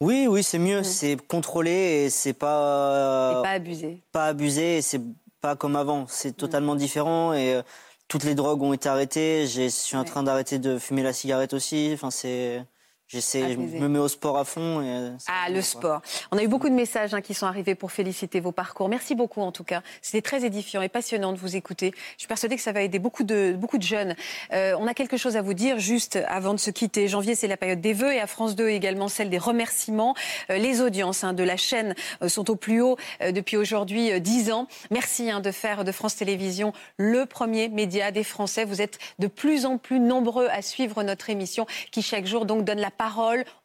Oui, 0.00 0.26
oui, 0.28 0.42
c'est 0.42 0.58
mieux. 0.58 0.82
C'est 0.82 1.16
contrôlé 1.28 1.70
et 1.70 2.10
c'est 2.10 2.32
pas, 2.32 3.38
et 3.38 3.42
pas 3.42 3.50
abusé. 3.50 4.02
pas 4.10 4.26
abusé 4.26 4.78
et 4.78 4.82
c'est 4.82 5.00
pas 5.40 5.54
comme 5.56 5.76
avant. 5.76 6.06
C'est 6.08 6.36
totalement 6.36 6.74
différent 6.74 7.32
et 7.32 7.54
euh, 7.54 7.62
toutes 8.08 8.24
les 8.24 8.34
drogues 8.34 8.62
ont 8.62 8.72
été 8.72 8.88
arrêtées. 8.88 9.46
J'ai- 9.46 9.70
Je 9.70 9.74
suis 9.74 9.96
en 9.96 10.04
train 10.04 10.22
d'arrêter 10.24 10.58
de 10.58 10.78
fumer 10.78 11.02
la 11.04 11.12
cigarette 11.12 11.52
aussi. 11.54 11.92
Enfin, 11.94 12.10
c'est, 12.10 12.64
j'essaie, 13.12 13.52
je 13.52 13.58
me 13.58 13.88
mets 13.88 13.98
au 13.98 14.08
sport 14.08 14.38
à 14.38 14.44
fond. 14.44 14.80
Et 14.80 14.88
euh, 14.88 15.10
Ah, 15.28 15.50
le 15.50 15.60
sport. 15.60 16.00
On 16.30 16.38
a 16.38 16.42
eu 16.42 16.48
beaucoup 16.48 16.68
de 16.68 16.74
messages 16.74 17.14
hein, 17.14 17.20
qui 17.20 17.34
sont 17.34 17.46
arrivés 17.46 17.74
pour 17.74 17.92
féliciter 17.92 18.40
vos 18.40 18.52
parcours. 18.52 18.88
Merci 18.88 19.14
beaucoup 19.14 19.42
en 19.42 19.52
tout 19.52 19.64
cas. 19.64 19.82
C'était 20.00 20.22
très 20.22 20.44
édifiant 20.44 20.82
et 20.82 20.88
passionnant 20.88 21.32
de 21.32 21.38
vous 21.38 21.56
écouter. 21.56 21.92
Je 22.16 22.22
suis 22.22 22.28
persuadée 22.28 22.56
que 22.56 22.62
ça 22.62 22.72
va 22.72 22.82
aider 22.82 22.98
beaucoup 22.98 23.24
de, 23.24 23.54
beaucoup 23.56 23.78
de 23.78 23.82
jeunes. 23.82 24.16
Euh, 24.52 24.74
on 24.78 24.86
a 24.86 24.94
quelque 24.94 25.16
chose 25.16 25.36
à 25.36 25.42
vous 25.42 25.54
dire 25.54 25.78
juste 25.78 26.18
avant 26.26 26.54
de 26.54 26.58
se 26.58 26.70
quitter. 26.70 27.06
Janvier, 27.08 27.34
c'est 27.34 27.48
la 27.48 27.56
période 27.56 27.80
des 27.80 27.92
vœux 27.92 28.12
et 28.12 28.20
à 28.20 28.26
France 28.26 28.56
2 28.56 28.68
également 28.68 29.08
celle 29.08 29.30
des 29.30 29.38
remerciements. 29.38 30.14
Euh, 30.50 30.56
les 30.56 30.80
audiences 30.80 31.24
hein, 31.24 31.34
de 31.34 31.42
la 31.42 31.56
chaîne 31.56 31.94
euh, 32.22 32.28
sont 32.28 32.50
au 32.50 32.56
plus 32.56 32.80
haut 32.80 32.96
depuis 33.20 33.56
aujourd'hui 33.56 34.10
euh, 34.12 34.18
10 34.18 34.52
ans. 34.52 34.66
Merci 34.90 35.30
hein, 35.30 35.40
de 35.40 35.50
faire 35.50 35.84
de 35.84 35.92
France 35.92 36.16
Télévisions 36.16 36.72
le 36.96 37.26
premier 37.26 37.68
média 37.68 38.10
des 38.10 38.24
Français. 38.24 38.64
Vous 38.64 38.80
êtes 38.80 38.98
de 39.18 39.26
plus 39.26 39.66
en 39.66 39.78
plus 39.78 40.00
nombreux 40.00 40.48
à 40.48 40.62
suivre 40.62 41.02
notre 41.02 41.30
émission 41.30 41.66
qui 41.90 42.02
chaque 42.02 42.26
jour 42.26 42.46
donc 42.46 42.64
donne 42.64 42.80
la 42.80 42.90
parole 42.90 43.01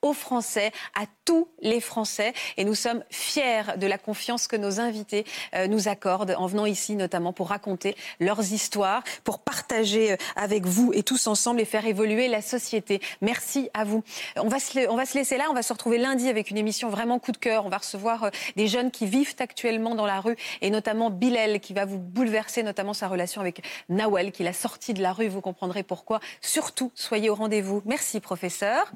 aux 0.01 0.13
Français, 0.13 0.71
à 0.95 1.05
tous 1.25 1.47
les 1.61 1.81
Français. 1.81 2.33
Et 2.57 2.63
nous 2.63 2.75
sommes 2.75 3.03
fiers 3.09 3.77
de 3.77 3.87
la 3.87 3.97
confiance 3.97 4.47
que 4.47 4.55
nos 4.55 4.79
invités 4.79 5.25
euh, 5.55 5.67
nous 5.67 5.87
accordent 5.87 6.35
en 6.37 6.47
venant 6.47 6.65
ici 6.65 6.95
notamment 6.95 7.33
pour 7.33 7.49
raconter 7.49 7.95
leurs 8.19 8.53
histoires, 8.53 9.03
pour 9.23 9.39
partager 9.39 10.13
euh, 10.13 10.17
avec 10.35 10.65
vous 10.65 10.91
et 10.93 11.03
tous 11.03 11.27
ensemble 11.27 11.61
et 11.61 11.65
faire 11.65 11.85
évoluer 11.85 12.27
la 12.27 12.41
société. 12.41 13.01
Merci 13.21 13.69
à 13.73 13.83
vous. 13.83 14.03
On 14.37 14.47
va 14.47 14.59
se, 14.59 14.87
on 14.89 14.95
va 14.95 15.05
se 15.05 15.17
laisser 15.17 15.37
là. 15.37 15.45
On 15.49 15.53
va 15.53 15.63
se 15.63 15.73
retrouver 15.73 15.97
lundi 15.97 16.29
avec 16.29 16.51
une 16.51 16.57
émission 16.57 16.89
vraiment 16.89 17.19
coup 17.19 17.31
de 17.31 17.37
cœur. 17.37 17.65
On 17.65 17.69
va 17.69 17.77
recevoir 17.77 18.23
euh, 18.23 18.29
des 18.55 18.67
jeunes 18.67 18.91
qui 18.91 19.05
vivent 19.05 19.35
actuellement 19.39 19.95
dans 19.95 20.05
la 20.05 20.19
rue 20.19 20.37
et 20.61 20.69
notamment 20.69 21.09
Bilal 21.09 21.59
qui 21.59 21.73
va 21.73 21.85
vous 21.85 21.99
bouleverser, 21.99 22.63
notamment 22.63 22.93
sa 22.93 23.07
relation 23.07 23.41
avec 23.41 23.63
Nawel 23.89 24.31
qui 24.31 24.43
l'a 24.43 24.53
sorti 24.53 24.93
de 24.93 25.01
la 25.01 25.13
rue. 25.13 25.27
Vous 25.27 25.41
comprendrez 25.41 25.83
pourquoi. 25.83 26.19
Surtout, 26.41 26.91
soyez 26.95 27.29
au 27.29 27.35
rendez-vous. 27.35 27.81
Merci, 27.85 28.19
professeur. 28.19 28.91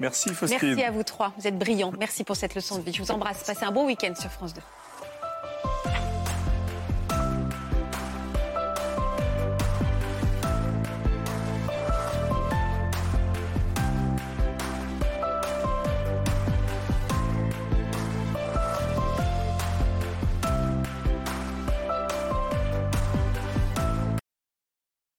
Merci 0.49 0.83
à 0.83 0.91
vous 0.91 1.03
trois. 1.03 1.33
Vous 1.37 1.47
êtes 1.47 1.57
brillants. 1.57 1.91
Merci 1.99 2.23
pour 2.23 2.35
cette 2.35 2.55
leçon 2.55 2.77
de 2.77 2.83
vie. 2.83 2.93
Je 2.93 3.01
vous 3.01 3.11
embrasse. 3.11 3.43
Passez 3.43 3.65
un 3.65 3.71
bon 3.71 3.85
week-end 3.85 4.13
sur 4.19 4.31
France 4.31 4.53
2. 4.53 4.61